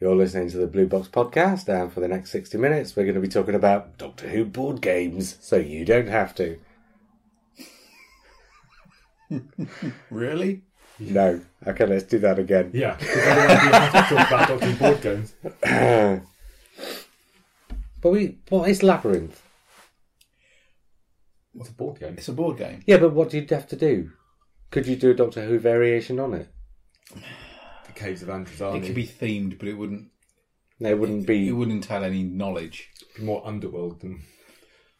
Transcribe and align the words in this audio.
You're 0.00 0.16
listening 0.16 0.50
to 0.50 0.56
the 0.56 0.66
Blue 0.66 0.88
Box 0.88 1.06
Podcast, 1.06 1.68
and 1.68 1.92
for 1.92 2.00
the 2.00 2.08
next 2.08 2.32
60 2.32 2.58
minutes, 2.58 2.96
we're 2.96 3.04
going 3.04 3.14
to 3.14 3.20
be 3.20 3.28
talking 3.28 3.54
about 3.54 3.96
Doctor 3.96 4.28
Who 4.28 4.44
board 4.44 4.80
games, 4.80 5.36
so 5.40 5.56
you 5.56 5.84
don't 5.84 6.08
have 6.08 6.34
to. 6.36 6.58
Really? 10.10 10.62
No. 11.00 11.40
Okay, 11.66 11.86
let's 11.86 12.04
do 12.04 12.18
that 12.20 12.38
again. 12.38 12.70
Yeah, 12.72 12.94
because 12.94 13.26
otherwise 13.26 13.64
we 13.64 13.72
have 13.72 14.08
to 14.08 14.14
talk 14.14 14.26
about 14.28 14.48
Doctor 14.48 14.66
Who 14.66 14.78
board 14.78 15.00
games. 15.00 15.34
But 18.00 18.10
we, 18.10 18.38
what 18.50 18.68
is 18.68 18.82
Labyrinth? 18.82 19.42
What's 21.54 21.70
a 21.70 21.72
board 21.72 22.00
game? 22.00 22.16
It's 22.18 22.28
a 22.28 22.34
board 22.34 22.58
game. 22.58 22.82
Yeah, 22.86 22.98
but 22.98 23.14
what 23.14 23.30
do 23.30 23.38
you 23.38 23.46
have 23.48 23.66
to 23.68 23.76
do? 23.76 24.10
Could 24.70 24.86
you 24.86 24.94
do 24.96 25.12
a 25.12 25.14
Doctor 25.14 25.46
Who 25.46 25.58
variation 25.58 26.20
on 26.20 26.34
it? 26.34 26.48
The 27.94 28.00
Caves 28.00 28.22
of 28.22 28.28
Androzani. 28.28 28.82
It 28.82 28.86
could 28.86 28.94
be 28.94 29.06
themed, 29.06 29.58
but 29.58 29.68
it 29.68 29.74
wouldn't. 29.74 30.08
No, 30.80 30.90
it 30.90 30.98
wouldn't 30.98 31.26
be. 31.26 31.48
It 31.48 31.52
wouldn't 31.52 31.84
entail 31.84 32.04
any 32.04 32.22
knowledge. 32.22 32.90
more 33.20 33.46
underworld 33.46 34.00
than 34.00 34.22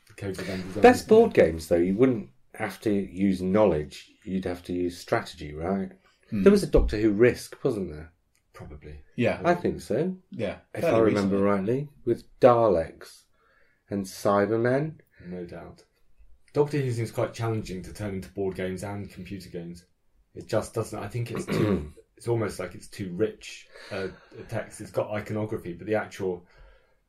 the 0.09 0.15
Caves 0.15 0.39
of 0.39 0.47
Androzani. 0.47 0.83
Best 0.83 1.09
board 1.09 1.35
games, 1.35 1.69
though, 1.69 1.77
you 1.77 1.95
wouldn't 1.95 2.29
have 2.55 2.81
to 2.83 2.93
use 2.93 3.43
knowledge, 3.43 4.13
you'd 4.25 4.45
have 4.45 4.63
to 4.65 4.73
use 4.73 4.99
strategy, 4.99 5.55
right? 5.55 5.91
Hmm. 6.31 6.43
There 6.43 6.53
was 6.53 6.63
a 6.63 6.69
Doctor 6.69 6.97
Who 6.97 7.11
Risk, 7.11 7.63
wasn't 7.65 7.91
there? 7.91 8.13
Probably. 8.53 9.01
Yeah, 9.17 9.41
I 9.45 9.55
think 9.55 9.81
so, 9.81 10.17
yeah. 10.31 10.59
if 10.73 10.85
I 10.85 10.99
remember 10.99 11.37
recently. 11.37 11.43
rightly, 11.43 11.89
with 12.05 12.41
Daleks 12.41 13.23
and 13.91 14.05
Cybermen. 14.05 15.01
No 15.27 15.45
doubt. 15.45 15.83
Doctor 16.53 16.79
Who 16.79 16.93
seems 16.93 17.11
quite 17.11 17.35
challenging 17.35 17.83
to 17.83 17.93
turn 17.93 18.15
into 18.15 18.29
board 18.29 18.55
games 18.55 18.85
and 18.85 19.11
computer 19.11 19.49
games. 19.49 19.85
It 20.37 20.49
just 20.49 20.75
doesn't. 20.75 20.99
I 20.99 21.09
think 21.09 21.33
it's 21.33 21.47
too. 21.47 21.93
it's 22.17 22.29
almost 22.29 22.59
like 22.59 22.75
it's 22.75 22.89
too 22.89 23.11
rich 23.15 23.67
uh, 23.93 24.09
a 24.39 24.43
text. 24.49 24.81
It's 24.81 24.91
got 24.91 25.11
iconography, 25.11 25.73
but 25.75 25.87
the 25.87 25.95
actual. 25.97 26.45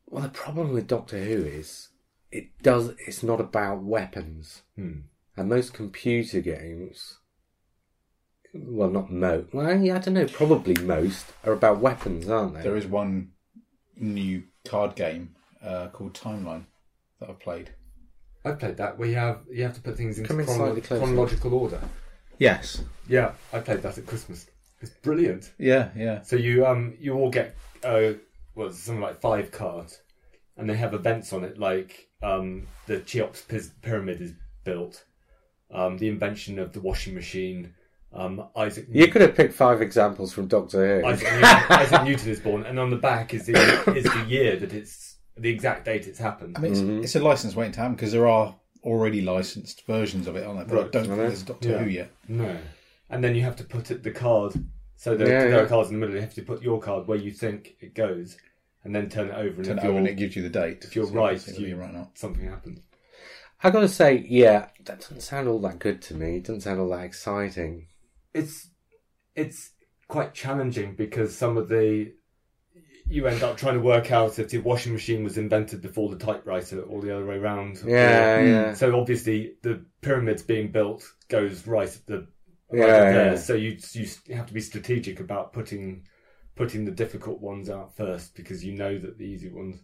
Well, 0.07 0.23
the 0.23 0.29
problem 0.29 0.71
with 0.73 0.87
Doctor 0.87 1.23
Who 1.23 1.43
is 1.43 1.89
it 2.31 2.49
does. 2.61 2.91
It's 3.07 3.23
not 3.23 3.39
about 3.41 3.81
weapons, 3.83 4.61
Hmm. 4.75 4.99
and 5.37 5.49
most 5.49 5.73
computer 5.73 6.41
games. 6.41 7.17
Well, 8.53 8.89
not 8.89 9.11
most. 9.11 9.53
Well, 9.53 9.81
yeah, 9.81 9.95
I 9.95 9.99
don't 9.99 10.13
know. 10.13 10.27
Probably 10.27 10.75
most 10.81 11.25
are 11.43 11.51
about 11.53 11.79
weapons, 11.79 12.29
aren't 12.29 12.53
they? 12.55 12.61
There 12.61 12.77
is 12.77 12.85
one 12.87 13.31
new 13.97 14.43
card 14.67 14.95
game 14.95 15.35
uh, 15.61 15.87
called 15.89 16.13
Timeline 16.13 16.65
that 17.19 17.29
I've 17.29 17.39
played. 17.39 17.71
I've 18.45 18.59
played 18.59 18.77
that 18.77 18.97
where 18.97 19.09
you 19.09 19.15
have 19.15 19.39
you 19.51 19.63
have 19.63 19.73
to 19.75 19.81
put 19.81 19.97
things 19.97 20.17
into 20.19 20.27
Come 20.27 20.39
in 20.39 20.45
chrono- 20.45 20.65
slightly 20.65 20.81
closer. 20.81 21.03
chronological 21.03 21.53
order. 21.53 21.81
Yes. 22.37 22.81
Yeah, 23.07 23.33
I 23.51 23.59
played 23.59 23.81
that 23.81 23.97
at 23.97 24.05
Christmas. 24.05 24.45
It's 24.85 24.95
brilliant. 25.01 25.51
Yeah, 25.57 25.89
yeah. 25.95 26.21
So 26.21 26.35
you 26.35 26.65
um 26.65 26.95
you 26.99 27.13
all 27.15 27.29
get 27.29 27.55
uh 27.83 28.13
well 28.53 28.71
something 28.71 29.01
like 29.01 29.19
five 29.19 29.51
cards, 29.51 29.99
and 30.57 30.69
they 30.69 30.75
have 30.75 30.93
events 30.93 31.33
on 31.33 31.43
it 31.43 31.57
like 31.57 32.09
um 32.21 32.67
the 32.87 32.99
Cheops 32.99 33.41
pys- 33.47 33.71
pyramid 33.81 34.21
is 34.21 34.33
built, 34.63 35.03
um 35.71 35.97
the 35.97 36.07
invention 36.07 36.59
of 36.59 36.71
the 36.73 36.81
washing 36.81 37.15
machine, 37.15 37.73
um 38.13 38.47
Isaac 38.55 38.85
You 38.89 39.07
could 39.07 39.21
have 39.21 39.35
picked 39.35 39.53
five 39.53 39.81
examples 39.81 40.31
from 40.33 40.47
Doctor 40.47 41.01
Who. 41.01 41.07
Isaac, 41.07 41.27
Newton, 41.33 41.43
Isaac 41.69 42.03
Newton 42.03 42.29
is 42.29 42.39
born, 42.39 42.63
and 42.65 42.79
on 42.79 42.89
the 42.91 42.97
back 42.97 43.33
is 43.33 43.45
the 43.47 43.93
is 43.95 44.03
the 44.05 44.25
year 44.27 44.55
that 44.57 44.71
it's 44.73 45.17
the 45.37 45.49
exact 45.49 45.85
date 45.85 46.07
it's 46.07 46.19
happened. 46.19 46.55
I 46.57 46.61
mean, 46.61 46.71
it's, 46.99 47.05
it's 47.05 47.15
a 47.15 47.19
license 47.19 47.55
waiting 47.55 47.73
time 47.73 47.93
because 47.95 48.11
there 48.11 48.27
are 48.27 48.55
already 48.83 49.21
licensed 49.21 49.85
versions 49.87 50.27
of 50.27 50.35
it, 50.35 50.45
aren't 50.45 50.67
there? 50.67 50.77
But 50.77 50.85
I 50.85 50.89
don't 50.89 51.05
think 51.07 51.17
there's 51.17 51.41
Doctor 51.43 51.69
Yeah. 51.69 51.77
Who 51.79 51.89
yet. 51.89 52.11
No, 52.29 52.55
and 53.09 53.23
then 53.23 53.35
you 53.35 53.41
have 53.41 53.55
to 53.57 53.63
put 53.63 53.91
it 53.91 54.03
the 54.03 54.11
card. 54.11 54.53
So 54.97 55.15
the, 55.15 55.25
Yeah, 55.25 55.39
there 55.41 55.49
yeah. 55.49 55.55
are 55.57 55.67
cards 55.67 55.89
in 55.89 55.95
the 55.95 55.99
middle. 55.99 56.15
You 56.15 56.21
have 56.21 56.33
to 56.35 56.41
put 56.41 56.61
your 56.61 56.79
card 56.79 57.07
where 57.07 57.17
you 57.17 57.31
think 57.31 57.75
it 57.81 57.93
goes, 57.95 58.37
and 58.83 58.95
then 58.95 59.09
turn 59.09 59.27
it 59.29 59.35
over. 59.35 59.55
And 59.57 59.65
Turn 59.65 59.77
if 59.77 59.83
it 59.83 59.87
over 59.87 59.97
and 59.97 60.05
you're- 60.07 60.13
it 60.15 60.19
gives 60.19 60.35
you 60.35 60.41
the 60.43 60.49
date. 60.49 60.83
if 60.85 60.95
you're 60.95 61.07
So 61.07 61.13
right, 61.13 61.47
you- 61.59 61.67
you're 61.67 61.77
right 61.77 61.93
or 61.95 62.09
something 62.15 62.45
happens. 62.47 62.81
I 63.63 63.71
gotta 63.71 63.87
say, 63.87 64.25
yeah, 64.27 64.69
that 64.85 64.99
doesn't 65.01 65.21
sound 65.21 65.47
all 65.47 65.59
that 65.61 65.79
good 65.79 66.01
to 66.03 66.13
me. 66.13 66.37
It 66.37 66.43
doesn't 66.43 66.61
sound 66.61 66.79
all 66.79 66.89
that 66.89 67.03
exciting. 67.05 67.87
it's 68.33 68.69
it's 69.35 69.71
quite 70.07 70.33
challenging 70.33 70.93
because 70.95 71.35
some 71.35 71.57
of 71.57 71.67
the 71.69 72.11
you 73.07 73.27
end 73.27 73.43
up 73.43 73.55
trying 73.57 73.75
to 73.75 73.79
work 73.79 74.11
out 74.11 74.39
if 74.39 74.49
the 74.49 74.57
washing 74.59 74.91
machine 74.93 75.23
was 75.23 75.37
invented 75.37 75.81
before 75.81 76.09
the 76.09 76.17
typewriter 76.17 76.81
or 76.81 77.01
the 77.01 77.15
other 77.15 77.25
way 77.25 77.35
around. 77.37 77.79
Yeah, 77.85 78.41
yeah. 78.41 78.73
So 78.73 78.99
obviously 78.99 79.55
the 79.61 79.85
pyramids 80.01 80.41
being 80.43 80.71
built 80.71 81.03
goes 81.29 81.65
right 81.67 81.87
at 81.87 82.05
the 82.07 82.27
right 82.71 82.79
Yeah, 82.79 83.11
there. 83.11 83.31
yeah. 83.31 83.37
So 83.37 83.53
you 83.55 83.77
you 83.93 84.35
have 84.35 84.47
to 84.47 84.53
be 84.53 84.61
strategic 84.61 85.19
about 85.19 85.53
putting 85.53 86.03
putting 86.55 86.85
the 86.85 86.91
difficult 86.91 87.41
ones 87.41 87.69
out 87.69 87.95
first 87.95 88.35
because 88.35 88.63
you 88.63 88.73
know 88.73 88.97
that 88.97 89.17
the 89.17 89.25
easy 89.25 89.49
ones. 89.49 89.81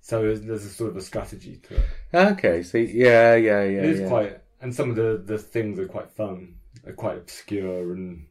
So 0.00 0.20
there's, 0.22 0.42
there's 0.42 0.64
a 0.64 0.70
sort 0.70 0.90
of 0.90 0.96
a 0.96 1.02
strategy 1.02 1.56
to 1.68 1.76
it. 1.76 1.84
Okay, 2.14 2.62
so 2.62 2.78
yeah, 2.78 3.34
yeah, 3.34 3.62
yeah. 3.64 3.78
it 3.78 3.84
is 3.84 4.00
yeah. 4.00 4.08
quite, 4.08 4.38
and 4.60 4.74
some 4.74 4.90
of 4.90 4.96
the 4.96 5.22
the 5.24 5.38
things 5.38 5.78
are 5.78 5.86
quite 5.88 6.10
fun. 6.12 6.56
They're 6.82 6.92
quite 6.92 7.16
obscure 7.18 7.92
and 7.94 8.26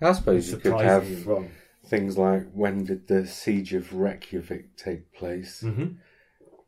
I 0.00 0.12
suppose 0.12 0.50
you 0.50 0.56
could 0.56 0.80
have 0.80 1.26
well. 1.26 1.46
things 1.86 2.16
like 2.16 2.50
when 2.52 2.84
did 2.84 3.06
the 3.06 3.26
siege 3.26 3.74
of 3.74 3.92
Reykjavik 3.94 4.76
take 4.76 5.12
place, 5.12 5.62
Mm-hmm. 5.62 5.88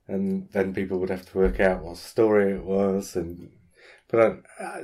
and 0.08 0.48
then 0.52 0.74
people 0.74 0.98
would 0.98 1.10
have 1.10 1.26
to 1.30 1.38
work 1.38 1.58
out 1.60 1.82
what 1.82 1.96
story 1.96 2.52
it 2.52 2.64
was, 2.64 3.16
and 3.16 3.50
but 4.12 4.20
I, 4.60 4.64
I 4.64 4.82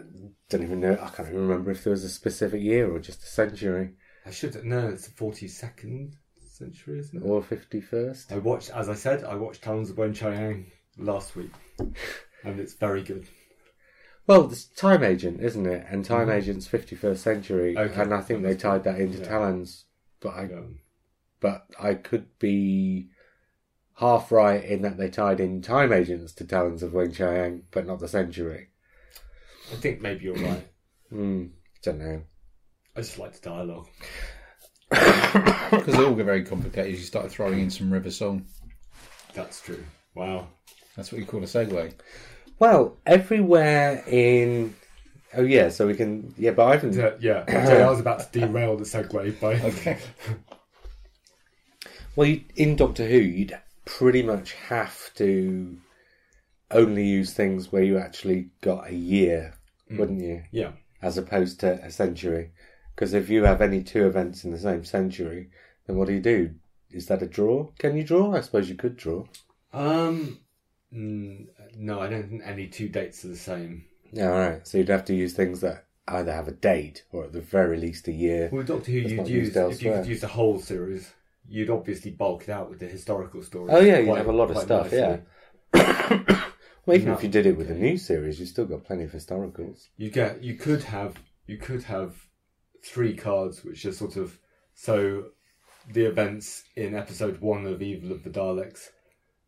don't 0.51 0.63
even 0.65 0.81
know. 0.81 0.95
I 1.01 1.09
can't 1.11 1.29
even 1.29 1.47
remember 1.47 1.71
if 1.71 1.85
there 1.85 1.93
was 1.93 2.03
a 2.03 2.09
specific 2.09 2.61
year 2.61 2.91
or 2.91 2.99
just 2.99 3.23
a 3.23 3.27
century 3.27 3.91
I 4.27 4.31
should 4.31 4.63
know 4.65 4.89
it's 4.89 5.07
the 5.07 5.13
forty 5.13 5.47
second 5.49 6.17
century, 6.51 6.99
isn't 6.99 7.23
it? 7.23 7.27
or 7.27 7.43
fifty 7.43 7.81
first. 7.81 8.33
I 8.33 8.39
watched, 8.39 8.71
as 8.71 8.89
I 8.89 8.95
said, 8.95 9.23
I 9.25 9.37
watched 9.37 9.63
Talons 9.63 9.91
of 9.91 9.97
Weng-Chiang 9.97 10.67
last 10.99 11.37
week, 11.37 11.53
and 11.79 12.59
it's 12.59 12.75
very 12.75 13.03
good. 13.03 13.27
Well, 14.27 14.51
it's 14.51 14.67
Time 14.67 15.03
Agent, 15.05 15.41
isn't 15.41 15.65
it? 15.67 15.87
And 15.89 16.05
Time 16.05 16.29
Agent's 16.29 16.67
fifty 16.67 16.97
first 16.97 17.23
century. 17.23 17.79
Okay. 17.79 18.03
and 18.03 18.13
I 18.13 18.21
think 18.21 18.43
they 18.43 18.55
tied 18.57 18.85
that 18.85 19.01
into 19.01 19.19
Yeah. 19.19 19.29
Talons. 19.29 19.85
But 20.21 20.31
I, 20.31 20.43
Um, 20.45 20.81
but 21.41 21.67
I 21.81 21.95
could 21.95 22.27
be 22.39 23.09
half 23.95 24.31
right 24.31 24.63
in 24.63 24.83
that 24.83 24.99
they 24.99 25.09
tied 25.09 25.41
in 25.41 25.63
Time 25.63 25.93
Agents 25.93 26.33
to 26.35 26.45
Talons 26.45 26.83
of 26.83 26.93
Weng-Chiang, 26.93 27.63
but 27.71 27.87
not 27.87 28.01
the 28.01 28.09
century. 28.09 28.69
I 29.73 29.77
think 29.77 30.01
maybe 30.01 30.25
you're 30.25 30.35
right. 30.35 30.67
Hmm, 31.11 31.47
don't 31.83 32.01
know. 32.01 32.21
I 32.95 33.01
just 33.01 33.19
like 33.19 33.33
the 33.33 33.49
dialogue. 33.49 33.89
Because 34.91 35.87
they 35.87 36.05
all 36.05 36.15
get 36.15 36.27
very 36.27 36.45
complicated. 36.45 36.93
As 36.93 37.01
you 37.01 37.07
start 37.07 37.31
throwing 37.31 37.61
in 37.61 37.71
some 37.71 37.91
river 37.91 38.11
song. 38.11 38.45
That's 39.33 39.63
true. 39.63 39.83
Wow. 40.15 40.49
That's 40.97 41.11
what 41.11 41.19
you 41.19 41.27
call 41.27 41.43
a 41.43 41.47
segue. 41.47 41.95
Well, 42.59 42.99
everywhere 43.07 44.05
in. 44.07 44.75
Oh 45.35 45.43
yeah, 45.43 45.71
so 45.71 45.87
we 45.87 45.95
can. 45.95 46.35
Yeah, 46.37 46.51
but 46.51 46.67
I 46.67 46.73
haven't. 46.73 46.95
Yeah, 46.95 47.13
yeah. 47.21 47.67
So 47.67 47.87
I 47.87 47.89
was 47.89 48.01
about 48.01 48.31
to 48.31 48.41
derail 48.41 48.77
the 48.77 48.85
segue 48.85 49.41
by. 49.41 49.55
Okay. 49.61 49.99
Well, 52.17 52.27
you, 52.27 52.43
in 52.57 52.75
Doctor 52.75 53.07
Who, 53.07 53.19
you'd 53.19 53.57
pretty 53.85 54.25
much 54.25 54.53
have 54.55 55.15
to 55.15 55.79
only 56.73 57.07
use 57.07 57.33
things 57.33 57.71
where 57.71 57.85
you 57.85 57.97
actually 57.97 58.51
got 58.61 58.91
a 58.91 58.95
year, 58.95 59.55
wouldn't 59.91 60.21
you? 60.23 60.43
Yeah. 60.51 60.73
As 61.03 61.17
opposed 61.19 61.61
to 61.61 61.73
a 61.85 61.91
century. 61.91 62.51
Because 62.95 63.15
if 63.15 63.29
you 63.29 63.45
have 63.45 63.61
any 63.63 63.83
two 63.83 64.07
events 64.07 64.45
in 64.45 64.51
the 64.51 64.59
same 64.59 64.85
century, 64.85 65.51
then 65.87 65.97
what 65.97 66.09
do 66.09 66.15
you 66.15 66.21
do? 66.21 66.55
Is 66.91 67.07
that 67.07 67.23
a 67.23 67.27
draw? 67.27 67.71
Can 67.79 67.97
you 67.97 68.03
draw? 68.05 68.35
I 68.35 68.41
suppose 68.41 68.69
you 68.69 68.75
could 68.75 68.97
draw. 68.97 69.25
Um. 69.73 70.39
mm, 70.93 71.47
No, 71.77 72.01
I 72.01 72.09
don't 72.09 72.29
think 72.29 72.43
any 72.45 72.67
two 72.67 72.89
dates 72.89 73.25
are 73.25 73.29
the 73.29 73.37
same. 73.37 73.85
Yeah, 74.13 74.33
all 74.33 74.39
right. 74.39 74.67
So 74.67 74.79
you'd 74.79 74.89
have 74.89 75.05
to 75.07 75.15
use 75.15 75.35
things 75.35 75.61
that 75.61 75.85
either 76.09 76.33
have 76.33 76.49
a 76.49 76.53
date 76.53 77.05
or 77.13 77.25
at 77.25 77.33
the 77.33 77.41
very 77.43 77.77
least 77.79 78.09
a 78.09 78.13
year. 78.13 78.49
Well, 78.51 78.63
Doctor 78.65 78.91
Who, 78.91 78.99
you'd 78.99 79.29
use 79.29 79.55
if 79.57 79.83
you 79.83 79.93
could 79.93 80.07
use 80.07 80.21
the 80.23 80.29
whole 80.29 80.59
series. 80.59 81.13
You'd 81.49 81.71
obviously 81.71 82.11
bulk 82.11 82.43
it 82.45 82.49
out 82.51 82.69
with 82.71 82.79
the 82.81 82.87
historical 82.89 83.43
stories. 83.43 83.71
Oh 83.75 83.81
yeah, 83.81 83.99
you'd 83.99 84.17
have 84.17 84.27
a 84.27 84.33
lot 84.33 84.51
of 84.51 84.59
stuff. 84.59 84.91
nicely. 84.93 85.21
Yeah. 85.75 86.45
Well, 86.89 86.97
even 86.97 87.13
if 87.13 87.23
you 87.23 87.29
did 87.29 87.47
it 87.47 87.57
with 87.57 87.71
a 87.71 87.75
new 87.75 87.97
series, 87.99 88.41
you've 88.41 88.49
still 88.49 88.65
got 88.65 88.85
plenty 88.85 89.05
of 89.05 89.13
historicals. 89.13 89.89
You 89.97 90.11
get 90.11 90.43
you 90.43 90.55
could 90.55 90.83
have 90.85 91.17
you 91.47 91.59
could 91.59 91.85
have 91.85 92.17
three 92.85 93.15
cards 93.15 93.65
which 93.65 93.85
are 93.85 93.93
sort 93.93 94.17
of 94.17 94.39
so 94.75 95.27
the 95.93 96.05
events 96.05 96.65
in 96.77 96.95
episode 96.95 97.41
one 97.41 97.67
of 97.67 97.83
Evil 97.83 98.13
of 98.13 98.23
the 98.25 98.31
Daleks 98.31 98.89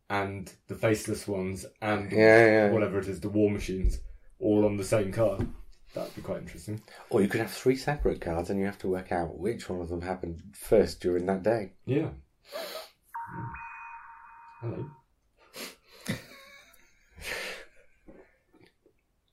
and 0.09 0.51
the 0.67 0.75
faceless 0.75 1.27
ones 1.27 1.65
and 1.81 2.11
Yeah, 2.11 2.45
yeah. 2.45 2.71
whatever 2.71 2.99
it 2.99 3.07
is, 3.07 3.19
the 3.19 3.29
war 3.29 3.49
machines, 3.49 3.99
all 4.39 4.65
on 4.65 4.77
the 4.77 4.83
same 4.83 5.11
card. 5.11 5.47
That'd 5.93 6.15
be 6.15 6.21
quite 6.21 6.41
interesting. 6.41 6.81
Or 7.09 7.21
you 7.21 7.27
could 7.27 7.41
have 7.41 7.51
three 7.51 7.75
separate 7.75 8.21
cards, 8.21 8.49
and 8.49 8.59
you 8.59 8.65
have 8.65 8.77
to 8.79 8.87
work 8.87 9.11
out 9.11 9.37
which 9.37 9.69
one 9.69 9.81
of 9.81 9.89
them 9.89 10.01
happened 10.01 10.41
first 10.53 11.01
during 11.01 11.25
that 11.25 11.43
day. 11.43 11.73
Yeah. 11.85 12.09
Hello. 14.61 14.89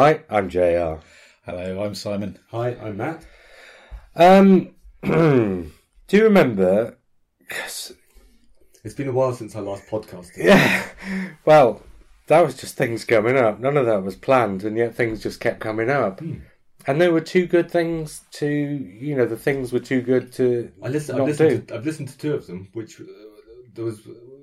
Hi, 0.00 0.22
I'm 0.30 0.48
JR. 0.48 0.94
Hello, 1.44 1.82
I'm 1.84 1.94
Simon. 1.94 2.38
Hi, 2.52 2.68
I'm 2.70 2.96
Matt. 2.96 3.22
Um, 4.16 4.70
do 5.02 5.70
you 6.10 6.24
remember? 6.24 6.96
'cause- 7.50 7.92
It's 8.82 8.94
been 8.94 9.08
a 9.08 9.12
while 9.12 9.34
since 9.34 9.54
our 9.54 9.60
last 9.60 9.86
podcast. 9.90 10.30
yeah, 10.38 10.86
well, 11.44 11.82
that 12.28 12.40
was 12.40 12.56
just 12.56 12.78
things 12.78 13.04
coming 13.04 13.36
up. 13.36 13.60
None 13.60 13.76
of 13.76 13.84
that 13.84 14.02
was 14.02 14.16
planned, 14.16 14.64
and 14.64 14.74
yet 14.74 14.94
things 14.94 15.22
just 15.22 15.38
kept 15.38 15.60
coming 15.60 15.90
up. 15.90 16.22
And 16.86 16.98
there 16.98 17.12
were 17.12 17.20
two 17.20 17.46
good 17.46 17.70
things 17.70 18.22
to, 18.38 18.48
you 18.48 19.14
know, 19.14 19.26
the 19.26 19.36
things 19.36 19.70
were 19.70 19.80
too 19.80 20.00
good 20.00 20.32
to 20.32 20.72
I 20.82 20.88
listen, 20.88 21.18
not 21.18 21.24
I've 21.24 21.28
listened. 21.38 21.66
do. 21.66 21.66
To, 21.66 21.74
I've 21.74 21.84
listened 21.84 22.08
to 22.08 22.16
two 22.16 22.32
of 22.32 22.46
them. 22.46 22.70
Which 22.72 22.98
uh, 23.02 23.04
there 23.74 23.84
was. 23.84 24.00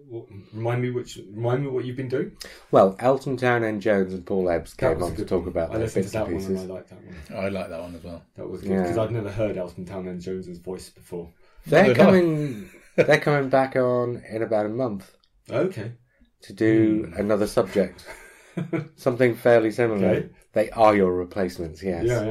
What, 0.09 0.25
remind 0.53 0.81
me 0.81 0.91
which. 0.91 1.19
Remind 1.33 1.63
me 1.63 1.67
what 1.69 1.83
you've 1.85 1.97
been 1.97 2.07
doing. 2.09 2.31
Well, 2.71 2.95
Elton 2.99 3.35
Townend 3.37 3.81
Jones 3.81 4.13
and 4.13 4.25
Paul 4.25 4.49
Ebbs 4.49 4.73
That 4.75 4.93
came 4.95 5.03
on 5.03 5.15
to 5.15 5.25
talk 5.25 5.41
one. 5.41 5.49
about 5.49 5.71
I 5.75 5.77
listened 5.79 6.03
bits 6.03 6.11
to 6.13 6.17
that 6.19 6.27
and 6.27 6.35
one 6.35 6.43
and 6.45 6.55
pieces. 6.55 6.69
I 6.69 6.73
liked 6.73 6.89
that 6.89 7.03
one. 7.35 7.43
I 7.45 7.49
like 7.49 7.69
that 7.69 7.81
one 7.81 7.95
as 7.95 8.03
well. 8.03 8.23
That 8.37 8.49
was 8.49 8.61
good 8.61 8.71
Yeah. 8.71 8.81
because 8.83 8.97
I'd 8.97 9.11
never 9.11 9.31
heard 9.31 9.57
Elton 9.57 9.85
Townend 9.85 10.21
Jones's 10.21 10.59
voice 10.59 10.89
before. 10.89 11.29
They're 11.65 11.83
Neither 11.87 11.95
have 12.03 12.07
I. 12.07 12.17
coming. 12.19 12.69
they're 12.95 13.19
coming 13.19 13.49
back 13.49 13.75
on 13.75 14.21
in 14.29 14.41
about 14.43 14.65
a 14.65 14.69
month 14.69 15.11
Okay. 15.51 15.91
to 16.43 16.53
do 16.53 17.11
another 17.17 17.47
subject, 17.47 18.05
something 18.95 19.35
fairly 19.35 19.71
similar. 19.71 20.07
Okay. 20.07 20.29
They 20.53 20.69
are 20.71 20.95
your 20.95 21.13
replacements, 21.13 21.83
yes. 21.83 22.05
Yeah, 22.05 22.23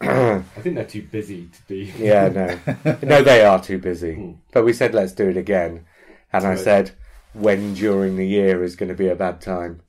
yeah. 0.00 0.42
I 0.56 0.60
think 0.60 0.76
they're 0.76 0.84
too 0.84 1.02
busy 1.02 1.46
to 1.48 1.62
be. 1.66 1.92
Yeah, 1.98 2.28
no, 2.28 2.96
no, 3.02 3.22
they 3.22 3.44
are 3.44 3.60
too 3.60 3.78
busy. 3.78 4.14
Hmm. 4.14 4.32
But 4.52 4.64
we 4.64 4.72
said 4.72 4.94
let's 4.94 5.12
do 5.12 5.28
it 5.28 5.36
again, 5.36 5.84
and 6.32 6.44
I 6.46 6.50
Right. 6.50 6.58
said 6.58 6.92
when 7.38 7.74
during 7.74 8.16
the 8.16 8.26
year 8.26 8.62
is 8.62 8.76
going 8.76 8.88
to 8.88 8.94
be 8.94 9.08
a 9.08 9.14
bad 9.14 9.40
time, 9.40 9.82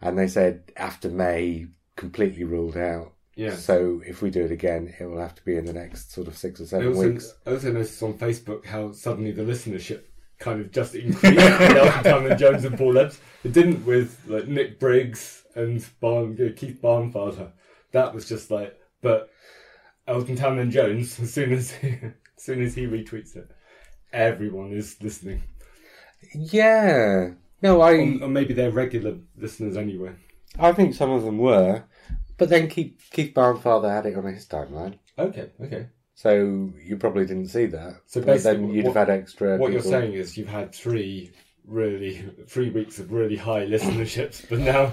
and 0.00 0.18
they 0.18 0.28
said 0.28 0.72
after 0.76 1.08
May 1.08 1.66
completely 1.96 2.44
ruled 2.44 2.76
out. 2.76 3.12
Yeah. 3.34 3.54
So 3.54 4.02
if 4.06 4.22
we 4.22 4.30
do 4.30 4.44
it 4.44 4.50
again, 4.50 4.94
it 4.98 5.04
will 5.04 5.20
have 5.20 5.34
to 5.34 5.44
be 5.44 5.56
in 5.56 5.66
the 5.66 5.72
next 5.72 6.12
sort 6.12 6.26
of 6.26 6.36
six 6.36 6.60
or 6.60 6.64
I 6.64 6.66
seven 6.66 6.88
also, 6.88 7.08
weeks. 7.08 7.34
I 7.46 7.50
also 7.50 7.72
noticed 7.72 8.02
on 8.02 8.14
Facebook 8.14 8.64
how 8.64 8.92
suddenly 8.92 9.32
the 9.32 9.42
listenership 9.42 10.04
kind 10.38 10.60
of 10.60 10.72
just 10.72 10.94
increased 10.94 11.22
with 11.36 11.76
Elton 11.76 12.02
Townend 12.04 12.38
Jones 12.38 12.64
and 12.64 12.78
Paul 12.78 12.98
Ebbs. 12.98 13.20
It 13.44 13.52
didn't 13.52 13.84
with 13.84 14.20
like 14.26 14.48
Nick 14.48 14.80
Briggs 14.80 15.44
and 15.54 15.84
Barn, 16.00 16.36
Keith 16.56 16.80
Barnfather. 16.82 17.52
That 17.92 18.14
was 18.14 18.28
just 18.28 18.50
like, 18.50 18.78
but 19.02 19.30
Elton 20.06 20.36
Townend 20.36 20.72
Jones, 20.72 21.18
as 21.20 21.32
soon 21.32 21.52
as 21.52 21.70
he, 21.72 21.88
as 22.36 22.42
soon 22.42 22.62
as 22.62 22.74
he 22.74 22.86
retweets 22.86 23.36
it, 23.36 23.50
everyone 24.12 24.72
is 24.72 24.96
listening. 25.02 25.42
Yeah. 26.34 27.30
No, 27.62 27.80
I 27.80 27.92
Or, 27.94 28.24
or 28.24 28.28
maybe 28.28 28.54
they're 28.54 28.70
regular 28.70 29.16
listeners 29.36 29.76
anyway. 29.76 30.12
I 30.58 30.72
think 30.72 30.94
some 30.94 31.10
of 31.10 31.22
them 31.24 31.38
were, 31.38 31.84
but 32.38 32.48
then 32.48 32.68
Keith 32.68 33.08
Keith 33.10 33.34
Barnfather 33.34 33.90
had 33.90 34.06
it 34.06 34.16
on 34.16 34.24
his 34.26 34.46
timeline, 34.46 34.98
Okay, 35.18 35.50
okay. 35.62 35.88
so 36.14 36.70
you 36.82 36.96
probably 36.98 37.26
didn't 37.26 37.48
see 37.48 37.66
that. 37.66 38.00
So 38.06 38.20
basically 38.22 38.56
then 38.66 38.70
you'd 38.74 38.84
what- 38.86 38.96
have 38.96 39.08
had 39.08 39.18
extra. 39.18 39.56
What 39.58 39.72
you're 39.72 39.82
saying 39.82 40.12
is 40.14 40.36
you've 40.36 40.48
had 40.48 40.74
three 40.74 41.32
really 41.66 42.24
three 42.46 42.70
weeks 42.70 42.98
of 42.98 43.12
really 43.12 43.36
high 43.36 43.66
listenerships, 43.74 44.46
but 44.48 44.60
now 44.60 44.92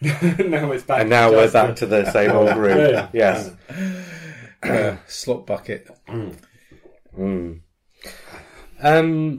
now 0.00 0.72
it's 0.72 0.84
back. 0.84 1.02
and 1.02 1.10
now 1.10 1.30
we're 1.30 1.50
back 1.50 1.70
a- 1.70 1.74
to 1.74 1.86
the 1.86 2.10
same 2.10 2.30
old 2.32 2.52
group. 2.54 2.90
Yeah. 2.92 3.08
Yes. 3.12 3.50
Uh, 4.62 4.96
slot 5.06 5.46
bucket. 5.46 5.88
Mm. 6.08 7.60
Um, 8.82 9.38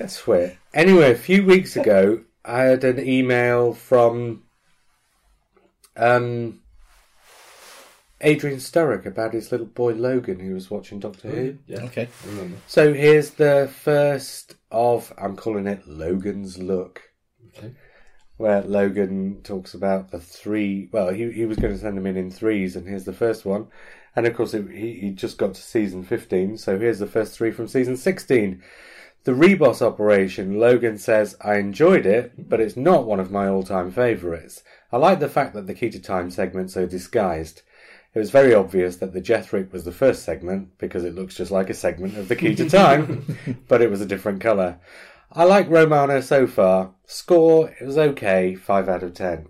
that's 0.00 0.26
weird. 0.26 0.56
Anyway, 0.74 1.10
a 1.12 1.14
few 1.14 1.44
weeks 1.44 1.76
ago, 1.76 2.22
I 2.44 2.62
had 2.62 2.82
an 2.84 3.06
email 3.06 3.74
from 3.74 4.42
um, 5.96 6.60
Adrian 8.20 8.58
Sturrock 8.58 9.06
about 9.06 9.34
his 9.34 9.50
little 9.52 9.66
boy 9.66 9.92
Logan 9.92 10.40
who 10.40 10.54
was 10.54 10.70
watching 10.70 11.00
Doctor 11.00 11.28
Who. 11.30 11.58
Yeah, 11.66 11.82
Okay. 11.84 12.08
I 12.24 12.26
remember. 12.28 12.56
So 12.66 12.92
here's 12.94 13.30
the 13.30 13.70
first 13.82 14.56
of, 14.70 15.12
I'm 15.18 15.36
calling 15.36 15.66
it 15.66 15.86
Logan's 15.86 16.58
Look, 16.58 17.02
Okay. 17.56 17.72
where 18.36 18.62
Logan 18.62 19.40
talks 19.42 19.74
about 19.74 20.10
the 20.10 20.20
three. 20.20 20.88
Well, 20.92 21.10
he 21.10 21.30
he 21.32 21.44
was 21.44 21.58
going 21.58 21.72
to 21.74 21.78
send 21.80 21.96
them 21.96 22.06
in 22.06 22.16
in 22.16 22.30
threes, 22.30 22.76
and 22.76 22.86
here's 22.88 23.04
the 23.04 23.12
first 23.12 23.44
one. 23.44 23.66
And 24.16 24.26
of 24.26 24.34
course, 24.34 24.54
it, 24.54 24.68
he 24.70 24.94
he 24.94 25.10
just 25.10 25.38
got 25.38 25.54
to 25.54 25.62
season 25.62 26.04
15, 26.04 26.58
so 26.58 26.78
here's 26.78 26.98
the 26.98 27.06
first 27.06 27.32
three 27.36 27.50
from 27.52 27.68
season 27.68 27.96
16. 27.96 28.62
The 29.24 29.32
Ribos 29.32 29.82
operation, 29.82 30.58
Logan 30.58 30.96
says, 30.96 31.36
I 31.42 31.56
enjoyed 31.56 32.06
it, 32.06 32.48
but 32.48 32.58
it's 32.58 32.76
not 32.76 33.06
one 33.06 33.20
of 33.20 33.30
my 33.30 33.48
all 33.48 33.62
time 33.62 33.90
favourites. 33.90 34.62
I 34.90 34.96
like 34.96 35.20
the 35.20 35.28
fact 35.28 35.52
that 35.54 35.66
the 35.66 35.74
Key 35.74 35.90
to 35.90 36.00
Time 36.00 36.30
segments 36.30 36.74
are 36.76 36.86
disguised. 36.86 37.60
It 38.14 38.18
was 38.18 38.30
very 38.30 38.54
obvious 38.54 38.96
that 38.96 39.12
the 39.12 39.20
Jethrik 39.20 39.72
was 39.72 39.84
the 39.84 39.92
first 39.92 40.24
segment 40.24 40.78
because 40.78 41.04
it 41.04 41.14
looks 41.14 41.36
just 41.36 41.50
like 41.50 41.68
a 41.68 41.74
segment 41.74 42.16
of 42.16 42.28
the 42.28 42.36
Key 42.36 42.54
to 42.56 42.68
Time, 42.68 43.64
but 43.68 43.82
it 43.82 43.90
was 43.90 44.00
a 44.00 44.06
different 44.06 44.40
colour. 44.40 44.80
I 45.30 45.44
like 45.44 45.68
Romana 45.68 46.22
so 46.22 46.46
far. 46.46 46.94
Score, 47.04 47.74
it 47.78 47.84
was 47.84 47.98
okay, 47.98 48.54
5 48.54 48.88
out 48.88 49.02
of 49.02 49.14
10. 49.14 49.48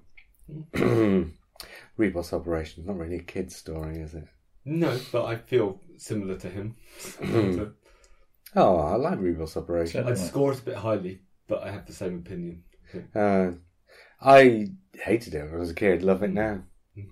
Ribos 1.98 2.32
Operation, 2.32 2.86
not 2.86 2.98
really 2.98 3.16
a 3.16 3.22
kid's 3.22 3.54
story, 3.54 4.00
is 4.00 4.14
it? 4.14 4.26
No, 4.64 4.98
but 5.12 5.24
I 5.26 5.36
feel 5.36 5.80
similar 5.96 6.36
to 6.36 6.48
him. 6.48 6.76
So 8.54 8.60
Oh, 8.62 8.76
I 8.78 8.96
like 8.96 9.18
Ribos 9.18 9.56
Operation. 9.56 10.06
I'd 10.06 10.18
score 10.18 10.52
it 10.52 10.60
a 10.60 10.64
bit 10.64 10.76
highly, 10.76 11.20
but 11.46 11.62
I 11.62 11.70
have 11.70 11.86
the 11.86 11.92
same 11.92 12.16
opinion. 12.18 12.62
Uh, 13.14 13.52
I 14.20 14.70
hated 14.94 15.34
it 15.34 15.44
when 15.44 15.54
I 15.54 15.58
was 15.58 15.70
a 15.70 15.74
kid, 15.74 16.02
love 16.02 16.22
it 16.22 16.32
now. 16.32 16.62
Mhm. 16.98 17.06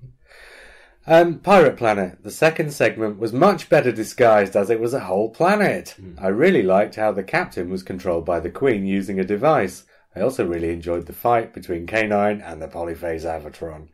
Um, 1.07 1.39
Pirate 1.39 1.77
Planet. 1.77 2.23
The 2.23 2.31
second 2.31 2.73
segment 2.73 3.19
was 3.19 3.33
much 3.33 3.71
better 3.71 3.93
disguised 3.93 4.55
as 4.57 4.69
it 4.69 4.81
was 4.81 4.93
a 4.93 5.01
whole 5.01 5.31
planet. 5.31 5.95
I 6.19 6.29
really 6.29 6.63
liked 6.63 6.97
how 6.97 7.13
the 7.13 7.23
captain 7.23 7.71
was 7.71 7.83
controlled 7.83 8.27
by 8.27 8.41
the 8.41 8.51
Queen 8.51 8.85
using 8.85 9.19
a 9.19 9.25
device. 9.25 9.85
I 10.15 10.21
also 10.21 10.45
really 10.47 10.71
enjoyed 10.71 11.07
the 11.07 11.13
fight 11.15 11.55
between 11.55 11.87
K9 11.87 12.43
and 12.45 12.61
the 12.61 12.69
Polyphase 12.69 13.25
Avatron. 13.25 13.89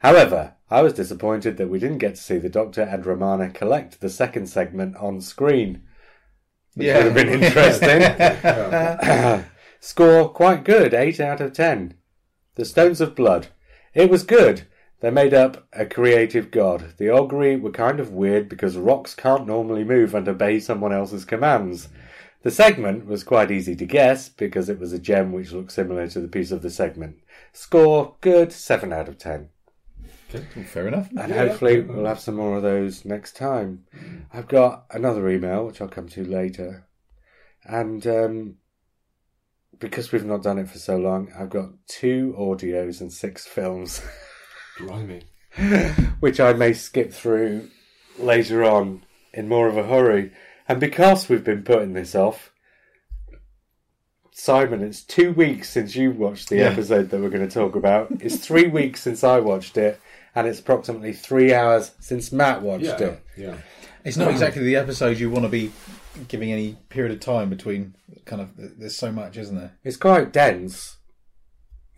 However, 0.00 0.54
I 0.70 0.82
was 0.82 0.92
disappointed 0.92 1.56
that 1.56 1.68
we 1.70 1.78
didn't 1.80 1.98
get 1.98 2.14
to 2.16 2.22
see 2.22 2.38
the 2.38 2.48
Doctor 2.48 2.82
and 2.82 3.04
Romana 3.04 3.50
collect 3.50 4.00
the 4.00 4.08
second 4.10 4.46
segment 4.48 4.96
on 4.96 5.20
screen. 5.20 5.82
Which 6.74 6.86
Yeah. 6.86 7.04
would 7.04 7.06
have 7.06 7.14
been 7.14 7.42
interesting. 7.42 9.44
Score 9.80 10.28
quite 10.28 10.64
good, 10.64 10.94
8 10.94 11.20
out 11.20 11.40
of 11.40 11.52
10. 11.52 11.94
The 12.56 12.64
Stones 12.64 13.00
of 13.00 13.14
Blood. 13.14 13.48
It 13.94 14.10
was 14.10 14.22
good. 14.22 14.62
They 15.00 15.10
made 15.10 15.32
up 15.32 15.66
a 15.72 15.86
creative 15.86 16.50
god. 16.50 16.94
The 16.98 17.06
Ogri 17.06 17.60
were 17.60 17.70
kind 17.70 18.00
of 18.00 18.12
weird 18.12 18.48
because 18.48 18.76
rocks 18.76 19.14
can't 19.14 19.46
normally 19.46 19.84
move 19.84 20.14
and 20.14 20.28
obey 20.28 20.60
someone 20.60 20.92
else's 20.92 21.24
commands. 21.24 21.88
The 22.42 22.50
segment 22.50 23.06
was 23.06 23.24
quite 23.24 23.50
easy 23.50 23.74
to 23.76 23.86
guess 23.86 24.28
because 24.28 24.68
it 24.68 24.78
was 24.78 24.92
a 24.92 24.98
gem 24.98 25.32
which 25.32 25.52
looked 25.52 25.72
similar 25.72 26.06
to 26.08 26.20
the 26.20 26.28
piece 26.28 26.50
of 26.50 26.62
the 26.62 26.70
segment. 26.70 27.16
Score 27.52 28.16
good, 28.20 28.52
7 28.52 28.92
out 28.92 29.08
of 29.08 29.18
10. 29.18 29.48
Fair 30.30 30.86
enough. 30.88 31.08
And 31.10 31.30
Yeah. 31.30 31.48
hopefully 31.48 31.80
we'll 31.80 32.06
have 32.06 32.20
some 32.20 32.36
more 32.36 32.56
of 32.56 32.62
those 32.62 33.04
next 33.04 33.36
time. 33.36 33.84
I've 34.32 34.48
got 34.48 34.86
another 34.90 35.28
email 35.28 35.66
which 35.66 35.80
I'll 35.80 35.88
come 35.88 36.08
to 36.10 36.24
later. 36.24 36.86
And 37.64 38.06
um, 38.06 38.56
because 39.78 40.12
we've 40.12 40.24
not 40.24 40.42
done 40.42 40.58
it 40.58 40.68
for 40.68 40.78
so 40.78 40.96
long, 40.96 41.32
I've 41.38 41.50
got 41.50 41.70
two 41.86 42.34
audios 42.38 43.00
and 43.00 43.12
six 43.12 43.46
films, 43.46 44.02
Blimey. 44.78 45.22
which 46.20 46.38
I 46.40 46.52
may 46.52 46.72
skip 46.72 47.12
through 47.12 47.68
later 48.18 48.64
on 48.64 49.02
in 49.32 49.48
more 49.48 49.68
of 49.68 49.76
a 49.76 49.86
hurry. 49.86 50.32
And 50.68 50.78
because 50.80 51.28
we've 51.28 51.44
been 51.44 51.64
putting 51.64 51.92
this 51.94 52.14
off, 52.14 52.52
Simon, 54.32 54.80
it's 54.82 55.02
two 55.02 55.32
weeks 55.32 55.68
since 55.68 55.96
you 55.96 56.12
watched 56.12 56.48
the 56.48 56.56
Yeah. 56.58 56.68
episode 56.68 57.10
that 57.10 57.20
we're 57.20 57.28
going 57.30 57.46
to 57.46 57.52
talk 57.52 57.74
about. 57.74 58.10
It's 58.20 58.36
three 58.38 58.68
weeks 58.68 59.02
since 59.02 59.22
I 59.24 59.40
watched 59.40 59.76
it, 59.76 60.00
and 60.34 60.46
it's 60.46 60.60
approximately 60.60 61.12
three 61.12 61.52
hours 61.54 61.92
since 62.00 62.32
Matt 62.32 62.62
watched 62.62 62.84
Yeah. 62.84 62.98
it. 63.00 63.22
Yeah. 63.36 63.56
It's 64.04 64.16
not 64.16 64.30
exactly 64.30 64.62
the 64.62 64.76
episode 64.76 65.18
you 65.18 65.30
want 65.30 65.44
to 65.44 65.48
be 65.50 65.70
giving 66.28 66.50
any 66.52 66.76
period 66.88 67.12
of 67.12 67.20
time 67.20 67.50
between. 67.50 67.94
Kind 68.24 68.40
of, 68.42 68.50
there's 68.56 68.96
so 68.96 69.10
much, 69.12 69.36
isn't 69.36 69.56
there? 69.56 69.72
It's 69.84 69.96
quite 69.96 70.32
dense. 70.32 70.96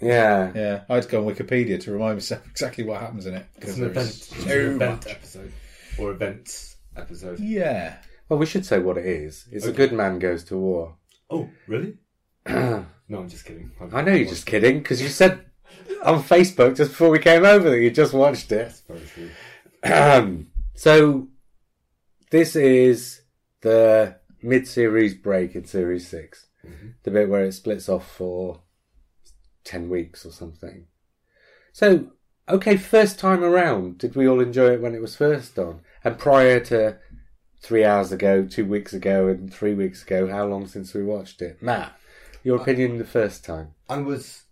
Yeah. 0.00 0.50
Yeah, 0.54 0.80
I 0.88 0.94
had 0.96 1.04
to 1.04 1.08
go 1.08 1.26
on 1.26 1.32
Wikipedia 1.34 1.80
to 1.82 1.92
remind 1.92 2.16
myself 2.16 2.44
exactly 2.50 2.84
what 2.84 3.00
happens 3.00 3.26
in 3.26 3.34
it 3.34 3.46
It's 3.56 3.60
because 3.60 3.78
an 3.78 3.84
event, 3.84 3.94
there's 3.94 4.16
it's 4.32 4.44
so 4.44 4.58
an 4.60 4.74
event 4.76 5.06
episode. 5.08 5.52
Or 5.98 6.10
events 6.10 6.76
episode. 6.96 7.38
Yeah, 7.40 7.96
Well, 8.28 8.38
we 8.38 8.46
should 8.46 8.64
say 8.66 8.78
what 8.78 8.98
it 8.98 9.06
is. 9.06 9.46
It's 9.52 9.66
a 9.66 9.72
good 9.72 9.92
man 9.92 10.18
goes 10.18 10.42
to 10.44 10.56
war. 10.56 10.96
Oh, 11.30 11.48
really? 11.66 11.98
No, 13.08 13.18
I'm 13.18 13.28
just 13.28 13.44
kidding. 13.44 13.70
I 13.92 14.00
know 14.00 14.12
you're 14.12 14.28
just 14.28 14.46
kidding 14.46 14.78
because 14.78 15.02
you 15.02 15.08
said 15.08 15.44
on 16.04 16.22
Facebook 16.22 16.76
just 16.76 16.90
before 16.90 17.10
we 17.10 17.18
came 17.18 17.44
over 17.44 17.70
that 17.70 17.80
you 17.80 17.90
just 17.90 18.12
watched 18.12 18.52
it. 18.52 18.80
Um, 19.84 20.48
so 20.74 21.28
this 22.30 22.56
is 22.56 23.22
the 23.60 24.16
mid-series 24.42 25.14
break 25.14 25.54
in 25.54 25.64
series 25.64 26.08
6 26.08 26.46
Mhm. 26.66 26.94
the 27.02 27.10
bit 27.10 27.28
where 27.28 27.44
it 27.44 27.52
splits 27.52 27.88
off 27.88 28.08
for 28.16 28.62
ten 29.64 29.88
weeks 29.88 30.24
or 30.24 30.30
something. 30.30 30.86
So 31.72 32.12
okay, 32.48 32.76
first 32.76 33.18
time 33.18 33.42
around, 33.42 33.98
did 33.98 34.14
we 34.14 34.28
all 34.28 34.40
enjoy 34.40 34.72
it 34.74 34.80
when 34.80 34.94
it 34.94 35.00
was 35.00 35.16
first 35.16 35.58
on? 35.58 35.80
And 36.04 36.18
prior 36.18 36.60
to 36.66 36.98
three 37.60 37.84
hours 37.84 38.12
ago, 38.12 38.44
two 38.44 38.64
weeks 38.64 38.92
ago, 38.92 39.26
and 39.28 39.52
three 39.52 39.74
weeks 39.74 40.02
ago, 40.04 40.28
how 40.28 40.46
long 40.46 40.66
since 40.68 40.94
we 40.94 41.02
watched 41.02 41.42
it? 41.42 41.60
Matt, 41.62 41.92
your 42.44 42.60
opinion 42.60 42.98
the 42.98 43.04
first 43.04 43.44
time? 43.44 43.74
I 43.88 43.98
was 43.98 44.42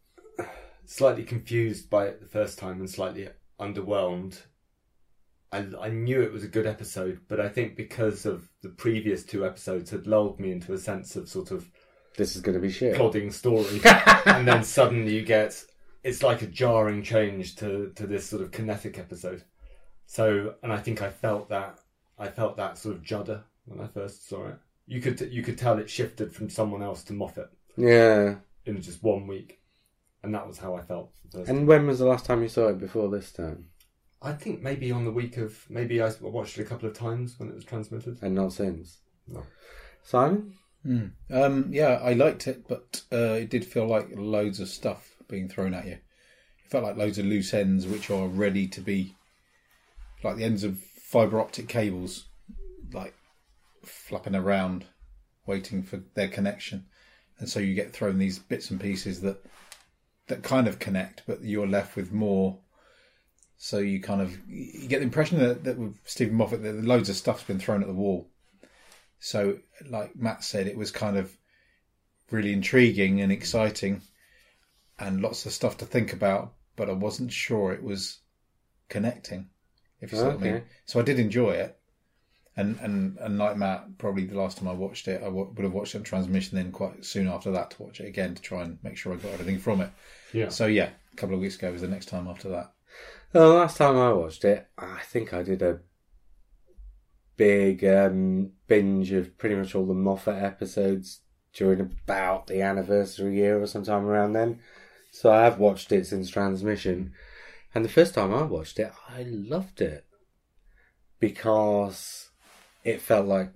slightly 0.91 1.23
confused 1.25 1.89
by 1.89 2.07
it 2.07 2.21
the 2.21 2.27
first 2.27 2.59
time 2.59 2.81
and 2.81 2.91
slightly 2.91 3.29
underwhelmed. 3.61 4.41
I, 5.53 5.67
I 5.81 5.89
knew 5.91 6.21
it 6.21 6.33
was 6.33 6.45
a 6.45 6.49
good 6.49 6.67
episode, 6.67 7.21
but 7.29 7.41
I 7.41 7.49
think 7.49 7.77
because 7.77 8.27
of 8.27 8.49
the 8.63 8.69
previous 8.69 9.25
two 9.25 9.45
episodes 9.47 9.91
had 9.91 10.07
lulled 10.07 10.41
me 10.41 10.51
into 10.53 10.73
a 10.73 10.79
sense 10.79 11.17
of 11.17 11.29
sort 11.29 11.51
of 11.51 11.69
This 12.17 12.35
is 12.37 12.43
going 12.43 12.55
to 12.57 12.61
be 12.61 12.71
shit. 12.71 12.97
plodding 12.97 13.31
story, 13.31 13.81
and 14.27 14.47
then 14.47 14.65
suddenly 14.65 15.15
you 15.15 15.23
get 15.23 15.63
it's 16.03 16.23
like 16.23 16.41
a 16.43 16.47
jarring 16.47 17.03
change 17.03 17.57
to 17.57 17.93
to 17.97 18.07
this 18.07 18.27
sort 18.29 18.43
of 18.43 18.51
kinetic 18.51 18.99
episode. 18.99 19.45
So, 20.07 20.55
and 20.63 20.73
I 20.73 20.79
think 20.79 21.03
I 21.03 21.11
felt 21.11 21.49
that 21.51 21.79
I 22.19 22.29
felt 22.29 22.57
that 22.57 22.79
sort 22.79 22.97
of 22.97 23.03
judder 23.05 23.45
when 23.67 23.81
I 23.81 23.87
first 23.87 24.29
saw 24.29 24.49
it. 24.49 24.57
You 24.87 25.01
could 25.01 25.21
you 25.33 25.43
could 25.43 25.59
tell 25.59 25.79
it 25.79 25.89
shifted 25.91 26.33
from 26.33 26.49
someone 26.51 26.83
else 26.83 27.05
to 27.05 27.13
Moffat 27.13 27.51
Yeah. 27.77 28.37
in 28.67 28.81
just 28.83 29.03
one 29.05 29.27
week, 29.29 29.60
and 30.23 30.35
that 30.35 30.47
was 30.47 30.59
how 30.59 30.75
I 30.75 30.83
felt. 30.83 31.13
the 31.33 31.39
first 31.39 31.51
And 31.51 31.67
when 31.67 31.87
was 31.87 31.99
the 31.99 32.07
last 32.07 32.25
time 32.25 32.43
you 32.43 32.49
saw 32.49 32.69
it 32.69 32.79
before 32.79 33.09
this 33.09 33.33
time? 33.33 33.67
I 34.23 34.33
think 34.33 34.63
maybe 34.63 34.93
on 34.93 35.05
the 35.05 35.11
week 35.11 35.39
of 35.39 35.65
maybe 35.71 36.03
I 36.03 36.11
watched 36.21 36.59
it 36.59 36.63
a 36.63 36.67
couple 36.67 36.89
of 36.89 36.97
times 36.97 37.39
when 37.39 37.49
it 37.49 37.55
was 37.55 37.65
transmitted. 37.65 38.19
And 38.23 38.35
not 38.35 38.53
since? 38.53 38.99
No. 39.27 39.45
Simon? 40.03 40.55
Mm. 40.87 41.13
Um, 41.31 41.69
yeah, 41.71 42.01
I 42.03 42.13
liked 42.13 42.47
it, 42.47 42.67
but 42.69 43.03
uh, 43.13 43.35
it 43.35 43.51
did 43.51 43.65
feel 43.65 43.87
like 43.87 44.09
loads 44.15 44.61
of 44.61 44.69
stuff 44.69 45.11
being 45.29 45.49
thrown 45.49 45.75
at 45.75 45.87
you. 45.87 45.93
It 45.93 46.71
felt 46.71 46.85
like 46.85 46.97
loads 46.97 47.19
of 47.19 47.27
loose 47.27 47.55
ends 47.55 47.87
which 47.87 48.11
are 48.11 48.29
ready 48.29 48.67
to 48.69 48.81
be, 48.81 49.15
like 50.23 50.37
the 50.37 50.45
ends 50.45 50.65
of 50.65 50.79
fibre 50.79 51.41
optic 51.41 51.69
cables, 51.69 52.27
like 52.93 53.15
flapping 53.85 54.35
around, 54.35 54.85
waiting 55.47 55.83
for 55.83 56.03
their 56.15 56.29
connection. 56.29 56.87
And 57.39 57.49
so 57.49 57.59
you 57.59 57.75
get 57.75 57.93
thrown 57.93 58.19
these 58.19 58.39
bits 58.39 58.71
and 58.71 58.81
pieces 58.81 59.23
that 59.23 59.43
that 60.31 60.43
kind 60.43 60.67
of 60.67 60.79
connect, 60.79 61.23
but 61.27 61.45
you're 61.45 61.67
left 61.67 61.97
with 61.97 62.11
more. 62.11 62.59
So 63.59 63.79
you 63.79 64.01
kind 64.01 64.23
of 64.23 64.39
you 64.49 64.89
get 64.89 64.99
the 64.99 65.05
impression 65.05 65.39
that, 65.39 65.65
that 65.65 65.77
with 65.77 65.97
Steven 66.07 66.35
Moffat, 66.35 66.63
that 66.63 66.83
loads 66.83 67.11
of 67.11 67.17
stuff's 67.17 67.43
been 67.43 67.59
thrown 67.59 67.83
at 67.83 67.89
the 67.89 67.95
wall. 67.95 68.31
So, 69.19 69.59
like 69.87 70.17
Matt 70.17 70.43
said, 70.43 70.67
it 70.67 70.79
was 70.79 70.91
kind 70.91 71.19
of 71.19 71.37
really 72.31 72.55
intriguing 72.55 73.21
and 73.21 73.31
exciting, 73.31 74.01
and 74.99 75.21
lots 75.21 75.45
of 75.45 75.53
stuff 75.53 75.77
to 75.79 75.85
think 75.85 76.15
about. 76.15 76.55
But 76.75 76.89
I 76.89 76.95
wasn't 76.95 77.33
sure 77.33 77.73
it 77.73 77.83
was 77.83 78.19
connecting. 78.89 79.51
If 80.01 80.13
you 80.13 80.19
see 80.19 80.25
what 80.25 80.35
I 80.37 80.39
mean. 80.39 80.63
So 80.87 80.99
I 80.99 81.03
did 81.03 81.19
enjoy 81.19 81.51
it, 81.51 81.79
and 82.57 82.79
and 82.81 83.19
and 83.19 83.39
like 83.39 83.57
Matt, 83.57 83.99
probably 83.99 84.25
the 84.25 84.39
last 84.39 84.59
time 84.59 84.69
I 84.69 84.73
watched 84.73 85.09
it, 85.09 85.21
I 85.23 85.27
w- 85.27 85.53
would 85.55 85.65
have 85.65 85.73
watched 85.73 85.95
it 85.95 85.99
on 85.99 86.05
transmission. 86.05 86.57
Then 86.57 86.73
quite 86.73 87.05
soon 87.05 87.29
after 87.29 87.51
that, 87.53 87.71
to 87.73 87.83
watch 87.83 88.01
it 88.01 88.09
again 88.09 88.35
to 88.35 88.43
try 88.43 88.63
and 88.63 88.79
make 88.83 88.97
sure 88.97 89.13
I 89.13 89.17
got 89.17 89.33
everything 89.33 89.59
from 89.59 89.81
it. 89.81 89.91
Yeah. 90.33 90.49
So 90.49 90.67
yeah, 90.67 90.91
a 91.13 91.17
couple 91.17 91.35
of 91.35 91.41
weeks 91.41 91.57
ago 91.57 91.73
was 91.73 91.83
the 91.83 91.89
next 91.89 92.07
time 92.07 92.27
after 92.29 92.49
that. 92.51 92.73
Well, 93.33 93.51
the 93.51 93.55
last 93.55 93.77
time 93.77 93.97
I 93.97 94.13
watched 94.13 94.45
it, 94.45 94.67
I 94.77 95.01
think 95.05 95.33
I 95.33 95.43
did 95.43 95.63
a 95.63 95.81
big 97.37 97.85
um, 97.85 98.51
binge 98.67 99.13
of 99.13 99.39
pretty 99.39 99.55
much 99.55 99.75
all 99.75 99.87
the 99.87 99.95
Moffat 99.95 100.43
episodes 100.43 101.21
during 101.55 101.81
about 101.81 102.49
the 102.49 102.63
anniversary 102.63 103.37
year 103.37 103.61
or 103.61 103.67
sometime 103.67 104.05
around 104.05 104.33
then. 104.33 104.61
So 105.13 105.33
I 105.33 105.45
have 105.45 105.59
watched 105.59 105.91
it 105.93 106.07
since 106.07 106.31
transmission. 106.31 107.13
And 107.75 107.85
the 107.85 107.89
first 107.89 108.15
time 108.15 108.35
I 108.35 108.43
watched 108.43 108.79
it, 108.79 108.93
I 109.09 109.23
loved 109.23 109.81
it. 109.81 110.05
Because 111.19 112.30
it 112.85 113.01
felt 113.01 113.27
like. 113.27 113.53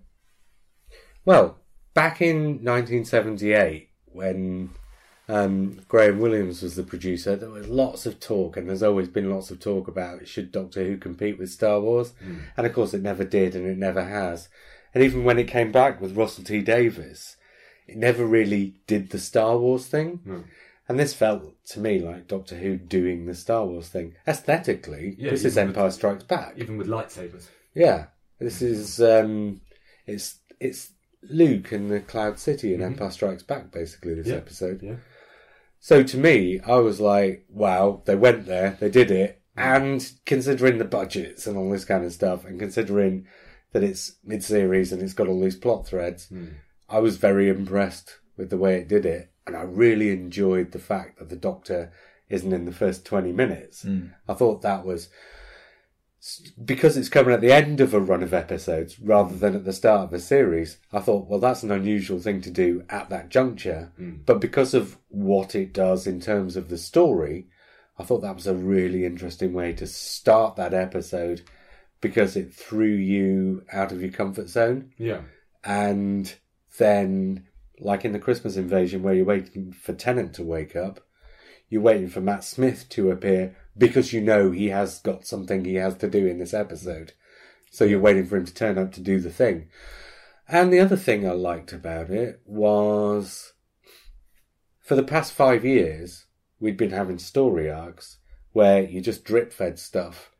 Well, 1.24 1.58
back 1.94 2.20
in 2.20 2.62
1978, 2.64 3.88
when 4.06 4.70
um, 5.28 5.80
Graham 5.88 6.18
Williams 6.20 6.62
was 6.62 6.76
the 6.76 6.82
producer. 6.82 7.34
There 7.36 7.50
was 7.50 7.68
lots 7.68 8.04
of 8.06 8.20
talk, 8.20 8.56
and 8.56 8.68
there's 8.68 8.82
always 8.82 9.08
been 9.08 9.30
lots 9.30 9.50
of 9.50 9.58
talk 9.60 9.88
about 9.88 10.26
should 10.28 10.52
Doctor 10.52 10.84
Who 10.84 10.96
compete 10.98 11.38
with 11.38 11.50
Star 11.50 11.80
Wars, 11.80 12.12
and 12.56 12.66
of 12.66 12.72
course 12.74 12.92
it 12.94 13.02
never 13.02 13.24
did, 13.24 13.56
and 13.56 13.66
it 13.66 13.78
never 13.78 14.04
has. 14.04 14.48
And 14.92 15.02
even 15.02 15.24
when 15.24 15.38
it 15.38 15.48
came 15.48 15.72
back 15.72 16.00
with 16.00 16.16
Russell 16.16 16.44
T 16.44 16.60
Davies, 16.60 17.36
it 17.86 17.96
never 17.96 18.24
really 18.24 18.74
did 18.86 19.10
the 19.10 19.18
Star 19.18 19.56
Wars 19.58 19.86
thing. 19.86 20.20
No. 20.24 20.44
And 20.86 21.00
this 21.00 21.14
felt 21.14 21.54
to 21.68 21.80
me 21.80 21.98
like 21.98 22.28
Doctor 22.28 22.56
Who 22.56 22.76
doing 22.76 23.24
the 23.24 23.34
Star 23.34 23.64
Wars 23.64 23.88
thing. 23.88 24.14
Aesthetically, 24.28 25.16
Yeah, 25.18 25.30
this 25.30 25.44
is 25.44 25.56
even 25.56 25.68
with- 25.68 25.76
Empire 25.78 25.90
Strikes 25.90 26.24
Back. 26.24 26.54
Even 26.58 26.76
with 26.76 26.86
lightsabers. 26.86 27.46
Yeah, 27.74 28.06
this 28.38 28.62
is 28.62 29.00
um, 29.00 29.60
it's 30.06 30.38
it's 30.60 30.92
Luke 31.22 31.72
in 31.72 31.88
the 31.88 32.00
Cloud 32.00 32.38
City 32.38 32.74
in 32.74 32.80
mm-hmm. 32.80 32.92
Empire 32.92 33.10
Strikes 33.10 33.42
Back. 33.42 33.70
Basically, 33.72 34.14
this 34.14 34.26
Yeah. 34.26 34.36
episode. 34.36 34.82
Yeah. 34.82 34.96
So 35.80 36.02
to 36.02 36.16
me, 36.16 36.60
I 36.60 36.76
was 36.76 36.98
like, 36.98 37.44
wow, 37.50 38.02
they 38.06 38.14
went 38.16 38.46
there, 38.46 38.78
they 38.80 38.88
did 38.88 39.10
it. 39.10 39.42
And 39.56 40.10
considering 40.24 40.78
the 40.78 40.84
budgets 40.84 41.46
and 41.46 41.56
all 41.56 41.70
this 41.70 41.84
kind 41.84 42.04
of 42.04 42.12
stuff, 42.12 42.44
and 42.44 42.58
considering 42.58 43.26
that 43.72 43.84
it's 43.84 44.16
mid 44.24 44.42
series 44.42 44.92
and 44.92 45.02
it's 45.02 45.12
got 45.12 45.28
all 45.28 45.40
these 45.40 45.56
plot 45.56 45.86
threads, 45.86 46.28
hmm. 46.28 46.46
I 46.88 47.00
was 47.00 47.18
very 47.18 47.48
impressed 47.48 48.18
with 48.36 48.50
the 48.50 48.56
way 48.56 48.76
it 48.76 48.88
did 48.88 49.04
it. 49.04 49.30
And 49.46 49.54
I 49.54 49.62
really 49.62 50.10
enjoyed 50.10 50.72
the 50.72 50.78
fact 50.78 51.18
that 51.18 51.28
the 51.28 51.36
Doctor 51.36 51.92
isn't 52.30 52.52
in 52.52 52.64
the 52.64 52.72
first 52.72 53.04
20 53.04 53.32
minutes. 53.32 53.82
Hmm. 53.82 54.06
I 54.26 54.34
thought 54.34 54.62
that 54.62 54.86
was 54.86 55.10
because 56.62 56.96
it's 56.96 57.08
coming 57.08 57.34
at 57.34 57.40
the 57.40 57.52
end 57.52 57.80
of 57.80 57.92
a 57.92 58.00
run 58.00 58.22
of 58.22 58.32
episodes 58.32 58.98
rather 58.98 59.36
than 59.36 59.54
at 59.54 59.64
the 59.64 59.72
start 59.72 60.04
of 60.04 60.12
a 60.12 60.20
series, 60.20 60.78
I 60.92 61.00
thought, 61.00 61.28
well, 61.28 61.40
that's 61.40 61.62
an 61.62 61.70
unusual 61.70 62.18
thing 62.18 62.40
to 62.42 62.50
do 62.50 62.84
at 62.88 63.10
that 63.10 63.28
juncture. 63.28 63.92
Hmm. 63.96 64.16
But 64.24 64.40
because 64.40 64.72
of 64.72 64.98
what 65.08 65.54
it 65.54 65.72
does 65.72 66.06
in 66.06 66.20
terms 66.20 66.56
of 66.56 66.68
the 66.68 66.78
story, 66.78 67.48
I 67.98 68.04
thought 68.04 68.22
that 68.22 68.34
was 68.34 68.46
a 68.46 68.54
really 68.54 69.04
interesting 69.04 69.52
way 69.52 69.72
to 69.74 69.86
start 69.86 70.56
that 70.56 70.74
episode 70.74 71.42
because 72.00 72.36
it 72.36 72.54
threw 72.54 72.92
you 72.92 73.64
out 73.72 73.92
of 73.92 74.00
your 74.00 74.10
comfort 74.10 74.48
zone. 74.48 74.92
Yeah. 74.98 75.22
And 75.62 76.34
then, 76.78 77.46
like 77.80 78.04
in 78.04 78.12
the 78.12 78.18
Christmas 78.18 78.56
invasion, 78.56 79.02
where 79.02 79.14
you're 79.14 79.24
waiting 79.24 79.72
for 79.72 79.92
Tennant 79.92 80.34
to 80.34 80.42
wake 80.42 80.74
up, 80.74 81.00
you're 81.68 81.82
waiting 81.82 82.08
for 82.08 82.20
Matt 82.20 82.44
Smith 82.44 82.88
to 82.90 83.10
appear 83.10 83.56
because 83.76 84.12
you 84.12 84.20
know 84.20 84.50
he 84.50 84.68
has 84.68 85.00
got 85.00 85.26
something 85.26 85.64
he 85.64 85.74
has 85.74 85.96
to 85.96 86.08
do 86.08 86.26
in 86.26 86.38
this 86.38 86.54
episode. 86.54 87.12
So 87.70 87.84
you're 87.84 88.00
waiting 88.00 88.26
for 88.26 88.36
him 88.36 88.44
to 88.44 88.54
turn 88.54 88.78
up 88.78 88.92
to 88.92 89.00
do 89.00 89.18
the 89.18 89.30
thing. 89.30 89.68
And 90.48 90.72
the 90.72 90.80
other 90.80 90.96
thing 90.96 91.26
I 91.26 91.32
liked 91.32 91.72
about 91.72 92.10
it 92.10 92.40
was 92.44 93.54
for 94.80 94.94
the 94.94 95.02
past 95.02 95.32
five 95.32 95.64
years, 95.64 96.26
we'd 96.60 96.76
been 96.76 96.90
having 96.90 97.18
story 97.18 97.70
arcs 97.70 98.18
where 98.52 98.82
you 98.82 99.00
just 99.00 99.24
drip 99.24 99.52
fed 99.52 99.78
stuff 99.78 100.30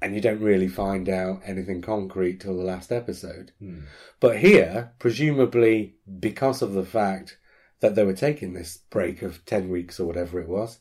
and 0.00 0.14
you 0.14 0.20
don't 0.20 0.40
really 0.40 0.68
find 0.68 1.08
out 1.08 1.42
anything 1.44 1.82
concrete 1.82 2.40
till 2.40 2.56
the 2.56 2.62
last 2.62 2.90
episode. 2.90 3.52
Hmm. 3.58 3.80
But 4.18 4.38
here, 4.38 4.92
presumably 4.98 5.96
because 6.18 6.62
of 6.62 6.72
the 6.72 6.86
fact 6.86 7.36
that 7.80 7.94
they 7.94 8.04
were 8.04 8.14
taking 8.14 8.52
this 8.52 8.78
break 8.88 9.22
of 9.22 9.44
10 9.44 9.68
weeks 9.68 10.00
or 10.00 10.06
whatever 10.06 10.40
it 10.40 10.48
was, 10.48 10.78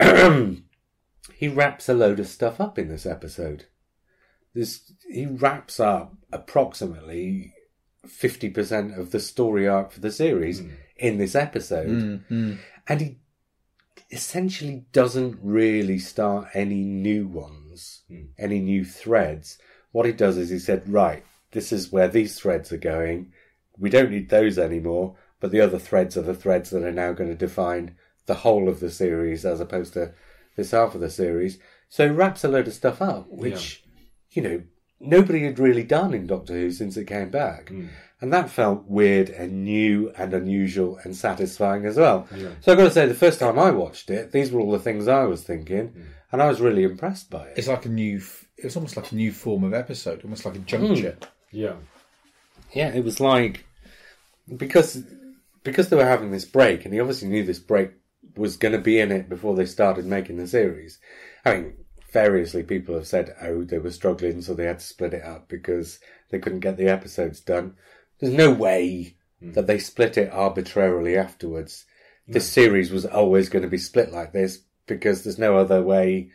he 1.34 1.48
wraps 1.48 1.88
a 1.88 1.94
load 1.94 2.20
of 2.20 2.26
stuff 2.26 2.60
up 2.60 2.78
in 2.78 2.88
this 2.88 3.06
episode. 3.06 3.66
This, 4.54 4.92
he 5.08 5.26
wraps 5.26 5.78
up 5.78 6.14
approximately 6.32 7.54
50% 8.06 8.98
of 8.98 9.10
the 9.10 9.20
story 9.20 9.68
arc 9.68 9.92
for 9.92 10.00
the 10.00 10.10
series 10.10 10.60
hmm. 10.60 10.70
in 10.96 11.18
this 11.18 11.34
episode. 11.34 11.88
Hmm, 11.88 12.16
hmm. 12.28 12.54
And 12.88 13.00
he 13.00 13.18
essentially 14.10 14.84
doesn't 14.92 15.38
really 15.42 15.98
start 15.98 16.48
any 16.54 16.82
new 16.82 17.26
ones, 17.26 18.02
any 18.38 18.58
new 18.58 18.84
threads. 18.84 19.58
What 19.92 20.06
he 20.06 20.12
does 20.12 20.36
is 20.36 20.50
he 20.50 20.58
said, 20.58 20.90
right, 20.90 21.24
this 21.52 21.72
is 21.72 21.92
where 21.92 22.08
these 22.08 22.38
threads 22.38 22.72
are 22.72 22.78
going. 22.78 23.32
We 23.78 23.90
don't 23.90 24.10
need 24.10 24.28
those 24.28 24.58
anymore, 24.58 25.16
but 25.38 25.50
the 25.52 25.60
other 25.60 25.78
threads 25.78 26.16
are 26.16 26.22
the 26.22 26.34
threads 26.34 26.70
that 26.70 26.82
are 26.82 26.92
now 26.92 27.12
going 27.12 27.30
to 27.30 27.36
define 27.36 27.96
the 28.26 28.34
whole 28.34 28.68
of 28.68 28.80
the 28.80 28.90
series 28.90 29.44
as 29.44 29.60
opposed 29.60 29.92
to 29.94 30.12
this 30.60 30.70
half 30.70 30.94
of 30.94 31.00
the 31.00 31.10
series. 31.10 31.58
So 31.88 32.06
he 32.06 32.14
wraps 32.14 32.44
a 32.44 32.48
load 32.48 32.68
of 32.68 32.74
stuff 32.74 33.02
up, 33.02 33.26
which, 33.28 33.82
you 34.30 34.42
know, 34.42 34.62
nobody 35.00 35.44
had 35.44 35.58
really 35.58 35.82
done 35.82 36.14
in 36.14 36.26
Doctor 36.26 36.52
Who 36.52 36.70
since 36.70 36.96
it 36.96 37.06
came 37.06 37.30
back. 37.30 37.70
Mm. 37.70 37.88
And 38.20 38.32
that 38.32 38.50
felt 38.50 38.84
weird 38.86 39.30
and 39.30 39.64
new 39.64 40.12
and 40.16 40.34
unusual 40.34 40.98
and 41.02 41.16
satisfying 41.16 41.86
as 41.86 41.96
well. 41.96 42.28
So 42.60 42.72
I've 42.72 42.78
got 42.78 42.84
to 42.84 42.90
say, 42.90 43.06
the 43.06 43.14
first 43.14 43.40
time 43.40 43.58
I 43.58 43.70
watched 43.70 44.10
it, 44.10 44.30
these 44.30 44.52
were 44.52 44.60
all 44.60 44.72
the 44.72 44.78
things 44.78 45.08
I 45.08 45.24
was 45.24 45.42
thinking, 45.42 45.88
mm. 45.88 46.04
and 46.30 46.42
I 46.42 46.48
was 46.48 46.60
really 46.60 46.84
impressed 46.84 47.30
by 47.30 47.46
it. 47.46 47.54
It's 47.56 47.68
like 47.68 47.86
a 47.86 47.88
new. 47.88 48.18
f- 48.18 48.44
It's 48.58 48.76
almost 48.76 48.96
like 48.98 49.10
a 49.10 49.14
new 49.14 49.32
form 49.32 49.64
of 49.64 49.72
episode, 49.72 50.22
almost 50.22 50.44
like 50.44 50.54
a 50.54 50.58
hmm. 50.58 50.66
juncture. 50.66 51.16
Yeah. 51.50 51.76
Yeah, 52.72 52.92
it 52.94 53.04
was 53.04 53.20
like 53.20 53.64
because 54.54 55.02
because 55.64 55.88
they 55.88 55.96
were 55.96 56.04
having 56.04 56.30
this 56.30 56.44
break, 56.44 56.84
and 56.84 56.92
he 56.92 57.00
obviously 57.00 57.28
knew 57.28 57.44
this 57.44 57.58
break 57.58 57.92
was 58.36 58.56
going 58.56 58.72
to 58.72 58.80
be 58.80 58.98
in 58.98 59.12
it 59.12 59.28
before 59.28 59.54
they 59.54 59.66
started 59.66 60.06
making 60.06 60.36
the 60.36 60.46
series. 60.46 60.98
I 61.44 61.54
mean, 61.54 61.74
variously 62.12 62.62
people 62.62 62.94
have 62.94 63.06
said, 63.06 63.34
oh, 63.42 63.64
they 63.64 63.78
were 63.78 63.90
struggling, 63.90 64.42
so 64.42 64.54
they 64.54 64.66
had 64.66 64.80
to 64.80 64.84
split 64.84 65.14
it 65.14 65.24
up 65.24 65.48
because 65.48 65.98
they 66.30 66.38
couldn't 66.38 66.60
get 66.60 66.76
the 66.76 66.88
episodes 66.88 67.40
done. 67.40 67.76
There's 68.18 68.32
no 68.32 68.50
way 68.50 69.16
hmm. 69.40 69.52
that 69.52 69.66
they 69.66 69.78
split 69.78 70.18
it 70.18 70.32
arbitrarily 70.32 71.16
afterwards. 71.16 71.84
This 72.28 72.48
series 72.48 72.92
was 72.92 73.04
always 73.06 73.48
going 73.48 73.64
to 73.64 73.68
be 73.68 73.78
split 73.78 74.12
like 74.12 74.32
this 74.32 74.60
because 74.86 75.24
there's 75.24 75.38
no 75.38 75.56
other 75.56 75.82
way 75.82 76.30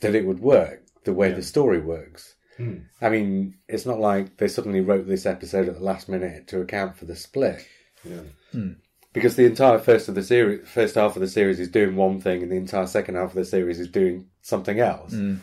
that 0.00 0.14
it 0.14 0.26
would 0.26 0.40
work 0.40 0.82
the 1.04 1.14
way 1.14 1.32
the 1.32 1.42
story 1.42 1.80
works. 1.80 2.34
Hmm. 2.58 2.78
I 3.00 3.08
mean, 3.08 3.54
it's 3.68 3.86
not 3.86 4.00
like 4.00 4.36
they 4.36 4.48
suddenly 4.48 4.80
wrote 4.80 5.06
this 5.06 5.24
episode 5.24 5.68
at 5.68 5.76
the 5.76 5.84
last 5.84 6.08
minute 6.08 6.48
to 6.48 6.60
account 6.60 6.98
for 6.98 7.06
the 7.06 7.16
split 7.16 7.66
Yeah. 8.04 8.22
Hmm. 8.52 8.72
Because 9.12 9.36
the 9.36 9.46
entire 9.46 9.78
first 9.78 10.08
of 10.08 10.14
the 10.14 10.22
series, 10.22 10.68
first 10.68 10.94
half 10.94 11.16
of 11.16 11.20
the 11.20 11.28
series 11.28 11.60
is 11.60 11.68
doing 11.68 11.96
one 11.96 12.20
thing, 12.20 12.42
and 12.42 12.52
the 12.52 12.56
entire 12.56 12.86
second 12.86 13.14
half 13.14 13.30
of 13.30 13.36
the 13.36 13.44
series 13.44 13.80
is 13.80 13.88
doing 13.88 14.26
something 14.42 14.80
else. 14.80 15.14
Mm. 15.14 15.40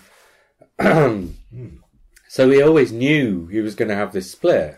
so 2.28 2.50
he 2.50 2.62
always 2.62 2.92
knew 2.92 3.48
he 3.48 3.62
was 3.62 3.76
going 3.76 3.90
to 3.90 3.96
have 3.96 4.14
this 4.14 4.32
split. 4.32 4.78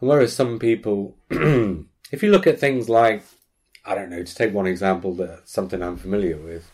And 0.00 0.08
whereas 0.08 0.32
some 0.32 0.58
people, 0.58 1.16
if 1.30 2.22
you 2.22 2.30
look 2.30 2.46
at 2.46 2.58
things 2.58 2.88
like, 2.88 3.22
I 3.84 3.94
don't 3.94 4.10
know, 4.10 4.22
to 4.22 4.34
take 4.34 4.52
one 4.52 4.66
example 4.66 5.14
that 5.16 5.48
something 5.48 5.82
I'm 5.82 5.96
familiar 5.96 6.36
with, 6.36 6.70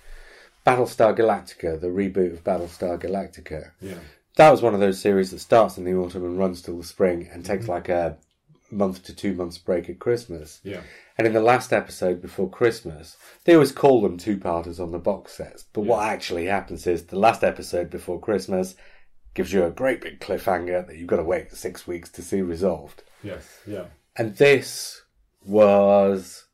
Battlestar 0.67 1.17
Galactica, 1.17 1.81
the 1.81 1.89
reboot 1.89 2.33
of 2.33 2.45
Battlestar 2.45 3.01
Galactica 3.01 3.71
Yeah. 3.81 3.99
that 4.37 4.51
was 4.51 4.63
one 4.63 4.75
of 4.75 4.81
those 4.81 5.01
series 5.01 5.31
that 5.31 5.39
starts 5.39 5.79
in 5.79 5.85
the 5.85 5.95
autumn 5.95 6.25
and 6.25 6.39
runs 6.39 6.63
till 6.63 6.79
the 6.79 6.85
spring 6.85 7.29
and 7.33 7.45
takes 7.45 7.65
mm-hmm. 7.65 7.73
like 7.73 7.89
a 7.89 8.17
month 8.71 9.05
to 9.05 9.15
two 9.15 9.35
months 9.35 9.59
break 9.59 9.89
at 9.89 9.99
Christmas. 9.99 10.61
Yeah. 10.63 10.81
And 11.19 11.27
in 11.27 11.33
the 11.33 11.41
last 11.41 11.73
episode 11.73 12.21
before 12.21 12.51
Christmas, 12.51 13.17
they 13.45 13.55
always 13.55 13.73
call 13.73 14.03
them 14.03 14.19
two 14.19 14.39
parters 14.39 14.81
on 14.81 14.93
the 14.93 14.99
box 14.99 15.33
sets. 15.33 15.65
But 15.73 15.83
what 15.83 16.07
actually 16.07 16.47
happens 16.47 16.87
is 16.87 17.05
the 17.05 17.19
last 17.19 17.43
episode 17.43 17.91
before 17.91 18.21
Christmas 18.21 18.75
gives 19.35 19.53
you 19.53 19.65
a 19.65 19.71
great 19.71 20.01
big 20.01 20.21
cliffhanger 20.21 20.87
that 20.87 20.97
you've 20.97 21.07
got 21.07 21.17
to 21.17 21.25
wait 21.25 21.53
six 21.53 21.87
weeks 21.87 22.11
to 22.11 22.23
see 22.23 22.43
resolved. 22.43 23.03
Yes. 23.23 23.61
Yeah. 23.67 23.87
And 24.17 24.37
this 24.37 25.03
was 25.45 26.47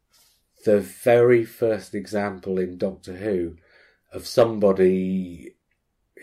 the 0.64 0.80
very 0.80 1.44
first 1.44 1.94
example 1.94 2.58
in 2.58 2.78
Doctor 2.78 3.16
Who 3.16 3.56
of 4.12 4.26
somebody 4.26 5.54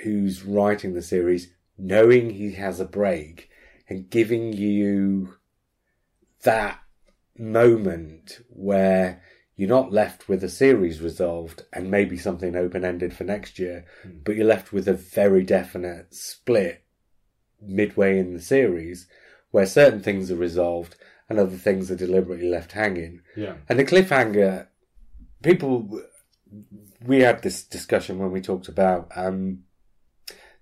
who's 0.03 0.45
writing 0.45 0.93
the 0.93 1.01
series 1.01 1.51
knowing 1.77 2.29
he 2.29 2.53
has 2.53 2.79
a 2.79 2.85
break 2.85 3.49
and 3.87 4.09
giving 4.09 4.53
you 4.53 5.35
that 6.43 6.79
moment 7.37 8.39
where 8.49 9.21
you're 9.55 9.67
not 9.67 9.91
left 9.91 10.29
with 10.29 10.43
a 10.43 10.49
series 10.49 11.01
resolved 11.01 11.63
and 11.73 11.91
maybe 11.91 12.17
something 12.17 12.55
open 12.55 12.85
ended 12.85 13.13
for 13.13 13.25
next 13.25 13.59
year, 13.59 13.85
but 14.23 14.35
you're 14.35 14.45
left 14.45 14.71
with 14.71 14.87
a 14.87 14.93
very 14.93 15.43
definite 15.43 16.13
split 16.13 16.83
midway 17.61 18.17
in 18.19 18.33
the 18.33 18.41
series 18.41 19.07
where 19.51 19.65
certain 19.65 20.01
things 20.01 20.31
are 20.31 20.37
resolved 20.37 20.95
and 21.27 21.39
other 21.39 21.57
things 21.57 21.91
are 21.91 21.95
deliberately 21.95 22.49
left 22.49 22.71
hanging. 22.71 23.21
Yeah. 23.35 23.55
And 23.67 23.77
the 23.77 23.85
cliffhanger, 23.85 24.67
people, 25.43 26.01
we 27.05 27.21
had 27.21 27.41
this 27.43 27.63
discussion 27.63 28.17
when 28.17 28.31
we 28.31 28.41
talked 28.41 28.67
about 28.67 29.11
um, 29.15 29.63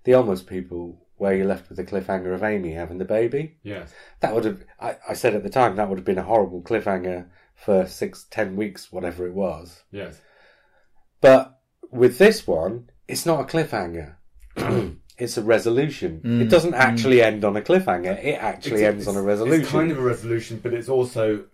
the 0.04 0.14
almost 0.14 0.46
people, 0.46 1.06
where 1.18 1.34
you're 1.34 1.46
left 1.46 1.68
with 1.68 1.76
the 1.76 1.84
cliffhanger 1.84 2.34
of 2.34 2.42
Amy 2.42 2.72
having 2.72 2.98
the 2.98 3.04
baby. 3.04 3.56
Yes. 3.62 3.92
That 4.20 4.34
would 4.34 4.44
have, 4.44 4.64
I, 4.80 4.96
I 5.08 5.14
said 5.14 5.34
at 5.34 5.42
the 5.42 5.50
time, 5.50 5.76
that 5.76 5.88
would 5.88 5.98
have 5.98 6.04
been 6.04 6.18
a 6.18 6.22
horrible 6.22 6.62
cliffhanger 6.62 7.26
for 7.54 7.86
six, 7.86 8.26
ten 8.30 8.56
weeks, 8.56 8.92
whatever 8.92 9.26
it 9.26 9.34
was. 9.34 9.82
Yes. 9.90 10.20
But 11.20 11.58
with 11.90 12.18
this 12.18 12.46
one, 12.46 12.90
it's 13.06 13.26
not 13.26 13.40
a 13.40 13.44
cliffhanger. 13.44 14.16
it's 15.18 15.36
a 15.36 15.42
resolution. 15.42 16.20
Mm, 16.24 16.42
it 16.42 16.48
doesn't 16.48 16.72
mm. 16.72 16.78
actually 16.78 17.22
end 17.22 17.44
on 17.44 17.56
a 17.56 17.60
cliffhanger. 17.60 18.22
It 18.22 18.34
actually 18.34 18.82
It's- 18.82 18.94
ends 18.94 19.08
on 19.08 19.16
a 19.16 19.22
resolution. 19.22 19.62
It's 19.62 19.70
kind 19.70 19.90
of 19.90 19.98
a 19.98 20.02
resolution, 20.02 20.60
but 20.62 20.72
it's 20.72 20.88
also, 20.88 21.44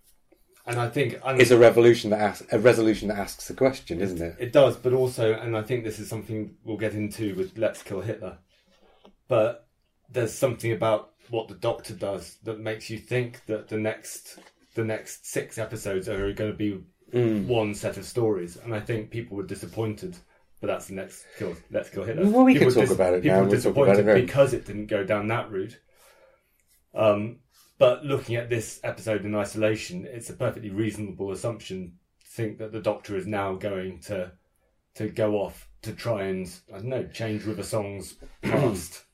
and 0.66 0.78
I 0.78 0.88
think 0.88 1.18
and 1.24 1.40
it's 1.40 1.50
a 1.50 1.58
revolution 1.58 2.10
that 2.10 2.20
asks 2.20 2.46
a 2.52 2.58
resolution 2.58 3.08
that 3.08 3.18
asks 3.18 3.48
a 3.48 3.54
question, 3.54 4.00
isn't 4.00 4.20
it? 4.20 4.36
It 4.38 4.52
does, 4.52 4.76
but 4.76 4.92
also, 4.92 5.32
and 5.32 5.56
I 5.56 5.62
think 5.62 5.84
this 5.84 5.98
is 5.98 6.08
something 6.08 6.56
we'll 6.64 6.76
get 6.76 6.94
into 6.94 7.34
with 7.34 7.56
Let's 7.56 7.82
Kill 7.82 8.02
Hitler. 8.02 8.38
But 9.28 9.66
there's 10.10 10.34
something 10.34 10.72
about 10.72 11.12
what 11.30 11.48
the 11.48 11.54
Doctor 11.54 11.94
does 11.94 12.36
that 12.44 12.60
makes 12.60 12.90
you 12.90 12.98
think 12.98 13.44
that 13.46 13.68
the 13.68 13.78
next 13.78 14.38
the 14.74 14.84
next 14.84 15.26
six 15.26 15.56
episodes 15.56 16.08
are 16.08 16.32
going 16.32 16.50
to 16.50 16.56
be 16.56 16.80
Mm. 17.12 17.46
one 17.46 17.74
set 17.74 17.96
of 17.96 18.04
stories, 18.04 18.56
and 18.56 18.74
I 18.74 18.80
think 18.80 19.10
people 19.10 19.36
were 19.36 19.44
disappointed. 19.44 20.16
But 20.60 20.66
that's 20.66 20.86
the 20.88 20.94
next 20.94 21.24
kill. 21.38 21.54
Let's 21.70 21.88
kill 21.90 22.02
Hitler. 22.02 22.28
Well, 22.28 22.44
we 22.44 22.54
can 22.54 22.68
People 22.68 22.82
talk 22.86 22.90
about 22.94 23.14
it 23.14 23.22
people 23.22 23.36
now, 23.36 23.42
were 23.44 23.48
we'll 23.48 23.60
talk 23.60 23.72
disappointed 23.86 24.08
it 24.08 24.26
because 24.26 24.52
it 24.52 24.64
didn't 24.64 24.86
go 24.86 25.04
down 25.04 25.28
that 25.28 25.48
route. 25.52 25.78
Um, 26.94 27.40
but 27.78 28.04
looking 28.04 28.36
at 28.36 28.48
this 28.48 28.80
episode 28.82 29.24
in 29.24 29.34
isolation, 29.34 30.06
it's 30.06 30.30
a 30.30 30.34
perfectly 30.34 30.70
reasonable 30.70 31.30
assumption 31.30 31.92
to 32.20 32.26
think 32.30 32.58
that 32.58 32.72
the 32.72 32.80
Doctor 32.80 33.16
is 33.16 33.26
now 33.26 33.54
going 33.54 34.00
to 34.02 34.32
to 34.96 35.08
go 35.08 35.34
off 35.36 35.68
to 35.82 35.92
try 35.92 36.24
and 36.24 36.50
I 36.72 36.78
don't 36.78 36.86
know 36.86 37.06
change 37.06 37.44
River 37.44 37.62
Song's 37.62 38.14
past 38.42 39.04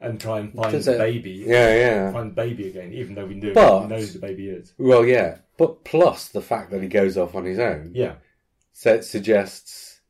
and 0.00 0.20
try 0.20 0.40
and 0.40 0.52
find 0.52 0.74
the 0.74 0.92
baby, 0.98 1.44
Yeah, 1.46 1.74
yeah. 1.74 2.12
find 2.12 2.30
the 2.30 2.34
baby 2.34 2.68
again, 2.68 2.92
even 2.92 3.14
though 3.14 3.26
we 3.26 3.34
know 3.34 3.52
But- 3.54 3.82
we 3.82 3.88
know 3.88 3.98
who 4.00 4.06
the 4.06 4.18
baby 4.18 4.48
is. 4.48 4.74
Well, 4.78 5.04
yeah. 5.06 5.38
But 5.56 5.84
plus 5.84 6.28
the 6.28 6.42
fact 6.42 6.70
that 6.70 6.82
he 6.82 6.88
goes 6.88 7.16
off 7.16 7.34
on 7.34 7.44
his 7.46 7.58
own 7.58 7.92
Yeah, 7.94 8.16
so 8.72 9.00
suggests 9.00 10.00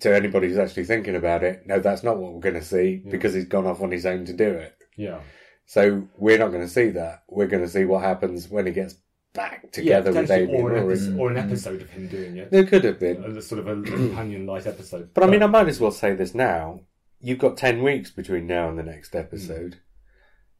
to 0.00 0.14
anybody 0.14 0.48
who's 0.48 0.58
actually 0.58 0.84
thinking 0.84 1.14
about 1.16 1.44
it, 1.44 1.66
no, 1.66 1.78
that's 1.78 2.02
not 2.02 2.16
what 2.18 2.32
we're 2.32 2.40
going 2.40 2.54
to 2.54 2.62
see 2.64 2.96
because 3.08 3.34
he's 3.34 3.44
gone 3.44 3.66
off 3.66 3.82
on 3.82 3.90
his 3.92 4.06
own 4.06 4.24
to 4.24 4.32
do 4.32 4.48
it. 4.50 4.74
yeah, 4.96 5.20
So 5.66 6.08
we're 6.16 6.38
not 6.38 6.48
going 6.48 6.62
to 6.64 6.68
see 6.68 6.88
that. 6.90 7.22
We're 7.28 7.46
going 7.46 7.62
to 7.62 7.68
see 7.68 7.84
what 7.84 8.02
happens 8.02 8.48
when 8.48 8.66
he 8.66 8.72
gets 8.72 8.94
back 9.34 9.70
together 9.70 10.12
with 10.12 10.28
potentially, 10.28 10.54
Amy 10.56 10.62
or 10.62 10.70
and 10.72 10.78
an, 10.78 10.90
episode, 10.90 11.18
or 11.18 11.30
an 11.30 11.36
episode 11.36 11.82
of 11.82 11.90
him 11.90 12.08
doing 12.08 12.36
it, 12.38 12.50
There 12.50 12.64
could 12.64 12.84
have 12.84 12.98
been. 12.98 13.22
a 13.22 13.42
sort 13.42 13.58
of 13.60 13.68
a 13.68 13.82
companion 13.90 14.46
light 14.46 14.66
episode. 14.66 15.10
But 15.12 15.24
I 15.24 15.26
mean, 15.26 15.42
I 15.42 15.46
might 15.46 15.68
as 15.68 15.78
well 15.78 15.90
say 15.92 16.14
this 16.14 16.34
now. 16.34 16.80
You've 17.20 17.38
got 17.38 17.56
10 17.56 17.82
weeks 17.82 18.10
between 18.10 18.46
now 18.46 18.68
and 18.68 18.78
the 18.78 18.82
next 18.82 19.12
hmm. 19.12 19.18
episode. 19.18 19.76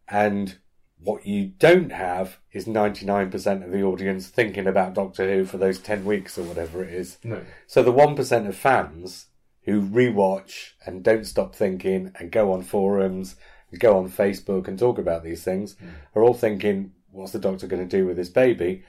And 0.08 0.56
what 0.98 1.26
you 1.26 1.52
don't 1.58 1.92
have 1.92 2.38
is 2.52 2.64
99% 2.66 3.64
of 3.64 3.70
the 3.70 3.82
audience 3.82 4.28
thinking 4.28 4.66
about 4.66 4.94
Doctor 4.94 5.28
Who 5.28 5.44
for 5.44 5.58
those 5.58 5.78
10 5.78 6.04
weeks 6.04 6.38
or 6.38 6.44
whatever 6.44 6.82
it 6.82 6.92
is. 6.92 7.18
no, 7.22 7.42
So 7.66 7.82
the 7.82 7.92
1% 7.92 8.48
of 8.48 8.56
fans 8.56 9.26
who 9.62 9.82
rewatch 9.82 10.70
and 10.86 11.02
don't 11.02 11.26
stop 11.26 11.54
thinking 11.54 12.12
and 12.18 12.30
go 12.30 12.52
on 12.52 12.62
forums, 12.62 13.36
and 13.70 13.80
go 13.80 13.98
on 13.98 14.10
Facebook 14.10 14.68
and 14.68 14.78
talk 14.78 14.98
about 14.98 15.24
these 15.24 15.42
things 15.42 15.74
hmm. 15.74 15.88
are 16.14 16.22
all 16.22 16.34
thinking, 16.34 16.92
what's 17.10 17.32
the 17.32 17.38
Doctor 17.38 17.66
going 17.66 17.86
to 17.86 17.96
do 17.96 18.06
with 18.06 18.16
this 18.16 18.28
baby? 18.28 18.84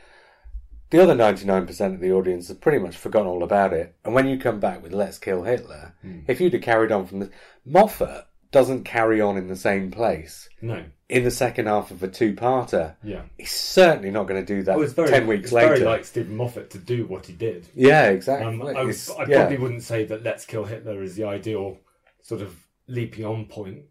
The 0.89 1.01
other 1.01 1.15
99% 1.15 1.93
of 1.93 1.99
the 1.99 2.11
audience 2.11 2.47
has 2.47 2.57
pretty 2.57 2.79
much 2.79 2.95
forgotten 2.95 3.27
all 3.27 3.43
about 3.43 3.73
it. 3.73 3.95
And 4.05 4.13
when 4.13 4.27
you 4.27 4.37
come 4.37 4.59
back 4.59 4.81
with 4.81 4.93
Let's 4.93 5.17
Kill 5.19 5.43
Hitler, 5.43 5.93
if 6.27 6.39
you'd 6.39 6.53
have 6.53 6.61
carried 6.61 6.91
on 6.91 7.05
from 7.05 7.19
the. 7.19 7.29
Moffat 7.65 8.25
doesn't 8.51 8.85
carry 8.85 9.19
on 9.19 9.37
in 9.37 9.47
the 9.47 9.55
same 9.55 9.91
place. 9.91 10.47
no, 10.61 10.85
In 11.09 11.23
the 11.25 11.31
second 11.31 11.67
half 11.67 11.91
of 11.91 12.01
a 12.01 12.07
two 12.07 12.33
parter, 12.33 12.95
yeah. 13.03 13.23
he's 13.37 13.51
certainly 13.51 14.09
not 14.09 14.27
going 14.27 14.43
to 14.43 14.55
do 14.55 14.63
that 14.63 14.79
it's 14.79 14.93
very 14.93 15.09
10 15.09 15.27
weeks 15.27 15.43
it's 15.45 15.51
later. 15.53 15.67
very 15.75 15.81
like 15.81 16.05
Steven 16.05 16.35
Moffat 16.37 16.69
to 16.71 16.77
do 16.77 17.05
what 17.05 17.25
he 17.25 17.33
did. 17.33 17.67
yeah, 17.75 18.07
exactly. 18.07 18.47
Um, 18.47 18.61
I, 18.61 18.71
I 18.79 18.83
yeah. 19.27 19.39
probably 19.39 19.57
wouldn't 19.57 19.83
say 19.83 20.05
that 20.05 20.23
Let's 20.23 20.45
Kill 20.45 20.63
Hitler 20.63 21.03
is 21.03 21.15
the 21.15 21.25
ideal 21.25 21.77
sort 22.21 22.41
of 22.41 22.55
leaping 22.87 23.25
on 23.25 23.45
point 23.45 23.83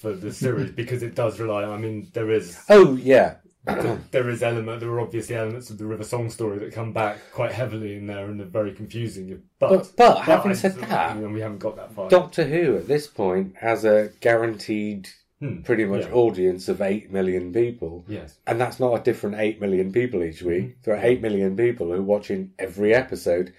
for 0.00 0.12
the 0.12 0.32
series 0.32 0.70
because 0.82 1.02
it 1.02 1.14
does 1.14 1.38
rely. 1.38 1.62
I 1.62 1.76
mean, 1.76 2.10
there 2.12 2.30
is 2.30 2.58
Oh, 2.68 2.96
yeah. 2.96 3.36
there 4.10 4.28
is 4.30 4.42
element. 4.42 4.80
There 4.80 4.90
are 4.90 5.00
obviously 5.00 5.36
elements 5.36 5.70
of 5.70 5.78
the 5.78 5.84
River 5.86 6.04
Song 6.04 6.30
story 6.30 6.58
that 6.58 6.72
come 6.72 6.92
back 6.92 7.18
quite 7.32 7.52
heavily 7.52 7.96
in 7.96 8.06
there 8.06 8.26
and 8.26 8.40
are 8.40 8.44
very 8.44 8.72
confusing. 8.72 9.42
But 9.58 9.68
But- 9.70 9.92
but 9.96 10.18
having 10.22 10.54
said 10.54 10.76
that- 10.76 11.18
know, 11.18 11.28
we 11.28 11.40
haven't 11.40 11.58
got 11.58 11.76
that 11.76 11.92
far. 11.92 12.08
Doctor 12.08 12.44
Who 12.44 12.76
at 12.76 12.88
this 12.88 13.06
point 13.06 13.56
has 13.56 13.84
a 13.84 14.10
guaranteed, 14.20 15.08
Hmm, 15.40 15.62
pretty 15.62 15.86
much 15.86 16.02
yeah. 16.06 16.12
audience 16.12 16.68
of 16.68 16.82
8 16.82 17.10
million 17.10 17.50
people. 17.50 18.04
Yes, 18.06 18.38
And 18.46 18.60
that's 18.60 18.78
not 18.78 18.92
a 19.00 19.02
different 19.02 19.36
8 19.38 19.58
million 19.58 19.90
people 19.90 20.22
each 20.22 20.42
week. 20.42 20.82
There 20.82 20.94
are 20.94 21.02
8 21.02 21.22
million 21.22 21.56
people 21.56 21.86
who 21.86 21.92
are 21.94 22.02
watching 22.02 22.52
every 22.58 22.94
episode. 22.94 23.52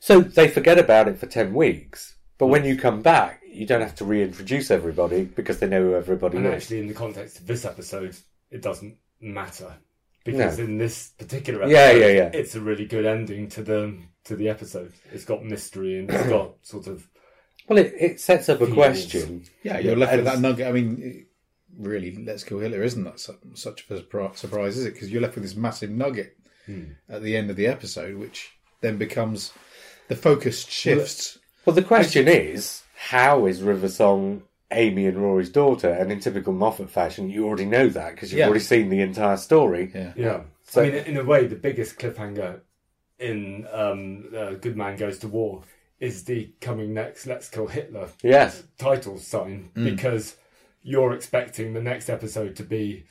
So 0.00 0.20
they 0.20 0.48
forget 0.48 0.78
about 0.78 1.06
it 1.06 1.16
for 1.18 1.26
10 1.26 1.54
weeks. 1.54 2.16
But 2.38 2.46
when 2.48 2.64
you 2.64 2.76
come 2.76 3.02
back, 3.02 3.40
you 3.48 3.66
don't 3.66 3.80
have 3.82 3.94
to 3.96 4.04
reintroduce 4.04 4.70
everybody 4.72 5.24
because 5.24 5.58
they 5.60 5.68
know 5.68 5.82
who 5.82 5.94
everybody 5.94 6.38
and 6.38 6.46
is. 6.46 6.54
actually, 6.54 6.80
in 6.80 6.88
the 6.88 6.94
context 6.94 7.38
of 7.38 7.46
this 7.46 7.64
episode, 7.64 8.16
it 8.50 8.60
doesn't 8.62 8.96
matter 9.20 9.74
because 10.24 10.58
No. 10.58 10.64
in 10.64 10.78
this 10.78 11.08
particular 11.18 11.62
episode, 11.62 11.74
Yeah, 11.76 11.92
yeah, 11.92 12.12
yeah. 12.12 12.30
it's 12.32 12.54
a 12.54 12.60
really 12.60 12.86
good 12.86 13.06
ending 13.06 13.48
to 13.50 13.62
the 13.62 13.98
to 14.24 14.36
the 14.36 14.48
episode. 14.48 14.92
It's 15.12 15.24
got 15.24 15.44
mystery 15.44 15.98
and 15.98 16.10
it's 16.10 16.28
got 16.28 16.56
sort 16.62 16.86
of 16.86 17.08
Well, 17.68 17.78
it, 17.78 17.94
it 17.98 18.20
sets 18.20 18.48
up 18.48 18.60
a 18.60 18.66
Feels. 18.66 18.74
question. 18.74 19.44
Yeah, 19.62 19.78
you're 19.78 19.96
left 19.96 20.16
with 20.16 20.24
that 20.26 20.40
nugget. 20.40 20.66
I 20.66 20.72
mean, 20.72 21.00
it- 21.02 21.24
really, 21.78 22.14
Let's 22.24 22.44
Kill 22.44 22.58
Hitler 22.58 22.82
isn't 22.82 23.04
that 23.04 23.20
su- 23.20 23.38
such 23.54 23.88
a 23.90 23.96
surprise, 24.34 24.76
is 24.76 24.84
it? 24.84 24.94
Because 24.94 25.10
you're 25.10 25.22
left 25.22 25.34
with 25.36 25.44
this 25.44 25.54
massive 25.56 25.90
nugget 25.90 26.36
hmm. 26.66 26.84
at 27.08 27.22
the 27.22 27.36
end 27.36 27.50
of 27.50 27.56
the 27.56 27.66
episode, 27.66 28.16
which 28.16 28.50
then 28.80 28.96
becomes 28.98 29.52
the 30.08 30.16
focus 30.16 30.64
shifts. 30.66 31.38
Well, 31.64 31.76
the 31.76 31.82
question 31.82 32.26
is, 32.28 32.82
how 32.94 33.46
is 33.46 33.62
River 33.62 33.88
Song 33.88 34.42
Amy 34.72 35.06
and 35.06 35.18
Rory's 35.18 35.48
daughter? 35.50 35.88
And 35.90 36.10
in 36.12 36.20
typical 36.20 36.52
Moffat 36.52 36.90
fashion, 36.90 37.30
you 37.30 37.46
already 37.46 37.64
know 37.66 37.88
that 37.88 38.14
because 38.14 38.32
you've 38.32 38.40
Yeah. 38.40 38.46
already 38.46 38.60
seen 38.60 38.88
the 38.90 39.00
entire 39.00 39.36
story. 39.36 39.90
Yeah. 39.94 40.12
Yeah. 40.16 40.40
So- 40.64 40.82
I 40.82 40.90
mean, 40.90 40.94
in 41.04 41.16
a 41.16 41.24
way, 41.24 41.46
the 41.46 41.56
biggest 41.56 41.98
cliffhanger 41.98 42.60
in 43.18 43.66
um, 43.72 44.28
uh, 44.36 44.52
Good 44.52 44.76
Man 44.76 44.96
Goes 44.96 45.18
to 45.20 45.28
War 45.28 45.62
is 45.98 46.24
the 46.24 46.52
coming 46.60 46.94
next 46.94 47.26
Let's 47.26 47.48
Kill 47.48 47.66
Hitler 47.66 48.08
Yes. 48.22 48.62
title 48.78 49.18
sign 49.18 49.70
because 49.74 50.36
you're 50.82 51.12
expecting 51.12 51.72
the 51.74 51.82
next 51.82 52.08
episode 52.08 52.54
to 52.56 52.62
be, 52.62 53.04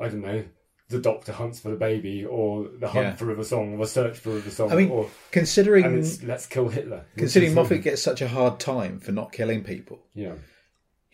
I 0.00 0.08
don't 0.08 0.20
know, 0.22 0.44
the 0.88 1.00
Doctor 1.00 1.32
hunts 1.32 1.58
for 1.60 1.70
the 1.70 1.76
baby 1.76 2.24
or 2.24 2.68
the 2.78 2.88
hunt 2.88 3.04
Yeah. 3.06 3.14
for 3.16 3.24
River 3.26 3.42
Song 3.44 3.74
or 3.74 3.78
the 3.78 3.86
search 3.86 4.16
for 4.18 4.30
River 4.30 4.50
Song 4.50 4.70
I 4.72 4.76
mean, 4.76 4.90
or 4.90 5.10
considering 5.32 5.84
and 5.84 5.98
it's 5.98 6.22
Let's 6.22 6.46
Kill 6.46 6.68
Hitler. 6.68 7.04
considering 7.16 7.54
Moffat 7.54 7.82
gets 7.82 8.00
such 8.00 8.22
a 8.22 8.28
hard 8.28 8.60
time 8.60 9.00
for 9.00 9.10
not 9.12 9.32
killing 9.32 9.64
people, 9.64 9.98
Yeah. 10.14 10.34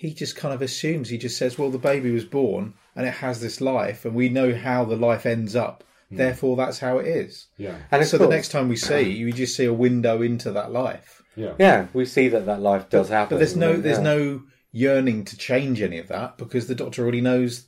He 0.05 0.13
just 0.13 0.37
kind 0.37 0.53
of 0.53 0.61
assumes 0.61 1.09
he 1.09 1.17
just 1.17 1.39
says, 1.39 1.59
"Well, 1.59 1.71
the 1.71 1.79
baby 1.79 2.11
was 2.11 2.27
born 2.27 2.75
and 2.95 3.07
it 3.07 3.15
has 3.15 3.41
this 3.41 3.61
life, 3.61 4.05
and 4.05 4.15
we 4.15 4.29
know 4.29 4.55
how 4.55 4.85
the 4.85 4.97
life 4.97 5.25
ends 5.25 5.57
up. 5.57 5.83
Therefore, 6.11 6.57
that's 6.57 6.79
how 6.79 6.99
it 6.99 7.07
is." 7.07 7.47
Yeah. 7.57 7.77
And 7.91 8.03
of 8.03 8.09
so 8.09 8.19
the 8.19 8.29
next 8.29 8.51
time 8.51 8.69
we 8.69 8.77
see, 8.77 9.25
we 9.25 9.33
just 9.33 9.57
see 9.57 9.65
a 9.65 9.73
window 9.73 10.21
into 10.23 10.53
that 10.53 10.71
life. 10.71 11.23
Yeah. 11.37 11.55
Yeah, 11.59 11.87
we 11.95 12.05
see 12.05 12.29
that 12.29 12.47
that 12.47 12.61
life 12.61 12.89
does 12.91 13.09
happen. 13.09 13.37
But 13.37 13.39
there's 13.39 13.57
no 13.57 13.73
Yeah. 13.73 13.77
there's 13.79 13.99
no 13.99 14.43
yearning 14.73 15.25
to 15.25 15.37
change 15.37 15.81
any 15.81 15.99
of 15.99 16.09
that 16.09 16.37
because 16.37 16.67
the 16.67 16.75
doctor 16.75 17.03
already 17.03 17.21
knows 17.21 17.67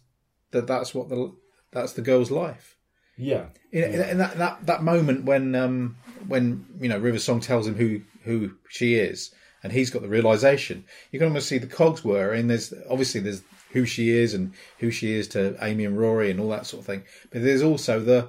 that 0.51 0.67
that's 0.67 0.95
what 0.95 1.09
the 1.09 1.33
that's 1.73 1.95
the 1.95 2.03
girl's 2.03 2.31
life. 2.31 2.77
Yeah. 3.17 3.47
In, 3.73 3.85
in, 3.85 4.01
in 4.11 4.19
that, 4.19 4.37
that 4.37 4.67
that 4.67 4.83
moment 4.83 5.25
when 5.25 5.55
um 5.55 5.97
when 6.29 6.67
you 6.81 6.89
know 6.91 6.99
River 6.99 7.19
Song 7.19 7.41
tells 7.41 7.67
him 7.67 7.77
who 7.77 8.03
who 8.25 8.53
she 8.69 8.95
is 8.97 9.35
and 9.67 9.73
he's 9.73 9.91
got 9.91 10.03
the 10.03 10.09
realization, 10.09 10.85
you 11.11 11.19
can 11.19 11.29
almost 11.29 11.49
see 11.49 11.59
the 11.59 11.67
cogs 11.67 12.05
were 12.05 12.33
and 12.33 12.49
there's 12.49 12.73
obviously 12.89 13.21
there's 13.21 13.43
who 13.73 13.85
she 13.85 14.11
is 14.11 14.33
and 14.33 14.53
who 14.79 14.91
she 14.91 15.13
is 15.13 15.29
to 15.29 15.57
Amy 15.61 15.85
and 15.85 15.99
Rory 15.99 16.31
and 16.31 16.41
all 16.41 16.49
that 16.51 16.67
sort 16.67 16.81
of 16.81 16.87
thing. 16.87 17.03
But 17.31 17.43
there's 17.43 17.63
also 17.63 18.01
the 18.01 18.29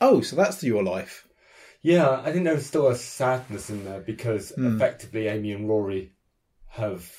oh, 0.00 0.20
so 0.22 0.36
that's 0.36 0.62
your 0.62 0.82
life. 0.82 1.26
Yeah, 1.82 2.22
I 2.24 2.32
think 2.32 2.44
there's 2.44 2.64
still 2.66 2.88
a 2.88 2.94
sadness 2.96 3.68
in 3.70 3.84
there 3.84 4.00
because 4.00 4.50
Hmm. 4.50 4.76
effectively 4.76 5.26
Amy 5.28 5.52
and 5.52 5.68
Rory 5.68 6.12
have 6.68 7.10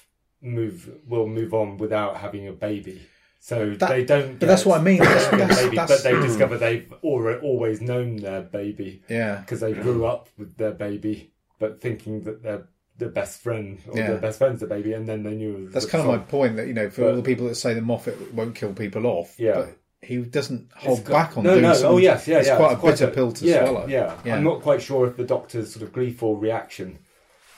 move 0.41 0.89
will 1.07 1.27
move 1.27 1.53
on 1.53 1.77
without 1.77 2.17
having 2.17 2.47
a 2.47 2.53
baby. 2.53 3.01
So 3.39 3.73
That- 3.75 3.89
they 3.89 4.05
don't. 4.05 4.39
but 4.39 4.45
that's 4.47 4.65
what 4.65 4.79
I 4.79 4.83
mean. 4.83 4.99
That's- 4.99 5.29
baby, 5.31 5.75
that's- 5.75 5.89
but 5.89 6.03
they 6.03 6.19
discover 6.21 6.57
they've 6.57 6.91
always 7.01 7.81
known 7.81 8.17
their 8.17 8.41
baby 8.43 9.01
Yeah. 9.09 9.39
because 9.41 9.59
they 9.59 9.73
grew 9.73 10.05
up 10.05 10.29
with 10.37 10.57
their 10.57 10.71
baby, 10.71 11.31
but 11.59 11.81
thinking 11.81 12.21
that 12.21 12.43
they're 12.43 12.67
the 13.05 13.11
best 13.11 13.41
friend 13.41 13.79
or 13.87 13.97
Yeah. 13.97 14.07
their 14.11 14.17
best 14.17 14.37
friend's 14.39 14.59
the 14.61 14.67
baby, 14.67 14.93
and 14.93 15.07
then 15.07 15.23
they 15.23 15.35
knew. 15.35 15.69
That's 15.69 15.85
the 15.85 15.91
kind 15.91 16.01
of 16.01 16.07
my 16.07 16.17
point 16.19 16.55
that 16.57 16.67
you 16.67 16.73
know 16.73 16.89
for 16.89 17.01
But- 17.01 17.09
all 17.09 17.15
the 17.17 17.21
people 17.23 17.47
that 17.47 17.55
say 17.55 17.73
that 17.73 17.81
Moffat 17.81 18.33
won't 18.33 18.55
kill 18.55 18.73
people 18.73 19.05
off, 19.05 19.35
Yeah. 19.37 19.53
but 19.55 19.77
he 20.01 20.17
doesn't 20.17 20.69
hold 20.75 21.03
got- 21.05 21.13
back 21.13 21.37
on 21.37 21.43
no, 21.43 21.51
doing 21.51 21.63
no. 21.63 21.73
some- 21.73 21.93
Oh 21.93 21.97
yes, 21.97 22.27
yeah, 22.27 22.39
It's 22.39 22.47
yeah. 22.47 22.55
quite 22.57 22.73
a 22.77 22.81
bitter 22.81 23.07
pill 23.07 23.31
to 23.33 23.45
yeah, 23.45 23.65
swallow. 23.65 23.87
Yeah. 23.87 24.15
Yeah. 24.25 24.35
I'm 24.37 24.43
not 24.43 24.61
quite 24.61 24.81
sure 24.81 25.05
if 25.07 25.17
the 25.17 25.23
doctor's 25.25 25.73
sort 25.73 25.83
of 25.83 25.91
gleeful 25.93 26.37
reaction, 26.37 26.99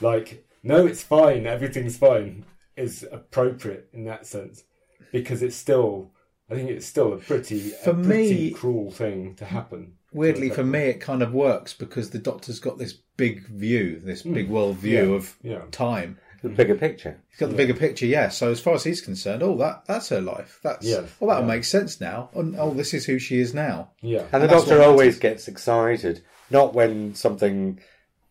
like 0.02 0.44
"No, 0.64 0.86
it's 0.88 1.02
fine, 1.04 1.46
everything's 1.46 1.98
fine," 1.98 2.46
is 2.76 3.06
appropriate 3.12 3.88
in 3.94 4.06
that 4.06 4.26
sense 4.26 4.64
because 5.12 5.44
it's 5.44 5.56
still. 5.56 6.12
I 6.50 6.56
think 6.56 6.70
it's 6.70 6.86
still 6.86 7.14
a 7.14 7.18
pretty, 7.18 7.60
For 7.70 7.92
a 7.92 7.94
pretty 7.96 8.36
me- 8.36 8.52
cruel 8.52 8.92
thing 8.92 9.34
to 9.36 9.46
happen. 9.46 9.94
Weirdly, 10.14 10.50
for 10.50 10.64
me, 10.64 10.80
it 10.80 11.00
kind 11.02 11.22
of 11.22 11.34
works 11.34 11.74
because 11.74 12.10
the 12.12 12.20
Doctor's 12.20 12.60
got 12.60 12.78
this 12.78 12.94
big 13.18 13.48
view, 13.48 14.00
this 14.04 14.22
big 14.24 14.50
world 14.50 14.78
view 14.78 15.04
Hmm. 15.04 15.10
Yeah, 15.10 15.16
of 15.16 15.38
yeah. 15.44 15.62
time. 15.72 16.18
the 16.42 16.50
bigger 16.50 16.76
picture. 16.76 17.22
He's 17.30 17.40
got 17.40 17.50
the 17.52 17.56
bigger 17.56 17.74
picture, 17.74 18.06
yeah. 18.06 18.28
So 18.30 18.52
as 18.52 18.60
far 18.60 18.74
as 18.74 18.84
he's 18.84 19.00
concerned, 19.00 19.42
oh, 19.44 19.56
that 19.60 19.86
that's 19.88 20.10
her 20.10 20.20
life. 20.20 20.60
That's 20.62 20.86
Yes, 20.86 21.10
well, 21.20 21.30
that'll 21.30 21.44
yeah. 21.48 21.56
make 21.56 21.64
sense 21.64 22.02
now. 22.02 22.30
And, 22.34 22.56
oh, 22.60 22.74
this 22.74 22.94
is 22.94 23.06
who 23.06 23.18
she 23.18 23.40
is 23.40 23.54
now. 23.54 23.92
Yeah, 24.02 24.26
And 24.34 24.44
the 24.44 24.48
that's 24.48 24.66
doctor 24.66 24.80
what 24.80 24.88
always 24.90 25.20
gets 25.20 25.48
excited, 25.48 26.22
not 26.50 26.74
when 26.74 27.16
something 27.16 27.80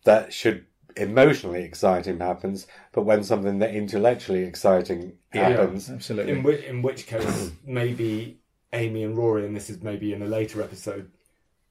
that 0.03 0.31
should 0.31 0.65
emotionally 0.95 1.63
excite 1.63 2.05
him 2.05 2.19
happens, 2.19 2.67
but 2.91 3.01
when 3.01 3.23
something 3.23 3.57
that 3.59 3.73
intellectually 3.73 4.43
exciting 4.43 5.13
happens. 5.31 5.89
Absolutely. 5.89 6.33
in 6.33 6.43
which 6.43 6.63
in 6.65 6.81
which 6.83 7.07
case 7.07 7.51
maybe 7.65 8.37
Amy 8.73 9.03
and 9.03 9.17
Rory, 9.17 9.45
and 9.47 9.55
this 9.55 9.71
is 9.71 9.81
maybe 9.81 10.13
in 10.13 10.21
a 10.21 10.27
later 10.27 10.61
episode, 10.61 11.09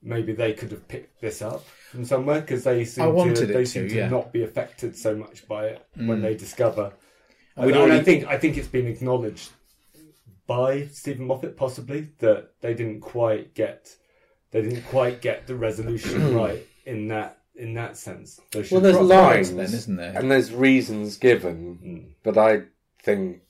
maybe 0.02 0.32
they 0.32 0.52
could 0.52 0.70
have 0.70 0.86
picked 0.88 1.20
this 1.20 1.42
up 1.42 1.64
from 1.90 2.04
somewhere 2.04 2.40
because 2.40 2.64
they 2.64 2.84
seem 2.84 3.04
I 3.04 3.06
wanted 3.08 3.36
to, 3.36 3.46
they 3.46 3.64
seem 3.64 3.88
to 3.88 3.94
yeah. 3.94 4.08
Mm. 4.08 4.10
not 4.10 4.32
be 4.32 4.42
affected 4.42 4.96
so 4.96 5.14
much 5.16 5.46
by 5.46 5.66
it 5.66 5.86
when 5.96 6.20
they 6.22 6.34
discover. 6.34 6.92
And 7.56 7.66
we'd 7.66 7.76
And, 7.76 7.84
and 7.84 7.92
I 7.92 8.02
think 8.02 8.26
I 8.26 8.38
think 8.38 8.56
it's 8.56 8.68
been 8.68 8.86
acknowledged 8.86 9.50
by 10.46 10.86
Steven 10.86 11.26
Moffat 11.26 11.56
possibly 11.56 12.08
that 12.18 12.50
they 12.60 12.74
didn't 12.74 13.00
quite 13.00 13.54
get 13.54 13.94
they 14.50 14.62
didn't 14.62 14.82
quite 14.82 15.22
get 15.22 15.46
the 15.46 15.54
resolution 15.54 16.34
right 16.42 16.66
in 16.84 17.08
that 17.08 17.38
in 17.54 17.74
that 17.74 17.96
sense. 17.96 18.40
They 18.50 18.60
Well, 18.60 18.66
should 18.66 18.82
there's 18.82 18.96
Right, 18.96 19.04
lines, 19.36 19.50
then, 19.54 19.64
isn't 19.66 19.96
there? 19.96 20.12
and 20.18 20.30
there's 20.30 20.52
reasons 20.52 21.16
given, 21.18 21.78
Mm. 21.84 22.04
but 22.22 22.38
I 22.38 22.62
think 23.02 23.42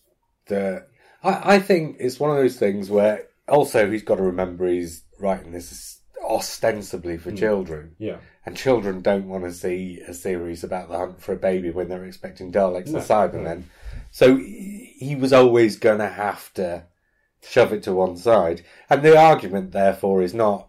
that 0.46 0.88
I, 1.22 1.54
I 1.54 1.58
think 1.60 1.96
it's 2.00 2.18
one 2.20 2.30
of 2.30 2.36
those 2.36 2.58
things 2.58 2.90
where 2.90 3.26
also 3.48 3.90
he's 3.90 4.02
got 4.02 4.16
to 4.16 4.22
remember 4.22 4.66
he's 4.66 5.04
writing 5.20 5.52
this 5.52 6.00
ostensibly 6.22 7.16
for 7.18 7.30
hmm. 7.30 7.36
children, 7.36 7.94
yeah. 7.98 8.18
and 8.46 8.56
children 8.56 9.02
don't 9.02 9.28
want 9.28 9.44
to 9.44 9.52
see 9.52 10.00
a 10.06 10.14
series 10.14 10.64
about 10.64 10.88
the 10.88 10.98
hunt 10.98 11.20
for 11.20 11.32
a 11.32 11.36
baby 11.36 11.70
when 11.70 11.88
they're 11.88 12.04
expecting 12.04 12.52
Daleks 12.52 12.88
No, 12.88 12.98
and 12.98 13.08
Cybermen. 13.08 13.62
So 14.10 14.36
he 14.36 15.16
was 15.18 15.32
always 15.32 15.78
going 15.78 15.98
to 15.98 16.08
have 16.08 16.52
to 16.54 16.84
shove 17.42 17.72
it 17.72 17.82
to 17.84 17.92
one 17.92 18.16
side, 18.16 18.64
and 18.88 19.02
the 19.02 19.18
argument 19.18 19.72
therefore 19.72 20.22
is 20.22 20.34
not 20.34 20.68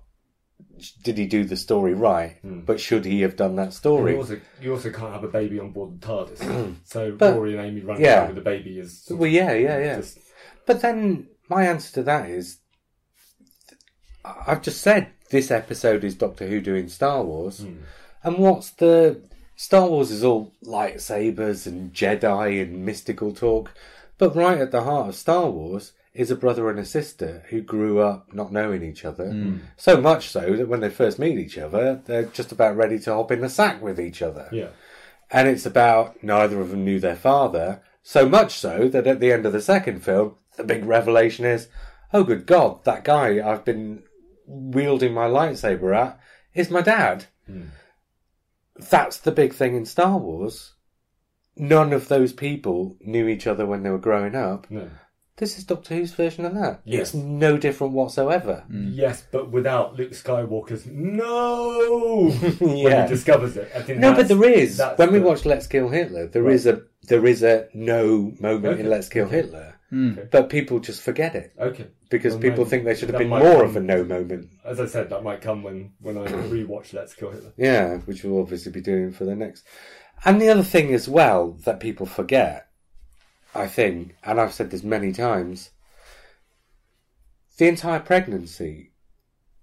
did 1.03 1.17
he 1.17 1.25
do 1.25 1.43
the 1.43 1.55
story 1.55 1.93
right, 1.93 2.37
hmm. 2.41 2.61
but 2.61 2.79
should 2.79 3.05
he 3.05 3.21
have 3.21 3.35
done 3.35 3.55
that 3.55 3.73
story? 3.73 4.13
You 4.13 4.17
also, 4.17 4.41
you 4.61 4.71
also 4.73 4.91
can't 4.91 5.13
have 5.13 5.23
a 5.23 5.29
baby 5.29 5.59
on 5.59 5.71
board 5.71 6.01
the 6.01 6.07
TARDIS. 6.07 6.75
so 6.83 7.11
But- 7.11 7.35
Rory 7.35 7.57
and 7.57 7.65
Amy 7.65 7.81
running 7.81 8.03
yeah. 8.03 8.19
around 8.19 8.35
with 8.35 8.35
the 8.37 8.41
baby 8.41 8.79
is 8.79 9.07
Well, 9.09 9.29
yeah, 9.29 9.53
yeah, 9.53 9.79
yeah. 9.79 9.95
just 9.97 10.19
But 10.65 10.81
then 10.81 11.27
my 11.49 11.65
answer 11.65 11.93
to 11.95 12.03
that 12.03 12.29
is 12.29 12.59
I've 14.25 14.61
just 14.61 14.81
said 14.81 15.11
this 15.34 15.52
episode 15.52 16.04
is 16.04 16.13
Doctor 16.15 16.48
Who 16.48 16.62
doing 16.62 16.88
Star 16.88 17.24
Wars. 17.24 17.60
Hmm. 17.60 17.78
And 18.24 18.38
what's 18.38 18.69
the. 18.69 19.22
Star 19.56 19.88
Wars 19.88 20.10
is 20.10 20.24
all 20.24 20.54
lightsabers 20.63 21.67
and 21.67 21.93
Jedi 21.93 22.62
and 22.62 22.86
mystical 22.86 23.34
talk. 23.34 23.74
But 24.17 24.36
right 24.36 24.60
at 24.60 24.72
the 24.72 24.84
heart 24.84 25.10
of 25.10 25.15
Star 25.15 25.50
Wars 25.50 25.91
is 26.13 26.30
a 26.30 26.36
brother 26.36 26.69
and 26.69 26.80
a 26.80 26.86
sister 26.86 27.43
who 27.50 27.62
grew 27.62 28.00
up 28.00 28.34
not 28.34 28.52
knowing 28.52 28.84
each 28.84 29.04
other. 29.06 29.32
Hmm. 29.32 29.58
So 29.76 30.00
much 30.00 30.30
so 30.30 30.56
that 30.56 30.67
when 30.67 30.80
they 30.80 30.89
first 30.89 31.19
meet 31.19 31.38
each 31.38 31.58
other, 31.58 32.02
they're 32.06 32.26
just 32.26 32.52
about 32.52 32.78
ready 32.78 33.00
to 33.00 33.13
hop 33.13 33.32
in 33.32 33.41
the 33.41 33.50
sack 33.50 33.82
with 33.82 34.00
each 34.00 34.22
other 34.22 34.50
yeah. 34.52 34.69
and 35.32 35.48
it's 35.48 35.65
about 35.65 36.24
neither 36.24 36.62
of 36.62 36.69
them 36.69 36.86
knew 36.86 37.00
their 37.00 37.15
father. 37.15 37.82
So 38.04 38.30
much 38.30 38.60
so 38.60 38.88
that 38.89 39.08
at 39.08 39.19
the 39.19 39.32
end 39.32 39.46
of 39.46 39.54
the 39.54 39.62
second 39.62 40.04
film, 40.04 40.36
the 40.58 40.63
big 40.63 40.86
revelation 40.86 41.46
is, 41.46 41.69
oh 42.12 42.24
good 42.24 42.46
God, 42.46 42.84
that 42.84 43.04
guy 43.04 43.41
I've 43.43 43.65
been 43.65 44.04
wielding 44.53 45.13
my 45.13 45.27
lightsaber 45.27 45.95
at 45.95 46.19
is 46.53 46.69
my 46.69 46.81
dad. 46.81 47.25
Hmm. 47.47 47.63
That's 48.89 49.17
the 49.17 49.31
big 49.31 49.53
thing 49.53 49.75
in 49.75 49.85
Star 49.85 50.17
Wars. 50.17 50.73
None 51.55 51.93
of 51.93 52.07
those 52.07 52.33
people 52.33 52.97
knew 53.01 53.27
each 53.27 53.45
other 53.45 53.65
when 53.65 53.83
they 53.83 53.89
were 53.91 53.99
growing 53.99 54.35
up. 54.35 54.65
No. 54.71 54.89
This 55.37 55.57
is 55.57 55.63
Doctor 55.63 55.95
Who's 55.95 56.11
version 56.13 56.45
of 56.45 56.53
that. 56.55 56.81
Yes. 56.85 57.01
It's 57.01 57.13
no 57.15 57.57
different 57.57 57.93
whatsoever. 57.93 58.63
Hmm. 58.67 58.89
Yes, 58.93 59.23
but 59.31 59.49
without 59.51 59.95
Luke 59.95 60.11
Skywalker's 60.11 60.85
no 60.85 62.29
when 62.59 62.75
he 63.03 63.07
discovers 63.07 63.57
it. 63.57 63.71
I 63.75 63.81
think 63.81 63.99
No, 63.99 64.13
but 64.15 64.27
there 64.27 64.43
is. 64.43 64.81
When 64.97 65.11
we 65.11 65.19
the- 65.19 65.25
watch 65.25 65.45
Let's 65.45 65.67
Kill 65.67 65.89
Hitler, 65.89 66.27
there 66.27 66.43
Right. 66.43 66.53
is 66.53 66.65
a 66.67 66.83
there 67.07 67.25
is 67.25 67.43
a 67.43 67.67
no 67.73 68.31
moment 68.39 68.79
in 68.79 68.89
Let's 68.89 69.09
Kill 69.09 69.25
okay. 69.25 69.37
Hitler, 69.37 69.72
Hmm. 69.93 70.13
Okay. 70.13 70.27
but 70.32 70.49
people 70.49 70.79
just 70.79 71.03
forget 71.03 71.36
it 71.36 71.53
Okay. 71.60 71.86
because 72.10 72.34
Well, 72.34 72.41
people 72.41 72.65
think 72.65 72.84
there 72.84 72.95
should 72.95 73.10
have 73.10 73.19
been 73.19 73.29
more 73.29 73.63
of 73.63 73.75
a 73.75 73.79
no 73.79 74.03
moment. 74.03 74.49
As 74.65 74.79
I 74.79 74.88
said, 74.88 75.12
that 75.12 75.21
might 75.23 75.41
come 75.41 75.62
when 75.62 75.93
when 76.01 76.17
I 76.17 76.25
rewatch 76.25 76.93
Let's 76.93 77.13
Kill 77.13 77.29
Hitler. 77.29 77.53
Yeah, 77.58 77.97
which 77.99 78.23
we'll 78.23 78.41
obviously 78.41 78.71
be 78.71 78.82
doing 78.82 79.12
for 79.12 79.23
the 79.25 79.36
next. 79.36 79.63
And 80.25 80.41
the 80.41 80.49
other 80.49 80.63
thing 80.63 80.95
as 80.95 81.08
well 81.08 81.51
that 81.65 81.79
people 81.79 82.08
forget, 82.08 82.69
I 83.53 83.67
think, 83.67 84.15
and 84.23 84.41
I've 84.41 84.53
said 84.53 84.71
this 84.71 84.84
many 84.84 85.12
times, 85.12 85.69
the 87.60 87.67
entire 87.67 87.99
pregnancy, 87.99 88.93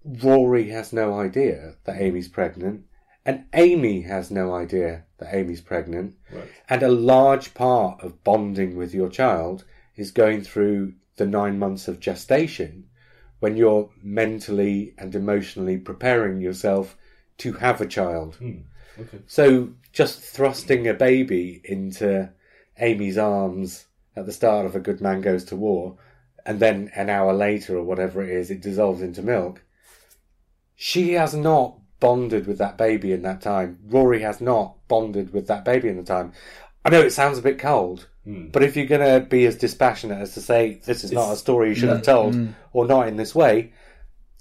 Rory 0.04 0.68
has 0.70 0.92
no 0.92 1.18
idea 1.18 1.74
that 1.86 2.00
Amy's 2.00 2.28
pregnant, 2.28 2.84
and 3.26 3.46
Amy 3.52 4.02
has 4.02 4.30
no 4.30 4.54
idea 4.54 5.06
that 5.18 5.34
Amy's 5.34 5.60
pregnant. 5.60 6.14
Right. 6.32 6.48
And 6.68 6.84
a 6.84 6.88
large 6.88 7.52
part 7.52 8.00
of 8.00 8.22
bonding 8.22 8.76
with 8.76 8.94
your 8.94 9.08
child 9.08 9.64
is 10.00 10.10
going 10.10 10.42
through 10.42 10.94
the 11.16 11.26
nine 11.26 11.58
months 11.58 11.86
of 11.86 12.00
gestation 12.00 12.86
when 13.40 13.56
you're 13.56 13.90
mentally 14.02 14.94
and 14.96 15.14
emotionally 15.14 15.76
preparing 15.76 16.40
yourself 16.40 16.96
to 17.38 17.52
have 17.52 17.80
a 17.80 17.86
child. 17.86 18.36
Hmm, 18.36 18.60
okay. 18.98 19.18
So 19.26 19.74
just 19.92 20.20
thrusting 20.20 20.88
a 20.88 20.94
baby 20.94 21.60
into 21.64 22.30
Amy's 22.78 23.18
arms 23.18 23.86
at 24.16 24.26
the 24.26 24.32
start 24.32 24.66
of 24.66 24.74
A 24.74 24.80
Good 24.80 25.00
Man 25.00 25.20
Goes 25.20 25.44
to 25.46 25.56
War, 25.56 25.96
and 26.46 26.60
then 26.60 26.90
an 26.94 27.10
hour 27.10 27.34
later 27.34 27.76
or 27.76 27.82
whatever 27.82 28.22
it 28.22 28.30
is, 28.30 28.50
it 28.50 28.62
dissolves 28.62 29.02
into 29.02 29.22
milk. 29.22 29.62
She 30.76 31.12
has 31.12 31.34
not 31.34 31.78
bonded 32.00 32.46
with 32.46 32.56
that 32.58 32.78
baby 32.78 33.12
in 33.12 33.22
that 33.22 33.42
time. 33.42 33.78
Rory 33.86 34.22
has 34.22 34.40
not 34.40 34.76
bonded 34.88 35.34
with 35.34 35.46
that 35.48 35.64
baby 35.64 35.88
in 35.88 35.98
the 35.98 36.02
time. 36.02 36.32
I 36.84 36.88
know 36.88 37.02
it 37.02 37.12
sounds 37.12 37.36
a 37.36 37.42
bit 37.42 37.58
cold, 37.58 38.08
Hmm. 38.30 38.48
but 38.48 38.62
if 38.62 38.76
you're 38.76 38.86
going 38.86 39.20
to 39.20 39.26
be 39.26 39.44
as 39.46 39.56
dispassionate 39.56 40.18
as 40.18 40.34
to 40.34 40.40
say 40.40 40.80
this 40.84 41.02
is 41.02 41.10
not 41.10 41.32
a 41.32 41.36
story 41.36 41.70
you 41.70 41.74
should 41.74 41.88
have 41.88 41.98
hmm. 41.98 42.04
told, 42.04 42.34
hmm. 42.34 42.48
or 42.72 42.86
not 42.86 43.08
in 43.08 43.16
this 43.16 43.34
way, 43.34 43.72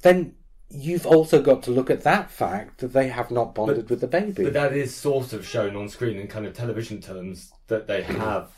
then 0.03 0.35
you've 0.69 1.07
also 1.07 1.41
got 1.41 1.63
to 1.63 1.71
look 1.71 1.89
at 1.89 2.03
that 2.03 2.29
fact 2.29 2.79
that 2.79 2.93
they 2.93 3.07
have 3.07 3.31
not 3.31 3.55
bonded 3.55 3.89
with 3.89 4.01
the 4.01 4.07
baby. 4.07 4.43
But 4.43 4.53
that 4.53 4.73
is 4.73 4.95
sort 4.95 5.33
of 5.33 5.47
shown 5.47 5.75
on 5.75 5.89
screen 5.89 6.17
in 6.17 6.27
kind 6.27 6.45
of 6.45 6.53
television 6.53 7.01
terms 7.01 7.51
that 7.67 7.87
they 7.87 8.03
have 8.03 8.51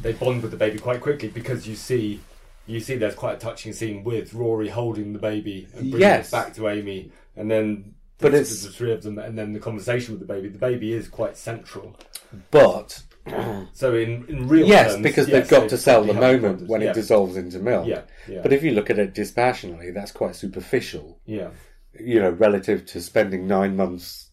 they 0.00 0.12
bond 0.12 0.42
with 0.42 0.52
the 0.52 0.56
baby 0.56 0.78
quite 0.78 1.00
quickly 1.00 1.28
because 1.28 1.66
you 1.66 1.74
see 1.74 2.20
you 2.68 2.78
see 2.78 2.94
there's 2.96 3.16
quite 3.16 3.34
a 3.34 3.38
touching 3.38 3.72
scene 3.72 4.04
with 4.04 4.32
Rory 4.32 4.68
holding 4.68 5.12
the 5.12 5.18
baby 5.18 5.66
and 5.72 5.90
bringing 5.90 6.00
Yes. 6.00 6.28
it 6.28 6.32
back 6.32 6.54
to 6.54 6.68
Amy 6.68 7.10
and 7.34 7.50
then 7.50 7.94
But 8.18 8.34
it's- 8.34 8.62
the 8.62 8.70
three 8.70 8.92
of 8.92 9.02
them 9.02 9.18
and 9.18 9.36
then 9.36 9.54
the 9.54 9.58
conversation 9.58 10.12
with 10.12 10.20
the 10.20 10.32
baby. 10.32 10.48
The 10.48 10.58
baby 10.58 10.92
is 10.92 11.08
quite 11.08 11.36
central. 11.36 11.96
but 12.50 13.02
So 13.72 13.94
in, 13.94 14.24
in 14.28 14.48
real 14.48 14.66
yes, 14.66 14.92
terms, 14.92 15.02
because 15.02 15.28
yes, 15.28 15.32
they've 15.32 15.50
got 15.50 15.62
they 15.62 15.68
to 15.68 15.78
sell 15.78 16.04
the 16.04 16.14
moment 16.14 16.68
when 16.68 16.80
yeah. 16.80 16.90
it 16.90 16.94
dissolves 16.94 17.36
into 17.36 17.58
milk. 17.58 17.86
Yeah, 17.86 18.02
yeah. 18.28 18.40
But 18.42 18.52
if 18.52 18.62
you 18.62 18.72
look 18.72 18.90
at 18.90 18.98
it 18.98 19.14
dispassionately, 19.14 19.90
that's 19.90 20.12
quite 20.12 20.34
superficial. 20.34 21.20
Yeah. 21.26 21.50
You 21.98 22.20
know, 22.20 22.30
relative 22.30 22.86
to 22.86 23.00
spending 23.00 23.46
nine 23.46 23.76
months 23.76 24.30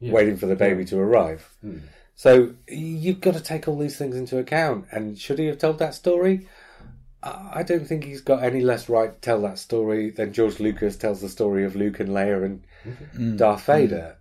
Yeah. 0.00 0.12
waiting 0.12 0.36
for 0.36 0.46
the 0.46 0.56
baby 0.56 0.84
to 0.86 0.98
arrive. 0.98 1.48
Hmm. 1.60 1.78
So 2.14 2.54
you've 2.68 3.20
got 3.20 3.34
to 3.34 3.40
take 3.40 3.68
all 3.68 3.78
these 3.78 3.96
things 3.96 4.16
into 4.16 4.38
account. 4.38 4.86
And 4.90 5.18
should 5.18 5.38
he 5.38 5.46
have 5.46 5.58
told 5.58 5.78
that 5.78 5.94
story? 5.94 6.48
I 7.22 7.60
I 7.60 7.62
don't 7.62 7.86
think 7.86 8.04
he's 8.04 8.20
got 8.20 8.42
any 8.42 8.60
less 8.60 8.88
right 8.88 9.12
to 9.12 9.20
tell 9.20 9.40
that 9.42 9.58
story 9.58 10.10
than 10.10 10.32
George 10.32 10.60
Lucas 10.60 10.96
tells 10.96 11.20
the 11.20 11.28
story 11.28 11.64
of 11.64 11.76
Luke 11.76 12.00
and 12.00 12.10
Leia 12.10 12.44
and 12.44 12.64
mm-hmm. 12.84 13.32
mm. 13.32 13.36
Darth 13.36 13.62
mm. 13.62 13.66
Vader, 13.66 14.16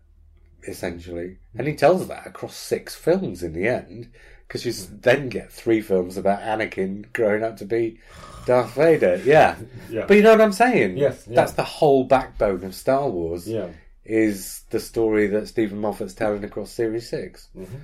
essentially. 0.67 1.37
And 1.57 1.67
he 1.67 1.75
tells 1.75 2.07
that 2.07 2.27
across 2.27 2.55
six 2.55 2.95
films 2.95 3.43
in 3.43 3.53
the 3.53 3.67
end, 3.67 4.11
because 4.47 4.65
you 4.65 4.73
then 5.01 5.29
get 5.29 5.51
three 5.51 5.81
films 5.81 6.17
about 6.17 6.39
Anakin 6.41 7.11
growing 7.13 7.43
up 7.43 7.57
to 7.57 7.65
be 7.65 7.99
Darth 8.45 8.73
Vader. 8.75 9.21
Yeah. 9.25 9.55
Yeah. 9.89 10.05
But 10.07 10.17
you 10.17 10.23
know 10.23 10.31
what 10.31 10.41
I'm 10.41 10.51
saying? 10.51 10.97
Yes, 10.97 11.25
yeah. 11.27 11.35
That's 11.35 11.53
the 11.53 11.63
whole 11.63 12.03
backbone 12.03 12.63
of 12.63 12.75
Star 12.75 13.09
Wars 13.09 13.47
Yeah. 13.47 13.69
is 14.03 14.63
the 14.69 14.79
story 14.79 15.27
that 15.27 15.47
Steven 15.47 15.79
Moffat's 15.79 16.13
telling 16.13 16.43
across 16.43 16.71
Series 16.71 17.09
6. 17.09 17.49
Mm-hmm. 17.57 17.75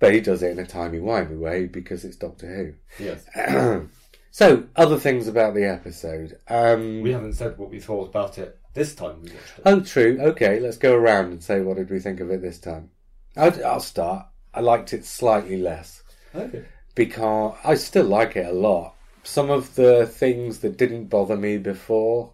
But 0.00 0.12
he 0.14 0.20
does 0.20 0.42
it 0.42 0.50
in 0.50 0.58
a 0.58 0.66
timey-wimey 0.66 1.38
way 1.38 1.66
because 1.66 2.04
it's 2.04 2.16
Doctor 2.16 2.74
Who. 2.98 3.04
Yes. 3.04 3.24
So, 4.34 4.64
other 4.76 4.98
things 4.98 5.28
about 5.28 5.52
the 5.54 5.66
episode. 5.66 6.38
Um, 6.48 7.02
We 7.02 7.12
haven't 7.12 7.34
said 7.34 7.58
what 7.58 7.68
we 7.68 7.80
thought 7.80 8.08
about 8.08 8.38
it 8.38 8.58
this 8.74 8.94
time 8.94 9.22
we 9.22 9.30
watched 9.30 9.58
it. 9.58 9.62
Oh, 9.64 9.80
true. 9.80 10.18
Okay, 10.20 10.60
let's 10.60 10.78
go 10.78 10.94
around 10.94 11.26
and 11.26 11.42
say 11.42 11.60
what 11.60 11.76
did 11.76 11.90
we 11.90 11.98
think 11.98 12.20
of 12.20 12.30
it 12.30 12.42
this 12.42 12.58
time. 12.58 12.90
I'll, 13.36 13.64
I'll 13.64 13.80
start. 13.80 14.26
I 14.54 14.60
liked 14.60 14.92
it 14.92 15.04
slightly 15.04 15.56
less 15.56 16.02
Okay. 16.34 16.64
because 16.94 17.56
I 17.64 17.74
still 17.74 18.04
like 18.04 18.36
it 18.36 18.46
a 18.46 18.52
lot. 18.52 18.94
Some 19.22 19.50
of 19.50 19.74
the 19.76 20.06
things 20.06 20.58
that 20.60 20.76
didn't 20.76 21.06
bother 21.06 21.36
me 21.36 21.56
before, 21.56 22.32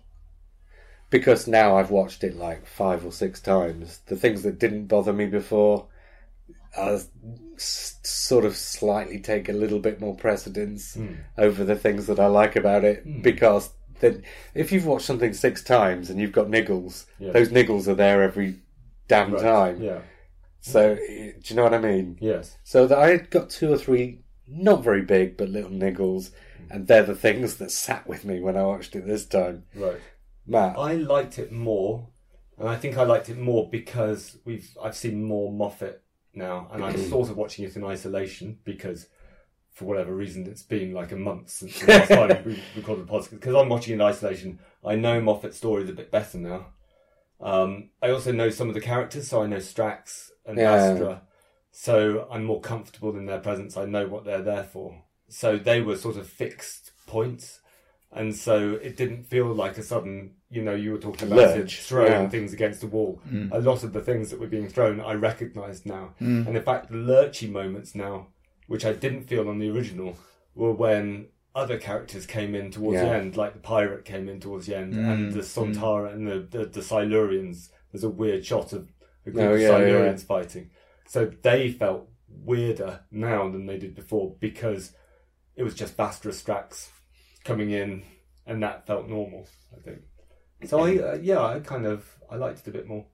because 1.11 1.47
now 1.47 1.77
I've 1.77 1.91
watched 1.91 2.25
it 2.25 2.37
like 2.37 2.67
five 2.67 3.05
or 3.05 3.13
six 3.13 3.41
times, 3.41 4.01
the 4.07 4.17
things 4.17 4.43
that 4.43 4.59
didn't 4.59 4.87
bother 4.87 5.13
me 5.13 5.27
before 5.27 5.87
uh, 6.77 6.81
are 6.81 7.01
sort 7.57 8.45
of 8.45 8.57
slightly 8.57 9.19
take 9.19 9.49
a 9.49 9.53
little 9.53 9.81
bit 9.81 10.01
more 10.01 10.17
precedence 10.17 10.95
hmm. 10.95 11.15
over 11.37 11.65
the 11.65 11.77
things 11.77 12.07
that 12.07 12.21
I 12.21 12.27
like 12.27 12.57
about 12.57 12.85
it 12.85 13.03
hmm. 13.03 13.21
because 13.23 13.71
then 14.01 14.23
if 14.55 14.73
you've 14.73 14.87
watched 14.87 15.07
something 15.07 15.33
six 15.33 15.63
times 15.63 16.11
and 16.11 16.21
you've 16.21 16.33
got 16.33 16.47
niggles, 16.49 17.07
Yeah. 17.19 17.33
those 17.33 17.49
niggles 17.51 17.89
are 17.89 17.95
there 17.95 18.23
every 18.23 18.57
damn 19.09 19.33
Right. 19.33 19.43
time. 19.43 19.83
Yeah. 19.83 20.01
So, 20.61 20.97
do 20.97 21.33
you 21.45 21.57
know 21.57 21.63
what 21.63 21.75
I 21.75 21.79
mean? 21.79 22.19
Yes. 22.21 22.59
So 22.65 22.87
that 22.87 22.99
I 22.99 23.17
got 23.19 23.49
two 23.51 23.73
or 23.73 23.79
three, 23.79 24.21
not 24.47 24.83
very 24.83 25.03
big, 25.03 25.37
but 25.37 25.49
little 25.49 25.71
niggles, 25.71 26.31
mm. 26.31 26.71
and 26.71 26.87
they're 26.87 27.05
the 27.05 27.15
things 27.15 27.57
that 27.57 27.71
sat 27.71 28.07
with 28.07 28.25
me 28.25 28.41
when 28.41 28.57
I 28.57 28.65
watched 28.65 28.95
it 28.97 29.07
this 29.07 29.25
time. 29.25 29.65
Right. 29.75 30.01
Matt, 30.47 30.79
I 30.79 30.95
liked 30.95 31.39
it 31.39 31.53
more, 31.53 32.09
and 32.59 32.69
I 32.69 32.77
think 32.77 32.97
I 32.99 33.05
liked 33.05 33.29
it 33.29 33.39
more 33.39 33.69
because 33.71 34.39
we've 34.45 34.69
I've 34.83 34.97
seen 34.97 35.23
more 35.23 35.53
Moffat 35.53 36.03
now, 36.35 36.69
and 36.73 36.85
I'm 36.85 36.97
sort 37.09 37.31
of 37.31 37.37
watching 37.37 37.65
it 37.65 37.77
in 37.77 37.85
isolation 37.85 38.59
because 38.65 39.09
for 39.79 39.85
whatever 39.85 40.13
reason 40.13 40.45
it's 40.47 40.65
been 40.65 40.93
like 40.93 41.13
a 41.13 41.17
month 41.17 41.49
since 41.51 41.79
the 41.79 41.87
last 41.87 42.09
time 42.09 42.43
we 42.45 42.61
recorded 42.75 43.07
the 43.07 43.13
podcast. 43.13 43.31
Because 43.31 43.55
I'm 43.55 43.69
watching 43.69 43.93
it 43.93 43.97
in 43.97 44.03
isolation, 44.03 44.59
I 44.85 44.97
know 44.97 45.21
Moffat's 45.21 45.57
stories 45.57 45.89
a 45.89 45.93
bit 45.93 46.11
better 46.11 46.37
now. 46.37 46.67
Um, 47.41 47.91
I 48.03 48.11
also 48.11 48.33
know 48.33 48.51
some 48.51 48.69
of 48.69 48.75
the 48.75 48.81
characters, 48.81 49.29
so 49.29 49.41
I 49.41 49.47
know 49.47 49.59
Strax 49.59 50.31
and 50.45 50.59
Yeah. 50.59 50.73
Astra, 50.73 51.23
so 51.71 52.27
I'm 52.29 52.43
more 52.43 52.61
comfortable 52.61 53.17
in 53.17 53.27
their 53.27 53.39
presence. 53.39 53.77
I 53.77 53.85
know 53.85 54.09
what 54.09 54.25
they're 54.25 54.43
there 54.43 54.65
for. 54.65 55.05
So 55.29 55.57
they 55.57 55.81
were 55.81 55.97
sort 55.97 56.17
of 56.17 56.27
fixed 56.27 56.91
points, 57.07 57.61
and 58.11 58.35
so 58.35 58.73
it 58.83 58.97
didn't 58.97 59.29
feel 59.29 59.47
like 59.47 59.79
a 59.79 59.85
sudden. 59.85 60.35
You 60.51 60.63
know, 60.63 60.75
you 60.75 60.91
were 60.91 60.99
talking 60.99 61.31
about 61.31 61.57
it, 61.57 61.71
throwing 61.71 62.11
yeah. 62.11 62.29
things 62.31 62.53
against 62.53 62.81
the 62.81 62.87
wall. 62.89 63.21
A 63.53 63.61
lot 63.61 63.85
of 63.85 63.93
the 63.93 64.01
things 64.01 64.31
that 64.31 64.41
were 64.41 64.47
being 64.49 64.67
thrown, 64.67 64.99
I 64.99 65.13
recognised 65.13 65.87
now, 65.87 66.15
and 66.49 66.57
in 66.57 66.63
fact, 66.63 66.89
the 66.91 66.97
lurchy 66.97 67.49
moments 67.49 67.95
now, 67.95 68.29
which 68.69 68.85
I 68.85 68.93
didn't 68.93 69.25
feel 69.25 69.49
on 69.49 69.59
the 69.59 69.71
original, 69.71 70.17
were 70.55 70.73
when 70.73 71.27
other 71.55 71.79
characters 71.79 72.27
came 72.27 72.55
in 72.55 72.71
towards 72.71 73.01
the 73.01 73.09
end, 73.09 73.37
like 73.37 73.55
the 73.55 73.59
pirate 73.59 74.05
came 74.05 74.29
in 74.29 74.39
towards 74.39 74.67
the 74.67 74.77
end, 74.77 74.95
and 74.95 75.33
mm, 75.33 75.35
the 75.35 75.41
mm. 75.41 75.75
Sontara 75.75 76.13
and 76.13 76.29
the, 76.29 76.39
the 76.39 76.67
the 76.67 76.81
Silurians. 76.81 77.71
There's 77.91 78.05
a 78.05 78.09
weird 78.09 78.45
shot 78.47 78.73
of 78.73 78.93
a 79.27 79.31
group 79.31 79.45
Oh, 79.45 79.55
of 79.55 79.61
yeah, 79.61 79.71
Silurians 79.71 80.23
fighting. 80.23 80.71
So 81.07 81.33
they 81.43 81.73
felt 81.73 82.09
weirder 82.29 83.01
now 83.11 83.49
than 83.51 83.67
they 83.67 83.79
did 83.79 83.95
before 83.95 84.37
because 84.39 84.93
it 85.57 85.63
was 85.63 85.75
just 85.75 85.97
Vastra 85.97 86.33
Strax 86.33 86.89
coming 87.45 87.71
in, 87.71 88.05
and 88.47 88.63
that 88.63 88.87
felt 88.87 89.09
normal. 89.09 89.49
I 89.77 89.81
think. 89.81 90.03
So 90.67 90.81
I 90.81 90.99
uh, 90.99 91.19
yeah, 91.21 91.43
I 91.43 91.61
kind 91.61 91.87
of 91.87 92.07
I 92.31 92.37
liked 92.37 92.61
it 92.61 92.69
a 92.69 92.73
bit 92.73 92.87
more. 92.87 93.07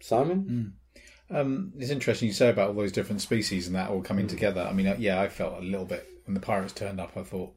Simon? 0.00 0.44
Mm. 0.44 0.83
Um, 1.30 1.72
it's 1.78 1.90
interesting 1.90 2.28
you 2.28 2.34
say 2.34 2.50
about 2.50 2.68
all 2.68 2.74
those 2.74 2.92
different 2.92 3.20
species 3.22 3.66
and 3.66 3.74
that 3.76 3.90
all 3.90 4.02
coming 4.02 4.26
together. 4.26 4.60
I 4.62 4.72
mean, 4.72 4.86
uh, 4.86 4.96
yeah, 4.98 5.20
I 5.20 5.28
felt 5.28 5.58
a 5.58 5.64
little 5.64 5.86
bit 5.86 6.06
when 6.26 6.34
the 6.34 6.40
pirates 6.40 6.72
turned 6.74 7.00
up. 7.00 7.16
I 7.16 7.22
thought, 7.22 7.52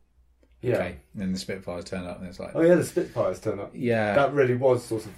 Yeah. 0.62 0.76
okay, 0.76 0.88
and 1.14 1.22
then 1.22 1.32
the 1.34 1.38
Spitfires 1.40 1.86
turned 1.86 2.08
up, 2.08 2.20
and 2.20 2.28
it's 2.28 2.40
like, 2.40 2.52
Oh 2.56 2.62
yeah, 2.62 2.76
the 2.76 2.84
Spitfires 2.86 3.40
turned 3.42 3.60
up. 3.60 3.72
yeah, 3.74 4.16
That 4.16 4.34
really 4.34 4.56
was 4.56 4.86
sort 4.86 5.06
of 5.06 5.12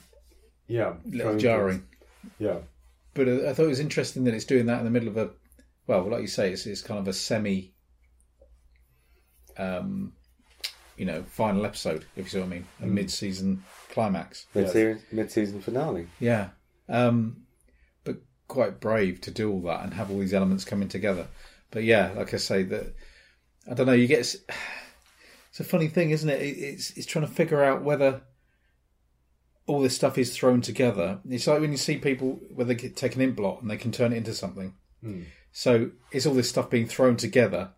yeah, 0.67 0.93
a 1.05 1.09
little 1.15 1.38
jarring. 1.38 1.83
Yeah. 2.39 2.57
But 3.13 3.27
uh, 3.27 3.49
I 3.49 3.53
thought 3.53 3.65
it 3.65 3.69
was 3.69 3.79
interesting 3.79 4.23
that 4.25 4.33
it's 4.33 4.45
doing 4.45 4.65
that 4.67 4.79
in 4.79 4.85
the 4.85 4.91
middle 4.91 5.09
of 5.09 5.17
a, 5.17 5.29
well, 5.88 6.03
like 6.09 6.21
you 6.21 6.27
say, 6.27 6.51
it's, 6.51 6.65
it's 6.65 6.81
kind 6.81 6.99
of 6.99 7.07
a 7.07 7.13
semi, 7.13 7.73
um, 9.57 10.13
you 10.97 11.05
know, 11.05 11.23
final 11.23 11.65
episode, 11.65 12.05
if 12.15 12.25
you 12.25 12.29
see 12.29 12.39
what 12.39 12.45
I 12.45 12.49
mean, 12.49 12.65
a 12.81 12.85
mid-season 12.85 13.63
climax. 13.91 14.45
Mid-season, 14.53 15.01
mid-season 15.12 15.62
finale. 15.62 16.07
Yeah, 16.19 16.49
um, 16.88 17.38
quite 18.49 18.81
brave 18.81 19.21
to 19.21 19.31
do 19.31 19.49
all 19.49 19.62
that 19.62 19.83
and 19.85 19.93
have 19.93 20.12
all 20.12 20.19
these 20.19 20.33
elements 20.33 20.65
coming 20.65 20.89
together. 20.89 21.27
But 21.71 21.83
yeah, 21.85 22.12
like 22.17 22.33
I 22.33 22.38
say, 22.38 22.63
that 22.63 22.93
I 23.69 23.73
don't 23.75 23.85
know. 23.85 23.93
You 23.93 24.07
get 24.07 24.19
it's 25.49 25.59
a 25.59 25.63
funny 25.63 25.88
thing, 25.88 26.09
isn't 26.09 26.29
it? 26.29 26.41
It- 26.41 26.57
It's 26.57 26.91
it's 26.97 27.07
trying 27.07 27.25
to 27.25 27.31
figure 27.31 27.63
out 27.63 27.81
whether 27.83 28.21
all 29.67 29.81
this 29.81 29.95
stuff 29.95 30.17
is 30.17 30.35
thrown 30.35 30.62
together. 30.62 31.19
It's 31.29 31.45
like 31.47 31.62
when 31.62 31.71
you 31.71 31.77
see 31.77 31.97
people 31.97 32.39
where 32.53 32.65
they 32.65 32.75
get, 32.75 32.95
take 32.95 33.15
an 33.15 33.21
ink 33.21 33.35
blot 33.35 33.62
and 33.62 33.69
they 33.69 33.77
can 33.77 33.91
turn 33.91 34.13
it 34.13 34.17
into 34.17 34.33
something. 34.33 34.73
Hmm. 35.01 35.21
So 35.51 35.91
is 36.12 36.25
all 36.25 36.33
this 36.33 36.49
stuff 36.49 36.69
being 36.69 36.88
thrown 36.88 37.17
together 37.17 37.71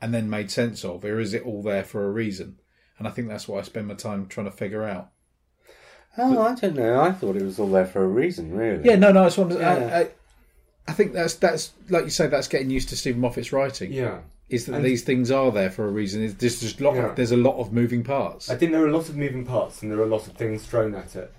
and 0.00 0.14
then 0.14 0.30
made 0.30 0.50
sense 0.50 0.84
of, 0.84 1.04
or 1.04 1.18
is 1.20 1.34
it 1.34 1.42
all 1.44 1.62
there 1.62 1.84
for 1.84 2.04
a 2.04 2.10
reason? 2.12 2.58
And 2.98 3.08
I 3.08 3.10
think 3.10 3.28
that's 3.28 3.48
what 3.48 3.58
I 3.58 3.62
spend 3.62 3.88
my 3.88 3.94
time 3.94 4.26
trying 4.26 4.46
to 4.50 4.56
figure 4.56 4.84
out. 4.84 5.10
Oh, 6.18 6.42
I 6.42 6.54
don't 6.54 6.74
know. 6.76 7.00
I 7.00 7.12
thought 7.12 7.36
it 7.36 7.42
was 7.42 7.58
all 7.58 7.68
there 7.70 7.86
for 7.86 8.04
a 8.04 8.08
reason, 8.08 8.54
really. 8.54 8.84
Yeah, 8.84 8.96
no, 8.96 9.12
no. 9.12 9.26
It's 9.26 9.38
one. 9.38 9.50
Yeah. 9.50 9.70
I, 9.70 9.98
I, 10.00 10.08
I 10.88 10.92
think 10.92 11.12
that's 11.12 11.34
that's 11.36 11.72
like 11.88 12.04
you 12.04 12.10
say. 12.10 12.26
That's 12.26 12.48
getting 12.48 12.70
used 12.70 12.90
to 12.90 12.96
Steven 12.96 13.20
Moffat's 13.20 13.52
writing. 13.52 13.92
Yeah. 13.92 14.20
Is 14.50 14.66
that 14.66 14.74
And- 14.76 14.84
these 14.84 15.02
things 15.02 15.30
are 15.30 15.50
there 15.50 15.70
for 15.70 15.86
a 15.86 15.90
reason? 15.90 16.22
Is 16.22 16.34
there's 16.34 16.60
just 16.60 16.80
lot. 16.80 16.94
Yeah. 16.96 17.06
Of, 17.10 17.16
there's 17.16 17.32
a 17.32 17.36
lot 17.36 17.58
of 17.58 17.72
moving 17.72 18.04
parts. 18.04 18.50
I 18.50 18.56
think 18.56 18.72
there 18.72 18.82
are 18.82 18.88
a 18.88 18.92
lot 18.96 19.08
of 19.08 19.16
moving 19.16 19.46
parts 19.46 19.80
and 19.80 19.90
there 19.90 19.98
are 19.98 20.04
a 20.04 20.06
lot 20.08 20.26
of 20.26 20.34
things 20.34 20.64
thrown 20.66 20.94
at 20.94 21.16
it, 21.16 21.32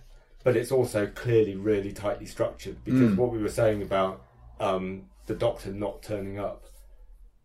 but 0.43 0.55
it's 0.57 0.71
also 0.71 1.05
clearly 1.05 1.55
really 1.55 1.91
tightly 1.91 2.25
structured 2.25 2.83
because 2.83 3.15
what 3.15 3.31
we 3.31 3.37
were 3.37 3.49
saying 3.49 3.83
about 3.83 4.23
um, 4.59 5.03
the 5.27 5.35
Doctor 5.35 5.71
not 5.71 6.01
turning 6.01 6.39
up 6.39 6.65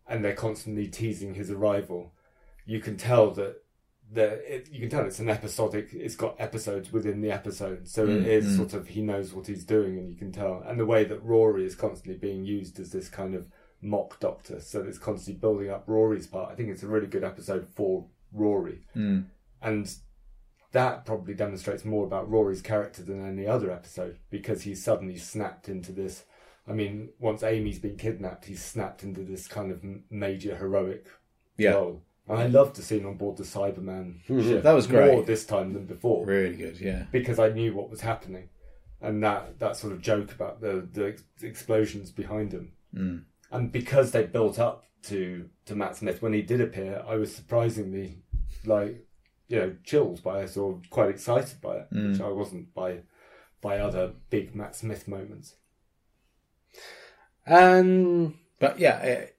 and 0.07 0.25
they're 0.25 0.33
constantly 0.33 0.87
teasing 0.87 1.35
his 1.35 1.51
arrival, 1.51 2.11
you 2.65 2.79
can 2.79 2.97
tell 2.97 3.29
that 3.31 3.57
the 4.11 4.55
it, 4.55 4.69
you 4.71 4.79
can 4.79 4.89
tell 4.89 5.05
it's 5.05 5.19
an 5.19 5.29
episodic. 5.29 5.89
It's 5.93 6.15
got 6.15 6.35
episodes 6.39 6.91
within 6.91 7.21
the 7.21 7.31
episode, 7.31 7.87
so 7.87 8.05
it 8.05 8.23
mm, 8.23 8.25
is 8.25 8.45
mm. 8.47 8.57
sort 8.57 8.73
of 8.73 8.87
he 8.87 9.01
knows 9.01 9.33
what 9.33 9.47
he's 9.47 9.63
doing, 9.63 9.97
and 9.97 10.09
you 10.09 10.15
can 10.15 10.31
tell. 10.31 10.63
And 10.65 10.79
the 10.79 10.85
way 10.85 11.03
that 11.03 11.23
Rory 11.23 11.65
is 11.65 11.75
constantly 11.75 12.17
being 12.17 12.45
used 12.45 12.79
as 12.79 12.91
this 12.91 13.09
kind 13.09 13.35
of 13.35 13.47
mock 13.81 14.19
doctor, 14.19 14.59
so 14.59 14.81
it's 14.81 14.97
constantly 14.97 15.39
building 15.39 15.69
up 15.69 15.83
Rory's 15.87 16.27
part. 16.27 16.51
I 16.51 16.55
think 16.55 16.69
it's 16.69 16.83
a 16.83 16.87
really 16.87 17.07
good 17.07 17.23
episode 17.23 17.67
for 17.75 18.05
Rory, 18.31 18.81
mm. 18.95 19.25
and 19.61 19.95
that 20.71 21.05
probably 21.05 21.33
demonstrates 21.33 21.85
more 21.85 22.05
about 22.05 22.29
Rory's 22.29 22.61
character 22.61 23.03
than 23.03 23.27
any 23.27 23.47
other 23.47 23.71
episode 23.71 24.19
because 24.29 24.63
he's 24.63 24.83
suddenly 24.83 25.17
snapped 25.17 25.69
into 25.69 25.91
this. 25.91 26.25
I 26.67 26.73
mean, 26.73 27.09
once 27.19 27.41
Amy's 27.41 27.79
been 27.79 27.97
kidnapped, 27.97 28.45
he's 28.45 28.63
snapped 28.63 29.03
into 29.03 29.21
this 29.21 29.47
kind 29.47 29.71
of 29.71 29.83
major 30.11 30.55
heroic 30.55 31.07
Yeah. 31.57 31.71
role. 31.71 32.03
And 32.29 32.37
I 32.37 32.45
loved 32.45 32.75
the 32.75 32.83
scene 32.83 33.05
on 33.05 33.15
board 33.15 33.37
the 33.37 33.43
Cyberman 33.43 34.23
ship. 34.23 34.61
That 34.61 34.73
was 34.73 34.85
great. 34.85 35.11
more 35.11 35.23
this 35.23 35.45
time 35.45 35.73
than 35.73 35.85
before 35.85 36.25
Really 36.25 36.55
good, 36.55 36.79
yeah. 36.79 37.05
because 37.11 37.39
I 37.39 37.49
knew 37.49 37.73
what 37.73 37.89
was 37.89 38.01
happening, 38.01 38.49
and 39.01 39.23
that 39.23 39.57
that 39.57 39.75
sort 39.75 39.93
of 39.93 40.01
joke 40.01 40.31
about 40.31 40.61
the 40.61 40.87
the 40.93 41.17
explosions 41.45 42.11
behind 42.11 42.51
him, 42.53 42.73
mm. 42.95 43.23
and 43.51 43.71
because 43.71 44.11
they 44.11 44.25
built 44.25 44.59
up 44.59 44.85
to 45.03 45.49
to 45.65 45.75
Matt 45.75 45.97
Smith 45.97 46.21
when 46.21 46.33
he 46.33 46.43
did 46.43 46.61
appear, 46.61 47.03
I 47.07 47.15
was 47.15 47.35
surprisingly 47.35 48.19
like 48.63 49.07
you 49.47 49.57
know 49.57 49.75
chilled 49.83 50.21
by 50.21 50.41
it 50.43 50.55
or 50.55 50.79
quite 50.91 51.09
excited 51.09 51.59
by 51.61 51.77
it, 51.77 51.87
which 51.91 52.21
I 52.21 52.29
wasn't 52.29 52.75
by 52.75 52.99
by 53.59 53.79
other 53.79 54.13
big 54.29 54.55
Matt 54.55 54.75
Smith 54.75 55.07
moments. 55.07 55.55
Um, 57.47 58.39
But 58.59 58.77
yeah, 58.77 59.29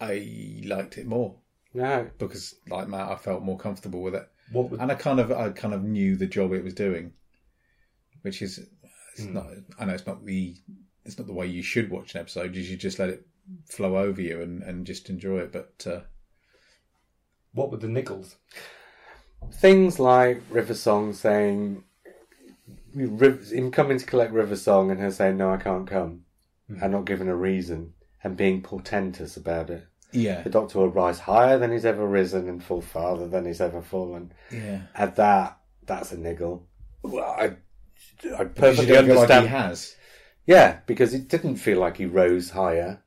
I, 0.00 0.04
I 0.04 0.62
liked 0.64 0.96
it 0.96 1.06
more 1.06 1.34
no, 1.74 2.08
because, 2.18 2.54
like 2.68 2.88
Matt, 2.88 3.10
I 3.10 3.16
felt 3.16 3.42
more 3.42 3.58
comfortable 3.58 4.02
with 4.02 4.14
it, 4.14 4.28
What 4.52 4.70
would 4.70 4.80
and 4.80 4.90
I 4.90 4.94
kind 4.94 5.20
of, 5.20 5.30
I 5.32 5.50
kind 5.50 5.74
of 5.74 5.84
knew 5.84 6.16
the 6.16 6.26
job 6.26 6.52
it 6.52 6.64
was 6.64 6.74
doing, 6.74 7.12
which 8.22 8.42
is, 8.42 8.58
it's 9.14 9.24
Hmm. 9.24 9.34
not. 9.34 9.46
I 9.78 9.84
know 9.84 9.94
it's 9.94 10.06
not 10.06 10.24
the, 10.24 10.56
it's 11.04 11.18
not 11.18 11.26
the 11.26 11.32
way 11.34 11.46
you 11.46 11.62
should 11.62 11.90
watch 11.90 12.14
an 12.14 12.20
episode. 12.20 12.54
You 12.54 12.62
should 12.64 12.80
just 12.80 12.98
let 12.98 13.10
it 13.10 13.26
flow 13.68 13.96
over 13.96 14.20
you 14.20 14.40
and, 14.40 14.62
and 14.62 14.86
just 14.86 15.10
enjoy 15.10 15.38
it. 15.38 15.52
But 15.52 15.86
uh, 15.86 16.00
what 17.52 17.70
were 17.70 17.78
the 17.78 17.86
niggles? 17.88 18.34
things 19.52 19.98
like 19.98 20.42
River 20.50 20.74
Song 20.74 21.12
saying 21.12 21.82
him 22.94 23.70
coming 23.70 23.98
to 23.98 24.04
collect 24.06 24.32
River 24.32 24.56
Song 24.56 24.90
and 24.90 25.00
her 25.00 25.10
saying 25.10 25.36
no, 25.38 25.50
I 25.50 25.56
can't 25.56 25.86
come, 25.86 26.24
and 26.68 26.92
not 26.92 27.04
giving 27.04 27.28
a 27.28 27.34
reason 27.36 27.94
and 28.22 28.36
being 28.36 28.62
portentous 28.62 29.36
about 29.36 29.70
it. 29.70 29.86
Yeah, 30.12 30.42
The 30.42 30.50
Doctor 30.50 30.78
will 30.78 30.88
rise 30.88 31.18
higher 31.18 31.58
than 31.58 31.72
he's 31.72 31.84
ever 31.84 32.06
risen 32.06 32.48
and 32.48 32.62
fall 32.62 32.80
farther 32.80 33.28
than 33.28 33.46
he's 33.46 33.60
ever 33.60 33.82
fallen. 33.82 34.32
yeah. 34.50 34.82
At 34.94 35.16
that, 35.16 35.58
that's 35.84 36.12
a 36.12 36.18
niggle. 36.18 36.66
Well, 37.02 37.24
I, 37.24 37.56
I 38.38 38.44
perfectly 38.44 38.86
don't 38.86 39.08
like 39.08 39.16
understand. 39.16 39.44
he 39.44 39.48
has. 39.48 39.96
Yeah, 40.46 40.80
because 40.86 41.14
it 41.14 41.28
didn't 41.28 41.56
feel 41.56 41.78
like 41.78 41.96
he 41.96 42.06
rose 42.06 42.50
higher. 42.50 43.02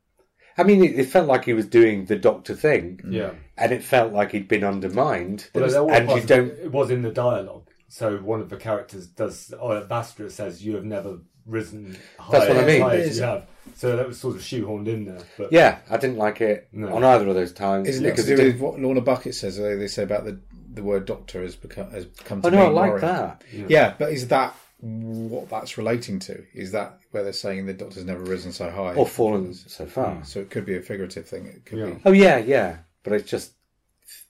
I 0.58 0.63
mean, 0.63 0.84
it, 0.84 1.00
it 1.00 1.06
felt 1.06 1.28
like 1.28 1.46
he 1.46 1.54
was 1.54 1.66
doing 1.66 2.06
the 2.06 2.16
Doctor 2.16 2.56
thing, 2.56 3.00
mm. 3.04 3.13
Yeah, 3.13 3.32
and 3.58 3.72
it 3.72 3.84
felt 3.84 4.13
like 4.13 4.32
he'd 4.32 4.48
been 4.48 4.63
undermined. 4.63 5.50
Well, 5.54 5.63
was 5.63 5.74
and 5.76 6.10
you 6.10 6.22
don't. 6.22 6.52
It 6.52 6.72
was 6.72 6.92
in 6.92 7.02
the 7.02 7.12
dialogue. 7.12 7.68
So 7.88 8.18
one 8.18 8.42
of 8.42 8.50
the 8.50 8.58
characters 8.58 9.08
does, 9.08 9.54
or 9.60 9.82
Vastra 9.82 10.32
says, 10.32 10.66
"You 10.66 10.76
have 10.76 10.86
never 10.86 11.20
risen 11.45 11.97
higher 12.19 12.39
That's 12.39 12.49
what 12.53 12.63
I 12.63 12.65
mean. 12.67 12.75
as 12.75 12.82
high 12.82 12.95
as 12.97 13.08
Is- 13.10 13.17
you 13.17 13.23
have." 13.23 13.47
So 13.75 13.95
that 13.95 14.08
was 14.08 14.19
sort 14.19 14.36
of 14.36 14.41
shoehorned 14.41 14.88
in 14.88 15.06
there. 15.06 15.21
But 15.38 15.51
Yeah, 15.51 15.79
I 15.89 15.97
didn't 15.97 16.17
like 16.17 16.41
it 16.41 16.67
No. 16.73 16.93
on 16.95 17.03
either 17.03 17.27
of 17.27 17.34
those 17.36 17.53
times 17.53 17.88
Isn't 17.88 18.06
it 18.06 18.10
to 18.10 18.13
because 18.13 18.25
do 18.27 18.34
it 18.34 18.38
didn't. 18.38 18.60
what 18.62 18.79
Lorna 18.79 19.01
Bucket 19.01 19.34
says? 19.36 19.58
They, 19.58 19.75
they 19.75 19.88
say 19.88 20.03
about 20.03 20.25
the 20.25 20.39
the 20.73 20.84
word 20.84 21.06
doctor 21.06 21.41
has 21.43 21.56
become 21.56 21.89
has 21.91 22.08
come 22.25 22.41
to 22.41 22.47
Oh 22.47 22.51
no, 22.51 22.62
I 22.62 22.65
mean 22.65 22.75
like 22.75 22.91
worry. 22.91 23.01
that. 23.01 23.41
Yeah, 23.53 23.93
but 23.97 24.12
is 24.12 24.27
that 24.27 24.56
what 24.82 25.49
that's 25.49 25.77
relating 25.77 26.19
to? 26.19 26.43
Is 26.53 26.71
that 26.73 26.97
where 27.12 27.23
they're 27.23 27.32
saying 27.32 27.65
the 27.67 27.73
doctor's 27.73 28.03
never 28.06 28.23
risen 28.23 28.51
so 28.51 28.69
high? 28.69 28.93
Or 28.95 29.08
fallen 29.08 29.53
so 29.53 29.86
far. 29.86 30.15
Hmm. 30.15 30.23
So 30.23 30.39
it 30.41 30.49
could 30.49 30.65
be 30.65 30.75
a 30.75 30.82
figurative 30.82 31.25
thing. 31.27 31.45
It 31.45 31.65
could 31.65 31.79
Yeah. 31.79 31.86
be. 31.91 32.01
Oh 32.06 32.12
yeah, 32.12 32.38
yeah, 32.38 32.77
but 33.03 33.13
it's 33.13 33.29
just 33.29 33.53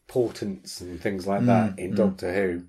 portents 0.08 0.82
and 0.82 1.02
things 1.02 1.26
like 1.26 1.42
Mm, 1.42 1.46
that 1.48 1.80
in 1.80 1.94
mm. 1.94 1.96
Doctor 1.96 2.34
Who. 2.34 2.64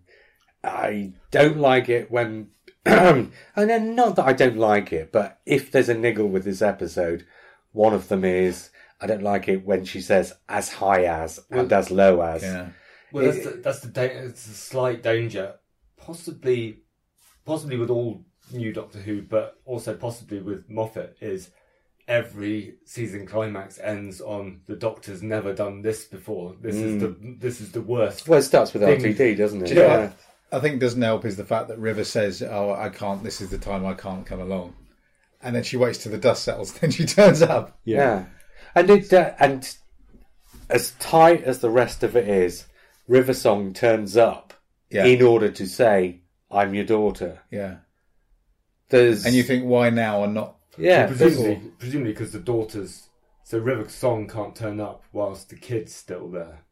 I 0.62 1.12
don't 1.30 1.58
like 1.58 1.88
it 1.90 2.10
when, 2.10 2.48
and 2.86 3.30
then 3.56 3.94
not 3.94 4.16
that 4.16 4.26
I 4.26 4.34
don't 4.34 4.58
like 4.58 4.92
it, 4.92 5.10
but 5.10 5.40
if 5.46 5.70
there's 5.70 5.88
a 5.88 5.94
niggle 5.94 6.28
with 6.28 6.44
this 6.44 6.60
episode, 6.60 7.24
one 7.72 7.94
of 7.94 8.08
them 8.08 8.24
is 8.24 8.70
I 9.00 9.06
don't 9.06 9.22
like 9.22 9.48
it 9.48 9.64
when 9.64 9.84
she 9.86 10.02
says 10.02 10.34
as 10.48 10.70
high 10.70 11.04
as 11.04 11.40
and 11.50 11.72
as 11.72 11.90
low 11.90 12.20
as. 12.20 12.42
Yeah. 12.42 12.68
well, 13.10 13.24
that's 13.24 13.44
the, 13.44 13.50
that's 13.50 13.80
the 13.80 13.88
da- 13.88 14.04
it's 14.04 14.46
a 14.46 14.50
slight 14.50 15.02
danger, 15.02 15.54
possibly, 15.96 16.82
possibly 17.46 17.78
with 17.78 17.88
all 17.88 18.26
new 18.52 18.70
Doctor 18.72 18.98
Who, 18.98 19.22
but 19.22 19.60
also 19.64 19.94
possibly 19.94 20.40
with 20.40 20.68
Moffat 20.68 21.16
is. 21.20 21.50
Every 22.06 22.74
season 22.84 23.26
climax 23.26 23.78
ends 23.78 24.20
on 24.20 24.60
the 24.66 24.76
Doctor's 24.76 25.22
never 25.22 25.54
done 25.54 25.80
this 25.80 26.04
before. 26.04 26.54
This 26.60 26.76
is 26.76 26.96
mm. 26.96 27.00
the 27.00 27.36
this 27.40 27.62
is 27.62 27.72
the 27.72 27.80
worst. 27.80 28.28
Well, 28.28 28.40
it 28.40 28.42
starts 28.42 28.74
with 28.74 28.82
Thing- 28.82 29.00
RTD, 29.00 29.38
doesn't 29.38 29.62
it? 29.62 29.74
Know 29.74 29.86
Yeah. 29.86 30.12
What 30.54 30.60
I 30.64 30.68
think 30.68 30.80
doesn't 30.80 31.02
help 31.02 31.24
is 31.24 31.36
the 31.36 31.44
fact 31.44 31.68
that 31.68 31.78
River 31.78 32.04
says, 32.04 32.40
"Oh, 32.42 32.72
I 32.72 32.88
can't. 32.88 33.22
This 33.24 33.40
is 33.40 33.50
the 33.50 33.58
time 33.58 33.84
I 33.84 33.94
can't 33.94 34.24
come 34.24 34.40
along," 34.40 34.74
and 35.42 35.54
then 35.56 35.64
she 35.64 35.76
waits 35.76 35.98
till 35.98 36.12
the 36.12 36.18
dust 36.18 36.44
settles. 36.44 36.72
Then 36.80 36.90
she 36.90 37.04
turns 37.06 37.42
up. 37.42 37.78
Yeah, 37.84 38.26
and 38.74 38.88
it 38.90 39.12
uh, 39.12 39.32
and 39.40 39.76
as 40.70 40.92
tight 40.92 41.42
as 41.44 41.58
the 41.58 41.70
rest 41.70 42.02
of 42.02 42.16
it 42.16 42.28
is, 42.28 42.66
River 43.08 43.34
Song 43.34 43.72
turns 43.72 44.16
up 44.16 44.54
Yeah. 44.90 45.04
in 45.06 45.22
order 45.22 45.50
to 45.50 45.66
say, 45.66 46.20
"I'm 46.50 46.72
your 46.74 46.84
daughter." 46.84 47.40
Yeah. 47.50 47.76
There's 48.90 49.26
And 49.26 49.34
you 49.34 49.42
think, 49.42 49.64
why 49.64 49.90
now 49.90 50.22
and 50.22 50.34
not? 50.34 50.56
yeah, 50.78 51.06
presumably, 51.06 51.72
presumably 51.78 52.12
because 52.12 52.32
the 52.32 52.38
daughters, 52.38 53.08
so 53.42 53.58
River 53.58 53.88
Song 53.88 54.28
can't 54.28 54.54
turn 54.54 54.78
up 54.78 55.02
whilst 55.12 55.48
the 55.48 55.56
kid's 55.56 55.94
still 55.94 56.28
there. 56.28 56.63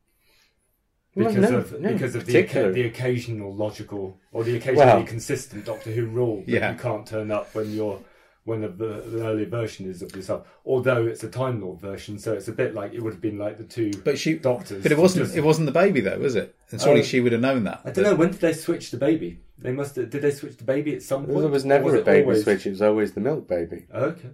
Well, 1.15 1.29
Because 1.29 1.51
no, 1.51 1.59
of 1.59 1.81
no, 1.81 1.93
because 1.93 2.15
of 2.15 2.25
the, 2.27 2.33
the 2.73 2.83
occasional 2.87 3.55
logical 3.55 4.19
or 4.33 4.45
the 4.45 4.57
occasionally 4.57 4.87
Well- 4.87 5.05
consistent 5.05 5.65
Doctor 5.67 5.91
Who 5.91 6.07
rule 6.07 6.39
that 6.47 6.49
Yeah. 6.49 6.73
you 6.73 6.79
can't 6.79 7.07
turn 7.07 7.31
up 7.31 7.55
when 7.55 7.71
you're 7.73 8.01
when 8.45 8.61
the, 8.63 8.69
the 8.69 9.25
earlier 9.25 9.47
version 9.47 9.89
is 9.89 10.03
of 10.03 10.17
yourself. 10.17 10.49
Although 10.67 11.07
it's 11.07 11.23
a 11.23 11.29
Time 11.29 11.61
Lord 11.63 11.81
version, 11.81 12.19
so 12.19 12.33
it's 12.33 12.49
a 12.49 12.53
bit 12.53 12.75
like 12.75 12.93
it 12.93 13.01
would 13.01 13.13
have 13.13 13.23
been 13.23 13.39
like 13.39 13.57
the 13.57 13.63
two 13.63 13.93
But 14.03 14.19
she. 14.19 14.35
doctors. 14.35 14.83
But 14.83 14.91
it 14.91 14.99
wasn't. 14.99 15.27
Just- 15.27 15.37
It 15.37 15.45
wasn't 15.45 15.67
the 15.67 15.73
baby 15.73 16.01
though, 16.01 16.19
was 16.19 16.35
it? 16.35 16.53
And 16.73 16.81
surely 16.81 17.01
Oh. 17.01 17.05
she 17.05 17.21
would 17.21 17.31
have 17.33 17.41
known 17.41 17.63
that. 17.65 17.83
I 17.85 17.91
don't 17.93 18.05
know 18.05 18.15
when 18.17 18.31
did 18.33 18.41
they 18.41 18.53
switch 18.55 18.91
the 18.91 18.97
baby. 18.97 19.39
They 19.59 19.71
must 19.71 19.95
have, 19.95 20.11
did 20.11 20.23
they 20.23 20.33
switch 20.33 20.57
the 20.57 20.65
baby 20.65 20.93
at 20.97 21.03
some 21.03 21.27
point? 21.27 21.39
there 21.39 21.49
was 21.49 21.65
Or 21.65 21.69
never 21.69 21.95
a 21.97 22.03
baby 22.03 22.23
always- 22.25 22.43
switch. 22.43 22.67
It 22.67 22.71
was 22.71 22.83
always 22.83 23.13
the 23.13 23.21
milk 23.21 23.47
baby. 23.47 23.85
Okay. 23.95 24.31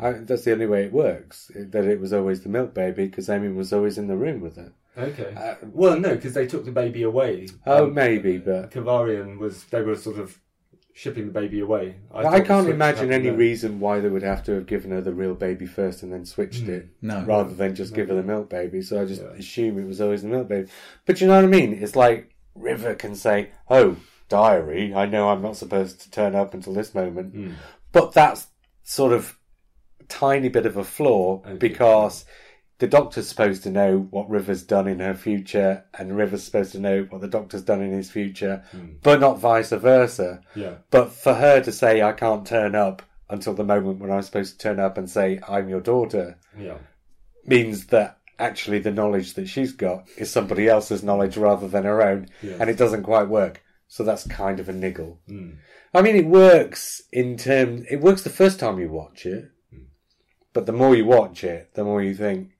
I, 0.00 0.12
that's 0.12 0.42
the 0.42 0.52
only 0.52 0.66
way 0.66 0.84
it 0.84 0.92
works. 0.92 1.50
That 1.54 1.84
it 1.84 2.00
was 2.00 2.12
always 2.12 2.40
the 2.40 2.48
milk 2.48 2.74
baby 2.74 3.06
because 3.06 3.28
Amy 3.28 3.48
was 3.48 3.72
always 3.72 3.98
in 3.98 4.08
the 4.08 4.16
room 4.16 4.40
with 4.40 4.58
it. 4.58 4.72
Okay. 4.96 5.34
Uh, 5.36 5.54
well, 5.72 5.98
no, 5.98 6.14
because 6.14 6.34
they 6.34 6.46
took 6.46 6.64
the 6.64 6.70
baby 6.72 7.02
away. 7.02 7.48
Oh, 7.66 7.86
Um, 7.86 7.94
maybe, 7.94 8.38
but 8.38 8.70
Kovarian 8.70 9.38
was 9.38 9.64
they 9.64 9.82
were 9.82 9.96
sort 9.96 10.18
of 10.18 10.38
shipping 10.92 11.26
the 11.26 11.32
baby 11.32 11.58
away. 11.60 11.96
I, 12.14 12.22
thought 12.22 12.32
the 12.32 12.42
can't 12.44 12.68
imagine 12.68 13.12
any 13.12 13.28
then. 13.30 13.36
reason 13.36 13.80
why 13.80 13.98
they 13.98 14.08
would 14.08 14.22
have 14.22 14.44
to 14.44 14.52
have 14.52 14.66
given 14.66 14.92
her 14.92 15.00
the 15.00 15.12
real 15.12 15.34
baby 15.34 15.66
first 15.66 16.04
and 16.04 16.12
then 16.12 16.24
switched 16.24 16.68
it, 16.68 16.88
No. 17.02 17.24
rather 17.24 17.52
than 17.52 17.74
just 17.74 17.94
give 17.94 18.08
her 18.08 18.14
the 18.14 18.22
milk 18.22 18.48
baby. 18.48 18.80
So 18.82 19.02
I 19.02 19.04
just 19.04 19.20
Yeah. 19.22 19.30
assume 19.30 19.78
it 19.80 19.86
was 19.88 20.00
always 20.00 20.22
the 20.22 20.28
milk 20.28 20.46
baby. 20.46 20.68
But 21.06 21.20
you 21.20 21.26
know 21.26 21.34
what 21.34 21.44
I 21.44 21.48
mean? 21.48 21.72
It's 21.74 21.96
like 21.96 22.30
River 22.54 22.94
can 22.94 23.16
say, 23.16 23.50
"Oh, 23.68 23.96
diary, 24.28 24.94
I 24.94 25.06
know 25.06 25.28
I'm 25.30 25.42
not 25.42 25.56
supposed 25.56 26.00
to 26.02 26.10
turn 26.12 26.36
up 26.36 26.54
until 26.54 26.72
this 26.74 26.94
moment," 26.94 27.34
Hmm. 27.34 27.50
but 27.90 28.12
that's 28.12 28.46
sort 28.84 29.12
of 29.12 29.36
tiny 30.06 30.48
bit 30.48 30.66
of 30.66 30.76
a 30.76 30.84
flaw 30.84 31.40
Okay. 31.44 31.54
because. 31.54 32.24
The 32.78 32.88
doctor's 32.88 33.28
supposed 33.28 33.62
to 33.62 33.70
know 33.70 34.08
what 34.10 34.28
River's 34.28 34.62
done 34.64 34.88
in 34.88 34.98
her 34.98 35.14
future, 35.14 35.84
and 35.96 36.16
River's 36.16 36.42
supposed 36.42 36.72
to 36.72 36.80
know 36.80 37.06
what 37.08 37.20
the 37.20 37.28
doctor's 37.28 37.62
done 37.62 37.80
in 37.80 37.92
his 37.92 38.10
future, 38.10 38.64
but 39.02 39.20
not 39.20 39.38
vice 39.38 39.70
versa. 39.70 40.40
Yeah. 40.56 40.74
But 40.90 41.12
for 41.12 41.34
her 41.34 41.60
to 41.62 41.70
say, 41.70 42.02
I 42.02 42.12
can't 42.12 42.44
turn 42.46 42.74
up 42.74 43.02
until 43.30 43.54
the 43.54 43.64
moment 43.64 44.00
when 44.00 44.10
I'm 44.10 44.22
supposed 44.22 44.52
to 44.52 44.58
turn 44.58 44.80
up 44.80 44.98
and 44.98 45.08
say, 45.08 45.40
I'm 45.48 45.68
your 45.68 45.80
daughter, 45.80 46.36
Yeah. 46.58 46.78
means 47.46 47.86
that 47.86 48.18
actually 48.40 48.80
the 48.80 48.90
knowledge 48.90 49.34
that 49.34 49.48
she's 49.48 49.72
got 49.72 50.08
is 50.16 50.30
somebody 50.30 50.68
else's 50.68 51.04
knowledge 51.04 51.36
rather 51.36 51.68
than 51.68 51.84
her 51.84 52.02
own. 52.02 52.28
Yeah. 52.42 52.56
And 52.58 52.68
it 52.68 52.76
doesn't 52.76 53.04
quite 53.04 53.28
work. 53.28 53.62
So 53.86 54.02
that's 54.02 54.26
kind 54.26 54.58
of 54.58 54.68
a 54.68 54.72
niggle. 54.72 55.20
Mm. 55.28 55.58
I 55.94 56.02
mean, 56.02 56.16
it 56.16 56.26
works 56.26 57.02
in 57.12 57.36
terms, 57.36 57.86
it 57.88 58.00
works 58.00 58.22
the 58.22 58.30
first 58.30 58.58
time 58.58 58.80
you 58.80 58.88
watch 58.88 59.24
it. 59.26 59.50
But 60.52 60.66
the 60.66 60.72
more 60.72 60.94
you 60.96 61.04
watch 61.04 61.44
it, 61.44 61.74
the 61.74 61.84
more 61.84 62.02
you 62.02 62.14
think, 62.14 62.50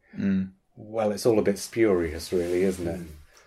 well, 0.77 1.13
it's 1.13 1.27
all 1.27 1.39
a 1.39 1.43
bit 1.43 1.59
spurious, 1.59 2.33
really, 2.33 2.63
isn't 2.63 2.87
it? 2.87 3.01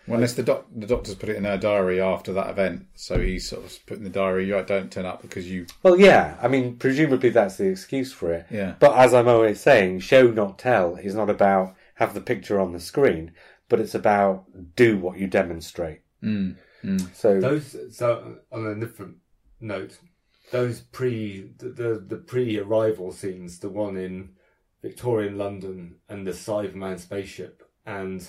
Well, 0.08 0.16
unless 0.16 0.36
the 0.36 0.44
doc, 0.44 0.66
the 0.74 0.88
doctor's 0.88 1.16
put 1.16 1.28
it 1.28 1.36
in 1.36 1.44
her 1.44 1.58
diary 1.58 2.00
after 2.00 2.32
that 2.34 2.50
event, 2.50 2.86
so 2.96 3.20
he's 3.20 3.50
sort 3.50 3.66
of 3.66 3.86
put 3.86 3.98
in 3.98 4.06
the 4.06 4.10
diary, 4.10 4.48
"You 4.48 4.64
don't 4.66 4.90
turn 4.90 5.06
up 5.06 5.22
because 5.22 5.52
you." 5.52 5.66
Well, 5.84 6.00
yeah. 6.00 6.38
I 6.42 6.48
mean, 6.48 6.78
presumably 6.78 7.30
that's 7.30 7.58
the 7.58 7.66
excuse 7.66 8.14
for 8.14 8.32
it. 8.32 8.46
Yeah. 8.50 8.76
But 8.80 8.96
as 8.98 9.14
I'm 9.14 9.28
always 9.28 9.60
saying, 9.60 10.00
show 10.00 10.28
not 10.32 10.58
tell 10.58 10.96
is 10.96 11.14
not 11.14 11.30
about 11.30 11.76
have 11.96 12.14
the 12.14 12.22
picture 12.22 12.60
on 12.60 12.72
the 12.72 12.80
screen, 12.80 13.32
but 13.68 13.82
it's 13.82 13.96
about 13.96 14.46
do 14.76 14.98
what 14.98 15.18
you 15.18 15.28
demonstrate. 15.28 16.00
Mm. 16.24 16.56
Mm. 16.86 17.14
So 17.14 17.42
Those 17.42 17.76
so 17.92 18.38
on 18.50 18.66
a 18.66 18.76
different 18.76 19.18
note, 19.60 19.98
those 20.52 20.80
pre 20.80 21.52
the 21.58 21.70
the, 21.70 22.06
the 22.08 22.18
pre-arrival 22.18 23.12
scenes, 23.12 23.60
the 23.60 23.70
one 23.70 23.98
in 23.98 24.30
Victorian 24.88 25.38
London 25.38 25.96
and 26.10 26.26
the 26.26 26.32
Cyberman 26.32 27.00
spaceship 27.00 27.64
and 27.86 28.28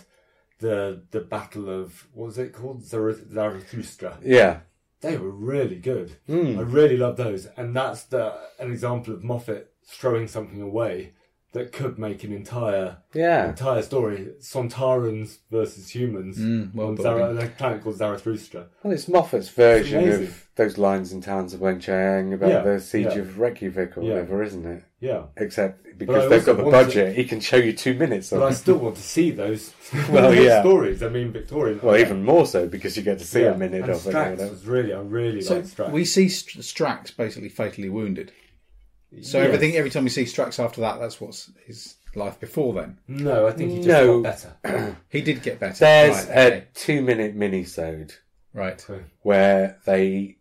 the 0.59 1.03
the 1.11 1.21
battle 1.21 1.69
of 1.69 2.07
what 2.13 2.27
was 2.27 2.39
it 2.39 2.53
called 2.53 2.83
Zarathustra. 2.85 4.19
yeah, 4.25 4.61
They 5.01 5.17
were 5.17 5.31
really 5.31 5.77
good. 5.77 6.17
Hmm. 6.27 6.59
I 6.59 6.63
really 6.63 6.97
love 6.97 7.17
those, 7.17 7.47
and 7.57 7.75
that's 7.77 8.03
the 8.05 8.25
an 8.59 8.71
example 8.73 9.15
of 9.15 9.23
Moffat 9.23 9.73
throwing 9.85 10.27
something 10.29 10.61
away 10.61 11.13
that 11.53 11.73
could 11.73 11.99
make 11.99 12.25
an 12.25 12.33
entire 12.33 12.99
yeah. 13.15 13.49
entire 13.49 13.83
story. 13.83 14.29
Sontarans 14.41 15.39
versus 15.51 15.91
humans 15.95 16.39
Mm, 16.39 16.75
well 16.75 16.89
on 16.89 16.97
Zara, 16.97 17.31
in. 17.31 17.39
a 17.39 17.47
planet 17.49 17.83
called 17.83 17.97
Zarathustra. 17.97 18.67
Well, 18.83 18.93
it's 18.93 19.09
Moffat's 19.09 19.49
version 19.49 20.03
amazing. 20.05 20.25
of 20.27 20.47
those 20.57 20.77
lines 20.79 21.13
in 21.13 21.21
Talons 21.21 21.55
of 21.55 21.61
Weng-Chiang 21.61 22.35
about 22.35 22.51
Yeah, 22.51 22.61
the 22.63 22.81
siege 22.81 23.07
yeah. 23.07 23.19
of 23.19 23.39
Reykjavik 23.39 23.97
or 23.97 24.03
Yeah. 24.03 24.11
whatever, 24.11 24.43
isn't 24.43 24.67
it? 24.67 24.83
Yeah. 25.01 25.23
Except 25.37 25.85
because 25.97 26.29
they've 26.29 26.45
got 26.45 26.57
the 26.59 26.65
want 26.65 26.75
to- 26.75 26.85
budget, 26.85 27.17
he 27.17 27.25
can 27.25 27.41
show 27.41 27.57
you 27.57 27.73
two 27.73 27.95
minutes 27.95 28.31
of 28.33 28.41
But 28.41 28.47
I 28.49 28.53
still 28.53 28.79
want 28.79 28.97
to 28.97 29.03
see 29.03 29.31
those, 29.31 29.73
Well, 30.11 30.31
those 30.35 30.45
yeah. 30.45 30.61
stories. 30.61 31.03
I 31.03 31.09
mean, 31.09 31.33
Victorian. 31.33 31.81
Well, 31.83 31.97
even 31.97 32.25
more 32.25 32.47
so 32.47 32.67
because 32.69 32.97
you 32.97 33.03
get 33.03 33.19
to 33.21 33.25
see 33.25 33.43
Yeah. 33.43 33.53
a 33.55 33.59
minute 33.59 33.83
and 33.83 33.91
of 33.93 34.07
it. 34.07 34.13
Strax 34.13 34.31
you 34.39 34.45
know. 34.45 34.51
was 34.51 34.67
really, 34.67 34.93
I 34.93 35.01
really 35.01 35.41
So 35.41 35.55
like 35.57 35.65
Strax. 35.65 35.93
we 35.93 36.05
see 36.05 36.27
Strax 36.27 37.17
basically 37.17 37.49
fatally 37.49 37.89
wounded. 37.89 38.33
So 39.23 39.39
Yes. 39.39 39.47
everything, 39.47 39.75
every 39.77 39.91
time 39.91 40.05
we 40.05 40.11
see 40.11 40.25
Strax 40.25 40.63
after 40.63 40.81
that, 40.83 41.01
that's 41.01 41.21
what's 41.21 41.51
his 41.67 41.97
life 42.15 42.39
before 42.39 42.75
then. 42.75 42.99
No, 43.09 43.47
I 43.47 43.53
think 43.53 43.71
he 43.71 43.77
just 43.79 43.89
No. 43.89 44.21
got 44.21 44.53
better. 44.63 44.97
He 45.09 45.23
did 45.23 45.43
get 45.43 45.59
better. 45.59 45.79
There's 45.79 46.27
right, 46.27 46.37
a 46.37 46.47
okay. 46.47 46.67
two-minute 46.75 47.35
mini-sode 47.35 48.15
right. 48.53 48.85
where 49.23 49.79
they 49.87 50.37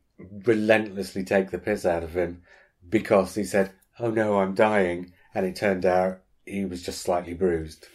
relentlessly 0.45 1.23
take 1.23 1.51
the 1.51 1.57
piss 1.59 1.85
out 1.85 2.03
of 2.03 2.15
him 2.15 2.41
because 2.89 3.35
he 3.35 3.43
said, 3.43 3.71
"Oh 3.99 4.11
no, 4.11 4.39
I'm 4.39 4.53
dying," 4.55 5.13
and 5.33 5.45
it 5.45 5.55
turned 5.55 5.85
out 5.85 6.21
he 6.45 6.65
was 6.65 6.83
just 6.83 7.01
slightly 7.01 7.33
bruised. 7.33 7.87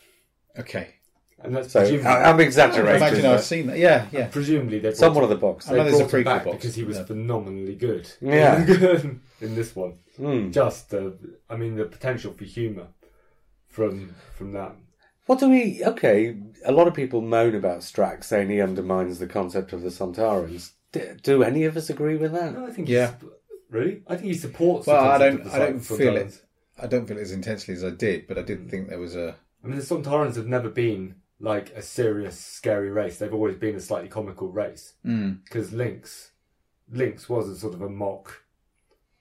Okay. 0.59 0.95
And 1.45 1.57
that's 1.57 1.73
So 1.73 1.81
presumably, 1.81 2.07
I, 2.07 2.31
I'm 2.31 2.41
exaggerating. 2.41 2.97
Imagine 3.03 3.27
I've 3.27 3.43
seen 3.43 3.67
that. 3.67 3.79
Yeah, 3.79 4.07
yeah. 4.13 4.29
presumably 4.29 4.79
they 4.79 4.89
brought, 4.91 4.97
someone 4.97 5.25
of 5.25 5.31
the 5.31 5.37
box. 5.37 5.69
I 5.69 5.73
know 5.73 5.85
they 5.85 5.91
there's 5.91 6.01
a 6.01 6.05
brought 6.05 6.13
him 6.15 6.21
prequel 6.21 6.25
back 6.25 6.45
box. 6.45 6.57
because 6.59 6.75
he 6.77 6.85
was 6.85 6.97
Yeah. 6.99 7.05
phenomenally 7.05 7.75
good. 7.75 8.09
Yeah. 8.21 8.65
in 9.41 9.55
this 9.55 9.75
one, 9.75 9.95
Hmm. 10.17 10.51
just 10.53 10.91
the, 10.91 11.17
I 11.51 11.57
mean, 11.57 11.75
the 11.77 11.85
potential 11.87 12.33
for 12.33 12.45
humour 12.45 12.87
from 13.69 14.15
from 14.37 14.53
that. 14.53 14.73
What 15.27 15.39
do 15.41 15.49
we? 15.49 15.83
Okay, 15.85 16.37
a 16.65 16.73
lot 16.73 16.89
of 16.89 16.95
people 16.95 17.21
moan 17.21 17.55
about 17.55 17.81
Strax 17.81 18.25
saying 18.25 18.51
he 18.51 18.61
undermines 18.61 19.19
the 19.19 19.27
concept 19.27 19.73
of 19.73 19.83
the 19.83 19.89
Sontarans. 19.89 20.73
Do, 20.93 21.17
do 21.23 21.43
any 21.43 21.65
of 21.65 21.77
us 21.77 21.89
agree 21.91 22.17
with 22.17 22.33
that? 22.33 22.55
No, 22.55 22.67
I 22.67 22.71
think 22.71 22.89
Yeah. 22.89 23.15
really, 23.71 24.03
I 24.07 24.17
think 24.17 24.27
he 24.27 24.35
supports. 24.35 24.87
Well, 24.87 25.03
the 25.05 25.11
I 25.11 25.19
don't- 25.19 25.41
of 25.47 25.55
I 25.55 25.59
don't 25.59 25.81
feel 25.81 26.17
it. 26.17 26.41
I 26.81 26.87
don't 26.87 27.07
feel 27.07 27.19
it 27.19 27.23
as 27.23 27.33
intensely 27.33 27.75
as 27.75 27.85
I 27.85 27.91
did, 27.91 28.27
but 28.27 28.39
I 28.39 28.43
did 28.43 28.69
think 28.71 28.89
there 28.89 28.99
was 28.99 29.15
a. 29.17 29.37
I 29.65 29.69
mean, 29.69 29.77
the 29.79 29.83
Sontarans 29.85 30.35
have 30.37 30.49
never 30.49 30.69
been 30.69 31.15
like 31.43 31.71
a 31.75 31.83
serious, 31.83 32.39
scary 32.39 32.89
race. 32.91 33.19
They've 33.19 33.35
always 33.35 33.57
been 33.57 33.75
a 33.75 33.81
slightly 33.81 34.09
comical 34.09 34.49
race. 34.49 34.95
Mm. 35.05 35.41
Because 35.45 35.71
Linx, 35.73 36.31
Linx 36.91 37.29
was 37.29 37.49
a 37.49 37.57
sort 37.57 37.75
of 37.75 37.83
a 37.83 37.89
mock, 37.91 38.43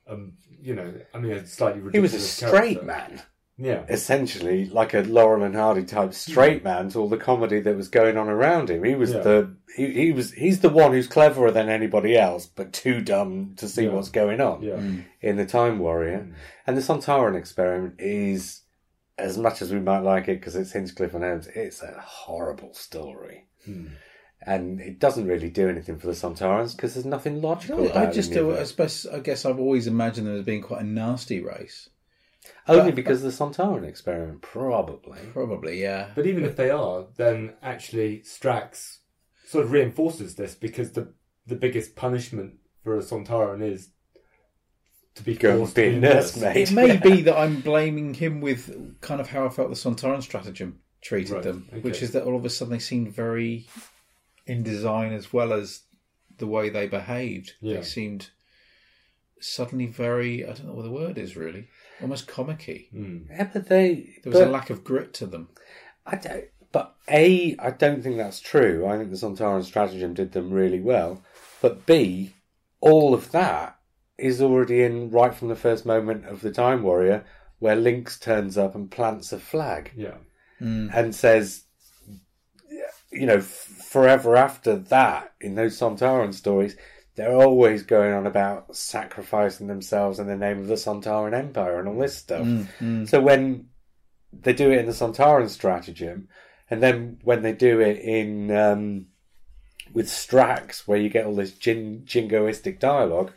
um, 0.07 0.34
you 0.61 0.76
know, 0.76 0.93
I 1.13 1.17
mean, 1.17 1.32
a 1.34 1.45
slightly 1.45 1.82
ridiculous. 1.82 2.11
He 2.11 2.15
was 2.15 2.24
a 2.24 2.28
straight 2.28 2.82
character. 2.82 2.86
man, 2.86 3.22
Yeah, 3.57 3.86
essentially, 3.89 4.67
like 4.69 4.93
a 4.93 5.01
Laurel 5.01 5.43
and 5.43 5.55
Hardy 5.55 5.84
type 5.84 6.13
straight 6.13 6.63
man 6.63 6.89
to 6.89 6.99
all 6.99 7.09
the 7.09 7.17
comedy 7.17 7.59
that 7.59 7.76
was 7.76 7.88
going 7.88 8.17
on 8.17 8.30
around 8.30 8.69
him. 8.69 8.84
He 8.84 8.93
was 8.95 9.11
Yeah. 9.13 9.19
the 9.22 9.55
he, 9.76 9.91
he 9.91 10.11
was 10.11 10.32
he's 10.34 10.59
the 10.59 10.69
one 10.69 10.91
who's 10.91 11.07
cleverer 11.07 11.49
than 11.51 11.69
anybody 11.69 12.15
else, 12.17 12.45
but 12.45 12.72
too 12.74 13.01
dumb 13.01 13.53
to 13.57 13.67
see 13.67 13.86
Yeah. 13.86 13.91
what's 13.93 14.09
going 14.09 14.41
on. 14.41 14.61
yeah, 14.61 14.80
in 15.22 15.38
the 15.38 15.45
Time 15.45 15.80
Warrior. 15.80 16.28
And 16.67 16.78
the 16.78 16.82
Sontaran 16.82 17.36
experiment 17.36 17.95
is, 17.99 18.61
as 19.22 19.38
much 19.38 19.61
as 19.61 19.72
we 19.72 19.80
might 19.80 19.99
like 19.99 20.28
it 20.28 20.39
because 20.39 20.55
it's 20.55 20.72
Hinchcliffe 20.72 21.13
and 21.13 21.24
Holmes, 21.24 21.47
it's 21.47 21.82
a 21.82 21.93
horrible 21.99 22.74
story. 22.74 23.47
Hmm. 23.65 23.88
And 24.43 24.82
it 24.82 24.99
doesn't 24.99 25.28
really 25.28 25.49
do 25.49 25.69
anything 25.69 25.99
for 25.99 26.07
the 26.07 26.13
Sontarans 26.13 26.76
because 26.76 26.95
there's 26.95 27.05
nothing 27.05 27.41
logical 27.41 27.84
I 27.84 27.91
about 27.91 28.13
just, 28.13 28.34
do, 28.34 28.51
it. 28.51 28.59
I 28.59 28.63
suppose, 28.63 29.05
I 29.05 29.19
guess 29.19 29.45
I've 29.45 29.59
always 29.59 29.86
imagined 29.86 30.26
them 30.26 30.36
as 30.36 30.45
being 30.45 30.63
quite 30.63 30.82
a 30.82 30.86
nasty 30.86 31.41
race. 31.41 31.89
Only 32.67 32.86
but- 32.91 32.95
because 32.95 33.24
of 33.24 33.32
the 33.32 33.38
Sontaran 33.38 33.88
experiment, 33.88 34.41
probably. 34.41 35.19
Probably, 35.32 35.80
yeah. 35.80 36.09
But 36.15 36.26
even 36.26 36.43
if 36.43 36.55
they 36.55 36.72
are, 36.72 37.05
then 37.17 37.53
actually 37.61 38.22
Strax 38.22 38.97
sort 39.45 39.65
of 39.65 39.72
reinforces 39.72 40.36
this 40.36 40.55
because 40.55 40.93
the 40.93 41.13
the 41.45 41.55
biggest 41.55 41.95
punishment 41.95 42.53
for 42.84 42.95
a 42.95 43.01
Sontaran 43.01 43.61
is 43.61 43.89
to 45.16 45.24
be 45.24 45.36
Go 45.36 45.51
and 45.51 45.59
forced 45.59 45.76
be 45.76 45.84
to 45.84 45.91
be 45.91 45.99
nurse, 45.99 46.38
mate. 46.38 46.55
It 46.55 46.72
may 46.72 46.97
be 46.97 47.22
that 47.24 47.38
I'm 47.38 47.62
blaming 47.62 48.14
him 48.14 48.41
with 48.41 48.99
kind 49.01 49.20
of 49.20 49.30
how 49.30 49.45
I 49.45 49.49
felt 49.49 49.70
the 49.70 49.76
Sontaran 49.76 50.22
stratagem 50.22 50.80
treated 51.01 51.34
Right, 51.34 51.43
them, 51.43 51.68
okay. 51.70 51.80
which 51.82 52.01
is 52.01 52.12
that 52.12 52.24
all 52.24 52.36
of 52.36 52.45
a 52.45 52.49
sudden 52.49 52.72
they 52.72 52.80
seemed 52.80 53.14
very 53.14 53.68
in 54.45 54.64
design 54.64 55.14
as 55.14 55.34
well 55.34 55.53
as 55.53 55.82
the 56.38 56.47
way 56.47 56.70
they 56.70 56.88
behaved. 56.88 57.53
Yeah. 57.62 57.78
They 57.78 57.84
seemed 57.84 58.30
suddenly 59.39 59.88
very, 59.88 60.45
I 60.45 60.53
don't 60.53 60.68
know 60.68 60.74
what 60.74 60.84
the 60.84 60.91
word 60.91 61.18
is 61.18 61.36
really, 61.36 61.68
almost 62.01 62.28
comic-y. 62.28 62.88
Mm. 62.93 63.28
Yeah, 63.30 63.49
but 63.51 63.68
they. 63.68 64.16
There 64.24 64.32
was 64.32 64.39
but 64.39 64.47
a 64.47 64.51
lack 64.51 64.70
of 64.70 64.84
grit 64.84 65.14
to 65.16 65.26
them. 65.26 65.49
I 66.05 66.16
don't. 66.16 66.45
But 66.72 66.95
A, 67.09 67.57
I 67.59 67.72
don't 67.72 68.01
think 68.01 68.18
that's 68.18 68.39
true. 68.39 68.88
I 68.88 68.97
think 68.97 69.09
the 69.09 69.18
Sontaran 69.18 69.64
stratagem 69.64 70.14
did 70.14 70.32
them 70.32 70.51
really 70.51 70.80
well. 70.80 71.22
But 71.62 71.86
B, 71.86 72.34
all 72.80 73.14
of 73.14 73.32
that 73.32 73.78
is 74.22 74.41
already 74.41 74.84
in 74.84 75.09
right 75.09 75.34
from 75.34 75.47
the 75.49 75.55
first 75.55 75.86
moment 75.86 76.26
of 76.26 76.41
the 76.41 76.51
Time 76.51 76.84
Warrior, 76.84 77.26
where 77.59 77.76
Linx 77.76 78.19
turns 78.19 78.57
up 78.57 78.76
and 78.76 78.89
plants 78.89 79.32
a 79.34 79.39
flag 79.39 79.91
Yeah, 79.95 80.17
mm. 80.61 80.89
and 80.93 81.13
says, 81.13 81.63
you 83.11 83.26
know, 83.26 83.38
f- 83.38 83.45
forever 83.45 84.36
after 84.36 84.76
that, 84.76 85.34
in 85.41 85.55
those 85.55 85.78
Sontaran 85.78 86.34
stories, 86.34 86.76
they're 87.15 87.36
always 87.36 87.84
going 87.84 88.13
on 88.13 88.26
about 88.26 88.76
sacrificing 88.76 89.67
themselves 89.67 90.19
in 90.19 90.28
the 90.28 90.36
name 90.36 90.59
of 90.59 90.67
the 90.67 90.76
Sontaran 90.76 91.34
Empire 91.34 91.80
and 91.80 91.89
all 91.89 91.99
this 91.99 92.15
stuff. 92.15 92.45
Mm, 92.45 92.67
mm. 92.80 93.09
So 93.09 93.19
when 93.19 93.67
they 94.32 94.53
do 94.53 94.72
it 94.72 94.80
in 94.80 94.86
the 94.86 94.93
Sontaran 94.93 95.49
stratagem, 95.49 96.30
and 96.69 96.82
then 96.82 97.19
when 97.24 97.41
they 97.41 97.51
do 97.51 97.82
it 97.82 97.99
in 97.99 98.49
um, 98.51 99.07
with 99.93 100.07
Strax, 100.07 100.88
where 100.88 100.97
you 100.97 101.09
get 101.09 101.26
all 101.26 101.36
this 101.36 101.51
jin- 101.51 102.03
jingoistic 102.05 102.80
dialogue, 102.80 103.34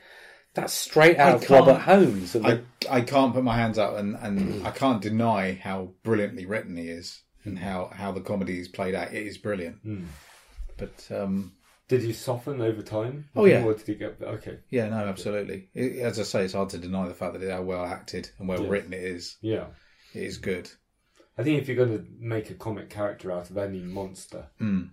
that's 0.55 0.73
straight 0.73 1.19
out 1.19 1.33
I 1.33 1.35
of 1.35 1.41
can't- 1.43 1.67
Robert 1.67 1.81
Holmes. 1.81 2.35
And 2.35 2.47
I, 2.47 2.61
I 2.89 3.01
can't 3.03 3.35
put 3.35 3.45
my 3.45 3.57
hands 3.57 3.79
out 3.79 3.99
and, 3.99 4.15
and 4.17 4.67
I 4.67 4.71
can't 4.71 5.03
deny 5.03 5.55
how 5.55 5.91
brilliantly 6.03 6.47
written 6.47 6.77
he 6.77 6.89
is 6.89 7.23
and 7.45 7.59
how, 7.59 7.91
how 7.93 8.13
the 8.13 8.21
comedy 8.21 8.59
is 8.61 8.69
played 8.69 8.95
out. 8.95 9.13
It 9.13 9.27
is 9.27 9.37
brilliant. 9.39 9.79
But 10.77 11.07
um, 11.11 11.53
did 11.89 12.03
you 12.03 12.13
soften 12.13 12.61
over 12.61 12.83
time? 12.83 13.29
Oh, 13.37 13.45
yeah. 13.45 13.63
Or 13.65 13.75
did 13.75 13.87
you 13.89 13.95
get 13.97 14.17
okay? 14.23 14.59
yeah, 14.71 14.89
no, 14.89 14.97
absolutely. 15.07 15.69
It, 15.75 15.99
as 16.01 16.19
I 16.19 16.23
say, 16.23 16.45
it's 16.45 16.55
hard 16.55 16.71
to 16.71 16.79
deny 16.79 17.07
the 17.09 17.15
fact 17.15 17.35
that 17.35 17.43
it 17.43 17.51
how 17.53 17.63
well 17.63 17.85
acted 17.85 18.31
and 18.39 18.49
well 18.49 18.61
Yes. 18.63 18.71
written 18.71 18.93
it 18.93 19.03
is. 19.03 19.37
Yeah, 19.41 19.67
It 20.15 20.23
is 20.23 20.39
good. 20.39 20.71
I 21.37 21.43
think 21.43 21.61
if 21.61 21.69
you're 21.69 21.77
going 21.85 21.99
to 21.99 22.07
make 22.21 22.51
a 22.51 22.55
comic 22.55 22.91
character 22.91 23.33
out 23.33 23.51
of 23.51 23.59
any 23.59 23.81
monster, 23.81 24.47
Mm. 24.61 24.91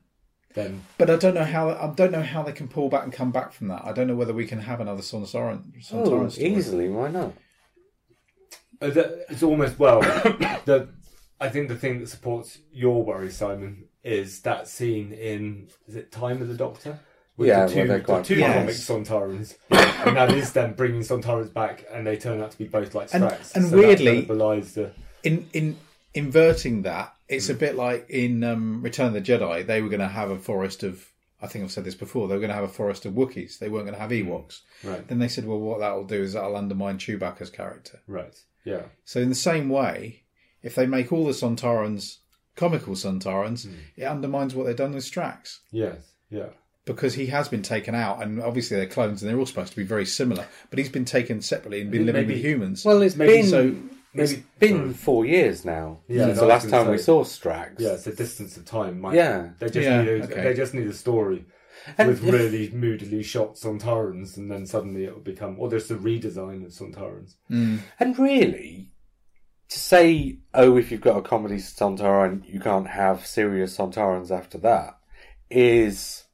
Then 0.53 0.83
But 0.97 1.09
I 1.09 1.15
don't 1.15 1.33
know 1.35 1.43
how 1.43 1.69
I 1.69 1.91
don't 1.95 2.11
know 2.11 2.21
how 2.23 2.43
they 2.43 2.51
can 2.51 2.67
pull 2.67 2.89
back 2.89 3.03
and 3.03 3.13
come 3.13 3.31
back 3.31 3.51
from 3.53 3.67
that. 3.69 3.83
I 3.85 3.91
don't 3.93 4.07
know 4.07 4.15
whether 4.15 4.33
we 4.33 4.45
can 4.47 4.59
have 4.59 4.79
another 4.79 5.01
Sontaran, 5.01 5.63
Sontaran 5.83 6.25
oh, 6.25 6.29
story. 6.29 6.47
easily, 6.47 6.89
why 6.89 7.09
not? 7.09 7.33
Uh, 8.81 8.89
that- 8.89 9.25
It's 9.29 9.43
almost 9.43 9.77
well. 9.79 10.01
the 10.65 10.89
I 11.39 11.49
think 11.49 11.69
the 11.69 11.75
thing 11.75 11.99
that 11.99 12.07
supports 12.09 12.59
your 12.71 13.03
worry, 13.03 13.31
Simon, 13.31 13.85
is 14.03 14.41
that 14.41 14.67
scene 14.67 15.11
in 15.11 15.69
is 15.87 15.95
it 15.95 16.11
Time 16.11 16.41
of 16.41 16.47
the 16.47 16.53
Doctor 16.55 16.99
with 17.37 17.47
Yeah, 17.47 17.65
the 17.65 17.73
two, 17.73 17.87
they're 17.87 17.99
the 17.99 18.21
two 18.23 18.35
Yes. 18.35 18.87
comic 18.87 19.05
Sontarans, 19.05 19.55
and 20.05 20.15
that 20.17 20.31
is 20.33 20.53
them 20.53 20.73
bringing 20.73 21.01
Sontarans 21.01 21.51
back, 21.53 21.85
and 21.91 22.05
they 22.05 22.17
turn 22.17 22.41
out 22.41 22.51
to 22.51 22.57
be 22.57 22.65
both 22.67 22.93
like 22.93 23.09
And- 23.13 23.23
Strax. 23.23 23.55
and 23.55 23.65
So 23.65 23.71
that 23.71 23.77
weirdly- 23.77 24.05
kind 24.05 24.19
of 24.19 24.27
belies 24.27 24.73
the 24.73 24.91
in 25.23 25.47
in 25.53 25.77
inverting 26.13 26.83
that, 26.83 27.13
it's 27.27 27.49
a 27.49 27.55
mm. 27.55 27.59
bit 27.59 27.75
like 27.75 28.09
in 28.09 28.43
um, 28.43 28.81
Return 28.81 29.07
of 29.07 29.13
the 29.13 29.21
Jedi. 29.21 29.65
They 29.65 29.81
were 29.81 29.89
going 29.89 30.01
to 30.01 30.07
have 30.07 30.29
a 30.29 30.37
forest 30.39 30.83
of. 30.83 31.07
I 31.43 31.47
think 31.47 31.65
I've 31.65 31.71
said 31.71 31.85
this 31.85 31.95
before. 31.95 32.27
They 32.27 32.35
were 32.35 32.39
going 32.39 32.49
to 32.49 32.55
have 32.55 32.63
a 32.63 32.67
forest 32.67 33.05
of 33.07 33.13
Wookiees. 33.13 33.57
They 33.57 33.67
weren't 33.67 33.85
going 33.85 33.95
to 33.95 34.01
have 34.01 34.11
mm. 34.11 34.27
Ewoks. 34.27 34.59
right, 34.83 35.07
Then 35.07 35.19
they 35.19 35.27
said, 35.27 35.45
"Well, 35.47 35.59
what 35.59 35.79
that 35.79 35.95
will 35.95 36.05
do 36.05 36.21
is 36.21 36.33
that'll 36.33 36.55
undermine 36.55 36.97
Chewbacca's 36.99 37.49
character." 37.49 37.99
right, 38.07 38.37
yeah, 38.63 38.83
So 39.05 39.19
in 39.21 39.29
the 39.29 39.35
same 39.35 39.69
way, 39.69 40.23
if 40.61 40.75
they 40.75 40.85
make 40.85 41.11
all 41.11 41.25
the 41.25 41.31
Sontarans 41.31 42.17
comical 42.55 42.93
Sontarans, 42.93 43.65
mm. 43.65 43.73
it 43.97 44.03
undermines 44.03 44.53
what 44.53 44.65
they've 44.67 44.75
done 44.75 44.93
with 44.93 45.03
Strax. 45.03 45.59
yes, 45.71 45.97
yeah, 46.29 46.49
Because 46.85 47.15
he 47.15 47.27
has 47.27 47.47
been 47.47 47.63
taken 47.63 47.95
out, 47.95 48.21
and 48.21 48.39
obviously 48.41 48.77
they're 48.77 48.85
clones, 48.85 49.23
and 49.23 49.31
they're 49.31 49.39
all 49.39 49.47
supposed 49.47 49.71
to 49.71 49.77
be 49.77 49.83
very 49.83 50.05
similar. 50.05 50.47
But 50.69 50.77
he's 50.77 50.89
been 50.89 51.05
taken 51.05 51.41
separately 51.41 51.81
and 51.81 51.89
been 51.89 52.05
living 52.05 52.27
maybe- 52.27 52.35
with 52.35 52.43
humans. 52.43 52.85
Well, 52.85 53.01
it's 53.01 53.15
Maybe 53.15 53.41
been 53.41 53.47
so 53.47 53.75
it's 54.13 54.31
maybe- 54.33 54.43
been 54.59 54.77
sorry. 54.77 54.93
four 54.93 55.25
years 55.25 55.65
now 55.65 55.99
Yeah, 56.07 56.25
since 56.25 56.39
the 56.39 56.45
last 56.45 56.63
was 56.63 56.71
gonna 56.71 56.83
time 56.85 56.91
we 56.91 56.97
saw 56.97 57.23
Strax. 57.23 57.75
yeah. 57.79 57.93
It's 57.93 58.07
a 58.07 58.15
distance 58.15 58.57
of 58.57 58.65
time. 58.65 58.99
Might, 59.01 59.15
Yeah. 59.15 59.49
they 59.59 59.69
just 59.69 59.85
Yeah, 59.87 60.01
need 60.01 60.09
a, 60.09 60.23
okay. 60.25 60.43
they 60.43 60.53
just 60.53 60.73
need 60.73 60.87
a 60.87 60.93
story. 60.93 61.45
And 61.97 62.09
with 62.09 62.23
if- 62.23 62.31
really 62.33 62.69
moodily 62.71 63.23
shot 63.23 63.55
Sontarans, 63.55 64.37
and 64.37 64.51
then 64.51 64.65
suddenly 64.67 65.05
it 65.05 65.13
will 65.13 65.21
become, 65.21 65.59
or 65.59 65.67
there's 65.69 65.87
the 65.87 65.95
redesign 65.95 66.63
of 66.65 66.71
Sontarans. 66.71 67.35
Mm. 67.49 67.79
And 67.99 68.19
really, 68.19 68.91
to 69.69 69.79
say, 69.79 70.39
oh, 70.53 70.77
if 70.77 70.91
you've 70.91 71.01
got 71.01 71.17
a 71.17 71.21
comedy 71.21 71.55
Sontaran, 71.55 72.43
you 72.47 72.59
can't 72.59 72.89
have 72.89 73.25
serious 73.25 73.77
Sontarans 73.77 74.29
after 74.29 74.57
that, 74.59 74.97
is, 75.49 76.25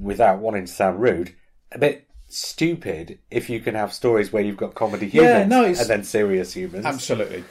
without 0.00 0.38
wanting 0.40 0.66
to 0.66 0.72
sound 0.72 1.00
rude, 1.00 1.34
a 1.72 1.78
bit 1.78 2.05
stupid 2.36 3.18
if 3.30 3.48
you 3.48 3.60
can 3.60 3.74
have 3.74 3.92
stories 3.92 4.32
where 4.32 4.42
you've 4.42 4.56
got 4.56 4.74
comedy 4.74 5.06
Yeah, 5.06 5.44
humans 5.44 5.50
no, 5.50 5.64
and 5.64 5.76
then 5.90 6.04
serious 6.04 6.52
humans. 6.52 6.84
Absolutely. 6.84 7.44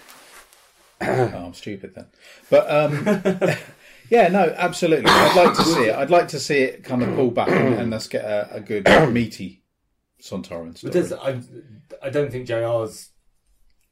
oh, 1.02 1.46
I'm 1.46 1.54
stupid 1.54 1.96
then. 1.96 2.06
But 2.50 2.70
um, 2.70 3.06
yeah, 4.10 4.28
no, 4.28 4.54
absolutely. 4.56 5.10
I'd 5.10 5.36
like 5.36 5.56
to 5.56 5.64
see 5.64 5.86
it. 5.86 5.96
I'd 5.96 6.10
like 6.12 6.28
to 6.30 6.40
see 6.40 6.60
it 6.60 6.84
kind 6.84 7.02
of 7.02 7.16
pull 7.16 7.32
back 7.32 7.50
and, 7.50 7.74
and 7.74 7.92
let's 7.92 8.08
get 8.08 8.24
a, 8.24 8.56
a 8.56 8.60
good 8.62 8.86
meaty 9.12 9.64
Sontaran 10.22 10.78
story. 10.78 10.92
But 10.92 10.94
there's, 10.94 11.14
I, 11.14 11.42
I 12.02 12.10
don't 12.10 12.32
think 12.32 12.48
JR's 12.48 13.10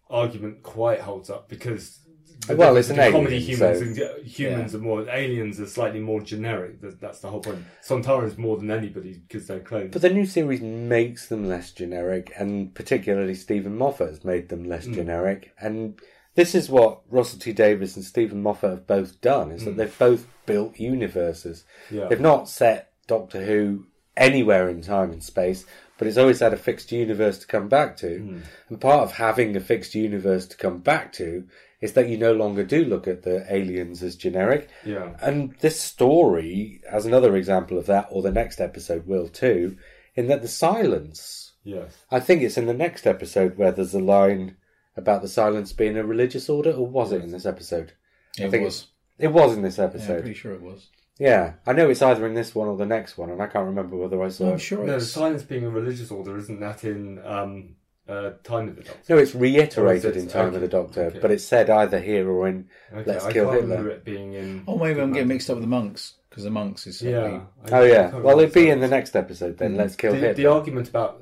argument 0.09 0.61
quite 0.61 0.99
holds 1.01 1.29
up 1.29 1.49
because 1.49 1.97
the 2.02 2.02
Well, 2.49 2.77
it's 2.77 2.89
an 2.89 2.97
between 2.97 3.11
comedy 3.13 3.39
humans 3.39 3.79
so- 3.97 4.03
and 4.13 4.25
humans 4.27 4.75
are 4.75 4.79
more 4.79 5.07
aliens 5.09 5.59
are 5.59 5.65
slightly 5.67 5.99
more 5.99 6.21
generic. 6.21 6.81
That's 6.99 7.19
the 7.19 7.29
whole 7.29 7.39
point. 7.41 7.63
Sontarans 7.85 8.37
more 8.37 8.57
than 8.57 8.71
anybody 8.71 9.21
because 9.27 9.47
they're 9.47 9.59
clones. 9.59 9.91
But 9.93 10.01
the 10.01 10.09
new 10.09 10.25
series 10.25 10.61
makes 10.61 11.27
them 11.27 11.47
less 11.47 11.71
generic, 11.71 12.33
and 12.37 12.73
particularly 12.73 13.35
Steven 13.35 13.77
Moffat 13.77 14.09
has 14.09 14.23
made 14.25 14.49
them 14.49 14.63
less 14.65 14.85
Mm. 14.87 14.95
generic. 14.95 15.51
And 15.59 15.99
this 16.35 16.55
is 16.55 16.69
what 16.69 17.01
Russell 17.09 17.39
T 17.39 17.53
Davies 17.53 17.95
and 17.95 18.03
Steven 18.03 18.41
Moffat 18.41 18.69
have 18.71 18.87
both 18.87 19.21
done: 19.21 19.51
is 19.51 19.65
that 19.65 19.77
they've 19.77 19.99
both 19.99 20.27
built 20.45 20.79
universes. 20.79 21.63
Mm. 21.89 21.97
Yeah. 21.97 22.07
They've 22.07 22.19
not 22.19 22.49
set 22.49 22.91
Doctor 23.07 23.43
Who 23.45 23.85
anywhere 24.17 24.69
in 24.69 24.81
time 24.81 25.11
and 25.11 25.23
space, 25.23 25.65
but 25.97 26.07
it's 26.07 26.17
always 26.17 26.39
had 26.39 26.53
a 26.53 26.57
fixed 26.57 26.91
universe 26.91 27.39
to 27.39 27.47
come 27.47 27.67
back 27.67 27.97
to. 27.97 28.07
Mm. 28.19 28.41
And 28.69 28.81
part 28.81 29.03
of 29.03 29.13
having 29.13 29.55
a 29.55 29.59
fixed 29.59 29.95
universe 29.95 30.45
to 30.47 30.57
come 30.57 30.79
back 30.79 31.13
to 31.13 31.45
is 31.83 31.93
that 31.93 32.07
you 32.09 32.17
no 32.17 32.33
longer 32.33 32.63
do 32.63 32.85
look 32.85 33.07
at 33.07 33.23
the 33.23 33.45
aliens 33.53 34.01
as 34.01 34.15
generic. 34.15 34.69
yeah, 34.85 35.15
And 35.21 35.53
this 35.59 35.79
story 35.79 36.81
has 36.89 37.05
another 37.05 37.35
example 37.35 37.77
of 37.77 37.85
that, 37.87 38.07
or 38.09 38.21
the 38.21 38.31
next 38.31 38.59
episode 38.61 39.05
will 39.05 39.27
too, 39.27 39.77
in 40.15 40.27
that 40.27 40.41
the 40.41 40.47
silence. 40.47 41.53
yes. 41.63 41.91
I 42.09 42.19
think 42.19 42.41
it's 42.41 42.57
in 42.57 42.67
the 42.67 42.73
next 42.85 43.05
episode 43.05 43.57
where 43.57 43.71
there's 43.71 43.93
a 43.93 43.99
line 43.99 44.55
about 44.95 45.21
the 45.21 45.27
silence 45.27 45.73
being 45.73 45.97
a 45.97 46.03
religious 46.05 46.49
order, 46.49 46.71
or 46.71 46.87
was 46.87 47.11
it 47.11 47.23
in 47.23 47.31
this 47.31 47.45
episode? 47.45 47.93
it 48.37 48.49
think 48.51 48.63
was. 48.63 48.87
It 49.19 49.27
was 49.27 49.55
in 49.55 49.61
this 49.61 49.77
Yeah, 49.77 49.85
I'm 49.85 49.91
pretty 50.21 50.33
sure 50.33 50.53
it 50.53 50.61
was. 50.61 50.87
Yeah, 51.19 51.53
I 51.67 51.73
know 51.73 51.89
it's 51.89 52.01
either 52.01 52.25
in 52.25 52.33
this 52.33 52.55
one 52.55 52.67
or 52.67 52.77
the 52.77 52.85
next 52.85 53.17
one, 53.17 53.29
and 53.29 53.41
I 53.41 53.47
can't 53.47 53.65
remember 53.65 53.95
whether 53.95 54.21
I 54.23 54.29
saw. 54.29 54.49
I'm 54.49 54.55
it. 54.55 54.59
sure 54.59 54.83
No, 54.85 54.99
the 54.99 55.05
silence 55.05 55.43
being 55.43 55.65
a 55.65 55.69
religious 55.69 56.09
order 56.11 56.37
isn't 56.37 56.59
that 56.59 56.83
in 56.83 57.19
um, 57.23 57.75
uh, 58.07 58.31
Time 58.43 58.69
of 58.69 58.75
the 58.75 58.83
Doctor? 58.83 59.13
No, 59.13 59.17
it's 59.17 59.33
reiterated 59.35 60.15
it- 60.15 60.19
in 60.19 60.27
Time 60.27 60.47
okay, 60.47 60.55
of 60.55 60.61
the 60.61 60.67
Doctor, 60.67 61.03
okay. 61.05 61.19
but 61.19 61.31
it's 61.31 61.43
said 61.45 61.69
either 61.69 61.99
here 61.99 62.29
or 62.29 62.47
in 62.47 62.67
Okay, 62.93 63.03
Let's 63.11 63.25
I 63.25 63.31
Kill 63.33 63.49
can't 63.49 63.61
Hitler. 63.69 63.89
it 63.89 64.03
being 64.03 64.33
in. 64.33 64.63
Oh, 64.67 64.77
maybe 64.77 65.01
I'm 65.01 65.13
getting 65.13 65.27
mixed 65.29 65.49
up 65.49 65.55
with 65.55 65.63
the 65.63 65.67
monks 65.69 66.15
because 66.29 66.43
the 66.43 66.49
monks 66.49 66.85
is 66.87 67.01
Yeah. 67.01 67.21
something. 67.21 67.47
Oh 67.71 67.83
yeah, 67.83 68.15
well 68.17 68.39
it'd 68.39 68.53
be 68.53 68.69
in 68.69 68.79
the 68.81 68.87
next 68.87 69.15
episode 69.15 69.57
then. 69.57 69.75
Let's 69.75 69.95
kill 69.95 70.13
the, 70.13 70.19
Hitler. 70.19 70.33
the 70.33 70.45
argument 70.47 70.89
about 70.89 71.21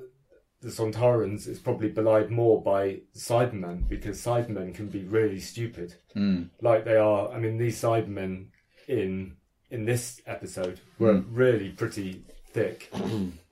the 0.62 0.70
Sontarans 0.70 1.48
is 1.48 1.60
probably 1.60 1.90
belied 1.90 2.30
more 2.30 2.62
by 2.62 3.02
Cybermen 3.16 3.88
because 3.90 4.20
Cybermen 4.22 4.74
can 4.76 4.88
be 4.88 5.04
really 5.04 5.40
stupid, 5.40 5.96
Mm. 6.16 6.50
like 6.62 6.86
they 6.86 6.98
are. 6.98 7.30
I 7.32 7.40
mean, 7.40 7.58
these 7.58 7.82
Cybermen 7.82 8.48
in 8.88 9.38
in 9.70 9.86
this 9.86 10.22
episode 10.28 10.80
were 11.00 11.20
Hmm. 11.20 11.34
really 11.36 11.70
pretty 11.70 12.24
thick 12.52 12.90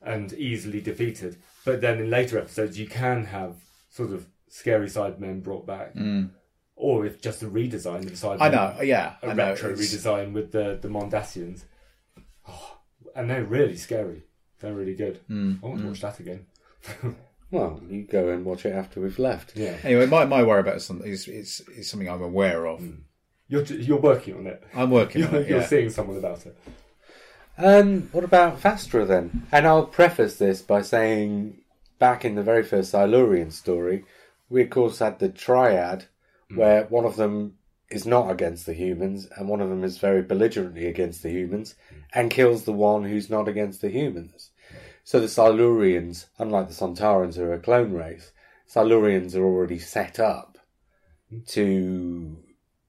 and 0.02 0.32
easily 0.34 0.80
defeated. 0.82 1.36
But 1.70 1.80
then 1.80 1.98
in 1.98 2.10
later 2.10 2.38
episodes, 2.38 2.78
you 2.78 2.86
can 2.86 3.24
have 3.26 3.56
sort 3.90 4.10
of 4.12 4.26
scary 4.48 4.88
Cybermen 4.88 5.42
brought 5.42 5.66
back, 5.66 5.94
or 6.76 7.06
if 7.06 7.20
just 7.20 7.42
a 7.42 7.46
redesign 7.46 7.98
of 8.00 8.06
the 8.06 8.26
Cybermen. 8.26 8.40
I 8.40 8.48
know. 8.48 8.80
Yeah, 8.82 9.14
a 9.22 9.28
I 9.28 9.34
retro 9.34 9.70
it's- 9.72 9.80
redesign 9.94 10.32
with 10.32 10.52
the 10.52 10.78
the 10.80 10.88
Mondasians. 10.88 11.64
Oh, 12.48 12.78
and 13.14 13.28
they're 13.30 13.44
really 13.44 13.76
scary. 13.76 14.22
They're 14.60 14.74
really 14.74 14.94
good. 14.94 15.20
Hmm. 15.28 15.54
I 15.62 15.66
want 15.66 15.80
to 15.82 15.86
watch 15.88 16.00
that 16.00 16.20
again. 16.20 16.46
Well, 17.52 17.82
you 17.88 18.04
go 18.04 18.28
and 18.28 18.44
watch 18.44 18.64
it 18.64 18.72
after 18.72 19.00
we've 19.00 19.18
left. 19.18 19.56
Yeah, 19.56 19.76
Anyway, 19.82 20.06
my, 20.06 20.24
my 20.24 20.44
worry 20.44 20.60
about 20.60 20.82
something 20.82 21.10
is, 21.10 21.26
is 21.26 21.60
is 21.76 21.90
something 21.90 22.08
I'm 22.08 22.22
aware 22.22 22.64
of. 22.68 22.80
you're 23.48 23.64
you're 23.64 23.98
working 24.00 24.36
on 24.36 24.46
it. 24.46 24.62
I'm 24.72 24.90
working 24.92 25.24
on 25.24 25.32
You're, 25.32 25.40
it. 25.42 25.48
you're 25.50 25.60
Yeah. 25.60 25.66
seeing 25.66 25.90
someone 25.90 26.18
about 26.18 26.46
it. 26.46 26.56
Um, 27.58 28.08
what 28.12 28.22
about 28.22 28.60
Vastra 28.62 29.04
then? 29.04 29.48
And 29.50 29.66
I'll 29.66 29.84
preface 29.86 30.36
this 30.36 30.62
by 30.62 30.82
saying, 30.82 31.59
back 32.00 32.24
in 32.24 32.34
the 32.34 32.42
very 32.42 32.64
first 32.64 32.90
Silurian 32.90 33.52
story, 33.52 34.04
we 34.48 34.62
of 34.62 34.70
course 34.70 34.98
had 34.98 35.20
the 35.20 35.28
triad, 35.28 36.06
hmm. 36.48 36.56
where 36.56 36.84
one 36.86 37.04
of 37.04 37.14
them 37.14 37.54
is 37.88 38.06
not 38.06 38.30
against 38.30 38.66
the 38.66 38.74
humans, 38.74 39.28
and 39.36 39.48
one 39.48 39.60
of 39.60 39.68
them 39.68 39.84
is 39.84 39.98
very 39.98 40.22
belligerently 40.22 40.86
against 40.86 41.22
the 41.22 41.30
humans, 41.30 41.76
hmm. 41.88 42.00
and 42.12 42.32
kills 42.32 42.64
the 42.64 42.72
one 42.72 43.04
who's 43.04 43.30
not 43.30 43.46
against 43.46 43.80
the 43.80 43.90
humans. 43.90 44.50
So 45.04 45.20
the 45.20 45.26
Silurians, 45.26 46.26
unlike 46.38 46.68
the 46.68 46.74
Sontarans, 46.74 47.36
who 47.36 47.44
are 47.44 47.54
a 47.54 47.60
clone 47.60 47.92
race, 47.92 48.32
Silurians 48.68 49.36
are 49.36 49.44
already 49.44 49.78
set 49.78 50.18
up 50.18 50.58
hmm. 51.28 51.40
to 51.48 52.38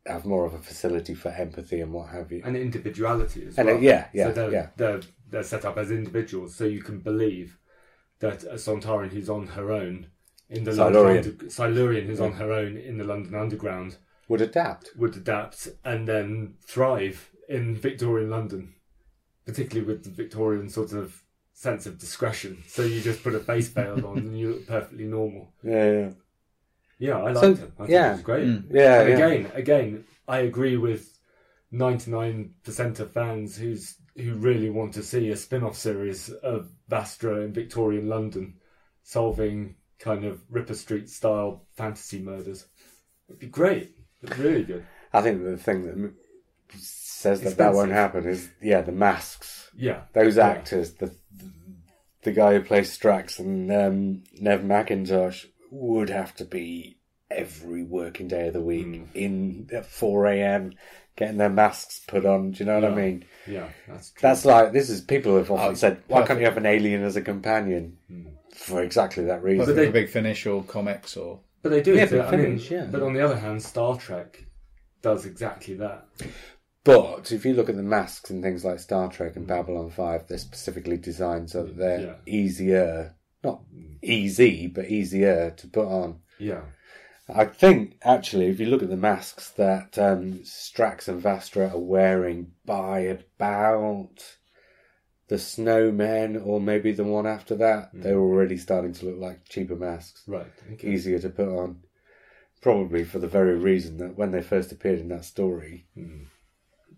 have 0.08 0.26
more 0.26 0.46
of 0.46 0.54
a 0.54 0.60
facility 0.60 1.14
for 1.14 1.30
empathy 1.30 1.82
and 1.82 1.94
what 1.94 2.10
have 2.10 2.32
you. 2.32 2.42
And 2.44 2.56
individuality 2.56 3.46
as 3.48 3.58
And, 3.58 3.70
uh, 3.70 3.74
well. 3.74 3.82
uh, 3.82 3.84
yeah, 3.84 4.08
yeah, 4.14 4.28
so 4.28 4.32
they're, 4.32 4.52
yeah. 4.52 4.68
They're, 4.78 5.02
they're 5.30 5.44
set 5.44 5.66
up 5.66 5.78
as 5.78 5.92
individuals, 5.92 6.56
so 6.56 6.64
you 6.66 6.82
can 6.82 7.00
believe 7.00 7.58
that 8.22 8.44
a 8.44 8.56
Sontaran 8.56 9.10
who's 9.10 9.30
on 9.30 9.48
her 9.48 9.72
own 9.72 10.08
in 10.50 10.64
the 10.64 10.74
Silurian. 10.74 11.16
London 11.16 11.32
Under- 11.34 11.50
Silurian 11.50 12.08
who's 12.08 12.20
on 12.22 12.34
her 12.34 12.52
own 12.52 12.78
in 12.78 12.98
the 12.98 13.04
London 13.04 13.36
Underground 13.36 13.98
Would 14.28 14.42
adapt. 14.42 14.92
would 14.98 15.16
adapt 15.16 15.68
and 15.84 16.08
then 16.08 16.56
thrive 16.66 17.30
in 17.50 17.76
Victorian 17.76 18.30
London, 18.30 18.74
particularly 19.46 19.86
with 19.88 20.04
the 20.04 20.10
Victorian 20.10 20.70
sort 20.70 20.94
of 20.94 21.22
sense 21.54 21.86
of 21.86 21.98
discretion. 22.00 22.64
So 22.68 22.82
you 22.84 23.02
just 23.02 23.24
put 23.24 23.36
a 23.36 23.40
face 23.40 23.68
veil 23.70 24.06
on 24.06 24.18
and 24.18 24.40
you 24.40 24.50
look 24.54 24.68
perfectly 24.68 25.06
normal. 25.06 25.54
Yeah, 25.64 25.92
yeah. 25.92 26.10
Yeah, 27.00 27.18
I 27.18 27.32
liked 27.32 27.40
So, 27.40 27.52
it. 27.52 27.60
I 27.62 27.66
thought 27.78 27.90
yeah. 27.90 28.10
it 28.10 28.14
was 28.14 28.22
great. 28.22 28.48
Mm. 28.48 28.64
Yeah, 28.72 29.02
And 29.02 29.10
yeah. 29.10 29.16
again, 29.16 29.52
again, 29.56 30.04
I 30.28 30.40
agree 30.40 30.78
with 30.78 31.18
ninety 31.72 32.12
nine 32.12 32.54
percent 32.64 33.00
of 33.00 33.12
fans 33.12 33.58
who's 33.58 33.96
who 34.18 34.36
really 34.36 34.70
want 34.70 34.94
to 34.96 35.04
see 35.04 35.30
a 35.30 35.38
spin 35.38 35.64
off 35.64 35.78
series 35.78 36.30
of 36.30 36.70
Vastra 36.90 37.46
in 37.46 37.54
Victorian 37.54 38.08
London 38.10 38.56
solving 39.04 39.76
kind 40.00 40.26
of 40.26 40.42
Ripper 40.50 40.74
Street 40.74 41.10
style 41.10 41.66
fantasy 41.78 42.20
murders. 42.20 42.66
It'd 43.30 43.40
be 43.40 43.48
great. 43.48 43.96
It'd 44.22 44.38
be 44.38 44.44
really 44.44 44.64
good. 44.64 44.86
I 45.14 45.22
think 45.22 45.44
the 45.44 45.58
thing 45.58 45.86
that 45.86 46.14
says 46.78 47.42
that 47.42 47.58
that 47.58 47.74
won't 47.74 47.92
happen 47.92 48.26
is 48.26 48.50
yeah 48.62 48.82
the 48.82 48.92
masks. 48.92 49.70
Yeah. 49.76 50.02
Those 50.14 50.38
Yeah. 50.38 50.48
actors, 50.48 50.94
the 50.96 51.14
the 52.24 52.32
guy 52.32 52.54
who 52.54 52.62
plays 52.62 52.96
Strax 52.96 53.40
and 53.40 53.72
um, 53.72 54.24
Neve 54.40 54.62
McIntosh 54.62 55.46
would 55.72 56.10
have 56.10 56.36
to 56.36 56.46
be 56.46 56.98
every 57.32 57.82
working 57.84 58.28
day 58.28 58.48
of 58.48 58.54
the 58.54 58.62
week 58.62 58.86
Hmm. 58.86 59.04
in 59.16 59.70
at 59.74 59.86
four 59.86 60.28
a.m. 60.28 60.74
getting 61.16 61.38
their 61.38 61.50
masks 61.50 62.02
put 62.08 62.26
on. 62.26 62.52
Do 62.52 62.60
you 62.60 62.66
know 62.66 62.80
what 62.80 62.92
I 62.92 62.96
mean? 62.96 63.26
Yeah, 63.48 63.70
that's 63.88 64.12
true. 64.12 64.20
That's 64.22 64.46
like 64.46 64.72
this 64.74 64.90
is 64.90 65.02
people 65.02 65.38
have 65.38 65.52
often 65.52 65.72
Oh, 65.72 65.74
said, 65.74 66.02
why 66.08 66.26
can't 66.26 66.40
you 66.40 66.46
have 66.46 66.58
an 66.58 66.66
alien 66.66 67.04
as 67.04 67.16
a 67.16 67.22
companion? 67.22 67.98
Hmm. 68.08 68.24
For 68.56 68.84
exactly 68.84 69.24
that 69.26 69.42
reason. 69.44 69.66
But 69.66 69.76
they- 69.76 69.90
big 69.90 70.10
finish 70.10 70.46
or 70.46 70.64
comics 70.64 71.16
or 71.18 71.40
But 71.64 71.70
they 71.70 71.82
do. 71.82 71.96
Yeah, 71.96 72.06
so, 72.08 72.18
but 72.20 72.28
I 72.34 72.38
mean, 72.38 72.46
finish, 72.58 72.72
yeah. 72.72 72.88
But 72.92 73.02
on 73.04 73.14
the 73.14 73.22
other 73.22 73.38
hand, 73.38 73.62
Star 73.64 73.98
Trek 73.98 74.44
does 75.02 75.26
exactly 75.26 75.76
that. 75.76 76.06
But 76.84 77.32
if 77.32 77.46
you 77.46 77.54
look 77.54 77.70
at 77.70 77.76
the 77.76 77.84
masks 77.84 78.30
and 78.32 78.42
things 78.44 78.66
like 78.66 78.80
Star 78.80 79.10
Trek 79.10 79.36
and 79.36 79.46
Babylon 79.48 79.90
5, 79.92 80.28
they're 80.28 80.38
specifically 80.40 80.98
designed 80.98 81.50
so 81.52 81.64
that 81.64 81.78
they're 81.78 82.00
Yeah. 82.02 82.16
easier, 82.26 83.16
not 83.44 83.62
easy, 84.02 84.68
but 84.68 84.86
easier 84.90 85.52
to 85.58 85.68
put 85.68 85.86
on. 85.88 86.20
Yeah. 86.40 86.62
I 87.34 87.46
think, 87.46 87.98
actually, 88.04 88.48
if 88.48 88.60
you 88.60 88.66
look 88.68 88.84
at 88.84 88.90
the 88.90 88.98
masks 88.98 89.50
that 89.52 89.98
um, 89.98 90.40
Strax 90.44 91.08
and 91.08 91.22
Vastra 91.22 91.74
are 91.74 91.78
wearing 91.80 92.52
by 92.66 93.00
about 93.00 94.38
the 95.32 95.38
Snowmen 95.38 96.46
or 96.46 96.60
maybe 96.60 96.92
the 96.92 97.06
one 97.06 97.26
after 97.26 97.56
that, 97.56 97.92
hmm. 97.92 98.02
they're 98.02 98.20
already 98.20 98.58
starting 98.58 98.92
to 98.92 99.06
look 99.06 99.18
like 99.18 99.48
cheaper 99.48 99.78
masks, 99.78 100.24
Right. 100.28 100.52
Okay. 100.74 100.90
easier 100.90 101.20
to 101.20 101.30
put 101.30 101.48
on. 101.48 101.84
Probably 102.62 103.06
for 103.06 103.18
the 103.18 103.30
very 103.30 103.58
reason 103.58 103.98
that 103.98 104.18
when 104.18 104.32
they 104.32 104.42
first 104.42 104.72
appeared 104.74 105.00
in 105.00 105.08
that 105.08 105.24
story, 105.26 105.86
hmm. 105.96 106.24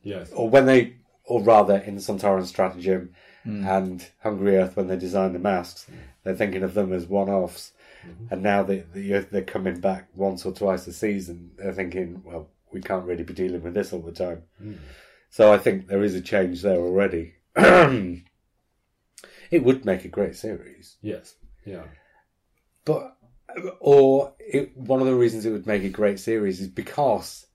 Yes. 0.01 0.31
or 0.33 0.49
when 0.49 0.65
they, 0.65 0.95
or 1.25 1.43
rather 1.43 1.77
in 1.77 1.97
Sontaran 1.97 2.45
Stratagem 2.45 3.13
hmm. 3.43 3.65
and 3.65 4.09
Hungry 4.23 4.57
Earth, 4.57 4.75
when 4.75 4.87
they 4.87 4.97
designed 4.97 5.35
the 5.35 5.39
masks, 5.39 5.85
they're 6.23 6.35
thinking 6.35 6.63
of 6.63 6.73
them 6.73 6.91
as 6.91 7.05
one-offs. 7.05 7.71
Mm-hmm. 8.07 8.33
And 8.33 8.43
now 8.43 8.63
they, 8.63 8.83
they 8.93 9.19
they're 9.19 9.41
coming 9.41 9.79
back 9.79 10.09
once 10.15 10.45
or 10.45 10.53
twice 10.53 10.87
a 10.87 10.93
season. 10.93 11.51
They're 11.57 11.73
thinking, 11.73 12.21
well, 12.25 12.49
we 12.71 12.81
can't 12.81 13.05
really 13.05 13.23
be 13.23 13.33
dealing 13.33 13.61
with 13.61 13.73
this 13.73 13.93
all 13.93 14.01
the 14.01 14.11
time. 14.11 14.43
Mm. 14.61 14.77
So 15.29 15.53
I 15.53 15.57
think 15.57 15.87
there 15.87 16.03
is 16.03 16.15
a 16.15 16.21
change 16.21 16.61
there 16.61 16.79
already. 16.79 17.35
it 17.55 18.23
would 19.51 19.85
make 19.85 20.05
a 20.05 20.09
great 20.09 20.35
series. 20.35 20.97
Yes. 21.01 21.35
Yeah. 21.65 21.83
But 22.85 23.15
or 23.79 24.33
it, 24.39 24.75
one 24.75 24.99
of 24.99 25.05
the 25.07 25.15
reasons 25.15 25.45
it 25.45 25.51
would 25.51 25.67
make 25.67 25.83
a 25.83 25.89
great 25.89 26.19
series 26.19 26.59
is 26.59 26.67
because 26.67 27.45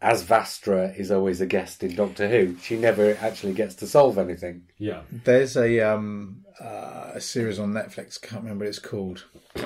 as 0.00 0.24
Vastra 0.24 0.96
is 0.98 1.10
always 1.10 1.40
a 1.40 1.46
guest 1.46 1.82
in 1.82 1.94
Doctor 1.96 2.28
Who, 2.28 2.56
she 2.62 2.76
never 2.76 3.16
actually 3.20 3.52
gets 3.54 3.74
to 3.76 3.86
solve 3.86 4.18
anything. 4.18 4.62
Yeah. 4.78 5.02
There's 5.10 5.56
a 5.56 5.80
um 5.80 6.44
uh, 6.60 7.12
a 7.14 7.20
series 7.20 7.58
on 7.58 7.72
Netflix. 7.72 8.20
Can't 8.20 8.42
remember 8.42 8.64
what 8.64 8.68
it's 8.70 8.78
called. 8.78 9.24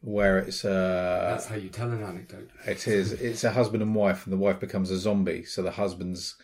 where 0.00 0.38
it's 0.38 0.64
uh 0.64 1.28
That's 1.30 1.46
how 1.46 1.56
you 1.56 1.68
tell 1.70 1.90
an 1.90 2.02
anecdote. 2.02 2.50
it 2.66 2.86
is 2.86 3.12
it's 3.12 3.42
a 3.44 3.50
husband 3.52 3.82
and 3.82 3.94
wife, 3.94 4.24
and 4.26 4.32
the 4.32 4.36
wife 4.38 4.60
becomes 4.60 4.90
a 4.90 4.98
zombie. 4.98 5.44
So 5.44 5.62
the 5.62 5.70
husband's 5.72 6.36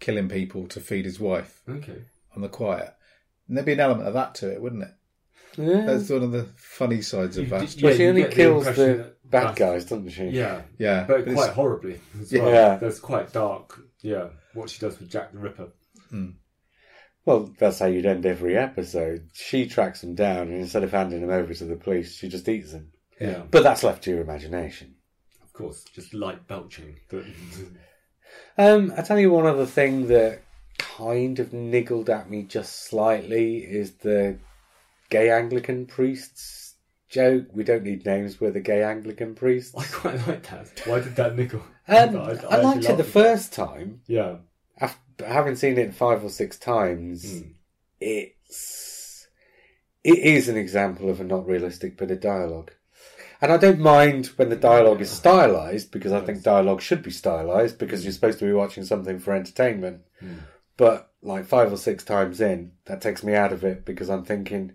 killing 0.00 0.28
people 0.28 0.66
to 0.68 0.80
feed 0.80 1.04
his 1.04 1.20
wife 1.20 1.62
Okay. 1.68 2.04
on 2.34 2.42
the 2.42 2.48
quiet. 2.48 2.92
And 3.48 3.56
there'd 3.56 3.66
be 3.66 3.72
an 3.72 3.80
element 3.80 4.08
of 4.08 4.14
that 4.14 4.34
to 4.36 4.52
it, 4.52 4.60
wouldn't 4.60 4.82
it? 4.82 4.90
Yeah. 5.56 5.86
That's 5.86 6.08
one 6.10 6.22
of 6.22 6.32
the 6.32 6.44
funny 6.56 7.02
sides 7.02 7.36
of 7.38 7.44
You- 7.48 7.50
Vastra. 7.54 7.82
Well, 7.82 7.92
Yeah, 7.92 7.96
she 7.98 8.06
only 8.06 8.20
get 8.22 8.30
the 8.30 8.36
kills 8.36 8.64
the 8.66 9.12
bad 9.24 9.56
guys, 9.56 9.84
doesn't 9.84 10.08
she? 10.10 10.24
Yeah. 10.28 10.62
Yeah, 10.78 11.04
But 11.06 11.20
it's- 11.20 11.34
quite 11.34 11.50
horribly 11.50 12.00
as 12.20 12.32
well. 12.32 12.50
Yeah. 12.50 12.76
That's 12.76 13.00
quite 13.00 13.32
dark. 13.32 13.80
Yeah. 14.02 14.28
What 14.54 14.70
she 14.70 14.78
does 14.80 14.98
with 14.98 15.10
Jack 15.10 15.32
the 15.32 15.38
Ripper. 15.38 15.68
Well, 17.24 17.50
that's 17.58 17.80
how 17.80 17.86
you'd 17.86 18.06
end 18.06 18.24
every 18.24 18.56
episode. 18.56 19.30
She 19.32 19.66
tracks 19.66 20.00
them 20.00 20.14
down, 20.14 20.48
and 20.48 20.60
instead 20.60 20.84
of 20.84 20.92
handing 20.92 21.20
them 21.22 21.30
over 21.30 21.52
to 21.54 21.64
the 21.64 21.74
police, 21.74 22.16
she 22.16 22.28
just 22.28 22.48
eats 22.48 22.70
them. 22.72 22.92
Yeah. 23.20 23.42
But 23.50 23.64
that's 23.64 23.82
left 23.82 24.04
to 24.04 24.10
your 24.10 24.20
imagination. 24.20 24.94
Of 25.42 25.52
course. 25.52 25.84
Just 25.92 26.14
light 26.14 26.46
belching. 26.46 26.96
But 27.08 27.24
Um, 28.58 28.92
I 28.96 29.02
tell 29.02 29.18
you 29.18 29.30
one 29.30 29.46
other 29.46 29.66
thing 29.66 30.06
that 30.08 30.40
kind 30.78 31.38
of 31.40 31.52
niggled 31.52 32.08
at 32.10 32.30
me 32.30 32.42
just 32.42 32.84
slightly 32.84 33.58
is 33.58 33.92
the 33.96 34.38
gay 35.10 35.30
Anglican 35.30 35.86
priests 35.86 36.74
joke. 37.08 37.46
We 37.52 37.64
don't 37.64 37.84
need 37.84 38.04
names. 38.04 38.40
We're 38.40 38.50
the 38.50 38.60
gay 38.60 38.82
Anglican 38.82 39.34
priests. 39.34 39.74
I 39.78 39.84
quite 39.84 40.26
like 40.26 40.42
that. 40.50 40.82
Why 40.86 41.00
did 41.00 41.16
that 41.16 41.36
nickel? 41.36 41.62
Um, 41.88 42.16
I- 42.16 42.32
I 42.50 42.56
I, 42.56 42.60
liked 42.62 42.84
it 42.84 42.88
the 42.88 42.94
loved 42.96 43.10
first 43.10 43.52
time. 43.52 44.00
Yeah. 44.08 44.38
After 44.80 45.24
having 45.24 45.54
seen 45.54 45.78
it 45.78 45.94
five 45.94 46.24
or 46.24 46.30
six 46.30 46.58
times, 46.58 47.24
Mm. 47.24 47.52
it's 48.00 49.28
it 50.02 50.18
is 50.18 50.48
an 50.48 50.56
example 50.56 51.08
of 51.10 51.20
a 51.20 51.24
not 51.24 51.46
realistic 51.46 51.96
bit 51.96 52.10
of 52.10 52.20
dialogue. 52.20 52.72
And 53.40 53.52
I 53.52 53.56
don't 53.56 53.78
mind 53.78 54.26
when 54.36 54.48
the 54.48 54.56
dialogue 54.56 55.00
is 55.00 55.10
stylized 55.10 55.92
because 55.92 56.12
I 56.12 56.20
think 56.22 56.42
dialogue 56.42 56.80
should 56.80 57.02
be 57.04 57.10
stylized 57.10 57.78
because 57.78 58.02
you're 58.02 58.12
supposed 58.12 58.38
to 58.40 58.46
be 58.46 58.52
watching 58.52 58.84
something 58.84 59.18
for 59.20 59.32
entertainment. 59.34 60.00
But 60.76 61.12
like 61.22 61.44
five 61.46 61.72
or 61.72 61.76
six 61.76 62.02
times 62.02 62.40
in, 62.40 62.72
that 62.86 63.00
takes 63.00 63.22
me 63.22 63.34
out 63.34 63.52
of 63.52 63.62
it 63.62 63.84
because 63.84 64.08
I'm 64.10 64.24
thinking, 64.24 64.72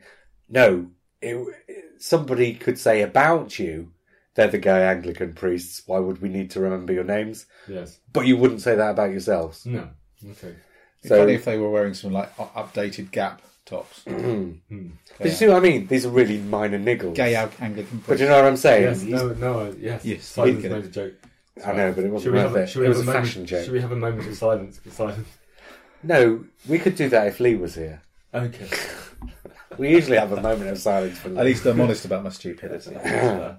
no, 0.51 0.87
it, 1.21 1.55
somebody 1.97 2.53
could 2.53 2.77
say 2.77 3.01
about 3.01 3.57
you, 3.57 3.91
they're 4.35 4.47
the 4.47 4.57
gay 4.59 4.85
Anglican 4.87 5.33
priests. 5.33 5.81
Why 5.85 5.99
would 5.99 6.21
we 6.21 6.29
need 6.29 6.51
to 6.51 6.59
remember 6.59 6.93
your 6.93 7.03
names? 7.03 7.45
Yes. 7.67 7.99
But 8.13 8.27
you 8.27 8.37
wouldn't 8.37 8.61
say 8.61 8.75
that 8.75 8.91
about 8.91 9.11
yourselves. 9.11 9.65
No. 9.65 9.89
Okay. 10.23 10.55
It'd 11.03 11.09
So- 11.09 11.17
funny 11.19 11.33
if 11.33 11.45
they 11.45 11.57
were 11.57 11.69
wearing 11.71 11.93
some 11.95 12.11
like 12.13 12.35
updated 12.37 13.11
Gap 13.11 13.41
tops. 13.65 14.03
Hmm. 14.07 14.51
Hmm. 14.69 14.87
But 15.17 15.27
you 15.27 15.33
see 15.33 15.47
what 15.47 15.57
I 15.57 15.59
mean? 15.59 15.87
These 15.87 16.05
are 16.05 16.09
really 16.09 16.37
minor 16.39 16.79
niggles. 16.79 17.15
Gay 17.15 17.35
Ang- 17.35 17.51
Anglican. 17.59 17.99
Priests. 17.99 18.07
But 18.07 18.19
you 18.19 18.25
know 18.27 18.35
what 18.37 18.45
I'm 18.45 18.57
saying? 18.57 18.83
Yes. 18.83 19.03
No. 19.03 19.27
No. 19.33 19.75
Yes. 19.79 20.03
Yes, 20.05 20.23
Simon's 20.25 20.63
made 20.63 20.71
a 20.71 20.87
joke. 20.87 21.13
I 21.65 21.73
know, 21.73 21.91
but 21.91 22.03
it 22.05 22.09
wasn't 22.11 22.33
worth 22.35 22.43
have 22.43 22.55
a, 22.55 22.63
it. 22.63 22.75
It 22.75 22.87
was 22.89 22.99
a 22.99 23.01
a 23.01 23.05
moment, 23.05 23.25
fashion 23.27 23.45
joke. 23.45 23.63
Should 23.65 23.73
we 23.73 23.81
have 23.81 23.91
a 23.91 23.95
moment 23.95 24.27
of 24.27 24.35
silence 24.37 24.79
for 24.79 24.89
silence? 24.89 25.27
No, 26.01 26.45
we 26.67 26.79
could 26.79 26.95
do 26.95 27.09
that 27.09 27.27
if 27.27 27.39
Lee 27.39 27.55
was 27.55 27.75
here. 27.75 28.01
Okay. 28.33 28.67
We 29.81 29.89
usually 29.89 30.17
have 30.17 30.31
a 30.31 30.39
moment 30.39 30.69
of 30.69 30.77
silence 30.77 31.17
for 31.17 31.29
Lee. 31.29 31.39
At 31.39 31.45
least 31.45 31.65
I'm 31.65 31.81
honest 31.85 32.05
about 32.05 32.23
my 32.23 32.29
stupidity. 32.29 32.95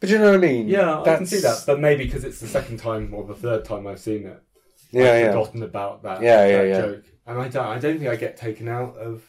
But 0.00 0.08
you 0.08 0.16
know 0.18 0.30
what 0.30 0.34
I 0.34 0.38
mean? 0.38 0.66
Yeah, 0.66 1.02
I 1.02 1.16
can 1.16 1.26
see 1.26 1.40
that, 1.40 1.64
but 1.66 1.78
maybe 1.78 2.04
because 2.06 2.24
it's 2.24 2.40
the 2.40 2.48
second 2.48 2.78
time 2.78 3.12
or 3.12 3.22
the 3.26 3.34
third 3.34 3.66
time 3.66 3.86
I've 3.86 4.00
seen 4.00 4.24
it, 4.24 4.42
Yeah, 4.90 5.12
I've 5.12 5.20
yeah. 5.20 5.26
forgotten 5.32 5.62
about 5.62 6.02
that, 6.04 6.22
Yeah, 6.22 6.46
yeah, 6.46 6.56
that 6.56 6.68
yeah. 6.68 6.80
joke, 6.80 7.04
and 7.26 7.38
I 7.38 7.48
don't. 7.48 7.66
I 7.66 7.78
don't 7.78 7.98
think 7.98 8.10
I 8.10 8.16
get 8.16 8.38
taken 8.38 8.66
out 8.66 8.96
of. 8.96 9.22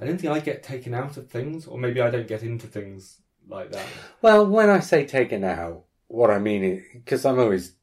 I 0.00 0.06
don't 0.06 0.20
think 0.20 0.32
I 0.32 0.40
get 0.40 0.64
taken 0.64 0.92
out 0.92 1.16
of 1.16 1.30
things, 1.30 1.68
or 1.68 1.78
maybe 1.78 2.00
I 2.00 2.10
don't 2.10 2.26
get 2.26 2.42
into 2.42 2.66
things 2.66 3.20
like 3.48 3.70
that. 3.70 3.86
Well, 4.22 4.44
when 4.44 4.68
I 4.68 4.80
say 4.80 5.06
taken 5.06 5.44
out, 5.44 5.84
what 6.08 6.32
I 6.32 6.40
mean 6.40 6.64
is 6.64 6.82
because 6.92 7.24
I'm 7.24 7.38
always 7.38 7.76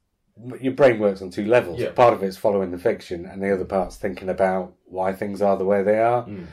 your 0.60 0.74
brain 0.74 0.98
works 0.98 1.22
on 1.22 1.30
two 1.30 1.46
levels. 1.46 1.80
Yeah. 1.80 1.92
Part 1.92 2.12
of 2.12 2.22
it's 2.22 2.36
following 2.36 2.70
the 2.70 2.78
fiction, 2.78 3.24
and 3.24 3.42
the 3.42 3.50
other 3.54 3.64
part's 3.64 3.96
thinking 3.96 4.28
about 4.28 4.74
why 4.84 5.14
things 5.14 5.40
are 5.40 5.56
the 5.56 5.64
way 5.64 5.82
they 5.82 5.98
are. 5.98 6.26
Mm. 6.26 6.46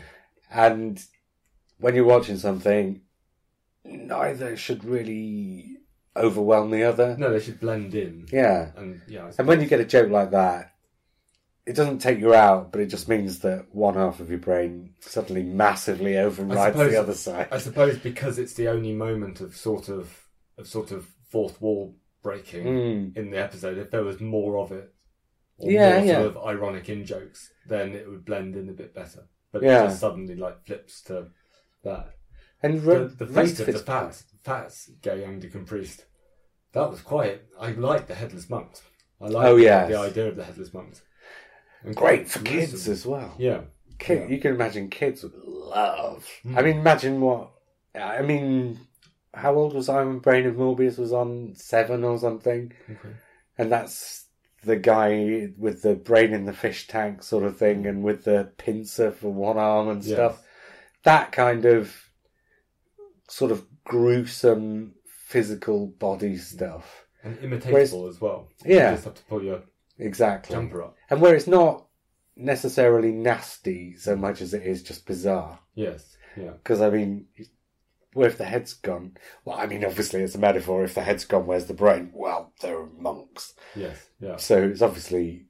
And 0.55 1.03
when 1.79 1.95
you're 1.95 2.05
watching 2.05 2.37
something, 2.37 3.01
neither 3.83 4.55
should 4.55 4.83
really 4.85 5.77
overwhelm 6.15 6.71
the 6.71 6.83
other. 6.83 7.17
No, 7.17 7.31
they 7.31 7.41
should 7.41 7.59
blend 7.59 7.93
in. 7.93 8.25
Yeah. 8.31 8.71
And 8.77 9.01
yeah, 9.07 9.31
And 9.37 9.47
when 9.47 9.59
you 9.59 9.67
get 9.67 9.81
a 9.81 9.85
joke 9.85 10.09
like 10.09 10.31
that, 10.31 10.71
it 11.65 11.75
doesn't 11.75 11.99
take 11.99 12.19
you 12.19 12.33
out, 12.33 12.71
but 12.71 12.79
it 12.79 12.85
just 12.87 13.09
means 13.09 13.39
that 13.39 13.65
one 13.73 13.95
half 13.95 14.19
of 14.21 14.29
your 14.29 14.39
brain 14.39 14.93
suddenly 15.01 15.43
massively 15.43 16.17
overrides 16.17 16.73
suppose- 16.77 16.91
the 16.91 16.99
other 16.99 17.13
side. 17.13 17.47
I 17.51 17.57
suppose 17.57 17.97
because 17.97 18.39
it's 18.39 18.53
the 18.53 18.69
only 18.69 18.93
moment 18.93 19.41
of 19.41 19.55
sort 19.57 19.89
of 19.89 20.21
of 20.57 20.67
sort 20.67 20.91
of 20.91 21.05
fourth 21.29 21.59
wall 21.61 21.97
breaking 22.23 22.63
Mm. 22.65 23.17
in 23.17 23.29
the 23.31 23.37
episode. 23.39 23.77
If 23.77 23.91
there 23.91 24.05
was 24.05 24.21
more 24.21 24.57
of 24.59 24.71
it, 24.71 24.93
or 25.57 25.69
Yeah, 25.69 25.97
more 25.97 26.05
yeah. 26.05 26.15
sort 26.21 26.27
of 26.27 26.37
ironic 26.45 26.87
in 26.87 27.03
jokes, 27.05 27.51
then 27.67 27.93
it 27.93 28.07
would 28.09 28.23
blend 28.23 28.55
in 28.55 28.69
a 28.69 28.73
bit 28.73 28.93
better. 28.93 29.27
But 29.55 29.63
Yeah. 29.63 29.83
it 29.83 29.87
just 29.87 30.01
suddenly 30.01 30.35
like 30.35 30.65
flips 30.65 31.01
to 31.03 31.27
that. 31.83 32.09
And 32.61 32.81
The, 32.81 32.99
re- 32.99 33.07
the 33.17 33.25
most 33.27 33.57
fate 33.57 33.67
of 33.69 33.73
the 33.73 33.79
fat, 33.79 34.21
fat 34.43 34.73
gay 35.01 35.23
Anglican 35.23 35.65
priest. 35.65 36.03
That 36.73 36.91
was 36.91 36.99
quite. 36.99 37.41
I 37.59 37.71
liked 37.71 38.09
the 38.09 38.15
headless 38.15 38.49
monks. 38.49 38.81
I 39.21 39.27
liked 39.29 39.47
Oh, 39.49 39.55
yes. 39.55 39.87
the 39.89 39.97
idea 39.97 40.27
of 40.27 40.35
the 40.35 40.43
headless 40.43 40.73
monks. 40.73 41.01
And 41.83 41.95
great 41.95 42.29
for 42.29 42.39
kids 42.39 42.87
as 42.89 43.05
well. 43.05 43.33
Yeah. 43.37 43.61
Kid, 43.97 44.23
Yeah. 44.23 44.35
You 44.35 44.41
can 44.41 44.55
imagine 44.55 44.89
kids 44.89 45.23
would 45.23 45.35
love. 45.35 46.27
Mm. 46.43 46.57
I 46.57 46.61
mean, 46.63 46.77
imagine 46.79 47.21
what. 47.21 47.51
I 47.95 48.21
mean, 48.23 48.77
how 49.33 49.55
old 49.55 49.73
was 49.73 49.87
I 49.87 50.03
when 50.03 50.19
Brain 50.19 50.45
of 50.47 50.55
Morbius 50.55 50.97
was 50.97 51.13
on? 51.13 51.53
Seven 51.55 52.03
or 52.03 52.17
something? 52.19 52.73
Okay. 52.89 53.15
And 53.57 53.71
that's 53.71 54.24
the 54.65 54.75
guy 54.75 55.49
with 55.57 55.81
the 55.81 55.95
brain 55.95 56.33
in 56.33 56.45
the 56.45 56.53
fish 56.53 56.87
tank 56.87 57.23
sort 57.23 57.43
of 57.43 57.57
thing 57.57 57.85
and 57.85 58.03
with 58.03 58.23
the 58.25 58.51
pincer 58.57 59.11
for 59.11 59.29
one 59.31 59.57
arm 59.57 59.87
and 59.89 60.03
Yes. 60.03 60.13
stuff. 60.15 60.43
That 61.03 61.31
kind 61.31 61.65
of 61.65 61.95
sort 63.29 63.51
of 63.51 63.65
gruesome 63.83 64.95
physical 65.05 65.87
body 65.87 66.37
stuff. 66.37 67.05
And 67.23 67.37
imitatable 67.39 68.09
as 68.09 68.19
well. 68.21 68.49
Yeah. 68.65 68.89
You 68.89 68.95
just 68.95 69.05
have 69.05 69.15
to 69.15 69.23
pull 69.23 69.43
your 69.43 69.63
Exactly. 69.97 70.55
jumper 70.55 70.83
up. 70.83 70.95
And 71.09 71.21
where 71.21 71.35
it's 71.35 71.47
not 71.47 71.87
necessarily 72.35 73.11
nasty 73.11 73.95
so 73.95 74.15
much 74.15 74.41
as 74.41 74.53
it 74.53 74.63
is 74.63 74.83
just 74.83 75.05
bizarre. 75.05 75.59
Yes. 75.73 76.17
Yeah. 76.35 76.51
Because, 76.51 76.81
I 76.81 76.89
mean, 76.89 77.27
where 78.15 78.27
if 78.27 78.37
the 78.37 78.45
head's 78.45 78.73
gone? 78.73 79.17
Well, 79.43 79.57
I 79.57 79.65
mean, 79.67 79.83
obviously 79.85 80.21
it's 80.23 80.35
a 80.35 80.39
metaphor. 80.39 80.83
If 80.83 80.95
the 80.95 81.01
head's 81.03 81.25
gone, 81.25 81.45
where's 81.45 81.65
the 81.65 81.73
brain? 81.73 82.11
Well, 82.13 82.53
they're 82.61 82.85
monks. 82.97 83.53
Yes. 83.75 83.97
Yeah. 84.19 84.37
So 84.37 84.63
it's 84.63 84.81
obviously 84.81 85.45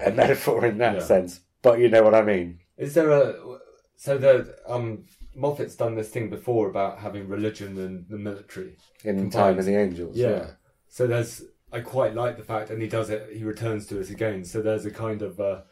a 0.00 0.10
metaphor 0.10 0.66
in 0.66 0.78
that 0.78 0.94
Yeah. 0.96 1.00
sense. 1.02 1.40
But 1.62 1.78
you 1.78 1.88
know 1.88 2.02
what 2.02 2.14
I 2.14 2.22
mean. 2.22 2.58
Is 2.76 2.94
there 2.94 3.10
a 3.10 3.58
so 3.96 4.18
the 4.18 4.54
um 4.66 5.04
Moffat's 5.34 5.76
done 5.76 5.94
this 5.94 6.10
thing 6.10 6.28
before 6.28 6.68
about 6.68 6.98
having 6.98 7.26
religion 7.28 7.78
and 7.78 8.06
the 8.10 8.18
military. 8.18 8.76
In 9.04 9.16
Combined. 9.16 9.32
Time 9.32 9.58
of 9.58 9.64
the 9.64 9.76
Angels. 9.76 10.16
Yeah. 10.16 10.50
So 10.88 11.06
there's 11.06 11.42
I 11.72 11.80
quite 11.80 12.14
like 12.14 12.36
the 12.36 12.42
fact, 12.42 12.68
and 12.70 12.82
he 12.82 12.88
does 12.88 13.08
it. 13.08 13.30
He 13.32 13.44
returns 13.44 13.86
to 13.86 14.00
it 14.00 14.10
again. 14.10 14.44
So 14.44 14.60
there's 14.60 14.84
a 14.84 14.90
kind 14.90 15.22
of 15.22 15.40
a, 15.40 15.64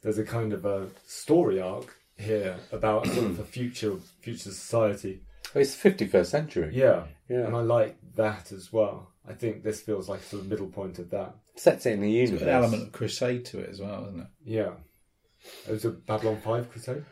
there's 0.00 0.16
a 0.18 0.24
kind 0.24 0.52
of 0.54 0.64
a 0.64 0.88
story 1.06 1.60
arc 1.60 1.94
here 2.16 2.56
about 2.70 3.06
sort 3.06 3.26
of 3.26 3.38
a 3.38 3.44
future 3.44 3.96
future 4.20 4.50
society. 4.50 5.20
Oh, 5.54 5.60
It's 5.60 5.74
the 5.76 5.90
51st 5.90 6.26
century. 6.26 6.70
Yeah. 6.74 7.04
Yeah. 7.28 7.46
And 7.46 7.56
I 7.56 7.60
like 7.60 7.96
that 8.16 8.52
as 8.52 8.72
well. 8.72 9.10
I 9.28 9.34
think 9.34 9.62
this 9.62 9.80
feels 9.80 10.08
like 10.08 10.20
a 10.20 10.24
sort 10.24 10.42
of 10.42 10.48
middle 10.48 10.66
point 10.68 10.98
of 10.98 11.10
that. 11.10 11.34
Sets 11.56 11.86
it 11.86 11.92
in 11.92 12.00
the 12.00 12.20
It's 12.20 12.30
universe. 12.30 12.46
got 12.46 12.56
an 12.56 12.62
element 12.64 12.82
of 12.84 12.92
crusade 12.92 13.44
to 13.46 13.60
it 13.60 13.70
as 13.70 13.80
well, 13.80 14.06
isn't 14.08 14.20
it? 14.20 14.26
Yeah. 14.44 14.70
It 15.68 15.72
was 15.72 15.84
a 15.84 15.90
Babylon 15.90 16.40
Five 16.42 16.70
crusade. 16.70 17.04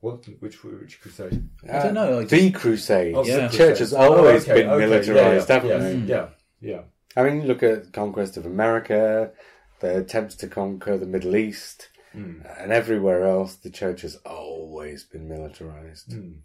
What? 0.00 0.24
Which 0.40 0.62
which 0.62 1.00
crusade? 1.00 1.48
I 1.68 1.82
don't 1.82 1.94
know. 1.94 2.18
I 2.18 2.22
just- 2.22 2.30
the 2.30 2.50
Crusade. 2.52 3.14
Oh, 3.16 3.24
the 3.24 3.30
yeah. 3.30 3.48
church 3.48 3.80
has 3.80 3.92
Oh, 3.92 4.14
always 4.16 4.44
okay, 4.48 4.62
been 4.62 4.70
okay, 4.70 4.86
militarized, 4.86 5.48
yeah, 5.48 5.54
haven't 5.54 5.70
yeah, 5.70 5.78
they? 5.78 5.94
Yeah. 6.12 6.28
Yeah. 6.60 6.82
I 7.16 7.22
mean, 7.24 7.46
look 7.48 7.62
at 7.64 7.92
conquest 7.92 8.36
of 8.36 8.46
America, 8.46 9.32
the 9.80 9.98
attempts 9.98 10.36
to 10.36 10.46
conquer 10.46 10.96
the 10.96 11.06
Middle 11.06 11.34
East, 11.36 11.88
Mm. 12.14 12.44
and 12.62 12.70
everywhere 12.72 13.24
else. 13.24 13.56
The 13.56 13.70
church 13.70 14.02
has 14.02 14.16
always 14.24 15.02
been 15.04 15.28
militarized, 15.28 16.10
Mm. 16.10 16.36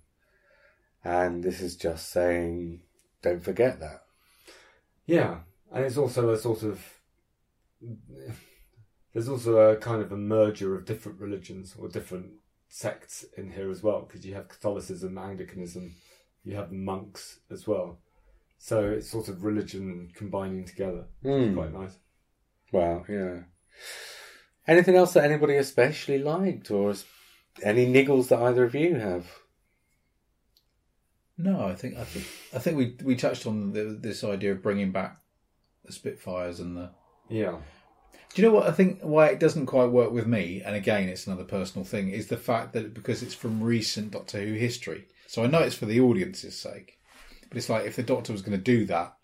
And 1.03 1.43
this 1.43 1.61
is 1.61 1.75
just 1.75 2.09
saying, 2.09 2.81
don't 3.21 3.43
forget 3.43 3.79
that. 3.79 4.03
Yeah, 5.05 5.39
and 5.71 5.83
it's 5.85 5.97
also 5.97 6.29
a 6.31 6.37
sort 6.37 6.63
of 6.63 6.83
there's 9.13 9.29
also 9.29 9.57
a 9.57 9.75
kind 9.75 10.01
of 10.01 10.11
a 10.11 10.17
merger 10.17 10.75
of 10.75 10.85
different 10.85 11.19
religions 11.19 11.75
or 11.77 11.87
different 11.87 12.27
sects 12.69 13.25
in 13.37 13.51
here 13.51 13.69
as 13.69 13.83
well, 13.83 14.01
because 14.01 14.25
you 14.25 14.33
have 14.33 14.47
Catholicism, 14.47 15.17
Anglicanism, 15.17 15.93
you 16.43 16.55
have 16.55 16.71
monks 16.71 17.39
as 17.51 17.67
well. 17.67 17.99
So 18.57 18.89
it's 18.89 19.09
sort 19.09 19.27
of 19.27 19.43
religion 19.43 20.09
combining 20.15 20.65
together. 20.65 21.05
It's 21.21 21.49
Hmm. 21.49 21.53
quite 21.53 21.73
nice. 21.73 21.97
Wow, 22.71 23.05
yeah. 23.07 23.43
Anything 24.65 24.95
else 24.95 25.13
that 25.13 25.25
anybody 25.25 25.57
especially 25.57 26.17
liked, 26.17 26.71
or 26.71 26.95
any 27.61 27.85
niggles 27.85 28.29
that 28.29 28.41
either 28.41 28.63
of 28.63 28.73
you 28.73 28.95
have? 28.95 29.27
No, 31.37 31.65
I 31.65 31.75
think 31.75 31.97
I 31.97 32.03
think 32.03 32.25
I 32.53 32.59
think 32.59 32.77
we 32.77 32.95
we 33.03 33.15
touched 33.15 33.47
on 33.47 33.73
the, 33.73 33.97
this 33.99 34.23
idea 34.23 34.51
of 34.51 34.61
bringing 34.61 34.91
back 34.91 35.19
the 35.83 35.91
Spitfires 35.91 36.59
and 36.59 36.77
the. 36.77 36.91
Yeah. 37.29 37.57
Do 38.33 38.41
you 38.41 38.47
know 38.47 38.53
what 38.53 38.67
I 38.67 38.71
think? 38.71 38.99
Why 39.01 39.27
it 39.27 39.39
doesn't 39.39 39.67
quite 39.67 39.91
work 39.91 40.11
with 40.11 40.27
me, 40.27 40.61
and 40.63 40.75
again, 40.75 41.09
it's 41.09 41.27
another 41.27 41.43
personal 41.43 41.85
thing, 41.85 42.09
is 42.09 42.27
the 42.27 42.37
fact 42.37 42.73
that 42.73 42.93
because 42.93 43.21
it's 43.23 43.33
from 43.33 43.63
recent 43.63 44.11
Doctor 44.11 44.43
Who 44.43 44.53
history. 44.53 45.05
So 45.27 45.43
I 45.43 45.47
know 45.47 45.59
it's 45.59 45.75
for 45.75 45.85
the 45.85 45.99
audience's 45.99 46.57
sake, 46.57 46.99
but 47.49 47.57
it's 47.57 47.69
like 47.69 47.85
if 47.85 47.95
the 47.95 48.03
Doctor 48.03 48.31
was 48.31 48.41
going 48.41 48.57
to 48.57 48.63
do 48.63 48.85
that, 48.85 49.15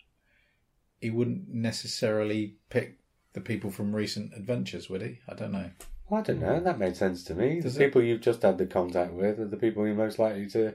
he 1.00 1.10
wouldn't 1.10 1.48
necessarily 1.48 2.56
pick 2.68 2.98
the 3.32 3.40
people 3.40 3.70
from 3.70 3.94
recent 3.94 4.32
adventures, 4.34 4.90
would 4.90 5.02
he? 5.02 5.18
I 5.28 5.34
don't 5.34 5.52
know. 5.52 5.70
I 6.10 6.20
don't 6.22 6.40
know. 6.40 6.60
That 6.60 6.78
made 6.78 6.96
sense 6.96 7.22
to 7.24 7.34
me. 7.34 7.60
Does 7.60 7.74
the 7.74 7.84
it? 7.84 7.86
people 7.86 8.02
you've 8.02 8.20
just 8.20 8.42
had 8.42 8.58
the 8.58 8.66
contact 8.66 9.12
with 9.12 9.38
are 9.38 9.46
the 9.46 9.56
people 9.56 9.86
you're 9.86 9.94
most 9.94 10.18
likely 10.18 10.48
to 10.50 10.74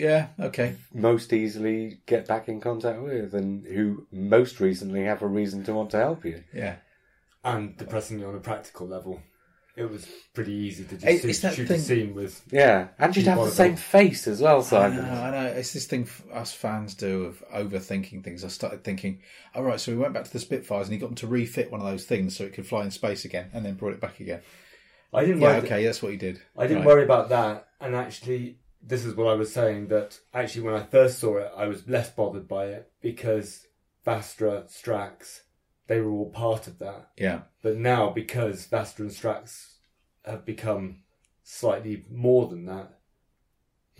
Yeah. 0.00 0.28
Okay. 0.38 0.76
most 0.94 1.32
easily 1.32 2.00
get 2.06 2.26
back 2.26 2.48
in 2.48 2.60
contact 2.60 3.00
with, 3.02 3.34
and 3.34 3.66
who 3.66 4.06
most 4.12 4.60
recently 4.60 5.04
have 5.04 5.22
a 5.22 5.26
reason 5.26 5.62
to 5.64 5.72
want 5.74 5.90
to 5.90 5.98
help 5.98 6.24
you. 6.24 6.42
Yeah. 6.54 6.76
And 7.44 7.76
depressingly 7.76 8.24
on 8.24 8.34
a 8.34 8.40
practical 8.40 8.86
level, 8.86 9.22
it 9.76 9.88
was 9.88 10.06
pretty 10.34 10.52
easy 10.52 10.84
to 10.84 10.90
just 10.94 11.04
It's- 11.06 11.20
shoot, 11.22 11.28
it's 11.30 11.40
that 11.40 11.54
shoot 11.54 11.68
thing- 11.68 11.76
a 11.78 11.82
scene 11.82 12.14
with. 12.14 12.42
Yeah, 12.50 12.88
and 12.98 13.16
you'd 13.16 13.26
have 13.26 13.38
the 13.38 13.50
same 13.50 13.76
face 13.76 14.26
as 14.26 14.40
well, 14.42 14.66
I 14.72 14.88
know, 14.88 15.00
I 15.02 15.30
know. 15.30 15.46
It's 15.56 15.72
this 15.72 15.86
thing 15.86 16.06
us 16.32 16.52
fans 16.52 16.94
do 16.94 17.24
of 17.24 17.42
overthinking 17.54 18.22
things. 18.22 18.44
I 18.44 18.48
started 18.48 18.84
thinking, 18.84 19.20
all 19.54 19.62
right, 19.62 19.80
so 19.80 19.92
we 19.92 19.98
went 19.98 20.12
back 20.12 20.24
to 20.24 20.32
the 20.32 20.38
Spitfires 20.40 20.88
and 20.88 20.92
he 20.92 20.98
got 20.98 21.06
them 21.06 21.14
to 21.16 21.26
refit 21.26 21.70
one 21.70 21.80
of 21.80 21.86
those 21.86 22.04
things 22.04 22.36
so 22.36 22.44
it 22.44 22.52
could 22.52 22.66
fly 22.66 22.84
in 22.84 22.90
space 22.90 23.24
again, 23.24 23.48
and 23.54 23.64
then 23.64 23.74
brought 23.74 23.94
it 23.94 24.00
back 24.00 24.20
again. 24.20 24.40
I 25.14 25.24
didn't 25.24 25.40
Yeah, 25.40 25.56
worry. 25.58 25.66
okay, 25.66 25.84
that's 25.84 26.02
what 26.02 26.12
he 26.12 26.18
did. 26.18 26.40
I 26.58 26.66
didn't 26.66 26.78
Right. 26.84 26.86
worry 26.88 27.04
about 27.04 27.30
that, 27.30 27.68
and 27.80 27.94
actually, 27.96 28.58
this 28.82 29.04
is 29.04 29.14
what 29.14 29.28
I 29.28 29.34
was 29.34 29.52
saying. 29.52 29.88
That 29.88 30.18
actually, 30.32 30.62
when 30.62 30.74
I 30.74 30.82
first 30.84 31.18
saw 31.18 31.38
it, 31.38 31.52
I 31.56 31.66
was 31.66 31.88
less 31.88 32.10
bothered 32.10 32.48
by 32.48 32.66
it 32.66 32.90
because 33.00 33.66
Vastra, 34.06 34.64
Strax, 34.70 35.40
they 35.86 36.00
were 36.00 36.10
all 36.10 36.30
part 36.30 36.66
of 36.66 36.78
that. 36.78 37.10
Yeah, 37.16 37.40
But 37.62 37.76
now, 37.76 38.10
because 38.10 38.66
Vastra 38.66 39.00
and 39.00 39.10
Strax 39.10 39.74
have 40.24 40.44
become 40.44 41.02
slightly 41.42 42.04
more 42.10 42.46
than 42.46 42.66
that, 42.66 43.00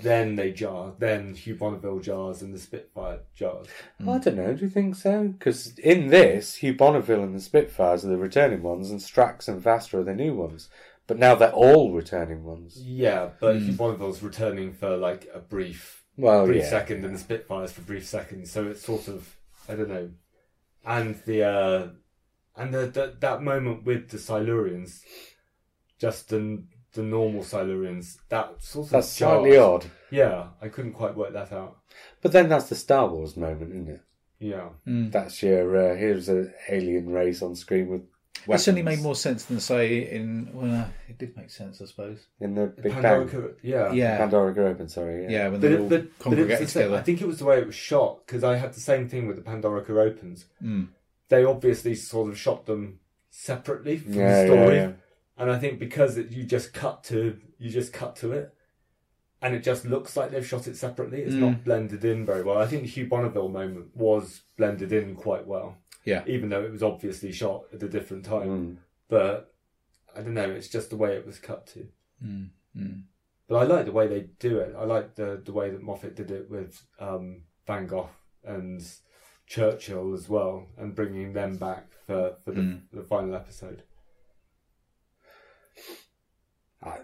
then 0.03 0.37
they 0.37 0.53
jar. 0.53 0.95
Then 0.99 1.35
Hugh 1.35 1.57
Bonneville 1.57 2.01
jars 2.01 2.43
and 2.43 2.55
the 2.55 2.59
Spitfire 2.59 3.21
jars. 3.35 3.67
Hmm. 3.99 4.09
I 4.09 4.19
don't 4.19 4.37
know. 4.37 4.55
Do 4.55 4.65
you 4.65 4.71
think 4.71 4.97
so? 4.97 5.29
Because 5.29 5.79
in 5.79 6.09
this, 6.09 6.57
Hugh 6.57 6.75
Bonneville 6.75 7.23
and 7.23 7.35
the 7.35 7.41
Spitfires 7.41 8.05
are 8.05 8.09
the 8.09 8.17
returning 8.17 8.63
ones, 8.63 8.91
and 8.91 9.01
Strax 9.01 9.49
and 9.49 9.63
Vastra 9.63 10.01
are 10.01 10.05
the 10.05 10.15
new 10.15 10.35
ones. 10.35 10.69
But 11.11 11.19
now 11.19 11.35
they're 11.35 11.51
all 11.51 11.91
returning 11.91 12.45
ones. 12.45 12.81
Yeah, 12.81 13.31
but 13.41 13.57
Hugh 13.57 13.73
Bonneville's 13.73 14.23
returning 14.23 14.73
for 14.73 14.97
like 14.97 15.27
a 15.35 15.41
brief 15.41 16.05
Well, 16.17 16.47
brief 16.47 16.63
yeah. 16.63 16.71
second 16.71 17.05
and 17.05 17.13
the 17.13 17.19
Spitfires 17.19 17.73
for 17.73 17.81
brief 17.81 18.07
seconds. 18.07 18.53
So 18.53 18.69
it's 18.69 18.85
sort 18.85 19.09
of 19.09 19.37
I 19.69 19.75
don't 19.75 19.89
know, 19.89 20.11
and 20.87 21.17
the 21.27 21.43
uh, 21.43 21.89
and 22.57 22.73
the, 22.73 22.87
the 22.87 23.17
that 23.19 23.43
moment 23.43 23.83
with 23.85 24.11
the 24.11 24.19
Silurians, 24.19 25.01
just 25.99 26.29
the 26.29 26.63
the 26.93 27.03
normal 27.03 27.43
Silurians, 27.43 28.19
that 28.29 28.63
sort 28.63 28.87
of 28.87 28.91
That's 28.93 29.09
slightly 29.09 29.57
odd. 29.57 29.87
Yeah, 30.13 30.51
I 30.63 30.69
couldn't 30.69 30.93
quite 30.93 31.17
work 31.17 31.33
that 31.33 31.51
out. 31.51 31.79
But 32.23 32.31
then 32.31 32.49
that's 32.49 32.69
the 32.69 32.77
Star 32.77 33.09
Wars 33.09 33.37
moment, 33.37 33.73
isn't 33.73 33.89
it? 33.89 34.01
Yeah, 34.39 34.69
That's 34.87 35.43
your 35.43 35.77
uh, 35.77 35.97
here's 35.97 36.29
an 36.29 36.55
alien 36.69 37.11
race 37.11 37.43
on 37.43 37.57
screen 37.57 37.89
with 37.89 38.03
weapons. 38.47 38.61
This 38.65 38.69
only 38.69 38.83
made 38.83 39.01
more 39.01 39.15
sense 39.15 39.45
than 39.45 39.61
say 39.61 40.11
in. 40.11 40.51
Well, 40.53 40.73
uh, 40.83 40.85
it 41.09 41.19
did 41.19 41.37
make 41.37 41.51
sense, 41.51 41.81
I 41.81 41.87
suppose. 41.87 42.19
in 42.41 42.55
the 42.55 42.67
Big 42.67 42.93
Bang. 42.93 43.03
Pandora, 43.03 43.51
yeah, 43.63 43.93
Yeah, 43.93 44.19
Pandorica 44.19 44.59
Open, 44.59 44.89
sorry. 44.89 45.25
Yeah. 45.25 45.31
yeah, 45.31 45.49
when 45.49 45.61
they 45.61 45.69
it, 45.75 45.81
all 45.81 45.89
but, 45.89 45.91
but 45.91 46.01
it 46.07 46.19
congregated 46.19 46.67
the 46.67 46.71
same- 46.71 46.83
together. 46.85 47.01
I 47.01 47.03
think 47.03 47.21
it 47.23 47.27
was 47.27 47.39
the 47.39 47.45
way 47.45 47.59
it 47.59 47.67
was 47.67 47.75
shot 47.75 48.27
because 48.27 48.43
I 48.45 48.57
had 48.57 48.73
the 48.75 48.81
same 48.81 49.09
thing 49.09 49.27
with 49.27 49.37
the 49.37 49.43
Pandorica 49.43 49.91
opens. 49.91 50.47
Mm. 50.63 50.89
They 51.29 51.45
obviously 51.45 51.95
sort 51.95 52.29
of 52.31 52.39
shot 52.39 52.67
them 52.67 53.01
separately 53.31 53.97
from 53.99 54.15
Yeah, 54.15 54.43
the 54.43 54.47
story. 54.47 54.77
yeah, 54.77 54.83
yeah. 54.83 54.93
And 55.39 55.51
I 55.51 55.59
think 55.59 55.79
because 55.79 56.17
it, 56.19 56.31
you 56.31 56.45
just 56.45 56.73
cut 56.75 57.05
to 57.05 57.39
you 57.59 57.71
just 57.71 57.93
cut 57.93 58.17
to 58.17 58.33
it, 58.33 58.53
and 59.43 59.55
it 59.55 59.63
just 59.63 59.85
looks 59.85 60.17
like 60.17 60.31
they've 60.31 60.47
shot 60.47 60.67
it 60.69 60.77
separately. 60.77 61.23
It's 61.23 61.35
Mm. 61.35 61.41
not 61.41 61.65
blended 61.65 62.05
in 62.05 62.25
very 62.27 62.43
well. 62.43 62.59
I 62.59 62.67
think 62.67 62.83
the 62.83 62.89
Hugh 62.89 63.07
Bonneville 63.09 63.49
moment 63.49 63.95
was 63.97 64.43
blended 64.57 64.93
in 64.93 65.15
quite 65.17 65.47
well, 65.47 65.79
Yeah, 66.05 66.25
even 66.27 66.49
though 66.51 66.63
it 66.65 66.71
was 66.73 66.83
obviously 66.83 67.33
shot 67.33 67.65
at 67.73 67.83
a 67.83 67.89
different 67.89 68.25
time. 68.25 68.49
Mm. 68.49 68.77
But 69.09 69.55
I 70.15 70.23
don't 70.23 70.35
know. 70.35 70.51
It's 70.51 70.69
just 70.69 70.91
the 70.91 70.97
way 70.97 71.15
it 71.17 71.25
was 71.27 71.39
cut 71.39 71.67
to. 71.69 71.89
mm. 72.25 72.51
Mm. 72.77 73.03
But 73.49 73.57
I 73.57 73.65
like 73.65 73.85
the 73.87 73.93
way 73.93 74.07
they 74.07 74.29
do 74.39 74.59
it. 74.61 74.75
I 74.77 74.85
like 74.85 75.17
the 75.17 75.41
the 75.45 75.53
way 75.53 75.71
that 75.71 75.83
Moffat 75.83 76.15
did 76.15 76.31
it 76.31 76.49
with 76.51 76.81
um, 77.01 77.43
Van 77.67 77.87
Gogh 77.87 78.11
and 78.45 78.81
Churchill 79.47 80.15
as 80.15 80.29
well, 80.29 80.69
and 80.79 80.95
bringing 80.95 81.33
them 81.33 81.57
back 81.57 81.87
for 82.07 82.37
for 82.45 82.53
the, 82.53 82.61
Mm. 82.61 82.83
the 82.93 83.03
final 83.03 83.35
episode. 83.35 83.83
I- 86.83 87.01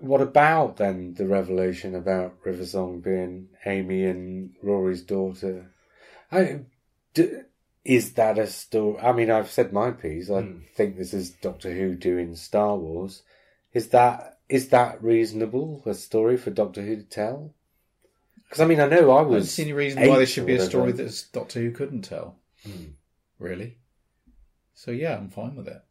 what 0.00 0.20
about 0.20 0.76
then 0.76 1.14
the 1.14 1.26
revelation 1.26 1.94
about 1.94 2.36
River 2.44 2.66
Song 2.66 3.00
being 3.00 3.48
Amy 3.64 4.04
and 4.04 4.54
Rory's 4.62 5.02
daughter? 5.02 5.70
I, 6.32 6.60
d- 7.14 7.40
is 7.84 8.14
that 8.14 8.38
a 8.38 8.46
story? 8.46 8.98
I 9.00 9.12
mean, 9.12 9.30
I've 9.30 9.50
said 9.50 9.72
my 9.72 9.90
piece. 9.90 10.30
I 10.30 10.42
Mm. 10.42 10.62
think 10.74 10.96
this 10.96 11.14
is 11.14 11.30
Doctor 11.30 11.72
Who 11.72 11.94
doing 11.94 12.34
Star 12.34 12.76
Wars. 12.76 13.22
Is 13.72 13.88
that 13.88 14.38
is 14.48 14.68
that 14.68 15.02
reasonable? 15.02 15.82
A 15.86 15.94
story 15.94 16.36
for 16.36 16.50
Doctor 16.50 16.82
Who 16.82 16.96
to 16.96 17.02
tell? 17.02 17.54
Because 18.44 18.60
I 18.60 18.66
mean, 18.66 18.80
I 18.80 18.86
know 18.86 19.10
I 19.10 19.20
I 19.20 19.22
don't 19.22 19.30
was. 19.30 19.50
see 19.52 19.62
any 19.62 19.72
reason 19.72 20.06
why 20.06 20.16
there 20.18 20.26
should 20.26 20.44
or 20.44 20.46
be 20.46 20.54
a 20.56 20.60
story 20.60 20.92
that 20.92 21.24
Doctor 21.32 21.60
Who 21.60 21.70
couldn't 21.70 22.02
tell. 22.02 22.36
Mm. 22.66 22.92
Really. 23.38 23.78
So 24.74 24.90
yeah, 24.90 25.16
I'm 25.16 25.28
fine 25.30 25.54
with 25.56 25.68
it. 25.68 25.82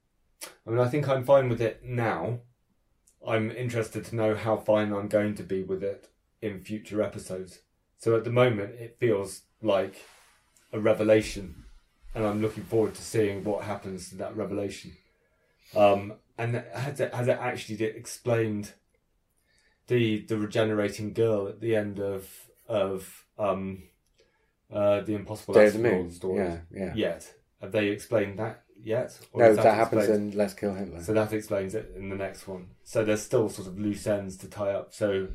I 0.68 0.70
mean, 0.70 0.80
I 0.80 0.88
think 0.88 1.08
I'm 1.08 1.24
fine 1.26 1.49
with 1.49 1.62
it 1.62 1.84
now. 1.84 2.39
I'm 3.26 3.51
interested 3.51 4.05
to 4.05 4.15
know 4.15 4.36
how 4.36 4.57
fine 4.57 4.91
I'm 4.93 5.07
going 5.07 5.36
to 5.36 5.43
be 5.43 5.63
with 5.63 5.84
it 5.84 6.09
in 6.41 6.59
future 6.59 7.01
episodes. 7.01 7.59
So 7.97 8.15
at 8.17 8.24
the 8.24 8.32
moment, 8.32 8.76
it 8.76 8.97
feels 8.99 9.43
like 9.61 10.01
a 10.74 10.80
revelation, 10.80 11.63
and 12.13 12.26
I'm 12.26 12.41
looking 12.41 12.63
forward 12.63 12.95
to 12.95 13.01
seeing 13.01 13.43
what 13.43 13.63
happens 13.63 14.09
to 14.09 14.15
that 14.17 14.36
revelation. 14.36 14.97
Um, 15.76 16.13
and 16.38 16.55
has 16.74 16.99
it 16.99 17.13
has 17.13 17.28
it 17.28 17.38
actually 17.39 17.84
explained 17.86 18.74
the 19.88 20.26
the 20.26 20.38
regenerating 20.38 21.13
girl 21.13 21.47
at 21.47 21.61
the 21.61 21.76
end 21.76 21.99
of 21.99 22.30
of 22.67 23.26
um, 23.38 23.84
uh, 24.71 25.01
the 25.01 25.15
Impossible 25.15 25.53
Day 25.53 25.67
of 25.67 25.74
the 25.74 25.80
Moon. 25.80 26.11
story 26.11 26.43
Yeah, 26.43 26.57
yeah. 26.71 26.93
yet? 26.95 27.34
Have 27.61 27.71
they 27.71 27.88
explained 27.88 28.39
that 28.39 28.62
yet? 28.84 29.17
No, 29.36 29.45
is 29.49 29.57
that, 29.57 29.75
happens 29.75 30.03
explained- 30.03 30.34
in 30.34 30.38
Let's 30.38 30.53
Kill 30.53 30.73
Hitler. 30.73 31.01
so 31.01 31.13
that 31.13 31.34
explains 31.34 31.73
it 31.75 31.93
in 31.95 32.09
the 32.09 32.15
next 32.15 32.47
one. 32.47 32.67
So 32.84 33.03
there's 33.03 33.21
still 33.23 33.49
sort 33.49 33.67
of 33.67 33.79
loose 33.79 34.05
ends 34.07 34.38
to 34.38 34.47
tie 34.47 34.71
up. 34.73 34.93
So 34.93 35.29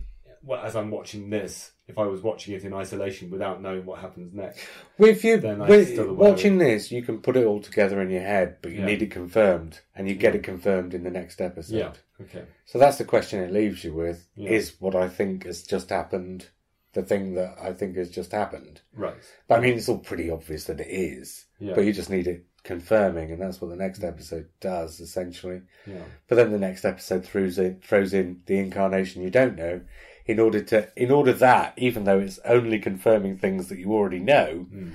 well, 0.44 0.60
as 0.64 0.76
I'm 0.76 0.90
watching 0.92 1.30
this, 1.30 1.72
if 1.88 1.98
I 1.98 2.04
was 2.06 2.22
watching 2.22 2.54
it 2.54 2.62
in 2.64 2.72
isolation 2.72 3.28
without 3.28 3.60
knowing 3.60 3.84
what 3.84 3.98
happens 3.98 4.32
next, 4.32 4.64
With 4.96 5.24
you 5.24 5.38
with, 5.38 5.98
watching 6.10 6.58
this, 6.58 6.92
you 6.92 7.02
can 7.02 7.20
put 7.20 7.36
it 7.36 7.44
all 7.44 7.60
together 7.60 8.00
in 8.00 8.08
your 8.10 8.22
head, 8.22 8.58
but 8.62 8.70
you 8.70 8.78
Yeah. 8.78 8.86
need 8.86 9.02
it 9.02 9.10
confirmed, 9.10 9.80
and 9.96 10.08
you 10.08 10.14
get 10.14 10.36
it 10.36 10.44
confirmed 10.44 10.94
in 10.94 11.02
the 11.02 11.10
next 11.10 11.40
episode. 11.40 11.76
yeah, 11.76 11.92
okay, 12.20 12.44
So 12.66 12.78
that's 12.78 12.98
the 12.98 13.04
question 13.04 13.40
it 13.42 13.52
leaves 13.52 13.82
you 13.82 13.92
with: 13.92 14.28
Yeah. 14.36 14.50
is 14.50 14.80
what 14.80 14.94
I 14.94 15.08
think 15.08 15.44
has 15.44 15.62
just 15.64 15.90
happened 15.90 16.46
the 16.94 17.02
thing 17.02 17.34
that 17.34 17.56
I 17.60 17.72
think 17.72 17.96
has 17.96 18.08
just 18.10 18.30
happened? 18.32 18.80
right, 18.94 19.14
But 19.48 19.58
I 19.58 19.60
mean, 19.60 19.74
it's 19.76 19.88
all 19.88 19.98
pretty 19.98 20.30
obvious 20.30 20.64
that 20.64 20.80
it 20.80 20.88
is, 20.88 21.46
yeah, 21.58 21.74
but 21.74 21.84
you 21.84 21.92
just 21.92 22.10
need 22.10 22.26
it 22.28 22.44
confirming, 22.64 23.30
and 23.30 23.40
that's 23.40 23.60
what 23.60 23.68
the 23.70 23.76
next 23.76 24.02
episode 24.02 24.48
does 24.60 25.00
essentially. 25.00 25.62
yeah, 25.86 26.02
But 26.28 26.36
then 26.36 26.52
the 26.52 26.58
next 26.58 26.84
episode 26.84 27.24
throws 27.24 27.58
in 27.58 27.80
throws 27.80 28.12
in 28.14 28.42
the 28.46 28.58
incarnation 28.58 29.22
you 29.22 29.30
don't 29.30 29.56
know, 29.56 29.80
in 30.26 30.38
order 30.38 30.60
to 30.62 30.88
in 30.96 31.10
order 31.10 31.32
that 31.32 31.74
even 31.76 32.04
though 32.04 32.18
it's 32.18 32.38
only 32.44 32.78
confirming 32.78 33.38
things 33.38 33.68
that 33.68 33.78
you 33.78 33.92
already 33.92 34.18
know, 34.18 34.66
Mm. 34.72 34.92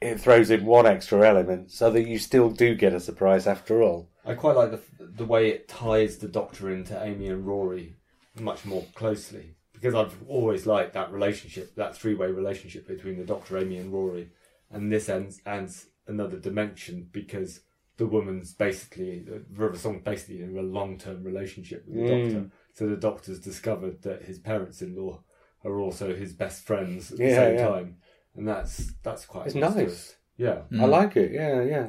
it 0.00 0.18
throws 0.20 0.50
in 0.50 0.64
one 0.64 0.86
extra 0.86 1.26
element 1.28 1.70
so 1.70 1.90
that 1.90 2.06
you 2.08 2.18
still 2.18 2.50
do 2.50 2.74
get 2.74 2.94
a 2.94 3.00
surprise 3.00 3.46
after 3.46 3.82
all. 3.82 4.08
I 4.24 4.34
quite 4.34 4.56
like 4.56 4.70
the 4.70 4.80
the 5.04 5.24
way 5.26 5.48
it 5.50 5.68
ties 5.68 6.18
the 6.18 6.28
Doctor 6.28 6.70
into 6.70 7.02
Amy 7.02 7.26
and 7.28 7.46
Rory 7.46 7.96
much 8.38 8.64
more 8.64 8.86
closely 8.94 9.56
because 9.72 9.94
I've 9.94 10.16
always 10.28 10.66
liked 10.66 10.92
that 10.94 11.10
relationship, 11.12 11.74
that 11.74 11.96
three 11.96 12.14
way 12.14 12.30
relationship 12.30 12.86
between 12.86 13.18
the 13.18 13.24
Doctor, 13.24 13.58
Amy, 13.58 13.76
and 13.78 13.92
Rory, 13.92 14.30
and 14.70 14.90
this 14.92 15.08
ends 15.08 15.40
adds 15.44 15.86
another 16.10 16.38
dimension 16.38 17.08
because 17.12 17.60
the 17.96 18.06
woman's 18.06 18.52
basically 18.54 19.20
the 19.20 19.44
River 19.54 19.76
Song 19.76 20.00
basically 20.04 20.42
in 20.42 20.56
a 20.56 20.62
long 20.62 20.98
term 20.98 21.22
relationship 21.24 21.84
with 21.86 21.96
the 21.96 22.02
Mm. 22.12 22.32
doctor. 22.32 22.50
So 22.74 22.86
the 22.86 22.96
doctor's 22.96 23.40
discovered 23.40 24.02
that 24.02 24.22
his 24.22 24.38
parents 24.38 24.82
in 24.82 24.96
law 24.96 25.22
are 25.64 25.78
also 25.78 26.14
his 26.14 26.32
best 26.32 26.62
friends 26.64 27.12
at 27.12 27.18
the 27.18 27.24
Yeah, 27.24 27.34
same 27.36 27.54
yeah. 27.56 27.68
time, 27.68 27.96
and 28.36 28.48
that's 28.48 28.92
that's 29.02 29.26
quite 29.26 29.46
It's 29.46 29.54
nice. 29.54 29.74
nice. 29.76 30.16
Yeah, 30.36 30.62
I 30.72 30.86
like 30.86 31.16
it. 31.16 31.32
Yeah, 31.32 31.62
yeah. 31.62 31.88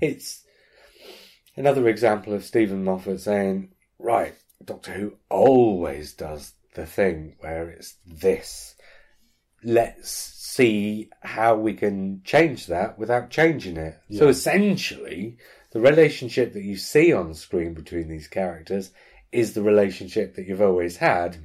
It's 0.00 0.44
another 1.56 1.86
example 1.88 2.32
of 2.32 2.44
Steven 2.44 2.82
Moffat 2.84 3.20
saying, 3.20 3.74
"Right, 3.98 4.34
Doctor 4.64 4.92
Who 4.92 5.18
always 5.28 6.14
does 6.14 6.54
the 6.74 6.86
thing 6.86 7.36
where 7.40 7.68
it's 7.68 7.96
this. 8.06 8.71
Let's 9.64 10.10
see 10.10 11.10
how 11.20 11.56
we 11.56 11.74
can 11.74 12.22
change 12.24 12.66
that 12.66 12.98
without 12.98 13.30
changing 13.30 13.76
it." 13.76 13.98
So 14.10 14.28
essentially, 14.28 15.38
the 15.70 15.80
relationship 15.80 16.52
that 16.52 16.64
you 16.64 16.76
see 16.76 17.12
on 17.12 17.34
screen 17.34 17.74
between 17.74 18.08
these 18.08 18.28
characters 18.28 18.90
is 19.30 19.54
the 19.54 19.62
relationship 19.62 20.34
that 20.34 20.46
you've 20.46 20.60
always 20.60 20.98
had, 20.98 21.38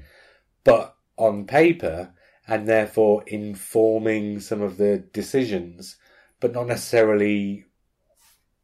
but 0.63 0.95
on 1.15 1.45
paper, 1.45 2.13
and 2.47 2.67
therefore 2.67 3.23
informing 3.27 4.39
some 4.39 4.61
of 4.61 4.77
the 4.77 4.97
decisions 4.97 5.97
but 6.39 6.53
not 6.53 6.67
necessarily 6.67 7.65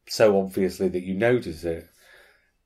so 0.06 0.38
obviously 0.38 0.88
that 0.88 1.02
you 1.02 1.14
notice 1.14 1.64
it. 1.64 1.88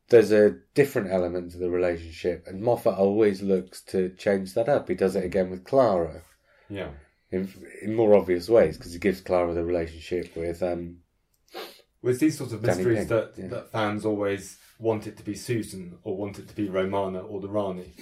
There's 0.08 0.32
a 0.32 0.56
different 0.74 1.10
element 1.10 1.52
to 1.52 1.58
the 1.58 1.70
relationship, 1.70 2.46
and 2.46 2.62
Moffat 2.62 2.94
always 2.94 3.42
looks 3.42 3.80
to 3.82 4.10
change 4.16 4.54
that 4.54 4.68
up. 4.68 4.88
He 4.88 4.94
does 4.94 5.16
it 5.16 5.24
again 5.24 5.50
with 5.50 5.64
Clara 5.64 6.22
yeah, 6.68 6.90
in, 7.30 7.48
in 7.82 7.94
more 7.94 8.14
obvious 8.14 8.48
ways 8.48 8.76
because 8.76 8.92
he 8.92 8.98
gives 8.98 9.20
Clara 9.20 9.54
the 9.54 9.64
relationship 9.64 10.34
with 10.36 10.62
um, 10.62 10.98
with 12.02 12.20
these 12.20 12.38
sorts 12.38 12.52
of 12.52 12.62
Danny 12.62 12.76
mysteries 12.84 12.98
Pink, 12.98 13.08
that, 13.08 13.32
yeah. 13.36 13.46
that 13.48 13.72
fans 13.72 14.04
always 14.04 14.58
want 14.78 15.06
it 15.06 15.16
to 15.16 15.22
be 15.24 15.34
Susan 15.34 15.98
or 16.04 16.16
want 16.16 16.38
it 16.38 16.48
to 16.48 16.54
be 16.54 16.68
Romana 16.68 17.20
or 17.20 17.40
the 17.40 17.48
Rani, 17.48 17.92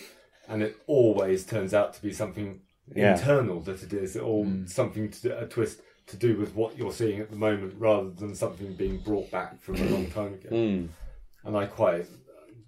and 0.48 0.62
it 0.62 0.76
always 0.86 1.44
turns 1.46 1.72
out 1.72 1.94
to 1.94 2.02
be 2.02 2.12
something 2.12 2.60
Yeah. 2.94 3.14
internal 3.18 3.60
that 3.62 3.82
it 3.82 3.92
is, 3.92 4.16
or 4.16 4.46
something 4.66 5.10
to 5.10 5.38
a 5.42 5.46
twist 5.46 5.80
to 6.08 6.16
do 6.16 6.36
with 6.36 6.54
what 6.54 6.78
you're 6.78 6.92
seeing 6.92 7.20
at 7.20 7.30
the 7.30 7.36
moment, 7.36 7.74
rather 7.78 8.10
than 8.10 8.34
something 8.34 8.74
being 8.74 8.98
brought 8.98 9.28
back 9.30 9.60
from 9.60 9.74
a 9.76 9.84
long 9.86 10.06
time 10.18 10.34
ago. 10.34 10.50
mm, 10.50 10.88
And 11.44 11.56
I 11.56 11.66
quite, 11.66 12.06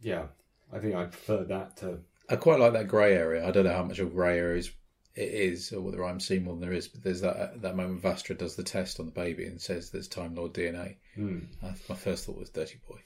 yeah, 0.02 0.24
I 0.72 0.78
think 0.80 0.94
I 0.96 1.04
prefer 1.04 1.44
that 1.44 1.76
to 1.78 2.00
I 2.30 2.36
quite 2.36 2.58
like 2.60 2.72
that 2.74 2.88
grey 2.88 3.14
area. 3.14 3.46
I 3.46 3.50
don't 3.52 3.64
know 3.64 3.72
how 3.72 3.84
much 3.84 4.00
of 4.00 4.12
grey 4.12 4.38
area 4.38 4.58
is, 4.58 4.70
it 5.18 5.34
is, 5.34 5.72
or 5.72 5.80
whether 5.80 6.04
I'm 6.04 6.20
seeing 6.20 6.44
more 6.44 6.54
than 6.54 6.60
there 6.62 6.72
is. 6.72 6.86
But 6.86 7.02
there's 7.02 7.20
that 7.22 7.60
that 7.62 7.76
moment 7.76 8.02
Vastra 8.02 8.38
does 8.38 8.54
the 8.54 8.62
test 8.62 9.00
on 9.00 9.06
the 9.06 9.12
baby 9.12 9.44
and 9.46 9.60
says 9.60 9.90
there's 9.90 10.08
Time 10.08 10.34
Lord 10.34 10.54
DNA. 10.54 10.96
Hmm. 11.16 11.40
Uh, 11.62 11.72
my 11.88 11.96
first 11.96 12.24
thought 12.24 12.38
was 12.38 12.50
Dirty 12.50 12.78
Boy, 12.88 12.98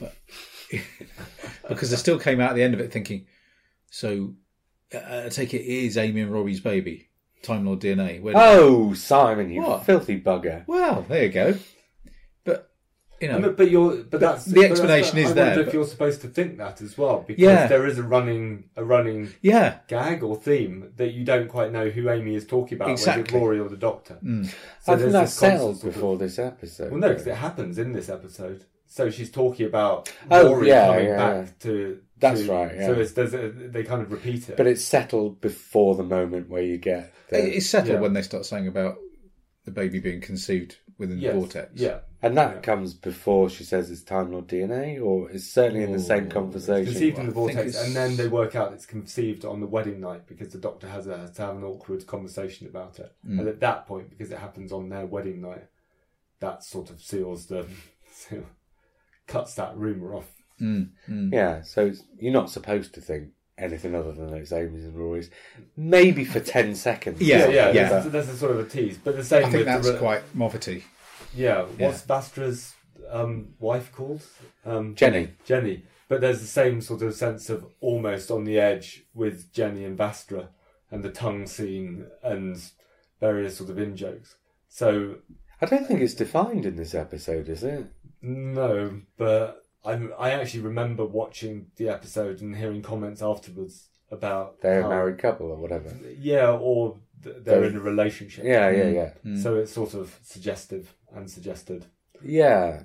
but 0.00 0.14
because 1.68 1.92
I 1.92 1.96
still 1.96 2.18
came 2.18 2.40
out 2.40 2.50
at 2.50 2.56
the 2.56 2.62
end 2.62 2.74
of 2.74 2.80
it 2.80 2.92
thinking, 2.92 3.26
so 3.90 4.34
uh, 4.92 5.22
I 5.26 5.28
take 5.28 5.54
it 5.54 5.62
is 5.62 5.96
Amy 5.96 6.22
and 6.22 6.32
Robbie's 6.32 6.60
baby, 6.60 7.08
Time 7.42 7.64
Lord 7.66 7.80
DNA. 7.80 8.20
Where 8.20 8.34
oh 8.36 8.92
Simon, 8.94 9.50
you 9.50 9.62
What? 9.62 9.86
filthy 9.86 10.20
bugger! 10.20 10.66
well, 10.66 11.06
there 11.08 11.24
you 11.24 11.30
go. 11.30 11.54
But 13.28 13.36
you 13.36 13.40
know, 13.40 13.48
But, 13.48 13.56
but 13.56 13.70
you're, 13.70 13.96
but 14.04 14.20
that's 14.20 14.44
the 14.44 14.54
but 14.54 14.60
that's- 14.60 14.70
explanation 14.72 15.18
is 15.18 15.30
I 15.30 15.32
there, 15.34 15.46
wonder 15.56 15.62
if 15.68 15.74
you're 15.74 15.86
supposed 15.86 16.20
to 16.22 16.28
think 16.28 16.58
that 16.58 16.80
as 16.82 16.96
well, 16.98 17.24
because 17.26 17.42
Yeah. 17.42 17.66
there 17.66 17.86
is 17.86 17.98
a 17.98 18.02
running, 18.02 18.64
a 18.76 18.84
running 18.84 19.32
yeah, 19.42 19.78
gag 19.88 20.22
or 20.22 20.36
theme 20.36 20.92
that 20.96 21.12
you 21.12 21.24
don't 21.24 21.48
quite 21.48 21.72
know 21.72 21.88
who 21.90 22.10
Amy 22.10 22.34
is 22.34 22.46
talking 22.46 22.76
about, 22.76 22.86
whether 22.88 22.92
Exactly. 23.00 23.22
it's 23.24 23.32
Rory 23.32 23.58
or 23.60 23.68
the 23.68 23.76
Doctor. 23.76 24.14
Hmm. 24.14 24.44
So 24.44 24.52
I 24.92 24.96
think 24.96 24.98
there's 25.00 25.12
that's 25.12 25.30
this 25.32 25.38
settled 25.38 25.82
before 25.82 26.16
this 26.18 26.38
episode. 26.38 26.90
Well, 26.90 27.00
no, 27.00 27.08
because 27.08 27.26
it 27.26 27.34
happens 27.36 27.78
in 27.78 27.92
this 27.92 28.08
episode. 28.08 28.64
So 28.86 29.10
she's 29.10 29.30
talking 29.30 29.66
about 29.66 30.12
Oh, 30.30 30.50
Rory 30.52 30.68
yeah, 30.68 30.86
coming 30.86 31.06
yeah, 31.06 31.16
back 31.16 31.46
yeah. 31.46 31.52
to. 31.70 31.98
That's 32.20 32.42
to- 32.42 32.52
right, 32.52 32.74
yeah. 32.76 32.86
So 32.86 32.92
it's, 32.94 33.12
there's 33.12 33.34
a, 33.34 33.48
they 33.50 33.82
kind 33.82 34.02
of 34.02 34.12
repeat 34.12 34.48
it. 34.48 34.56
but 34.56 34.66
it's 34.68 34.84
settled 34.84 35.40
before 35.40 35.96
the 35.96 36.04
moment 36.04 36.48
where 36.48 36.62
you 36.62 36.78
get 36.78 37.12
the, 37.28 37.56
it's 37.56 37.66
settled 37.66 37.94
Yeah. 37.94 38.00
when 38.00 38.12
they 38.12 38.22
start 38.22 38.46
saying 38.46 38.68
about 38.68 38.96
the 39.64 39.70
baby 39.72 39.98
being 39.98 40.20
conceived 40.20 40.76
within 40.98 41.18
yes, 41.18 41.32
the 41.32 41.38
vortex. 41.38 41.70
Yeah. 41.74 41.98
and 42.22 42.36
that 42.36 42.56
Yeah. 42.56 42.60
comes 42.60 42.94
before 42.94 43.50
she 43.50 43.64
says 43.64 43.90
it's 43.90 44.02
Time 44.02 44.32
Lord 44.32 44.46
DNA, 44.46 45.00
or 45.00 45.30
it's 45.30 45.46
certainly 45.46 45.82
in 45.82 45.92
the 45.92 45.98
same 45.98 46.26
Ooh, 46.26 46.30
conversation. 46.30 46.92
Conceived 46.92 47.18
in 47.18 47.26
the 47.26 47.32
vortex, 47.32 47.80
and 47.80 47.94
then 47.94 48.16
they 48.16 48.28
work 48.28 48.54
out 48.54 48.72
it's 48.72 48.86
conceived 48.86 49.44
on 49.44 49.60
the 49.60 49.66
wedding 49.66 50.00
night 50.00 50.26
because 50.26 50.48
the 50.48 50.58
doctor 50.58 50.88
has, 50.88 51.06
a, 51.06 51.18
has 51.18 51.32
to 51.32 51.42
have 51.42 51.56
an 51.56 51.64
awkward 51.64 52.06
conversation 52.06 52.66
about 52.66 52.98
it. 52.98 53.12
Mm. 53.28 53.40
And 53.40 53.48
at 53.48 53.60
that 53.60 53.86
point, 53.86 54.10
because 54.10 54.30
it 54.30 54.38
happens 54.38 54.72
on 54.72 54.88
their 54.88 55.06
wedding 55.06 55.40
night, 55.40 55.66
that 56.40 56.64
sort 56.64 56.90
of 56.90 57.00
seals 57.00 57.46
the. 57.46 57.66
cuts 59.26 59.54
that 59.54 59.76
rumour 59.76 60.14
off. 60.14 60.30
Mm, 60.60 60.90
mm. 61.08 61.32
Yeah, 61.32 61.62
so 61.62 61.86
it's, 61.86 62.02
you're 62.18 62.32
not 62.32 62.50
supposed 62.50 62.94
to 62.94 63.00
think 63.00 63.30
anything 63.58 63.94
other 63.94 64.12
than 64.12 64.34
it's 64.34 64.52
Amy's 64.52 64.84
and 64.84 64.96
Rory's. 64.96 65.30
Maybe 65.76 66.24
for 66.24 66.40
10 66.40 66.74
seconds. 66.74 67.20
Yeah, 67.20 67.48
yeah, 67.48 67.70
yeah. 67.72 67.88
There's, 67.88 68.06
there's 68.06 68.28
a 68.28 68.36
sort 68.36 68.52
of 68.52 68.58
a 68.60 68.64
tease, 68.68 68.98
but 68.98 69.16
the 69.16 69.24
same 69.24 69.46
I 69.46 69.50
think 69.50 69.64
that's 69.64 69.90
the, 69.90 69.98
quite 69.98 70.22
Moffaty. 70.36 70.82
Yeah, 71.34 71.62
what's 71.78 72.02
Vastra's 72.02 72.74
um, 73.10 73.54
wife 73.58 73.92
called? 73.92 74.22
Um, 74.64 74.94
Jenny. 74.94 75.30
Jenny. 75.44 75.84
But 76.08 76.20
there's 76.20 76.40
the 76.40 76.46
same 76.46 76.80
sort 76.80 77.02
of 77.02 77.14
sense 77.14 77.48
of 77.48 77.66
almost 77.80 78.30
on 78.30 78.44
the 78.44 78.58
edge 78.58 79.04
with 79.14 79.52
Jenny 79.52 79.84
and 79.84 79.98
Vastra 79.98 80.48
and 80.90 81.02
the 81.02 81.10
tongue 81.10 81.46
scene 81.46 82.06
and 82.22 82.62
various 83.20 83.56
sort 83.56 83.70
of 83.70 83.78
in 83.78 83.96
jokes. 83.96 84.36
So 84.68 85.16
I 85.60 85.66
don't 85.66 85.86
think 85.86 86.00
it's 86.00 86.14
defined 86.14 86.66
in 86.66 86.76
this 86.76 86.94
episode, 86.94 87.48
is 87.48 87.64
it? 87.64 87.86
no, 88.24 89.00
but 89.18 89.63
I 89.84 89.92
I 90.18 90.30
actually 90.30 90.60
remember 90.62 91.04
watching 91.04 91.66
the 91.76 91.88
episode 91.88 92.40
and 92.40 92.56
hearing 92.56 92.82
comments 92.82 93.22
afterwards 93.22 93.88
about 94.10 94.60
They're 94.60 94.82
how- 94.82 94.88
a 94.88 94.90
married 94.90 95.18
couple 95.18 95.46
or 95.50 95.56
whatever. 95.56 95.92
Yeah, 96.18 96.50
or 96.52 96.98
th- 97.22 97.36
they're 97.44 97.60
They're- 97.60 97.70
in 97.70 97.76
a 97.76 97.80
relationship. 97.80 98.44
Yeah, 98.44 98.70
yeah, 98.70 98.88
yeah. 98.88 99.12
Mm. 99.24 99.42
So 99.42 99.56
it's 99.56 99.72
sort 99.72 99.94
of 99.94 100.18
suggestive 100.22 100.94
and 101.14 101.30
suggested. 101.30 101.86
Yeah. 102.22 102.84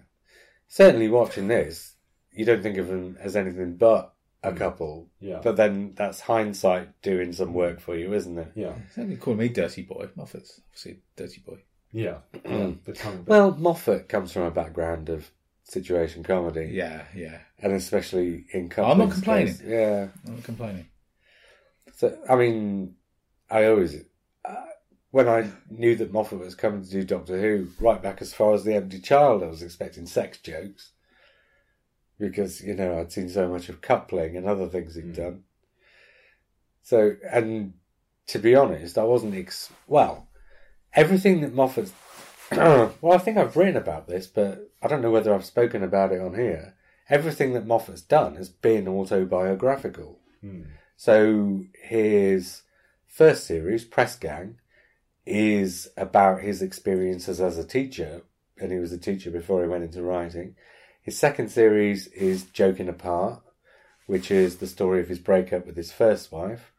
Certainly 0.68 1.10
watching 1.10 1.47
this, 1.47 1.95
you 2.32 2.45
don't 2.45 2.62
think 2.62 2.78
of 2.78 2.88
them 2.88 3.18
as 3.20 3.36
anything 3.36 3.76
but 3.78 4.14
a 4.43 4.54
couple. 4.54 5.10
Yeah. 5.20 5.39
But 5.43 5.56
then 5.58 5.93
that's 5.95 6.22
hindsight 6.22 7.02
doing 7.02 7.34
some 7.34 7.54
work 7.54 7.80
for 7.80 7.95
you, 7.95 8.14
isn't 8.14 8.38
it? 8.38 8.52
yeah. 8.56 8.74
He's 8.88 8.95
call 9.18 9.36
me 9.36 9.50
Dirty 9.50 9.82
Boy. 9.82 10.10
Moffat's 10.16 10.62
obviously 10.70 11.00
Dirty 11.16 11.41
Boy. 11.45 11.60
Yeah. 11.91 12.20
the. 12.43 13.26
Well, 13.28 13.52
Moffat 13.58 14.08
comes 14.08 14.32
from 14.32 14.43
a 14.43 14.52
background 14.52 15.10
of 15.10 15.32
situation 15.70 16.24
comedy. 16.24 16.70
Yeah, 16.74 17.04
yeah. 17.16 17.40
And 17.60 17.74
especially 17.74 18.46
in. 18.52 18.72
I'm 18.78 18.98
not 18.98 19.12
complaining. 19.12 19.56
Yeah. 19.66 20.08
I'm 20.26 20.36
not 20.36 20.44
complaining. 20.44 20.88
So, 21.96 22.18
I 22.30 22.36
mean, 22.36 22.96
I 23.50 23.66
always, 23.66 24.04
uh, 24.46 24.56
when 25.12 25.28
I 25.28 25.50
knew 25.70 25.96
that 25.96 26.14
Moffat 26.14 26.40
was 26.40 26.56
coming 26.56 26.84
to 26.84 26.90
do 26.90 27.04
Doctor 27.04 27.40
Who, 27.40 27.68
right 27.80 28.02
back 28.02 28.22
as 28.22 28.34
far 28.34 28.54
as 28.54 28.64
The 28.64 28.76
Empty 28.76 29.00
Child, 29.00 29.44
I 29.44 29.48
was 29.48 29.62
expecting 29.62 30.06
sex 30.06 30.38
jokes. 30.38 30.92
Because, 32.18 32.62
you 32.62 32.74
know, 32.74 33.00
I'd 33.00 33.12
seen 33.12 33.30
so 33.30 33.48
much 33.48 33.70
of 33.70 33.82
coupling 33.82 34.36
and 34.36 34.46
other 34.46 34.68
things 34.68 34.96
he'd 34.96 35.14
done. 35.14 35.44
So, 36.84 37.16
and 37.30 37.74
to 38.28 38.40
be 38.40 38.56
honest, 38.56 38.98
I 38.98 39.04
wasn't, 39.04 39.36
ex- 39.36 39.72
well, 39.88 40.28
everything 40.94 41.42
that 41.42 41.54
Moffat's, 41.54 41.94
well, 42.52 43.14
I 43.14 43.18
think 43.20 43.38
I've 43.38 43.56
written 43.56 43.78
about 43.78 44.08
this, 44.08 44.28
but 44.28 44.69
I 44.82 44.88
don't 44.88 45.02
know 45.02 45.12
whether 45.12 45.34
I've 45.34 45.46
spoken 45.46 45.84
about 45.84 46.12
it 46.12 46.22
on 46.22 46.36
here. 46.36 46.76
Everything 47.10 47.54
that 47.54 47.66
Moffat's 47.66 48.02
done 48.02 48.36
has 48.36 48.50
been 48.50 48.88
autobiographical. 48.88 50.20
Hmm. 50.42 50.64
So 50.96 51.66
his 51.82 52.64
first 53.08 53.46
series, 53.46 53.84
Press 53.84 54.16
Gang, 54.18 54.60
is 55.26 55.90
about 55.98 56.42
his 56.42 56.62
experiences 56.62 57.40
as 57.40 57.58
a 57.58 57.64
teacher, 57.64 58.22
and 58.58 58.72
he 58.72 58.80
was 58.80 58.92
a 58.92 58.98
teacher 58.98 59.32
before 59.32 59.62
he 59.62 59.70
went 59.70 59.84
into 59.84 60.02
writing. 60.02 60.56
His 61.02 61.18
second 61.18 61.50
series 61.50 62.08
is 62.08 62.44
Joking 62.44 62.90
Apart, 62.90 63.42
which 64.06 64.32
is 64.32 64.58
the 64.58 64.68
story 64.68 65.02
of 65.02 65.08
his 65.08 65.20
breakup 65.20 65.66
with 65.66 65.78
his 65.78 65.92
first 65.92 66.32
wife. 66.32 66.72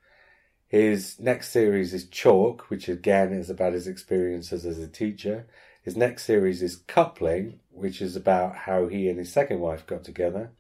His 0.67 1.19
next 1.19 1.51
series 1.51 1.93
is 1.93 2.07
Chalk, 2.07 2.71
which 2.71 2.89
again 2.89 3.33
is 3.33 3.51
about 3.51 3.73
his 3.73 3.87
experiences 3.87 4.65
as 4.65 4.79
a 4.79 4.87
teacher. 4.87 5.47
His 5.83 5.97
next 5.97 6.25
series 6.25 6.63
is 6.63 6.77
Coupling, 6.87 7.61
which 7.81 8.01
is 8.03 8.17
about 8.17 8.55
how 8.57 8.87
he 8.87 9.09
and 9.09 9.19
his 9.19 9.33
second 9.33 9.61
wife 9.61 9.87
got 9.87 10.05
together. 10.05 10.51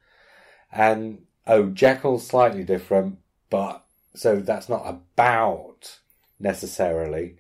And 0.73 1.23
oh, 1.47 1.67
Jekyll's 1.71 2.27
slightly 2.27 2.65
different, 2.65 3.19
but 3.51 3.85
so 4.15 4.37
that's 4.41 4.69
not 4.69 4.87
about 4.89 5.99
necessarily, 6.39 7.37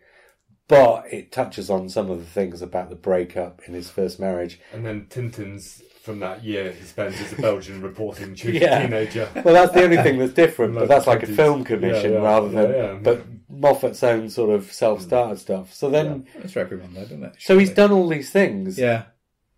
but 0.68 1.04
it 1.12 1.32
touches 1.32 1.68
on 1.70 1.88
some 1.88 2.10
of 2.10 2.18
the 2.18 2.24
things 2.26 2.62
about 2.62 2.90
the 2.90 2.96
breakup 2.96 3.60
in 3.66 3.74
his 3.74 3.90
first 3.90 4.20
marriage. 4.20 4.60
And 4.72 4.84
then 4.86 5.06
Tintin's 5.10 5.82
from 6.02 6.20
that 6.20 6.42
year 6.42 6.72
he 6.72 6.82
spends 6.84 7.20
as 7.20 7.32
a 7.32 7.42
Belgian 7.42 7.82
reporting 7.90 8.34
tu- 8.34 8.52
Yeah. 8.52 8.82
teenager. 8.82 9.28
Well, 9.44 9.52
that's 9.54 9.72
the 9.72 9.82
only 9.84 9.98
thing 9.98 10.18
that's 10.18 10.32
different, 10.32 10.74
but 10.74 10.88
that's 10.88 11.06
like 11.06 11.22
a 11.22 11.26
film 11.26 11.62
commission 11.64 12.12
Yeah, 12.12 12.18
yeah. 12.18 12.24
rather 12.24 12.48
than, 12.48 12.70
Yeah, 12.70 12.76
yeah. 12.92 12.98
but 13.02 13.22
Moffat's 13.50 14.02
own 14.02 14.30
sort 14.30 14.50
of 14.50 14.72
self-started 14.72 15.38
stuff. 15.38 15.74
So 15.74 15.90
then, 15.90 16.26
That's 16.38 16.52
for 16.54 16.60
everyone, 16.60 16.94
though, 16.94 17.02
doesn't 17.02 17.22
it? 17.24 17.34
so 17.38 17.58
he's 17.58 17.70
done 17.70 17.92
all 17.92 18.08
these 18.08 18.30
things, 18.30 18.78
Yeah. 18.78 19.04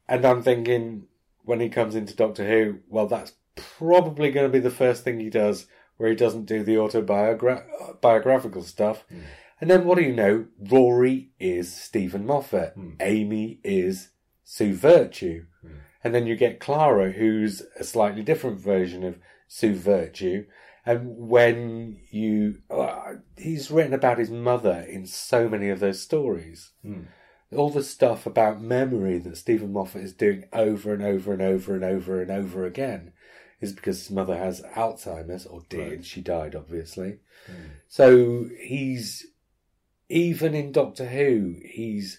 And 0.08 0.24
I'm 0.24 0.42
thinking, 0.42 1.06
when 1.44 1.60
he 1.60 1.68
comes 1.68 1.94
into 1.94 2.14
Doctor 2.14 2.46
Who, 2.46 2.80
well, 2.88 3.06
that's 3.06 3.32
probably 3.54 4.30
going 4.30 4.46
to 4.46 4.52
be 4.52 4.60
the 4.60 4.70
first 4.70 5.04
thing 5.04 5.20
he 5.20 5.30
does, 5.30 5.66
where 5.96 6.10
he 6.10 6.16
doesn't 6.16 6.46
do 6.46 6.62
the 6.62 6.78
autobiographical 6.78 8.62
stuff. 8.62 9.04
Hmm. 9.08 9.20
And 9.60 9.70
then 9.70 9.84
what 9.84 9.96
do 9.96 10.04
you 10.04 10.12
know? 10.14 10.46
Rory 10.58 11.30
is 11.38 11.72
Steven 11.74 12.26
Moffat. 12.26 12.74
Hmm. 12.74 12.90
Amy 13.00 13.60
is 13.62 14.10
Sue 14.44 14.74
Vertue. 14.74 15.46
Hmm. 15.60 15.68
And 16.02 16.14
then 16.14 16.26
you 16.26 16.34
get 16.34 16.60
Clara, 16.60 17.12
who's 17.12 17.62
a 17.78 17.84
slightly 17.84 18.22
different 18.22 18.58
version 18.58 19.04
of 19.04 19.18
Sue 19.46 19.74
Vertue. 19.74 20.46
And 20.84 21.16
when 21.16 22.00
you, 22.10 22.56
uh, 22.68 23.14
he's 23.36 23.70
written 23.70 23.94
about 23.94 24.18
his 24.18 24.30
mother 24.30 24.84
in 24.88 25.06
so 25.06 25.48
many 25.48 25.68
of 25.68 25.78
those 25.78 26.00
stories. 26.00 26.72
All 27.54 27.70
the 27.70 27.82
stuff 27.82 28.26
about 28.26 28.62
memory 28.62 29.18
that 29.18 29.36
Steven 29.36 29.72
Moffat 29.72 30.02
is 30.02 30.12
doing 30.12 30.44
over 30.52 30.92
and 30.92 31.02
over 31.02 31.32
and 31.32 31.42
over 31.42 31.74
and 31.74 31.84
over 31.84 32.22
and 32.22 32.30
over 32.30 32.64
again 32.64 33.12
is 33.60 33.72
because 33.72 33.98
his 33.98 34.10
mother 34.10 34.36
has 34.36 34.60
Alzheimer's, 34.74 35.46
or 35.46 35.62
did. 35.68 35.90
Right. 35.90 36.04
She 36.04 36.20
died, 36.20 36.54
obviously. 36.54 37.18
Hmm. 37.46 37.62
So 37.88 38.48
he's, 38.60 39.26
even 40.08 40.54
in 40.54 40.72
Doctor 40.72 41.06
Who, 41.06 41.56
he's 41.64 42.18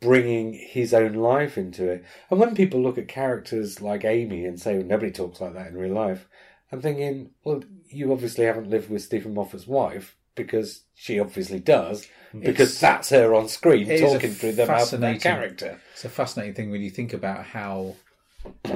bringing 0.00 0.52
his 0.54 0.94
own 0.94 1.14
life 1.14 1.56
into 1.56 1.88
it. 1.88 2.04
And 2.30 2.40
when 2.40 2.54
people 2.54 2.82
look 2.82 2.98
at 2.98 3.08
characters 3.08 3.80
like 3.80 4.04
Amy 4.04 4.44
and 4.44 4.60
say, 4.60 4.76
well, 4.76 4.86
nobody 4.86 5.12
talks 5.12 5.40
like 5.40 5.54
that 5.54 5.68
in 5.68 5.76
real 5.76 5.94
life, 5.94 6.28
I'm 6.70 6.80
thinking, 6.80 7.30
well, 7.44 7.62
you 7.88 8.12
obviously 8.12 8.44
haven't 8.44 8.70
lived 8.70 8.90
with 8.90 9.02
Steven 9.02 9.34
Moffat's 9.34 9.66
wife 9.66 10.16
because 10.38 10.84
she 10.94 11.20
obviously 11.20 11.58
does, 11.60 12.06
because 12.32 12.70
It's- 12.70 12.80
that's 12.80 13.10
her 13.10 13.34
on 13.34 13.48
screen 13.48 13.90
it 13.90 13.94
is 13.96 14.00
a 14.00 14.14
talking 14.14 14.30
through 14.32 14.52
the 14.52 14.66
mouth 14.66 14.92
of 14.92 15.00
that 15.00 15.14
fascinating- 15.14 15.20
character. 15.20 15.80
It's 15.92 16.04
a 16.06 16.08
fascinating 16.08 16.54
thing 16.54 16.70
when 16.70 16.80
you 16.80 16.90
think 16.90 17.12
about 17.12 17.44
how 17.46 17.96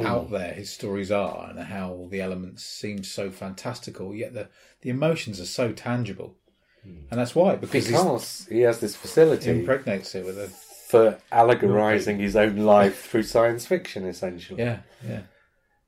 out 0.04 0.30
there 0.30 0.52
his 0.52 0.70
stories 0.70 1.10
are 1.10 1.48
and 1.48 1.58
how 1.58 2.08
the 2.10 2.20
elements 2.20 2.64
seem 2.64 3.02
so 3.04 3.30
fantastical, 3.30 4.14
yet 4.14 4.34
the, 4.34 4.48
the 4.82 4.90
emotions 4.90 5.40
are 5.40 5.46
so 5.46 5.72
tangible. 5.72 6.36
Hmm. 6.82 7.04
And 7.10 7.20
that's 7.20 7.34
why, 7.34 7.54
because, 7.56 7.86
Because 7.86 8.46
he 8.50 8.60
has 8.62 8.80
this 8.80 8.96
facility 8.96 9.50
impregnates 9.50 10.14
it 10.14 10.24
with 10.26 10.36
a. 10.38 10.48
for 10.48 11.18
allegorizing 11.30 12.18
his 12.18 12.34
own 12.36 12.56
life 12.56 13.08
through 13.08 13.22
science 13.22 13.64
fiction, 13.66 14.04
essentially. 14.04 14.60
Yeah, 14.60 14.80
yeah. 15.06 15.22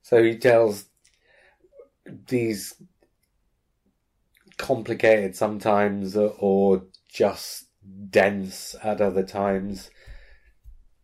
So 0.02 0.22
he 0.22 0.36
tells 0.38 0.84
these 2.28 2.74
complicated 4.56 5.36
sometimes 5.36 6.16
or 6.16 6.84
just 7.08 7.66
dense 8.10 8.74
at 8.82 9.00
other 9.00 9.22
times 9.22 9.90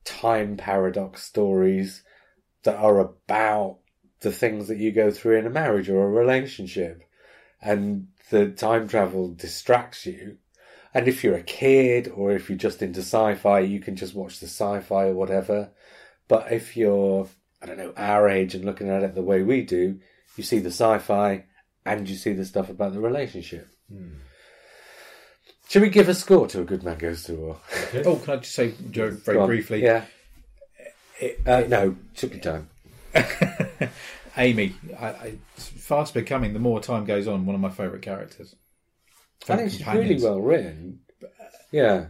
time 0.05 0.57
paradox 0.57 1.23
stories 1.23 2.03
that 2.65 2.77
are 2.77 2.99
about 2.99 3.79
the 4.21 4.33
things 4.33 4.69
that 4.69 4.79
you 4.79 4.93
go 4.93 5.11
through 5.11 5.39
in 5.39 5.47
a 5.47 5.51
marriage 5.51 5.89
or 5.89 6.03
a 6.03 6.09
relationship. 6.09 7.03
And 7.63 8.09
the 8.31 8.51
time 8.51 8.89
travel 8.89 9.29
distracts 9.29 10.07
you. 10.07 10.39
And 10.93 11.07
if 11.07 11.23
you're 11.23 11.37
a 11.37 11.43
kid 11.43 12.09
or 12.09 12.33
if 12.33 12.49
you're 12.49 12.59
just 12.59 12.83
into 12.83 13.01
sci 13.01 13.35
fi, 13.37 13.61
you 13.61 13.81
can 13.81 13.97
just 13.97 14.15
watch 14.15 14.41
the 14.41 14.47
sci 14.47 14.81
fi 14.81 15.07
or 15.07 15.15
whatever. 15.15 15.71
But 16.27 16.53
if 16.53 16.77
you're, 16.77 17.29
I 17.63 17.67
don't 17.67 17.79
know, 17.79 17.93
our 17.97 18.29
age 18.29 18.55
and 18.55 18.65
looking 18.65 18.89
at 18.89 19.03
it 19.03 19.15
the 19.15 19.23
way 19.23 19.43
we 19.43 19.63
do, 19.63 20.01
you 20.37 20.45
see 20.45 20.59
the 20.59 20.69
sci 20.69 20.99
fi 20.99 21.45
and 21.87 22.09
you 22.09 22.17
see 22.17 22.33
the 22.33 22.45
stuff 22.45 22.69
about 22.69 22.93
the 22.93 23.01
relationship. 23.01 23.69
Hmm. 23.91 24.15
Should 25.69 25.83
we 25.83 25.89
give 25.89 26.09
a 26.09 26.15
score 26.15 26.49
to 26.49 26.63
A 26.63 26.65
Good 26.65 26.83
Man 26.83 26.99
Goes 26.99 27.23
to 27.25 27.35
War? 27.35 27.57
Oh, 28.05 28.17
can 28.17 28.35
I 28.35 28.37
just 28.39 28.55
say, 28.55 28.75
Joe, 28.91 29.11
very 29.11 29.39
Go 29.39 29.47
briefly? 29.47 29.83
Yeah. 29.83 30.05
It- 31.21 31.41
Uh, 31.47 31.65
no, 31.69 31.97
took 32.17 32.33
your 32.33 32.41
time. 32.43 32.69
Amy, 34.37 34.75
I, 34.99 35.07
I, 35.07 35.39
fast 35.57 36.15
becoming, 36.15 36.55
the 36.55 36.59
more 36.59 36.81
time 36.81 37.05
goes 37.05 37.29
on, 37.29 37.47
one 37.47 37.55
of 37.55 37.61
my 37.61 37.71
favourite 37.71 38.03
characters. 38.03 38.57
I 39.49 39.57
think 39.57 39.71
she's 39.71 39.87
really 39.87 40.21
well 40.23 40.41
written. 40.41 41.01
Uh, 41.23 41.27
yeah. 41.71 42.07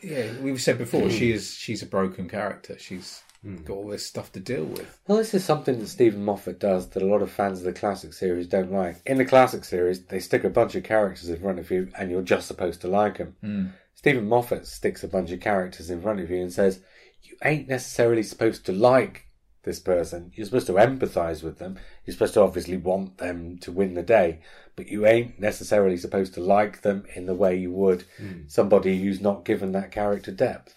Yeah, 0.00 0.32
we've 0.40 0.60
said 0.60 0.78
before, 0.78 1.02
hmm. 1.02 1.10
she 1.10 1.32
is 1.32 1.54
she's 1.54 1.82
a 1.82 1.86
broken 1.86 2.28
character. 2.28 2.78
She's 2.78 3.22
Hmm. 3.42 3.56
got 3.64 3.74
all 3.74 3.88
this 3.88 4.06
stuff 4.06 4.30
to 4.32 4.40
deal 4.40 4.64
with. 4.64 5.00
Well, 5.06 5.18
this 5.18 5.34
is 5.34 5.44
something 5.44 5.78
that 5.80 5.88
Steven 5.88 6.24
Moffat 6.24 6.60
does 6.60 6.88
that 6.90 7.02
a 7.02 7.06
lot 7.06 7.22
of 7.22 7.30
fans 7.30 7.58
of 7.58 7.64
the 7.64 7.72
classic 7.72 8.12
series 8.12 8.46
don't 8.46 8.70
like. 8.70 8.98
In 9.04 9.18
the 9.18 9.24
classic 9.24 9.64
series, 9.64 10.04
they 10.04 10.20
stick 10.20 10.44
a 10.44 10.50
bunch 10.50 10.76
of 10.76 10.84
characters 10.84 11.28
in 11.28 11.40
front 11.40 11.58
of 11.58 11.70
you 11.70 11.90
and 11.98 12.10
you're 12.10 12.22
just 12.22 12.46
supposed 12.46 12.80
to 12.82 12.88
like 12.88 13.18
them. 13.18 13.36
Hmm. 13.40 13.66
Steven 13.94 14.28
Moffat 14.28 14.66
sticks 14.66 15.02
a 15.02 15.08
bunch 15.08 15.32
of 15.32 15.40
characters 15.40 15.90
in 15.90 16.02
front 16.02 16.20
of 16.20 16.30
you 16.30 16.40
and 16.40 16.52
says, 16.52 16.80
You 17.22 17.36
ain't 17.44 17.68
necessarily 17.68 18.22
supposed 18.22 18.64
to 18.66 18.72
like 18.72 19.26
this 19.64 19.80
person. 19.80 20.32
You're 20.34 20.46
supposed 20.46 20.66
to 20.68 20.74
empathise 20.74 21.42
with 21.42 21.58
them. 21.58 21.78
You're 22.04 22.12
supposed 22.12 22.34
to 22.34 22.42
obviously 22.42 22.76
want 22.76 23.18
them 23.18 23.58
to 23.58 23.72
win 23.72 23.94
the 23.94 24.02
day, 24.02 24.40
but 24.76 24.88
you 24.88 25.06
ain't 25.06 25.40
necessarily 25.40 25.96
supposed 25.96 26.34
to 26.34 26.40
like 26.40 26.82
them 26.82 27.04
in 27.14 27.26
the 27.26 27.34
way 27.34 27.56
you 27.56 27.72
would 27.72 28.04
hmm. 28.18 28.42
somebody 28.48 29.00
who's 29.00 29.20
not 29.20 29.44
given 29.44 29.72
that 29.72 29.92
character 29.92 30.30
depth. 30.30 30.74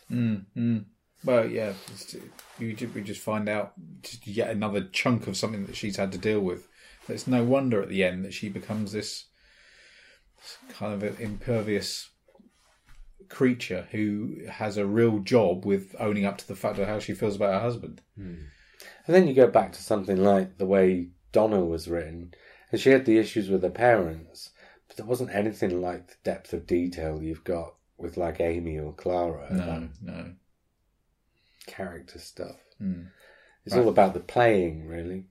Well, 1.25 1.49
yeah, 1.49 1.69
it's- 1.69 2.15
you 2.59 2.75
we 2.93 3.01
just 3.01 3.21
find 3.21 3.49
out 3.49 3.73
just 4.01 4.25
yet 4.27 4.49
another 4.49 4.81
chunk 4.85 5.27
of 5.27 5.35
something 5.35 5.65
that 5.65 5.75
she's 5.75 5.97
had 5.97 6.11
to 6.13 6.17
deal 6.17 6.39
with. 6.39 6.67
It's 7.09 7.27
no 7.27 7.43
wonder 7.43 7.81
at 7.81 7.89
the 7.89 8.03
end 8.03 8.23
that 8.25 8.33
she 8.33 8.47
becomes 8.49 8.91
this 8.91 9.25
kind 10.69 10.93
of 10.93 11.03
an 11.03 11.17
impervious 11.19 12.09
creature 13.29 13.87
who 13.91 14.35
has 14.49 14.77
a 14.77 14.85
real 14.85 15.19
job 15.19 15.65
with 15.65 15.95
owning 15.99 16.25
up 16.25 16.37
to 16.37 16.47
the 16.47 16.55
fact 16.55 16.77
of 16.79 16.87
how 16.87 16.99
she 16.99 17.13
feels 17.13 17.35
about 17.35 17.53
her 17.53 17.59
husband. 17.59 18.01
Hmm. 18.15 18.35
And 19.07 19.15
then 19.15 19.27
you 19.27 19.33
go 19.33 19.47
back 19.47 19.71
to 19.73 19.81
something 19.83 20.17
like 20.17 20.57
the 20.57 20.65
way 20.65 21.09
Donna 21.31 21.63
was 21.63 21.87
written, 21.87 22.33
and 22.71 22.79
she 22.79 22.91
had 22.91 23.05
the 23.05 23.17
issues 23.17 23.49
with 23.49 23.63
her 23.63 23.69
parents, 23.69 24.51
but 24.87 24.97
there 24.97 25.05
wasn't 25.05 25.31
anything 25.33 25.81
like 25.81 26.07
the 26.07 26.15
depth 26.23 26.53
of 26.53 26.67
detail 26.67 27.21
you've 27.21 27.43
got 27.43 27.75
with 27.97 28.17
like 28.17 28.39
Amy 28.39 28.77
or 28.79 28.93
Clara. 28.93 29.47
No, 29.51 29.89
no. 30.01 30.31
Character 31.67 32.19
stuff. 32.19 32.57
Hmm. 32.77 33.03
It's 33.65 33.75
all 33.75 33.89
about 33.89 34.13
the 34.13 34.19
playing, 34.19 34.87
really. 34.87 35.25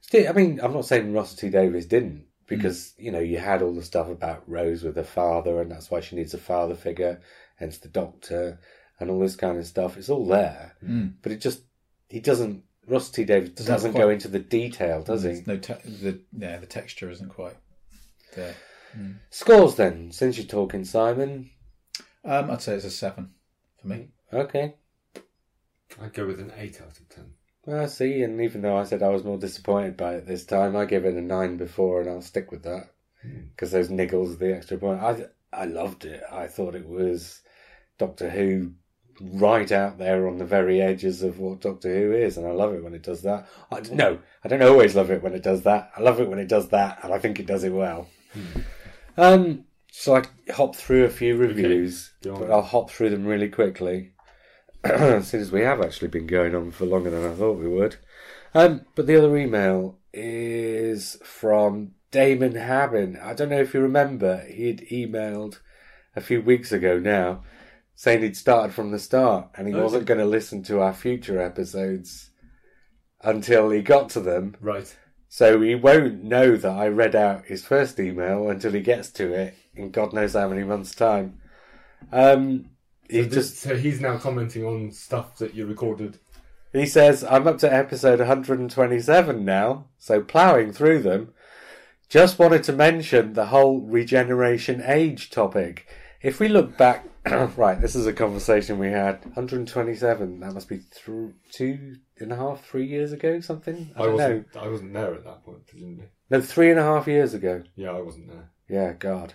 Still, 0.00 0.28
I 0.28 0.32
mean, 0.32 0.58
I'm 0.62 0.72
not 0.72 0.86
saying 0.86 1.12
Russell 1.12 1.36
T. 1.36 1.50
Davies 1.50 1.84
didn't, 1.86 2.24
because 2.46 2.94
you 2.96 3.10
know 3.10 3.18
you 3.18 3.38
had 3.38 3.60
all 3.60 3.74
the 3.74 3.82
stuff 3.82 4.08
about 4.08 4.48
Rose 4.48 4.82
with 4.82 4.96
her 4.96 5.04
father, 5.04 5.60
and 5.60 5.70
that's 5.70 5.90
why 5.90 6.00
she 6.00 6.16
needs 6.16 6.32
a 6.32 6.38
father 6.38 6.74
figure, 6.74 7.20
hence 7.56 7.76
the 7.78 7.88
Doctor, 7.88 8.58
and 8.98 9.10
all 9.10 9.18
this 9.20 9.36
kind 9.36 9.58
of 9.58 9.66
stuff. 9.66 9.96
It's 9.98 10.08
all 10.08 10.26
there, 10.26 10.76
but 11.22 11.32
it 11.32 11.40
just 11.40 11.62
he 12.08 12.20
doesn't. 12.20 12.62
Russell 12.86 13.12
T. 13.12 13.24
Davies 13.24 13.50
doesn't, 13.50 13.74
Doesn't 13.74 13.92
go 13.92 14.08
into 14.08 14.28
the 14.28 14.38
detail, 14.38 15.02
does 15.02 15.22
he? 15.24 15.42
No 15.44 15.58
te- 15.58 15.74
the 15.84 16.20
yeah 16.32 16.56
the 16.56 16.64
texture 16.66 17.10
isn't 17.10 17.28
quite 17.28 17.56
there. 18.34 18.54
Scores 19.30 19.74
then, 19.74 20.10
since 20.10 20.38
you're 20.38 20.46
talking, 20.46 20.84
Simon. 20.84 21.50
Um, 22.24 22.50
I'd 22.50 22.62
say 22.62 22.74
it's 22.74 22.86
a 22.86 22.90
seven 22.90 23.30
for 23.80 23.88
me. 23.88 24.08
Okay. 24.32 24.74
I'd 26.00 26.12
go 26.12 26.26
with 26.26 26.40
an 26.40 26.52
8 26.56 26.80
out 26.82 26.98
of 26.98 27.08
10. 27.08 27.24
Well, 27.66 27.82
I 27.82 27.86
see, 27.86 28.22
and 28.22 28.40
even 28.40 28.62
though 28.62 28.78
I 28.78 28.84
said 28.84 29.02
I 29.02 29.08
was 29.08 29.24
more 29.24 29.36
disappointed 29.36 29.96
by 29.96 30.14
it 30.14 30.26
this 30.26 30.46
time, 30.46 30.74
I 30.74 30.86
gave 30.86 31.04
it 31.04 31.14
a 31.14 31.20
nine 31.20 31.56
before, 31.56 32.00
and 32.00 32.08
I'll 32.08 32.22
stick 32.22 32.50
with 32.50 32.62
that 32.62 32.90
because 33.50 33.72
those 33.72 33.88
niggles, 33.88 34.38
the 34.38 34.56
extra 34.56 34.78
point. 34.78 35.02
I 35.02 35.26
I 35.52 35.64
loved 35.64 36.04
it. 36.04 36.22
I 36.30 36.46
thought 36.46 36.74
it 36.74 36.88
was 36.88 37.42
Doctor 37.98 38.30
Who 38.30 38.72
right 39.20 39.70
out 39.72 39.98
there 39.98 40.28
on 40.28 40.38
the 40.38 40.44
very 40.44 40.80
edges 40.80 41.22
of 41.22 41.38
what 41.38 41.60
Doctor 41.60 41.92
Who 41.92 42.12
is, 42.12 42.36
and 42.38 42.46
I 42.46 42.52
love 42.52 42.74
it 42.74 42.82
when 42.82 42.94
it 42.94 43.02
does 43.02 43.22
that. 43.22 43.48
I, 43.70 43.80
no, 43.92 44.18
I 44.44 44.48
don't 44.48 44.62
always 44.62 44.94
love 44.94 45.10
it 45.10 45.22
when 45.22 45.34
it 45.34 45.42
does 45.42 45.62
that. 45.62 45.90
I 45.96 46.00
love 46.00 46.20
it 46.20 46.28
when 46.28 46.38
it 46.38 46.48
does 46.48 46.68
that, 46.68 47.00
and 47.02 47.12
I 47.12 47.18
think 47.18 47.40
it 47.40 47.46
does 47.46 47.64
it 47.64 47.72
well. 47.72 48.08
Um, 49.16 49.64
so 49.90 50.16
I 50.16 50.22
hop 50.52 50.76
through 50.76 51.04
a 51.04 51.10
few 51.10 51.36
reviews, 51.36 52.12
on. 52.26 52.38
but 52.38 52.50
I'll 52.50 52.62
hop 52.62 52.90
through 52.90 53.10
them 53.10 53.26
really 53.26 53.48
quickly. 53.48 54.12
Since 55.22 55.50
we 55.50 55.62
have 55.62 55.80
actually 55.80 56.08
been 56.08 56.26
going 56.26 56.54
on 56.54 56.70
for 56.70 56.86
longer 56.86 57.10
than 57.10 57.30
I 57.30 57.34
thought 57.34 57.58
we 57.58 57.68
would. 57.68 57.96
Um, 58.54 58.82
but 58.94 59.06
the 59.06 59.16
other 59.16 59.36
email 59.36 59.98
is 60.12 61.18
from 61.22 61.92
Damon 62.10 62.54
Habin. 62.54 63.18
I 63.22 63.34
don't 63.34 63.50
know 63.50 63.60
if 63.60 63.74
you 63.74 63.80
remember, 63.80 64.44
he'd 64.46 64.86
emailed 64.90 65.60
a 66.16 66.20
few 66.20 66.40
weeks 66.40 66.72
ago 66.72 66.98
now 66.98 67.42
saying 67.94 68.22
he'd 68.22 68.36
started 68.36 68.72
from 68.72 68.90
the 68.92 68.98
start 68.98 69.48
and 69.56 69.66
he 69.66 69.74
Oh, 69.74 69.82
wasn't 69.82 70.06
going 70.06 70.20
to 70.20 70.24
listen 70.26 70.62
to 70.64 70.80
our 70.80 70.94
future 70.94 71.40
episodes 71.40 72.30
until 73.22 73.70
he 73.70 73.82
got 73.82 74.08
to 74.10 74.20
them. 74.20 74.56
Right. 74.60 74.96
So 75.28 75.60
he 75.60 75.74
won't 75.74 76.22
know 76.22 76.56
that 76.56 76.70
I 76.70 76.88
read 76.88 77.14
out 77.14 77.46
his 77.46 77.64
first 77.64 77.98
email 78.00 78.48
until 78.48 78.72
he 78.72 78.80
gets 78.80 79.10
to 79.12 79.32
it 79.32 79.54
in 79.74 79.90
God 79.90 80.12
knows 80.12 80.32
how 80.34 80.48
many 80.48 80.64
months' 80.64 80.94
time. 80.94 81.40
Um, 82.12 82.70
he 83.08 83.22
So, 83.24 83.28
just 83.28 83.56
so 83.58 83.76
he's 83.76 84.00
now 84.00 84.18
commenting 84.18 84.64
on 84.64 84.90
stuff 84.92 85.36
that 85.38 85.54
you 85.54 85.66
recorded. 85.66 86.18
he 86.72 86.86
says 86.86 87.24
I'm 87.24 87.46
up 87.46 87.58
to 87.58 87.72
episode 87.72 88.18
127 88.18 89.44
now, 89.44 89.86
so 89.98 90.20
ploughing 90.20 90.72
through 90.72 91.02
them. 91.02 91.32
Just 92.08 92.38
wanted 92.38 92.62
to 92.64 92.72
mention 92.72 93.34
the 93.34 93.46
whole 93.46 93.80
regeneration 93.82 94.82
age 94.84 95.30
topic. 95.30 95.86
If 96.22 96.40
we 96.40 96.48
look 96.48 96.76
back 96.76 97.04
right, 97.56 97.80
this 97.80 97.94
is 97.94 98.06
a 98.06 98.12
conversation 98.12 98.78
we 98.78 98.88
had 98.88 99.24
127. 99.24 100.40
That 100.40 100.54
must 100.54 100.68
be 100.68 100.78
th- 100.78 101.32
two 101.50 101.96
and 102.18 102.32
a 102.32 102.36
half, 102.36 102.64
three 102.64 102.86
years 102.86 103.12
ago, 103.12 103.40
something. 103.40 103.90
I, 103.96 104.02
I, 104.02 104.06
don't 104.06 104.16
know. 104.16 104.28
wasn't. 104.28 104.56
I 104.56 104.68
wasn't 104.68 104.92
there 104.94 105.14
at 105.14 105.24
that 105.24 105.44
point, 105.44 105.66
presumably. 105.66 106.06
No, 106.30 106.40
three 106.40 106.70
and 106.70 106.78
a 106.80 106.82
half 106.82 107.06
years 107.06 107.34
ago. 107.34 107.62
Yeah, 107.76 107.90
I 107.90 108.00
wasn't 108.00 108.28
there. 108.28 108.50
Yeah, 108.68 108.92
God. 108.92 109.34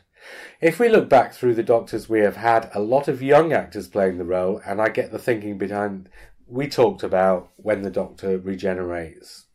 If 0.61 0.79
we 0.79 0.89
look 0.89 1.09
back 1.09 1.33
through 1.33 1.55
the 1.55 1.63
Doctors, 1.63 2.07
we 2.07 2.19
have 2.19 2.37
had 2.37 2.69
a 2.73 2.79
lot 2.79 3.07
of 3.07 3.21
young 3.21 3.53
actors 3.53 3.87
playing 3.87 4.17
the 4.17 4.25
role, 4.25 4.61
and 4.65 4.81
I 4.81 4.89
get 4.89 5.11
the 5.11 5.19
thinking 5.19 5.57
behind. 5.57 6.09
We 6.47 6.67
talked 6.67 7.03
about 7.03 7.51
when 7.57 7.81
the 7.81 7.89
Doctor 7.89 8.37
regenerates. 8.37 9.45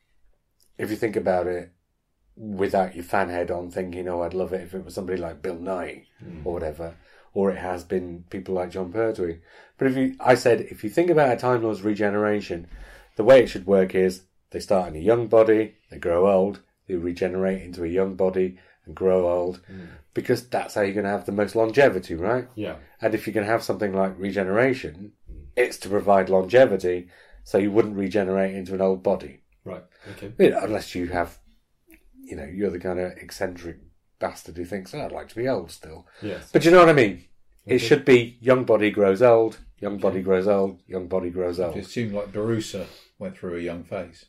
If 0.77 0.91
you 0.91 0.97
think 0.97 1.17
about 1.17 1.47
it, 1.47 1.73
without 2.37 2.95
your 2.95 3.05
fan 3.05 3.29
head 3.29 3.51
on, 3.51 3.71
thinking, 3.71 4.09
"Oh, 4.09 4.23
I'd 4.23 4.35
love 4.35 4.53
it 4.53 4.63
if 4.63 4.75
it 4.75 4.85
was 4.85 4.95
somebody 4.95 5.21
like 5.21 5.43
Bill 5.43 5.57
Nighy 5.57 6.05
hmm. 6.23 6.47
or 6.47 6.53
whatever," 6.53 6.95
or 7.35 7.51
it 7.51 7.59
has 7.59 7.85
been 7.85 8.25
people 8.31 8.55
like 8.55 8.71
Jon 8.71 8.93
Pertwee. 8.93 9.39
But 9.77 9.89
if 9.89 9.97
you, 9.97 10.17
I 10.21 10.35
said, 10.35 10.61
if 10.61 10.83
you 10.85 10.91
think 10.91 11.11
about 11.11 11.33
a 11.33 11.37
Time 11.37 11.63
Lord's 11.63 11.83
regeneration, 11.83 12.69
the 13.17 13.25
way 13.25 13.43
it 13.43 13.49
should 13.49 13.67
work 13.67 13.95
is 13.95 14.23
they 14.51 14.61
start 14.61 14.89
in 14.89 14.97
a 14.97 15.05
young 15.05 15.27
body, 15.27 15.77
they 15.91 15.99
grow 15.99 16.31
old, 16.31 16.61
they 16.87 16.95
regenerate 16.95 17.63
into 17.63 17.85
a 17.85 17.89
young 17.89 18.15
body 18.15 18.59
and 18.87 18.95
grow 18.95 19.29
old, 19.29 19.61
hmm. 19.67 19.87
Because 20.21 20.49
that's 20.49 20.75
how 20.75 20.81
you're 20.81 20.95
going 20.95 21.05
to 21.05 21.11
have 21.11 21.27
the 21.27 21.33
most 21.33 21.55
longevity, 21.55 22.17
right? 22.17 22.49
Yeah. 22.57 22.77
And 23.01 23.15
if 23.15 23.25
you're 23.27 23.35
going 23.35 23.47
to 23.47 23.53
have 23.53 23.63
something 23.63 23.93
like 23.95 24.19
regeneration, 24.19 25.13
it's 25.55 25.79
to 25.79 25.89
provide 25.89 26.29
longevity, 26.29 27.09
so 27.45 27.57
you 27.57 27.71
wouldn't 27.71 27.97
regenerate 27.97 28.55
into 28.55 28.75
an 28.75 28.81
old 28.81 29.03
body, 29.05 29.43
Right. 29.65 29.85
Okay. 30.13 30.33
you 30.39 30.51
know, 30.51 30.59
unless 30.61 30.95
you 30.97 31.07
have, 31.07 31.39
you 32.21 32.35
know, 32.35 32.45
you're 32.45 32.71
the 32.71 32.81
kind 32.81 32.99
of 32.99 33.13
eccentric 33.13 33.77
bastard 34.19 34.57
who 34.57 34.65
thinks, 34.65 34.93
oh, 34.93 35.01
I'd 35.03 35.13
like 35.13 35.29
to 35.29 35.37
be 35.37 35.49
old 35.49 35.71
still. 35.71 36.05
Yes. 36.21 36.51
But 36.53 36.65
you 36.65 36.73
know 36.73 36.81
what 36.81 36.89
I 36.89 36.95
mean? 36.95 37.25
It 37.65 37.79
should 37.79 38.05
be 38.05 38.39
young 38.41 38.65
body 38.65 38.91
grows 38.91 39.23
old, 39.23 39.59
young 39.79 39.99
body 39.99 40.21
grows 40.23 40.49
old, 40.49 40.81
young 40.89 41.07
body 41.07 41.31
grows 41.31 41.61
old. 41.61 41.77
It 41.77 41.87
seemed 41.87 42.13
like 42.13 42.33
Borusa 42.33 42.87
went 43.19 43.37
through 43.37 43.57
a 43.57 43.61
young 43.61 43.85
phase. 43.85 44.25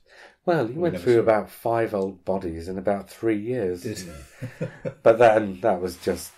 Well, 0.49 0.65
he 0.65 0.79
went 0.79 0.99
through 0.99 1.19
about 1.19 1.51
five 1.51 1.93
old 1.93 2.25
bodies 2.25 2.67
in 2.67 2.79
about 2.79 3.07
three 3.07 3.37
years. 3.37 3.83
Did- 3.83 4.11
But 5.03 5.19
then 5.19 5.59
that 5.61 5.79
was 5.79 5.97
just, 5.97 6.31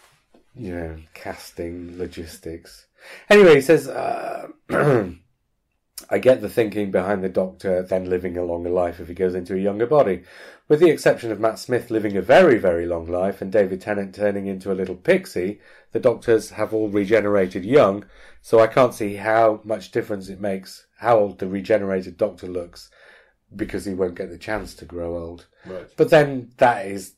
you 0.53 0.75
know, 0.75 0.97
casting 1.13 1.97
logistics. 1.97 2.87
Anyway, 3.29 3.55
he 3.55 3.61
says, 3.61 3.87
uh, 3.87 4.49
I 4.69 6.17
get 6.19 6.41
the 6.41 6.49
thinking 6.49 6.91
behind 6.91 7.23
the 7.23 7.29
doctor 7.29 7.83
then 7.83 8.09
living 8.09 8.35
a 8.35 8.43
longer 8.43 8.69
life 8.69 8.99
if 8.99 9.07
he 9.07 9.13
goes 9.13 9.33
into 9.33 9.55
a 9.55 9.59
younger 9.59 9.85
body. 9.87 10.23
With 10.67 10.81
the 10.81 10.89
exception 10.89 11.31
of 11.31 11.39
Matt 11.39 11.57
Smith 11.57 11.89
living 11.89 12.17
a 12.17 12.21
very, 12.21 12.57
very 12.57 12.85
long 12.85 13.07
life 13.07 13.41
and 13.41 13.49
David 13.49 13.79
Tennant 13.79 14.13
turning 14.13 14.45
into 14.45 14.73
a 14.73 14.75
little 14.75 14.95
pixie, 14.95 15.61
the 15.93 16.01
doctors 16.01 16.49
have 16.49 16.73
all 16.73 16.89
regenerated 16.89 17.63
young, 17.63 18.03
so 18.41 18.59
I 18.59 18.67
can't 18.67 18.93
see 18.93 19.15
how 19.15 19.61
much 19.63 19.91
difference 19.91 20.27
it 20.27 20.41
makes 20.41 20.85
how 20.97 21.17
old 21.17 21.39
the 21.39 21.47
regenerated 21.47 22.17
doctor 22.17 22.47
looks 22.47 22.91
because 23.55 23.85
he 23.85 23.93
won't 23.93 24.15
get 24.15 24.29
the 24.29 24.37
chance 24.37 24.73
to 24.75 24.85
grow 24.85 25.17
old. 25.17 25.47
Right. 25.65 25.87
But 25.97 26.09
then 26.09 26.51
that 26.57 26.85
is, 26.85 27.15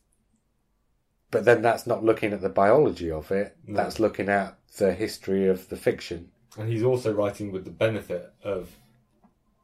but 1.32 1.46
then 1.46 1.62
that's 1.62 1.88
not 1.88 2.04
looking 2.04 2.34
at 2.34 2.42
the 2.42 2.50
biology 2.50 3.12
of 3.12 3.32
it. 3.32 3.58
No. 3.66 3.76
That's 3.76 4.00
looking 4.00 4.30
at 4.30 4.58
the 4.78 4.94
history 4.94 5.48
of 5.48 5.70
the 5.70 5.78
fiction. 5.78 6.32
And 6.58 6.72
he's 6.72 6.84
also 6.84 7.14
writing 7.14 7.52
with 7.52 7.66
the 7.66 7.72
benefit 7.72 8.32
of 8.44 8.76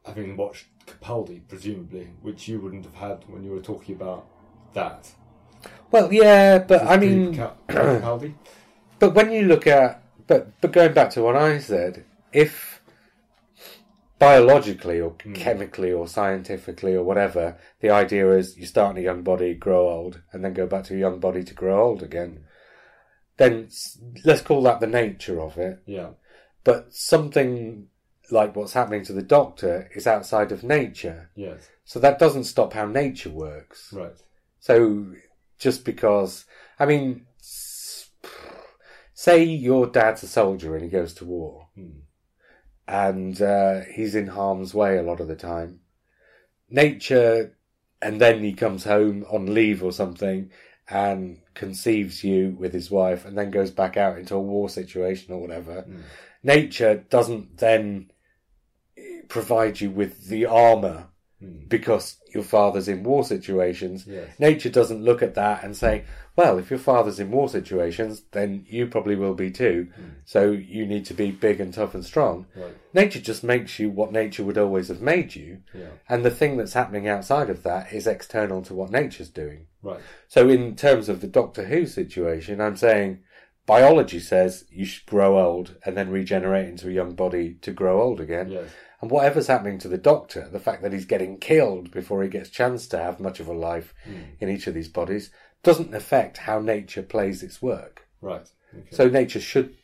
having 0.05 0.36
watched 0.38 0.65
Capaldi, 0.86 1.41
presumably, 1.47 2.09
which 2.22 2.47
you 2.47 2.59
wouldn't 2.59 2.86
have 2.86 2.95
had 2.95 3.24
when 3.28 3.43
you 3.43 3.51
were 3.51 3.61
talking 3.61 3.95
about 3.95 4.28
that. 4.74 5.09
Well, 5.91 6.11
yeah, 6.13 6.59
but 6.59 6.84
I 6.84 6.97
mean, 6.97 7.36
Cap- 7.36 7.57
Capaldi. 7.67 8.34
but 8.99 9.13
when 9.13 9.32
you 9.32 9.43
look 9.43 9.67
at, 9.67 10.03
but 10.28 10.59
but 10.61 10.72
going 10.72 10.93
back 10.93 11.09
to 11.11 11.22
what 11.22 11.36
I 11.36 11.59
said, 11.59 12.05
if 12.32 12.78
biologically 14.20 14.99
or 14.99 15.15
chemically 15.34 15.91
or 15.91 16.07
scientifically 16.07 16.93
or 16.93 17.03
whatever, 17.03 17.57
the 17.80 17.89
idea 17.89 18.30
is 18.32 18.57
you 18.57 18.65
start 18.65 18.91
in 18.97 19.01
a 19.01 19.05
young 19.05 19.24
body, 19.24 19.53
grow 19.55 19.89
old, 19.89 20.22
and 20.32 20.43
then 20.43 20.53
go 20.53 20.67
back 20.67 20.84
to 20.86 20.95
a 20.95 20.99
young 20.99 21.20
body 21.20 21.43
to 21.43 21.53
grow 21.53 21.82
old 21.82 22.03
again. 22.03 22.43
Then 23.38 23.70
let's 24.26 24.41
call 24.41 24.61
that 24.63 24.82
the 24.82 24.88
nature 24.88 25.39
of 25.41 25.57
it. 25.57 25.82
Yeah. 25.86 26.09
but 26.65 26.93
something 26.93 27.88
like 28.32 28.55
what's 28.55 28.74
happening 28.74 29.03
to 29.05 29.13
the 29.13 29.24
doctor 29.24 29.89
is 29.95 30.05
outside 30.05 30.51
of 30.51 30.63
nature. 30.63 31.32
Yes. 31.36 31.67
So 31.86 31.99
that 31.99 32.20
doesn't 32.20 32.43
stop 32.43 32.74
how 32.74 32.86
nature 32.86 33.32
works. 33.32 33.91
Right. 33.93 34.15
So 34.59 35.13
just 35.57 35.84
because, 35.86 36.45
I 36.78 36.86
mean, 36.86 37.26
say 39.13 39.43
your 39.43 39.88
dad's 39.88 40.24
a 40.24 40.28
soldier 40.28 40.76
and 40.76 40.84
he 40.84 40.89
goes 40.89 41.13
to 41.15 41.26
war 41.26 41.67
Hmm. 41.76 41.99
And 42.89 43.39
uh, 43.39 43.81
he's 43.81 44.15
in 44.15 44.25
harm's 44.27 44.73
way 44.73 44.97
a 44.97 45.03
lot 45.03 45.19
of 45.19 45.27
the 45.27 45.35
time. 45.35 45.79
Nature, 46.71 47.55
and 48.01 48.19
then 48.19 48.43
he 48.43 48.51
comes 48.51 48.83
home 48.83 49.23
on 49.29 49.53
leave 49.53 49.83
or 49.83 49.91
something 49.91 50.49
and 50.89 51.39
conceives 51.53 52.23
you 52.23 52.55
with 52.57 52.73
his 52.73 52.89
wife 52.89 53.25
and 53.25 53.37
then 53.37 53.51
goes 53.51 53.69
back 53.69 53.95
out 53.95 54.17
into 54.17 54.33
a 54.33 54.39
war 54.39 54.67
situation 54.67 55.31
or 55.35 55.39
whatever. 55.39 55.85
Nature 56.41 57.05
doesn't 57.11 57.57
then 57.57 58.09
provide 59.27 59.79
you 59.79 59.91
with 59.91 60.27
the 60.27 60.47
armour 60.47 61.05
Hmm. 61.05 61.09
Hmm. 61.39 61.67
because 61.69 62.17
your 62.33 62.43
father's 62.43 62.89
in 62.89 63.01
war 63.01 63.23
situations. 63.23 64.05
Yes. 64.05 64.37
Nature 64.39 64.69
doesn't 64.69 65.01
look 65.01 65.21
at 65.21 65.35
that 65.35 65.63
and 65.63 65.73
say, 65.73 66.03
well, 66.35 66.57
if 66.57 66.69
your 66.69 66.79
father's 66.79 67.17
in 67.17 67.31
war 67.31 67.47
situations, 67.47 68.23
then 68.31 68.65
you 68.67 68.87
probably 68.87 69.15
will 69.15 69.35
be 69.35 69.49
too. 69.49 69.88
Hmm. 69.95 70.09
So 70.26 70.51
you 70.51 70.85
need 70.85 71.05
to 71.05 71.14
be 71.14 71.31
big 71.31 71.61
and 71.61 71.73
tough 71.73 71.95
and 71.95 72.03
strong. 72.03 72.45
Right. 72.53 72.76
Nature 72.93 73.22
just 73.22 73.41
makes 73.41 73.80
you 73.80 73.89
what 73.89 74.11
nature 74.11 74.43
would 74.43 74.57
always 74.57 74.89
have 74.89 75.01
made 75.01 75.34
you. 75.34 75.59
Yeah. 75.73 75.91
And 76.09 76.26
the 76.26 76.31
thing 76.31 76.57
that's 76.57 76.73
happening 76.73 77.07
outside 77.07 77.49
of 77.49 77.64
that 77.64 77.93
is 77.93 78.05
external 78.05 78.61
to 78.64 78.73
what 78.73 78.91
nature's 78.91 79.30
doing. 79.30 79.68
Right. 79.81 80.01
So 80.27 80.49
in 80.49 80.76
terms 80.76 81.07
of 81.07 81.22
the 81.22 81.27
Doctor 81.27 81.65
Who 81.65 81.85
situation, 81.85 82.59
I'm 82.59 82.76
saying 82.76 83.23
biology 83.65 84.19
says 84.19 84.65
you 84.69 84.84
should 84.84 85.05
grow 85.05 85.39
old 85.39 85.77
and 85.85 85.95
then 85.95 86.09
regenerate 86.09 86.68
into 86.68 86.89
a 86.89 86.91
young 86.91 87.14
body 87.14 87.53
to 87.61 87.72
grow 87.72 88.01
old 88.01 88.19
again. 88.19 88.49
Yes. 88.49 88.69
And 89.01 89.09
whatever's 89.09 89.47
happening 89.47 89.77
to 89.80 89.88
the 89.88 89.97
Doctor, 89.97 90.49
the 90.51 90.59
fact 90.59 90.81
that 90.81 90.91
he's 90.91 91.05
getting 91.05 91.38
killed 91.38 91.91
before 91.91 92.21
he 92.21 92.30
gets 92.30 92.49
chance 92.49 92.88
to 92.88 92.97
have 92.97 93.19
much 93.19 93.39
of 93.39 93.47
a 93.47 93.53
life 93.53 93.93
hmm. 94.03 94.21
in 94.39 94.49
each 94.49 94.67
of 94.67 94.73
these 94.73 94.89
bodies, 94.89 95.31
doesn't 95.63 95.93
affect 95.93 96.39
how 96.39 96.59
nature 96.59 97.03
plays 97.03 97.41
its 97.41 97.61
work. 97.61 98.07
Right. 98.21 98.49
Okay. 98.77 98.88
So 98.91 99.07
nature 99.07 99.39
should 99.39 99.76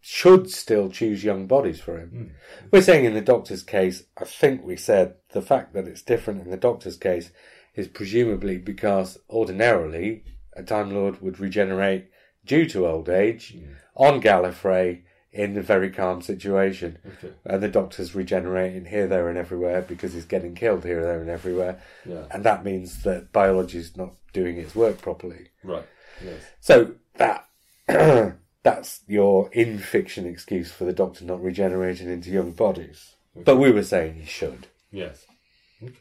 should 0.00 0.50
still 0.50 0.88
choose 0.88 1.22
young 1.22 1.46
bodies 1.46 1.80
for 1.80 1.98
him. 1.98 2.08
Hmm. 2.08 2.68
We're 2.70 2.82
saying 2.82 3.04
in 3.04 3.14
the 3.14 3.20
Doctor's 3.20 3.62
case, 3.62 4.04
I 4.16 4.24
think 4.24 4.64
we 4.64 4.76
said 4.76 5.14
the 5.32 5.42
fact 5.42 5.74
that 5.74 5.86
it's 5.86 6.02
different 6.02 6.42
in 6.42 6.50
the 6.50 6.56
Doctor's 6.56 6.96
case 6.96 7.30
is 7.74 7.88
presumably 7.88 8.58
because 8.58 9.18
ordinarily 9.30 10.24
a 10.54 10.62
Time 10.62 10.90
Lord 10.90 11.20
would 11.20 11.38
regenerate 11.38 12.10
due 12.44 12.66
to 12.66 12.86
old 12.86 13.08
age 13.08 13.52
hmm. 13.52 13.72
on 13.94 14.20
Gallifrey 14.20 15.02
in 15.38 15.56
a 15.56 15.62
very 15.62 15.88
calm 15.88 16.20
situation. 16.20 16.98
Okay. 17.06 17.32
And 17.44 17.62
the 17.62 17.68
Doctor's 17.68 18.12
regenerating 18.12 18.86
here, 18.86 19.06
there, 19.06 19.28
and 19.28 19.38
everywhere 19.38 19.82
because 19.82 20.12
he's 20.12 20.24
getting 20.24 20.56
killed 20.56 20.84
here, 20.84 21.00
there, 21.00 21.20
and 21.20 21.30
everywhere. 21.30 21.80
Yeah. 22.04 22.24
And 22.32 22.42
that 22.42 22.64
means 22.64 23.04
that 23.04 23.32
biology's 23.32 23.96
not 23.96 24.14
doing 24.32 24.56
its 24.58 24.74
work 24.74 25.00
properly. 25.00 25.50
Right. 25.62 25.86
Yes. 26.22 26.42
So 26.58 26.94
that 27.18 27.46
that's 28.64 29.02
your 29.06 29.48
in 29.52 29.78
fiction 29.78 30.26
excuse 30.26 30.72
for 30.72 30.84
the 30.84 30.92
Doctor 30.92 31.24
not 31.24 31.40
regenerating 31.40 32.10
into 32.10 32.30
young 32.30 32.50
bodies. 32.50 33.14
But 33.36 33.56
we 33.56 33.70
were 33.70 33.84
saying 33.84 34.14
he 34.14 34.26
should 34.26 34.66
Yes. 34.90 35.24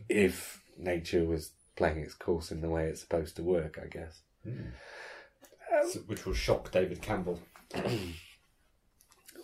if 0.10 0.64
nature 0.80 1.24
was 1.26 1.52
playing 1.76 2.00
its 2.00 2.16
course 2.16 2.52
in 2.52 2.62
the 2.62 2.70
way 2.70 2.86
it's 2.88 3.02
supposed 3.02 3.36
to 3.36 3.44
work, 3.44 3.78
I 3.80 3.86
guess. 3.86 4.22
Hmm. 4.44 4.70
Um, 5.80 5.90
so- 5.92 6.00
which 6.08 6.26
will 6.26 6.34
shock 6.34 6.72
David 6.72 7.04
Campbell. 7.04 7.40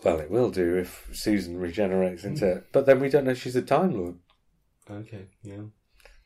Well, 0.03 0.19
it 0.19 0.29
will 0.31 0.51
do 0.51 0.77
if 0.77 1.09
Susan 1.13 1.57
regenerates 1.57 2.23
into. 2.23 2.49
it, 2.57 2.65
But 2.71 2.85
then 2.85 2.99
we 2.99 3.09
don't 3.09 3.25
know 3.25 3.33
she's 3.33 3.55
a 3.55 3.61
Time 3.61 3.93
Lord 3.97 4.15
Okay. 4.89 5.27
Yeah. 5.43 5.63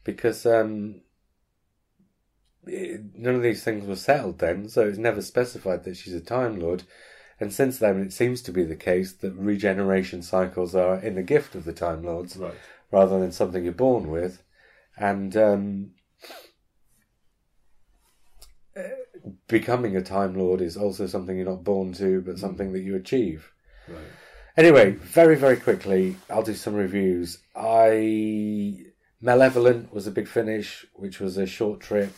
because 0.04 0.46
um, 0.46 1.02
it- 2.66 3.02
none 3.16 3.36
of 3.36 3.44
these 3.44 3.64
things 3.64 3.86
were 3.86 3.96
settled 3.96 4.40
then, 4.40 4.68
so 4.70 4.88
it's 4.88 4.98
never 4.98 5.22
specified 5.22 5.84
that 5.84 5.96
she's 5.98 6.14
a 6.14 6.22
Time 6.22 6.60
Lord. 6.60 6.84
And 7.40 7.54
since 7.54 7.78
then, 7.78 8.02
it 8.02 8.14
seems 8.14 8.42
to 8.44 8.52
be 8.52 8.64
the 8.64 8.76
case 8.76 9.14
that 9.14 9.34
regeneration 9.34 10.24
cycles 10.24 10.74
are 10.74 11.00
in 11.00 11.14
the 11.16 11.22
gift 11.24 11.54
of 11.54 11.66
the 11.66 11.74
Time 11.74 12.04
Lords. 12.04 12.36
Right. 12.38 12.56
rather 12.92 13.20
than 13.20 13.32
something 13.32 13.64
you're 13.64 13.74
born 13.74 14.10
with. 14.10 14.42
And 14.98 15.36
um, 15.38 15.92
uh, 18.76 18.82
becoming 19.48 19.96
a 19.96 20.02
Time 20.02 20.36
Lord 20.36 20.62
is 20.62 20.78
also 20.78 21.06
something 21.06 21.36
you're 21.36 21.46
not 21.46 21.64
born 21.64 21.94
to, 21.94 22.22
but 22.22 22.40
something 22.40 22.72
that 22.74 22.82
you 22.82 22.96
achieve. 22.96 23.52
Right. 23.88 23.98
Anyway, 24.58 24.92
very, 24.92 25.36
very 25.36 25.58
quickly, 25.58 26.18
I'll 26.30 26.44
do 26.44 26.54
some 26.54 26.74
reviews. 26.74 27.40
I. 27.56 28.84
Malevolent 29.20 29.92
was 29.92 30.06
a 30.06 30.12
big 30.12 30.28
finish, 30.28 30.86
which 30.94 31.20
was 31.20 31.38
a 31.38 31.48
short 31.48 31.80
trip 31.80 32.16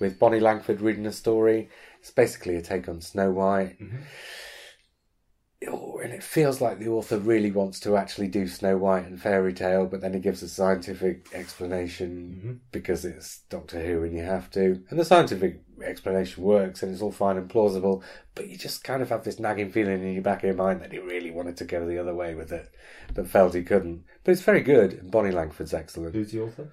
with 0.00 0.18
Bonnie 0.18 0.40
Langford 0.40 0.80
reading 0.80 1.06
a 1.06 1.12
story. 1.12 1.68
It's 2.00 2.10
basically 2.10 2.56
a 2.56 2.62
take 2.62 2.88
on 2.88 3.00
Snow 3.00 3.30
White. 3.30 3.78
Mm-hmm. 3.80 3.98
oh, 5.68 6.00
and 6.02 6.12
it 6.12 6.24
feels 6.24 6.60
like 6.60 6.78
the 6.78 6.88
author 6.88 7.18
really 7.18 7.52
wants 7.52 7.78
to 7.80 7.96
actually 7.96 8.28
do 8.28 8.48
Snow 8.48 8.76
White 8.78 9.06
and 9.06 9.20
fairy 9.20 9.52
tale, 9.52 9.86
but 9.86 10.00
then 10.00 10.14
he 10.14 10.18
gives 10.18 10.42
a 10.42 10.48
scientific 10.48 11.28
explanation 11.32 12.38
mm-hmm. 12.38 12.52
because 12.72 13.04
it's 13.04 13.42
Doctor 13.50 13.80
Who 13.80 14.02
and 14.02 14.16
you 14.16 14.24
have 14.24 14.50
to. 14.52 14.82
And 14.88 14.98
the 14.98 15.04
scientific 15.04 15.60
explanation 15.82 16.42
works 16.42 16.82
and 16.82 16.92
it's 16.92 17.02
all 17.02 17.12
fine 17.12 17.36
and 17.36 17.48
plausible, 17.48 18.02
but 18.34 18.48
you 18.48 18.56
just 18.56 18.84
kind 18.84 19.02
of 19.02 19.08
have 19.10 19.24
this 19.24 19.38
nagging 19.38 19.70
feeling 19.70 20.02
in 20.02 20.14
your 20.14 20.22
back 20.22 20.38
of 20.38 20.44
your 20.44 20.54
mind 20.54 20.80
that 20.80 20.92
he 20.92 20.98
really 20.98 21.30
wanted 21.30 21.56
to 21.58 21.64
go 21.64 21.86
the 21.86 21.98
other 21.98 22.14
way 22.14 22.34
with 22.34 22.52
it, 22.52 22.70
but 23.14 23.28
felt 23.28 23.54
he 23.54 23.62
couldn't. 23.62 24.04
But 24.24 24.32
it's 24.32 24.42
very 24.42 24.60
good, 24.60 24.92
and 24.94 25.10
Bonnie 25.10 25.30
Langford's 25.30 25.74
excellent. 25.74 26.14
Who's 26.14 26.32
the 26.32 26.42
author? 26.42 26.70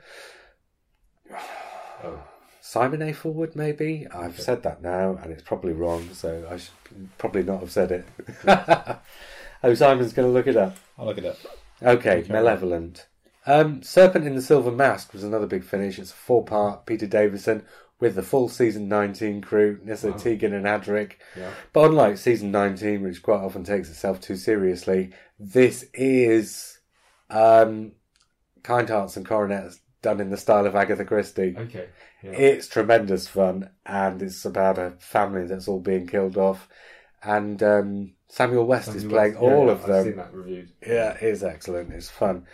Oh, 2.03 2.21
Simon 2.61 3.01
A. 3.01 3.11
Forward, 3.11 3.55
maybe? 3.55 4.05
I've 4.13 4.39
said 4.39 4.61
that 4.61 4.83
now, 4.83 5.17
and 5.23 5.31
it's 5.31 5.41
probably 5.41 5.73
wrong, 5.73 6.09
so 6.13 6.47
I 6.47 6.57
should 6.57 7.17
probably 7.17 7.41
not 7.41 7.61
have 7.61 7.71
said 7.71 7.91
it. 7.91 8.05
oh, 9.63 9.73
Simon's 9.73 10.13
going 10.13 10.27
to 10.27 10.31
look 10.33 10.45
it 10.45 10.55
up. 10.57 10.77
I'll 10.95 11.07
look 11.07 11.17
it 11.17 11.25
up. 11.25 11.37
Okay, 11.81 12.19
Okay. 12.19 12.31
Malevolent. 12.31 13.07
Um, 13.47 13.81
Serpent 13.81 14.27
in 14.27 14.35
the 14.35 14.41
Silver 14.41 14.71
Mask 14.71 15.13
was 15.13 15.23
another 15.23 15.47
big 15.47 15.63
finish. 15.63 15.97
It's 15.97 16.11
a 16.11 16.15
four 16.15 16.43
part 16.43 16.85
Peter 16.85 17.07
Davison 17.07 17.63
with 17.99 18.15
the 18.15 18.23
full 18.23 18.47
season 18.49 18.87
19 18.87 19.41
crew, 19.41 19.79
Nyssa 19.83 20.11
Wow. 20.11 20.17
Tegan 20.17 20.53
and 20.53 20.65
Adric. 20.65 21.13
yeah. 21.35 21.51
But 21.73 21.89
unlike 21.89 22.17
season 22.17 22.51
19, 22.51 23.01
which 23.01 23.23
quite 23.23 23.41
often 23.41 23.63
takes 23.63 23.89
itself 23.89 24.21
too 24.21 24.35
seriously, 24.35 25.11
this 25.39 25.85
is 25.93 26.79
um, 27.29 27.93
Kind 28.63 28.89
Hearts 28.89 29.17
and 29.17 29.25
Coronets 29.25 29.79
done 30.03 30.19
in 30.21 30.29
the 30.29 30.37
style 30.37 30.65
of 30.67 30.75
Agatha 30.75 31.05
Christie. 31.05 31.55
Okay. 31.57 31.89
Yeah. 32.23 32.31
It's 32.31 32.67
tremendous 32.67 33.27
fun, 33.27 33.69
and 33.85 34.21
it's 34.21 34.45
about 34.45 34.77
a 34.77 34.91
family 34.99 35.45
that's 35.47 35.67
all 35.67 35.79
being 35.79 36.07
killed 36.07 36.37
off. 36.37 36.67
And 37.23 37.61
um, 37.63 38.13
Samuel 38.27 38.65
West 38.65 38.89
is 38.89 39.05
playing 39.05 39.33
West- 39.33 39.43
all 39.43 39.65
yeah, 39.65 39.71
of 39.71 39.81
I've 39.81 39.87
them. 39.87 40.03
seen 40.05 40.15
that 40.17 40.33
reviewed. 40.33 40.71
Yeah, 40.85 41.13
it 41.15 41.23
is 41.23 41.43
excellent. 41.43 41.91
It's 41.93 42.09
fun. 42.09 42.45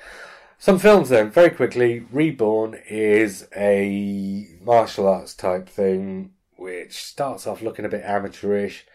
Some 0.63 0.79
films 0.79 1.09
then, 1.09 1.29
very 1.29 1.49
quickly. 1.49 2.05
Reborn 2.09 2.79
is 2.89 3.49
a 3.53 4.47
martial 4.61 5.09
arts 5.09 5.33
type 5.33 5.67
thing, 5.67 6.31
which 6.55 7.03
starts 7.03 7.45
off 7.45 7.61
looking 7.61 7.83
a 7.83 7.89
bit 7.89 8.05
amateurish. 8.05 8.85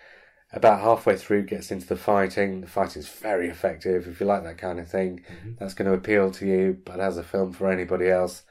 About 0.51 0.81
halfway 0.81 1.19
through, 1.19 1.43
gets 1.43 1.70
into 1.70 1.86
the 1.86 1.95
fighting. 1.95 2.62
The 2.62 2.69
fighting 2.69 3.01
is 3.01 3.09
very 3.11 3.51
effective. 3.51 4.09
If 4.09 4.19
you 4.19 4.24
like 4.24 4.45
that 4.45 4.57
kind 4.57 4.81
of 4.81 4.89
thing, 4.89 5.27
that's 5.59 5.74
going 5.74 5.90
to 5.90 5.95
appeal 5.95 6.31
to 6.31 6.47
you. 6.47 6.78
But 6.86 7.01
as 7.01 7.19
a 7.19 7.23
film 7.23 7.53
for 7.53 7.70
anybody 7.70 8.09
else, 8.09 8.45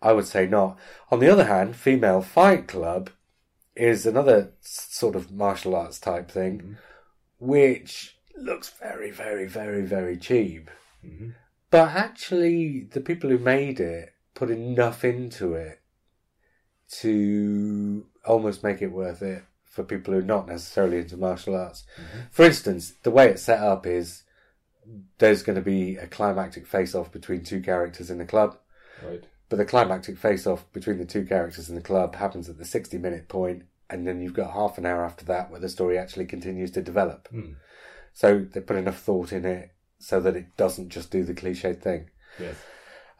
I 0.00 0.14
would 0.14 0.26
say 0.26 0.46
not. 0.46 0.78
On 1.10 1.18
the 1.18 1.28
other 1.28 1.44
hand, 1.44 1.76
Female 1.76 2.22
Fight 2.22 2.66
Club 2.66 3.10
is 3.76 4.06
another 4.06 4.52
sort 4.62 5.16
of 5.16 5.30
martial 5.30 5.76
arts 5.76 5.98
type 5.98 6.30
thing, 6.30 6.78
which 7.38 8.16
looks 8.38 8.70
very, 8.70 9.10
very, 9.10 9.46
very, 9.46 9.82
very 9.82 10.16
cheap. 10.16 10.70
Mhm. 11.04 11.34
But 11.74 11.96
actually, 11.96 12.86
the 12.92 13.00
people 13.00 13.30
who 13.30 13.38
made 13.40 13.80
it 13.80 14.14
put 14.34 14.48
enough 14.48 15.04
into 15.04 15.54
it 15.54 15.82
to 17.00 18.06
almost 18.24 18.62
make 18.62 18.80
it 18.80 18.92
worth 18.92 19.22
it 19.22 19.42
for 19.64 19.82
people 19.82 20.14
who 20.14 20.20
are 20.20 20.22
not 20.22 20.46
necessarily 20.46 20.98
into 20.98 21.16
martial 21.16 21.56
arts. 21.56 21.82
For 22.30 22.44
instance, 22.44 22.92
the 23.02 23.10
way 23.10 23.28
it's 23.28 23.42
set 23.42 23.58
up 23.58 23.88
is 23.88 24.22
there's 25.18 25.42
going 25.42 25.56
to 25.56 25.62
be 25.62 25.96
a 25.96 26.06
climactic 26.06 26.64
face 26.64 26.94
off 26.94 27.10
between 27.10 27.42
two 27.42 27.60
characters 27.60 28.08
in 28.08 28.18
the 28.18 28.24
club. 28.24 28.56
Right. 29.04 29.24
But 29.48 29.56
the 29.56 29.64
climactic 29.64 30.16
face 30.16 30.46
off 30.46 30.72
between 30.72 30.98
the 30.98 31.04
two 31.04 31.24
characters 31.24 31.68
in 31.68 31.74
the 31.74 31.80
club 31.80 32.14
happens 32.14 32.48
at 32.48 32.56
the 32.56 32.64
60 32.64 32.98
minute 32.98 33.26
point, 33.26 33.64
and 33.90 34.06
then 34.06 34.20
you've 34.20 34.32
got 34.32 34.52
half 34.52 34.78
an 34.78 34.86
hour 34.86 35.04
after 35.04 35.24
that 35.24 35.50
where 35.50 35.58
the 35.58 35.68
story 35.68 35.98
actually 35.98 36.26
continues 36.26 36.70
to 36.70 36.82
develop. 36.82 37.26
Hmm. 37.32 37.54
So 38.12 38.46
they 38.48 38.60
put 38.60 38.76
enough 38.76 39.00
thought 39.00 39.32
in 39.32 39.44
it 39.44 39.73
so 40.04 40.20
that 40.20 40.36
it 40.36 40.56
doesn't 40.56 40.90
just 40.90 41.10
do 41.10 41.24
the 41.24 41.34
cliched 41.34 41.80
thing. 41.80 42.10
Yes. 42.38 42.56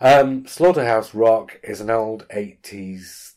Um, 0.00 0.46
Slaughterhouse 0.46 1.14
Rock 1.14 1.58
is 1.62 1.80
an 1.80 1.90
old 1.90 2.28
80s 2.28 3.34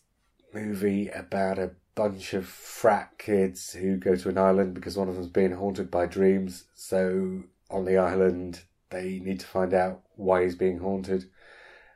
movie 0.54 1.08
about 1.10 1.58
a 1.58 1.72
bunch 1.96 2.34
of 2.34 2.46
frat 2.46 3.18
kids 3.18 3.74
who 3.74 3.98
go 3.98 4.16
to 4.16 4.30
an 4.30 4.38
island 4.38 4.74
because 4.74 4.98
one 4.98 5.08
of 5.08 5.16
them's 5.16 5.28
being 5.28 5.54
haunted 5.54 5.90
by 5.90 6.06
dreams. 6.06 6.66
So 6.76 7.44
on 7.70 7.86
the 7.86 7.98
island, 7.98 8.62
they 8.90 9.20
need 9.20 9.40
to 9.40 9.48
find 9.48 9.74
out 9.74 10.02
why 10.16 10.44
he's 10.44 10.56
being 10.56 10.80
haunted. 10.80 11.30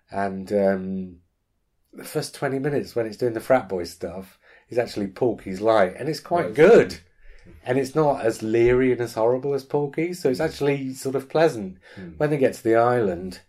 And 0.09 0.51
um, 0.53 1.17
the 1.93 2.03
first 2.03 2.35
20 2.35 2.59
minutes 2.59 2.95
when 2.95 3.05
it's 3.05 3.17
doing 3.17 3.33
the 3.33 3.39
frat 3.39 3.67
boy 3.67 3.83
stuff 3.83 4.39
is 4.69 4.77
actually 4.77 5.07
Porky's 5.07 5.59
Light, 5.61 5.95
and 5.97 6.07
it's 6.07 6.19
quite 6.21 6.53
good. 6.53 6.99
And 7.65 7.77
it's 7.77 7.95
not 7.95 8.25
as 8.25 8.41
leery 8.41 8.91
and 8.91 9.01
as 9.01 9.13
horrible 9.13 9.53
as 9.53 9.63
Porky, 9.63 10.13
so 10.13 10.29
it's 10.29 10.39
actually 10.39 10.93
sort 10.93 11.15
of 11.15 11.29
pleasant. 11.29 11.77
Hmm. 11.95 12.11
When 12.17 12.29
they 12.29 12.37
get 12.37 12.53
to 12.55 12.63
the 12.63 12.75
island, 12.75 13.41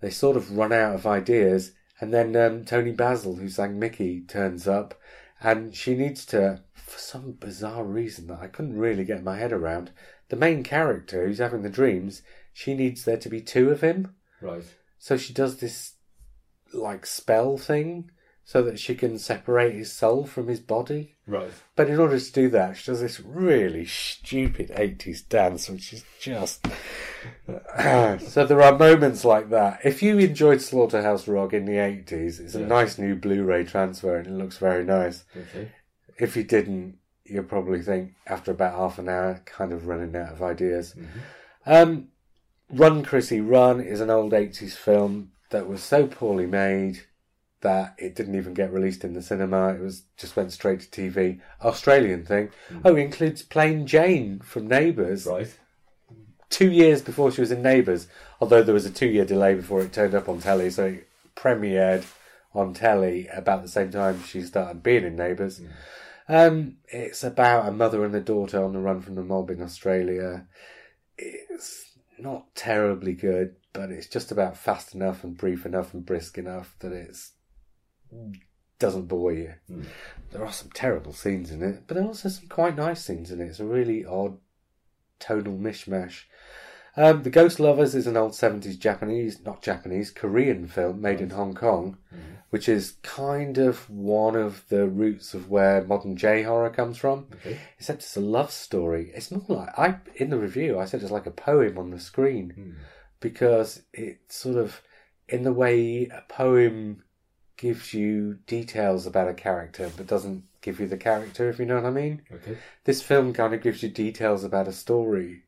they 0.00 0.10
sort 0.10 0.36
of 0.36 0.56
run 0.56 0.72
out 0.72 0.94
of 0.94 1.06
ideas, 1.06 1.72
and 2.00 2.12
then 2.12 2.36
um, 2.36 2.64
Toni 2.64 2.92
Basil, 2.92 3.36
who 3.36 3.48
sang 3.48 3.78
Mickey, 3.78 4.20
turns 4.20 4.68
up, 4.68 4.94
and 5.40 5.74
she 5.74 5.94
needs 5.94 6.24
to, 6.26 6.62
for 6.74 6.98
some 6.98 7.32
bizarre 7.32 7.84
reason 7.84 8.26
that 8.28 8.40
I 8.40 8.48
couldn't 8.48 8.78
really 8.78 9.04
get 9.04 9.22
my 9.22 9.36
head 9.36 9.52
around, 9.52 9.90
the 10.28 10.36
main 10.36 10.62
character 10.62 11.26
who's 11.26 11.38
having 11.38 11.62
the 11.62 11.70
dreams, 11.70 12.22
she 12.52 12.74
needs 12.74 13.04
there 13.04 13.16
to 13.16 13.28
be 13.28 13.40
two 13.40 13.70
of 13.70 13.80
him. 13.80 14.14
Right. 14.40 14.64
So 14.98 15.16
she 15.16 15.32
does 15.32 15.58
this 15.58 15.94
like 16.72 17.06
spell 17.06 17.56
thing 17.56 18.10
so 18.44 18.62
that 18.62 18.78
she 18.78 18.94
can 18.94 19.18
separate 19.18 19.74
his 19.74 19.92
soul 19.92 20.26
from 20.26 20.48
his 20.48 20.60
body. 20.60 21.14
Right. 21.28 21.50
But 21.76 21.90
in 21.90 22.00
order 22.00 22.18
to 22.18 22.32
do 22.32 22.48
that, 22.48 22.78
she 22.78 22.86
does 22.90 23.00
this 23.02 23.20
really 23.20 23.84
stupid 23.84 24.70
80s 24.70 25.28
dance, 25.28 25.68
which 25.68 25.92
is 25.92 26.02
just. 26.18 26.66
so 27.46 28.46
there 28.46 28.62
are 28.62 28.76
moments 28.78 29.24
like 29.24 29.50
that. 29.50 29.80
If 29.84 30.02
you 30.02 30.18
enjoyed 30.18 30.62
Slaughterhouse 30.62 31.28
Rock 31.28 31.52
in 31.52 31.66
the 31.66 31.72
80s, 31.74 32.40
it's 32.40 32.54
a 32.54 32.60
Yeah. 32.60 32.66
nice 32.66 32.96
new 32.98 33.14
Blu 33.14 33.44
ray 33.44 33.64
transfer 33.64 34.16
and 34.16 34.26
it 34.26 34.32
looks 34.32 34.56
very 34.58 34.84
nice. 34.84 35.24
Okay. 35.36 35.70
If 36.18 36.34
you 36.34 36.44
didn't, 36.44 36.96
you'll 37.24 37.44
probably 37.44 37.82
think 37.82 38.14
after 38.26 38.50
about 38.50 38.74
half 38.74 38.98
an 38.98 39.08
hour, 39.10 39.42
kind 39.44 39.72
of 39.72 39.86
running 39.86 40.16
out 40.16 40.32
of 40.32 40.42
ideas. 40.42 40.94
Um, 41.66 42.08
Run 42.70 43.02
Chrissy 43.04 43.40
Run 43.42 43.80
is 43.80 44.00
an 44.00 44.08
old 44.10 44.32
80s 44.32 44.74
film 44.74 45.32
that 45.50 45.68
was 45.68 45.82
so 45.82 46.06
poorly 46.06 46.46
made 46.46 47.02
that 47.60 47.94
it 47.98 48.14
didn't 48.14 48.36
even 48.36 48.54
get 48.54 48.72
released 48.72 49.04
in 49.04 49.14
the 49.14 49.22
cinema. 49.22 49.68
It 49.74 49.80
was 49.80 50.02
just 50.16 50.36
went 50.36 50.52
straight 50.52 50.80
to 50.80 50.88
TV. 50.88 51.40
Australian 51.62 52.24
thing. 52.24 52.50
Oh, 52.84 52.94
it 52.94 53.00
includes 53.00 53.42
Plain 53.42 53.86
Jane 53.86 54.40
from 54.40 54.68
Neighbours. 54.68 55.26
Right. 55.26 55.56
Two 56.50 56.70
years 56.70 57.02
before 57.02 57.30
she 57.30 57.40
was 57.40 57.50
in 57.50 57.62
Neighbours, 57.62 58.06
although 58.40 58.62
there 58.62 58.74
was 58.74 58.86
a 58.86 58.90
two 58.90 59.08
year 59.08 59.24
delay 59.24 59.54
before 59.54 59.82
it 59.82 59.92
turned 59.92 60.14
up 60.14 60.28
on 60.28 60.40
telly, 60.40 60.70
so 60.70 60.86
it 60.86 61.08
premiered 61.34 62.04
on 62.54 62.74
telly 62.74 63.28
about 63.28 63.62
the 63.62 63.68
same 63.68 63.90
time 63.90 64.22
she 64.22 64.42
started 64.42 64.82
being 64.82 65.04
in 65.04 65.16
Neighbours. 65.16 65.60
Um, 66.28 66.76
it's 66.88 67.24
about 67.24 67.68
a 67.68 67.72
mother 67.72 68.04
and 68.04 68.14
a 68.14 68.20
daughter 68.20 68.62
on 68.62 68.72
the 68.72 68.78
run 68.78 69.00
from 69.00 69.14
the 69.14 69.22
mob 69.22 69.50
in 69.50 69.62
Australia. 69.62 70.46
It's 71.16 71.92
not 72.18 72.54
terribly 72.54 73.14
good, 73.14 73.56
but 73.72 73.90
it's 73.90 74.06
just 74.06 74.30
about 74.30 74.56
fast 74.56 74.94
enough 74.94 75.24
and 75.24 75.36
brief 75.36 75.64
enough 75.64 75.94
and 75.94 76.04
brisk 76.04 76.38
enough 76.38 76.76
that 76.80 76.92
it's 76.92 77.32
doesn't 78.78 79.06
bore 79.08 79.32
you. 79.32 79.54
Mm. 79.70 79.84
There 80.30 80.44
are 80.44 80.52
some 80.52 80.70
terrible 80.70 81.12
scenes 81.12 81.50
in 81.50 81.62
it, 81.62 81.84
but 81.86 81.94
there 81.94 82.04
are 82.04 82.08
also 82.08 82.28
some 82.28 82.48
quite 82.48 82.76
nice 82.76 83.04
scenes 83.04 83.30
in 83.30 83.40
it. 83.40 83.46
It's 83.46 83.60
a 83.60 83.64
really 83.64 84.04
odd 84.04 84.38
tonal 85.18 85.56
mishmash. 85.58 86.24
Um, 86.96 87.22
the 87.22 87.30
Ghost 87.30 87.60
Lovers 87.60 87.94
is 87.94 88.06
an 88.08 88.16
old 88.16 88.32
70s 88.32 88.76
Japanese, 88.78 89.40
not 89.44 89.62
Japanese, 89.62 90.10
Korean 90.10 90.66
film 90.66 91.00
made 91.00 91.20
in 91.20 91.30
Hong 91.30 91.54
Kong, 91.54 91.96
which 92.50 92.68
is 92.68 92.96
kind 93.02 93.56
of 93.56 93.88
one 93.88 94.34
of 94.34 94.64
the 94.68 94.88
roots 94.88 95.32
of 95.32 95.48
where 95.48 95.84
modern 95.84 96.16
J 96.16 96.42
horror 96.42 96.70
comes 96.70 96.98
from. 96.98 97.28
Okay. 97.34 97.58
Except 97.78 98.02
it's 98.02 98.16
a 98.16 98.20
love 98.20 98.50
story. 98.50 99.12
It's 99.14 99.30
more 99.30 99.44
like 99.48 99.78
I 99.78 99.98
in 100.16 100.30
the 100.30 100.38
review 100.38 100.78
I 100.78 100.86
said 100.86 101.02
it's 101.02 101.12
like 101.12 101.26
a 101.26 101.30
poem 101.30 101.78
on 101.78 101.90
the 101.90 102.00
screen 102.00 102.50
Hmm. 102.50 102.70
because 103.20 103.82
it 103.92 104.20
sort 104.32 104.56
of 104.56 104.82
in 105.28 105.44
the 105.44 105.52
way 105.52 106.06
a 106.06 106.22
poem 106.28 107.04
gives 107.58 107.92
you 107.92 108.38
details 108.46 109.04
about 109.06 109.28
a 109.28 109.34
character 109.34 109.90
but 109.96 110.06
doesn't 110.06 110.44
give 110.62 110.80
you 110.80 110.86
the 110.86 110.96
character 110.96 111.50
if 111.50 111.58
you 111.58 111.66
know 111.66 111.74
what 111.74 111.84
I 111.84 111.90
mean. 111.90 112.22
Okay. 112.32 112.56
This 112.84 113.02
film 113.02 113.32
kind 113.34 113.52
of 113.52 113.60
gives 113.62 113.82
you 113.82 113.90
details 113.90 114.42
about 114.44 114.66
a 114.68 114.72
story, 114.72 115.42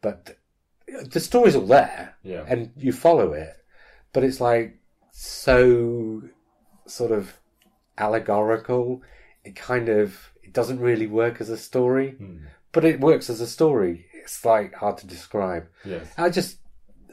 but 0.00 0.36
the 1.14 1.20
story's 1.20 1.54
all 1.54 1.66
there 1.66 2.16
Yeah. 2.24 2.44
and 2.48 2.72
you 2.76 2.92
follow 2.92 3.32
it, 3.32 3.54
but 4.12 4.24
it's 4.24 4.40
like 4.40 4.78
so 5.12 6.22
sort 6.86 7.12
of 7.12 7.38
allegorical. 7.98 9.02
It 9.44 9.54
kind 9.56 9.88
of 9.88 10.30
it 10.42 10.52
doesn't 10.52 10.80
really 10.80 11.06
work 11.06 11.40
as 11.40 11.48
a 11.50 11.56
story, 11.56 12.12
Hmm. 12.18 12.38
but 12.72 12.84
it 12.84 13.00
works 13.00 13.30
as 13.30 13.40
a 13.40 13.46
story. 13.46 14.06
It's 14.14 14.44
like 14.44 14.74
hard 14.74 14.98
to 14.98 15.06
describe. 15.06 15.68
Yes. 15.84 16.06
I 16.18 16.28
just 16.30 16.58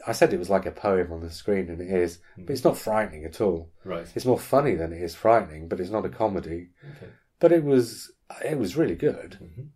I 0.06 0.12
said 0.12 0.32
it 0.32 0.38
was 0.38 0.50
like 0.50 0.66
a 0.66 0.70
poem 0.70 1.12
on 1.12 1.20
the 1.20 1.30
screen, 1.30 1.68
and 1.68 1.80
it 1.80 1.90
is, 1.90 2.18
but 2.36 2.50
it's 2.50 2.64
not 2.64 2.78
frightening 2.78 3.24
at 3.24 3.40
all. 3.40 3.70
Right. 3.84 4.06
It's 4.14 4.24
more 4.24 4.38
funny 4.38 4.74
than 4.74 4.92
it 4.92 5.02
is 5.02 5.14
frightening, 5.14 5.68
but 5.68 5.80
it's 5.80 5.90
not 5.90 6.06
a 6.06 6.08
comedy. 6.10 6.70
Okay. 6.96 7.12
But 7.38 7.52
it 7.52 7.64
was 7.64 8.10
it 8.44 8.58
was 8.58 8.76
really 8.76 8.94
good. 8.96 9.38
Mhm. 9.42 9.68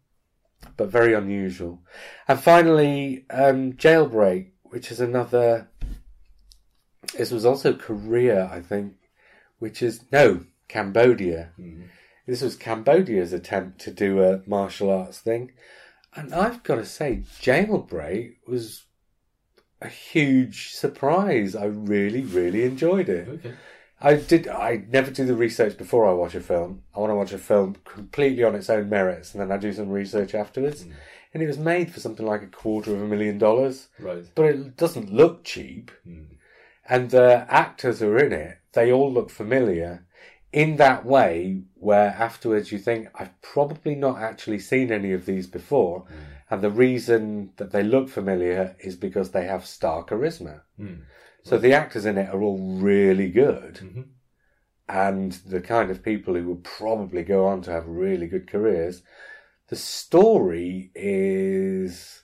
but 0.78 0.88
very 0.88 1.12
unusual. 1.12 1.82
And 2.26 2.40
finally, 2.40 3.26
um, 3.28 3.74
Jailbreak, 3.74 4.52
which 4.62 4.90
is 4.90 4.98
another. 4.98 5.68
This 7.16 7.30
was 7.30 7.44
also 7.44 7.74
Korea, 7.74 8.48
I 8.50 8.60
think, 8.62 8.94
which 9.58 9.82
is 9.82 10.04
no 10.10 10.46
Cambodia. 10.68 11.52
This 12.26 12.40
was 12.40 12.56
Cambodia's 12.56 13.32
attempt 13.34 13.78
to 13.82 13.90
do 13.90 14.22
a 14.22 14.42
martial 14.46 14.90
arts 14.90 15.18
thing, 15.18 15.52
and 16.16 16.32
I've 16.34 16.62
got 16.62 16.76
to 16.76 16.86
say, 16.86 17.24
Jailbreak 17.42 18.36
was 18.48 18.83
a 19.80 19.88
huge 19.88 20.72
surprise. 20.72 21.54
I 21.54 21.66
really, 21.66 22.22
really 22.22 22.64
enjoyed 22.64 23.08
it. 23.08 23.28
Okay. 23.28 23.54
I 24.00 24.16
did. 24.16 24.48
I 24.48 24.84
never 24.90 25.10
do 25.10 25.24
the 25.24 25.34
research 25.34 25.78
before 25.78 26.06
I 26.08 26.12
watch 26.12 26.34
a 26.34 26.40
film. 26.40 26.82
I 26.94 27.00
want 27.00 27.10
to 27.10 27.16
watch 27.16 27.32
a 27.32 27.38
film 27.38 27.76
completely 27.84 28.44
on 28.44 28.54
its 28.54 28.68
own 28.68 28.88
merits, 28.88 29.32
and 29.32 29.40
then 29.40 29.50
I 29.50 29.56
do 29.56 29.72
some 29.72 29.88
research 29.88 30.34
afterwards. 30.34 30.84
Mm. 30.84 30.92
And 31.32 31.42
it 31.42 31.46
was 31.46 31.58
made 31.58 31.90
for 31.90 32.00
something 32.00 32.26
like 32.26 32.42
a 32.42 32.46
quarter 32.46 32.94
of 32.94 33.02
a 33.02 33.06
million 33.06 33.38
dollars, 33.38 33.88
Right. 33.98 34.24
but 34.34 34.44
it 34.46 34.76
doesn't 34.76 35.12
look 35.12 35.42
cheap. 35.42 35.90
Mm. 36.06 36.26
And 36.88 37.10
the 37.10 37.46
actors 37.48 38.00
who 38.00 38.10
are 38.10 38.18
in 38.18 38.32
it, 38.32 38.58
they 38.72 38.92
all 38.92 39.10
look 39.12 39.30
familiar 39.30 40.04
in 40.52 40.76
that 40.76 41.04
way. 41.06 41.62
Where 41.74 42.10
afterwards 42.10 42.70
you 42.72 42.78
think, 42.78 43.08
I've 43.14 43.40
probably 43.42 43.94
not 43.94 44.18
actually 44.18 44.58
seen 44.58 44.92
any 44.92 45.12
of 45.12 45.24
these 45.26 45.46
before, 45.46 46.02
mm. 46.02 46.14
And 46.50 46.62
the 46.62 46.70
reason 46.70 47.52
that 47.56 47.72
they 47.72 47.82
look 47.82 48.08
familiar 48.08 48.76
is 48.80 48.96
because 48.96 49.30
they 49.30 49.46
have 49.46 49.66
star 49.66 50.04
charisma. 50.04 50.60
Hmm. 50.76 50.94
So 51.42 51.58
the 51.58 51.72
actors 51.72 52.06
in 52.06 52.16
it 52.16 52.28
are 52.30 52.42
all 52.42 52.58
really 52.58 53.28
good, 53.28 53.74
mm-hmm. 53.74 54.02
and 54.88 55.32
the 55.32 55.60
kind 55.60 55.90
of 55.90 56.02
people 56.02 56.34
who 56.34 56.44
will 56.44 56.56
probably 56.56 57.22
go 57.22 57.46
on 57.46 57.60
to 57.62 57.70
have 57.70 57.86
really 57.86 58.26
good 58.26 58.50
careers. 58.50 59.02
The 59.68 59.76
story 59.76 60.90
is 60.94 62.22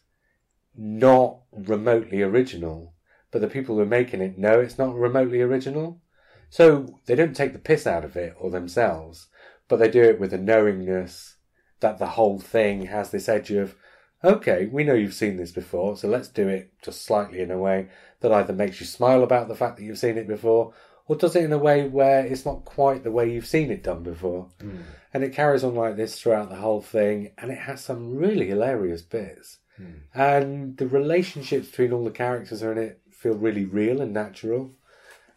not 0.74 1.40
remotely 1.52 2.22
original, 2.22 2.94
but 3.30 3.40
the 3.40 3.48
people 3.48 3.76
who 3.76 3.82
are 3.82 3.86
making 3.86 4.22
it 4.22 4.38
know 4.38 4.60
it's 4.60 4.78
not 4.78 4.94
remotely 4.94 5.42
original. 5.42 6.00
So 6.48 6.98
they 7.06 7.14
don't 7.14 7.36
take 7.36 7.52
the 7.52 7.58
piss 7.58 7.86
out 7.86 8.04
of 8.04 8.16
it 8.16 8.34
or 8.38 8.50
themselves, 8.50 9.28
but 9.68 9.78
they 9.78 9.88
do 9.88 10.02
it 10.02 10.18
with 10.18 10.32
a 10.32 10.38
knowingness 10.38 11.36
that 11.80 11.98
the 11.98 12.08
whole 12.08 12.38
thing 12.38 12.86
has 12.86 13.10
this 13.10 13.28
edge 13.28 13.50
of, 13.50 13.76
okay, 14.22 14.66
we 14.66 14.84
know 14.84 14.94
you've 14.94 15.14
seen 15.14 15.36
this 15.36 15.52
before, 15.52 15.96
so 15.96 16.08
let's 16.08 16.28
do 16.28 16.48
it 16.48 16.72
just 16.82 17.02
slightly 17.02 17.40
in 17.40 17.50
a 17.50 17.58
way 17.58 17.88
that 18.20 18.32
either 18.32 18.52
makes 18.52 18.80
you 18.80 18.86
smile 18.86 19.22
about 19.22 19.48
the 19.48 19.54
fact 19.54 19.76
that 19.76 19.84
you've 19.84 19.98
seen 19.98 20.18
it 20.18 20.28
before, 20.28 20.72
or 21.06 21.16
does 21.16 21.34
it 21.34 21.44
in 21.44 21.52
a 21.52 21.58
way 21.58 21.88
where 21.88 22.24
it's 22.24 22.44
not 22.44 22.64
quite 22.64 23.02
the 23.02 23.10
way 23.10 23.30
you've 23.30 23.46
seen 23.46 23.70
it 23.70 23.82
done 23.82 24.02
before. 24.02 24.48
Hmm. 24.60 24.78
And 25.12 25.24
it 25.24 25.32
carries 25.32 25.64
on 25.64 25.74
like 25.74 25.96
this 25.96 26.20
throughout 26.20 26.50
the 26.50 26.56
whole 26.56 26.80
thing, 26.80 27.32
and 27.38 27.50
it 27.50 27.58
has 27.58 27.82
some 27.82 28.14
really 28.14 28.46
hilarious 28.46 29.02
bits. 29.02 29.58
Hmm. 29.76 29.92
And 30.14 30.76
the 30.76 30.86
relationships 30.86 31.68
between 31.68 31.92
all 31.92 32.04
the 32.04 32.10
characters 32.10 32.62
are 32.62 32.72
in 32.72 32.78
it 32.78 33.00
feel 33.10 33.34
really 33.34 33.64
real 33.64 34.00
and 34.00 34.12
natural. 34.12 34.72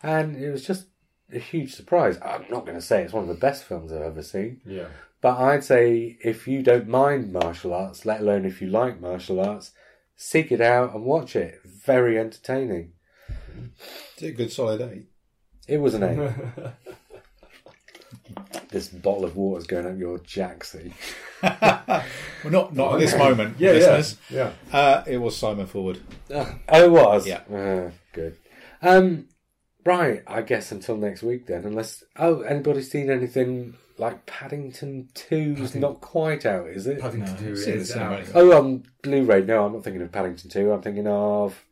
And 0.01 0.35
it 0.35 0.51
was 0.51 0.65
just 0.65 0.87
a 1.33 1.39
huge 1.39 1.73
surprise. 1.73 2.17
I'm 2.21 2.45
not 2.49 2.65
going 2.65 2.77
to 2.77 2.81
say 2.81 3.01
it's 3.01 3.13
one 3.13 3.23
of 3.23 3.29
the 3.29 3.35
best 3.35 3.63
films 3.63 3.91
I've 3.91 4.01
ever 4.01 4.21
seen, 4.21 4.61
Yeah. 4.65 4.87
But 5.23 5.39
I'd 5.39 5.63
say 5.63 6.17
if 6.21 6.47
you 6.49 6.61
don't 6.61 6.87
mind 6.89 7.31
martial 7.31 7.73
arts, 7.73 8.05
let 8.05 8.19
alone 8.19 8.43
if 8.45 8.61
you 8.61 8.67
like 8.67 8.99
martial 8.99 9.39
arts, 9.39 9.71
seek 10.17 10.51
it 10.51 10.59
out 10.59 10.93
and 10.93 11.05
watch 11.05 11.35
it. 11.37 11.61
Very 11.63 12.19
entertaining. 12.19 12.91
It's 14.15 14.21
a 14.21 14.31
good 14.31 14.51
solid 14.51 14.81
eight. 14.81 15.05
It 15.65 15.77
was 15.77 15.93
an 15.93 16.03
eight. 16.03 16.19
this 18.69 18.89
bottle 18.89 19.23
of 19.23 19.37
water's 19.37 19.65
going 19.65 19.85
up 19.87 19.97
your 19.97 20.19
jacksie. 20.19 20.91
Well, 22.43 22.51
not 22.51 22.75
not 22.75 22.93
at 22.95 22.99
this 22.99 23.17
moment, 23.17 23.57
Yeah, 23.57 23.71
listeners. 23.71 24.17
yeah. 24.29 24.51
Uh, 24.71 25.03
it 25.07 25.17
was 25.17 25.37
Simon 25.37 25.65
Forward. 25.67 25.99
Oh, 26.29 26.57
it 26.73 26.91
was? 26.91 27.25
Yeah. 27.25 27.41
Uh, 27.53 27.91
good. 28.11 28.37
Um, 28.81 29.29
right, 29.85 30.23
I 30.27 30.41
guess 30.41 30.71
until 30.73 30.97
next 30.97 31.23
week 31.23 31.45
then, 31.47 31.63
unless... 31.63 32.03
Oh, 32.17 32.41
anybody 32.41 32.81
seen 32.81 33.09
anything 33.09 33.75
like 34.03 34.25
Paddington 34.25 35.09
2's 35.15 35.75
not 35.75 36.01
quite 36.01 36.45
out, 36.45 36.67
is 36.67 36.87
it? 36.87 36.99
Paddington 36.99 37.33
No, 37.35 37.39
2 37.41 37.51
it's 37.53 37.65
in 37.67 37.73
is 37.79 37.87
the 37.87 37.93
cinema. 37.93 38.15
out. 38.17 38.25
Oh, 38.35 38.57
on 38.57 38.83
Blu-ray. 39.01 39.41
No, 39.43 39.65
I'm 39.65 39.73
not 39.73 39.83
thinking 39.83 40.01
of 40.01 40.11
Paddington 40.11 40.49
2. 40.49 40.71
I'm 40.71 40.81
thinking 40.81 41.07
of 41.07 41.63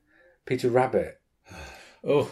Peter 0.45 0.69
Rabbit. 0.69 1.19
Oh, 2.03 2.31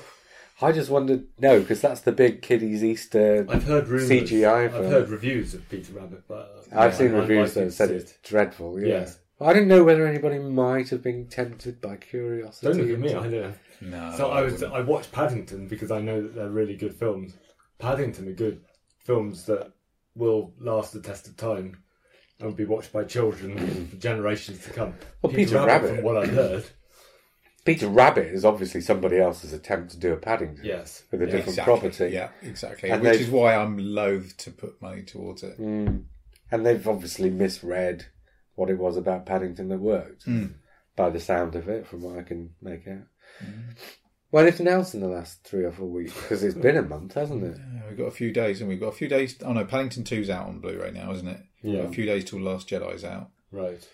I 0.62 0.72
just 0.72 0.90
wondered... 0.90 1.28
No, 1.40 1.60
because 1.60 1.82
that's 1.82 2.02
the 2.02 2.12
big 2.12 2.42
kiddies 2.42 2.84
Easter 2.84 3.46
I've 3.50 3.64
heard 3.66 3.88
rumours. 3.88 4.10
CGI 4.10 4.66
I've 4.66 4.72
film. 4.72 4.86
heard 4.86 5.10
reviews 5.10 5.54
of 5.54 5.68
Peter 5.70 5.94
Rabbit, 5.94 6.24
but 6.28 6.68
uh, 6.74 6.80
I've 6.80 6.92
yeah, 6.94 6.98
seen 6.98 7.16
I'd 7.16 7.20
reviews 7.20 7.50
like 7.50 7.54
that 7.56 7.64
to 7.66 7.72
said 7.72 7.90
see 7.90 7.96
it's 7.96 8.12
it. 8.12 8.20
dreadful, 8.24 8.80
yeah. 8.82 8.88
Yeah. 9.02 9.10
I 9.42 9.54
didn't 9.54 9.70
know 9.70 9.84
whether 9.86 10.06
anybody 10.06 10.40
might 10.40 10.90
have 10.90 11.02
been 11.04 11.28
tempted 11.28 11.80
by 11.80 11.96
curiosity. 11.98 12.68
Don't 12.68 12.78
look 12.78 12.90
at 12.90 13.00
me. 13.00 13.10
I 13.10 13.14
don't 13.14 13.32
know. 13.32 13.54
no. 13.82 14.18
So 14.18 14.32
I 14.32 14.42
was 14.42 14.54
wouldn't. 14.54 14.74
I 14.74 14.82
watched 14.82 15.12
Paddington 15.14 15.68
because 15.70 15.92
I 15.92 16.02
know 16.02 16.22
that 16.22 16.36
they're 16.36 16.50
really 16.50 16.76
good 16.76 16.94
films. 16.94 17.34
Paddington 17.78 18.28
are 18.28 18.34
good 18.34 18.62
films 18.98 19.46
that 19.46 19.72
will 20.20 20.54
last 20.60 20.94
the 20.94 21.02
test 21.02 21.28
of 21.28 21.38
time 21.38 21.82
and 22.40 22.48
will 22.48 22.56
be 22.56 22.66
watched 22.66 22.92
by 22.94 23.04
children 23.06 23.88
for 23.88 23.96
generations 23.96 24.64
to 24.66 24.72
come. 24.72 24.94
Well, 25.22 25.34
Peter 25.34 25.56
Rabbit. 25.66 25.96
from 25.96 26.04
what 26.04 26.18
I've 26.18 26.30
heard, 26.34 26.66
Peter 27.66 27.88
Rabbit 27.88 28.28
is 28.28 28.46
obviously 28.46 28.82
somebody 28.82 29.18
else's 29.18 29.54
attempt 29.54 29.92
to 29.92 29.98
do 29.98 30.14
a 30.14 30.18
Paddington 30.18 30.64
yes, 30.66 31.04
with 31.12 31.22
a 31.22 31.26
Yeah. 31.26 31.32
different 31.32 31.50
exactly. 31.60 31.74
property. 31.80 32.10
Yeah, 32.14 32.30
exactly. 32.42 32.90
And 32.90 33.02
Which 33.02 33.12
they've- 33.14 33.22
is 33.22 33.30
why 33.30 33.56
I'm 33.56 33.78
loath 33.78 34.36
to 34.38 34.52
put 34.52 34.82
money 34.82 35.04
towards 35.04 35.44
it. 35.44 35.60
Mm. 35.60 36.04
And 36.52 36.66
they've 36.66 36.88
obviously 36.88 37.30
misread 37.30 38.06
what 38.56 38.70
it 38.70 38.78
was 38.78 38.98
about 38.98 39.26
Paddington 39.26 39.70
that 39.70 39.80
worked 39.80 40.26
Mm. 40.26 40.54
by 40.96 41.10
the 41.10 41.20
sound 41.20 41.56
of 41.56 41.70
it, 41.70 41.86
from 41.88 42.02
what 42.02 42.18
I 42.18 42.24
can 42.24 42.52
make 42.62 42.88
out. 42.88 43.04
Well, 44.32 44.44
anything 44.44 44.68
else 44.68 44.94
in 44.94 45.00
the 45.00 45.08
last 45.08 45.44
three 45.44 45.64
or 45.64 45.72
four 45.72 45.88
weeks? 45.88 46.14
Because 46.14 46.44
it's 46.44 46.56
been 46.56 46.78
a 46.78 46.84
month, 46.84 47.16
hasn't 47.16 47.44
it? 47.44 47.58
Yeah, 47.58 47.82
we've 47.90 47.98
got 47.98 48.06
a 48.06 48.12
few 48.12 48.32
days, 48.32 48.60
and 48.62 48.70
we've 48.70 48.80
got 48.80 48.90
a 48.90 48.92
few 48.96 49.08
days. 49.08 49.36
Oh 49.44 49.54
no, 49.54 49.66
Paddington 49.66 50.04
2's 50.04 50.30
out 50.30 50.48
on 50.48 50.60
Blu-ray 50.60 50.92
now, 50.92 51.12
isn't 51.12 51.28
it? 51.28 51.42
Yeah. 51.64 51.80
a 51.82 51.90
few 51.90 52.06
days 52.06 52.26
till 52.26 52.40
Last 52.40 52.70
Jedi's 52.70 53.04
out, 53.04 53.32
right. 53.52 53.86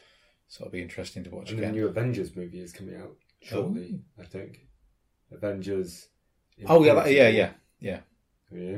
so 0.47 0.63
it'll 0.63 0.71
be 0.71 0.81
interesting 0.81 1.23
to 1.23 1.29
watch 1.31 1.49
And 1.51 1.63
the 1.63 1.71
new 1.71 1.87
Avengers 1.87 2.35
movie 2.35 2.59
is 2.59 2.71
coming 2.73 2.95
out 2.95 3.15
shortly. 3.41 4.01
I 4.19 4.25
think 4.25 4.59
Avengers. 5.31 6.07
Oh 6.67 6.83
yeah, 6.83 6.93
that, 6.95 7.11
yeah, 7.11 7.29
yeah, 7.29 7.51
yeah. 7.79 7.99
yeah. 8.51 8.77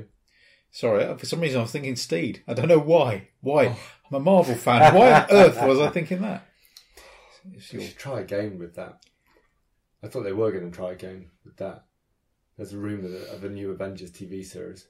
Sorry, 0.71 1.03
uh, 1.05 1.15
for 1.15 1.25
some 1.25 1.39
reason 1.41 1.59
I 1.59 1.63
was 1.63 1.71
thinking 1.71 1.95
Steed. 1.95 2.43
I 2.47 2.53
don't 2.53 2.67
know 2.67 2.79
why. 2.79 3.29
Why? 3.41 3.65
I'm 4.09 4.15
a 4.15 4.19
Marvel 4.19 4.55
fan. 4.55 4.93
Why 4.93 5.11
on 5.21 5.27
earth 5.31 5.61
was 5.63 5.79
I 5.79 5.89
thinking 5.89 6.21
that? 6.21 6.45
It's 7.53 7.73
your- 7.73 7.81
should 7.81 7.97
try 7.97 8.19
a 8.21 8.25
game 8.25 8.59
with 8.59 8.75
that. 8.75 9.01
I 10.03 10.07
thought 10.07 10.23
they 10.23 10.31
were 10.33 10.51
going 10.51 10.69
to 10.69 10.75
try 10.75 10.91
again 10.91 11.29
with 11.45 11.57
that. 11.57 11.85
There's 12.57 12.73
a 12.73 12.77
rumor 12.77 13.15
of 13.33 13.43
a 13.43 13.49
new 13.49 13.71
Avengers 13.71 14.11
TV 14.11 14.43
series, 14.45 14.87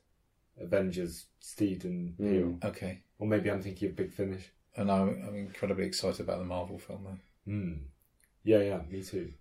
Avengers 0.60 1.26
Steed 1.40 1.84
and 1.86 2.16
Hmm. 2.18 2.30
Peel, 2.32 2.58
Okay, 2.70 3.04
or 3.20 3.28
maybe 3.28 3.50
I'm 3.52 3.62
thinking 3.62 3.90
of 3.90 3.96
Big 3.96 4.12
Finish. 4.14 4.52
and 4.76 4.92
I'm, 4.92 5.10
I'm 5.28 5.36
incredibly 5.36 5.86
excited 5.86 6.22
about 6.22 6.40
the 6.40 6.46
Marvel 6.46 6.78
film 6.78 7.04
though. 7.04 7.52
Hmm. 7.52 7.74
Yeah, 8.44 8.60
yeah, 8.60 8.82
me 8.90 9.04
too. 9.04 9.34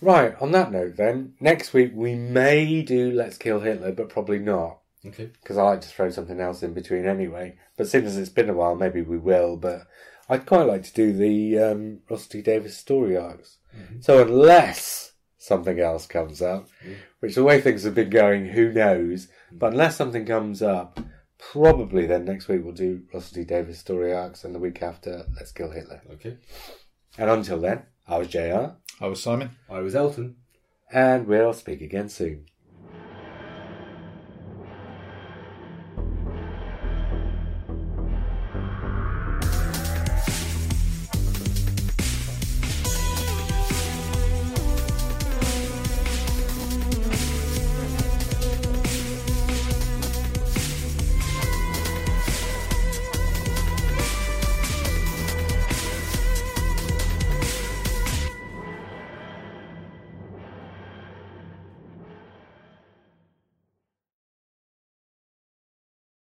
Right, 0.00 0.34
on 0.40 0.50
that 0.52 0.72
note, 0.72 0.96
then, 0.96 1.34
next 1.40 1.72
week 1.72 1.92
we 1.94 2.14
may 2.14 2.82
do 2.82 3.12
Let's 3.12 3.38
Kill 3.38 3.60
Hitler, 3.60 3.92
but 3.92 4.08
probably 4.08 4.38
not. 4.40 4.78
Okay. 5.04 5.30
because 5.42 5.58
I 5.58 5.62
like 5.64 5.80
to 5.80 5.88
throw 5.88 6.10
something 6.10 6.38
else 6.40 6.62
in 6.62 6.74
between 6.74 7.06
anyway. 7.06 7.56
But 7.76 7.88
since 7.88 8.14
it's 8.14 8.28
been 8.30 8.48
a 8.48 8.54
while, 8.54 8.76
maybe 8.76 9.02
we 9.02 9.18
will. 9.18 9.56
But 9.56 9.88
I'd 10.28 10.46
quite 10.46 10.68
like 10.68 10.84
to 10.84 10.92
do 10.92 11.12
the 11.12 11.58
um, 11.58 11.98
Rusty 12.08 12.40
Davies 12.40 12.76
story 12.76 13.16
arcs. 13.16 13.58
So 14.00 14.22
unless 14.22 15.12
something 15.38 15.80
else 15.80 16.06
comes 16.06 16.40
up, 16.40 16.68
which 17.20 17.34
the 17.34 17.44
way 17.44 17.60
things 17.60 17.84
have 17.84 17.94
been 17.94 18.10
going, 18.10 18.46
who 18.46 18.72
knows? 18.72 19.28
But 19.50 19.72
unless 19.72 19.96
something 19.96 20.24
comes 20.24 20.62
up, 20.62 21.00
probably 21.38 22.06
then 22.06 22.24
next 22.24 22.48
week 22.48 22.62
we'll 22.62 22.72
do 22.72 23.02
Rusty 23.12 23.44
Davies 23.44 23.78
story 23.78 24.12
arcs, 24.12 24.44
and 24.44 24.54
the 24.54 24.60
week 24.60 24.82
after 24.82 25.26
Let's 25.36 25.52
Kill 25.52 25.70
Hitler. 25.70 26.02
Okay. 26.12 26.36
And 27.18 27.28
until 27.28 27.60
then, 27.60 27.82
I 28.06 28.18
was 28.18 28.28
JR. 28.28 28.76
I 29.00 29.06
was 29.06 29.22
Simon. 29.22 29.50
I 29.68 29.80
was 29.80 29.94
Elton. 29.94 30.36
And 30.92 31.26
we'll 31.26 31.52
speak 31.52 31.80
again 31.80 32.08
soon. 32.08 32.46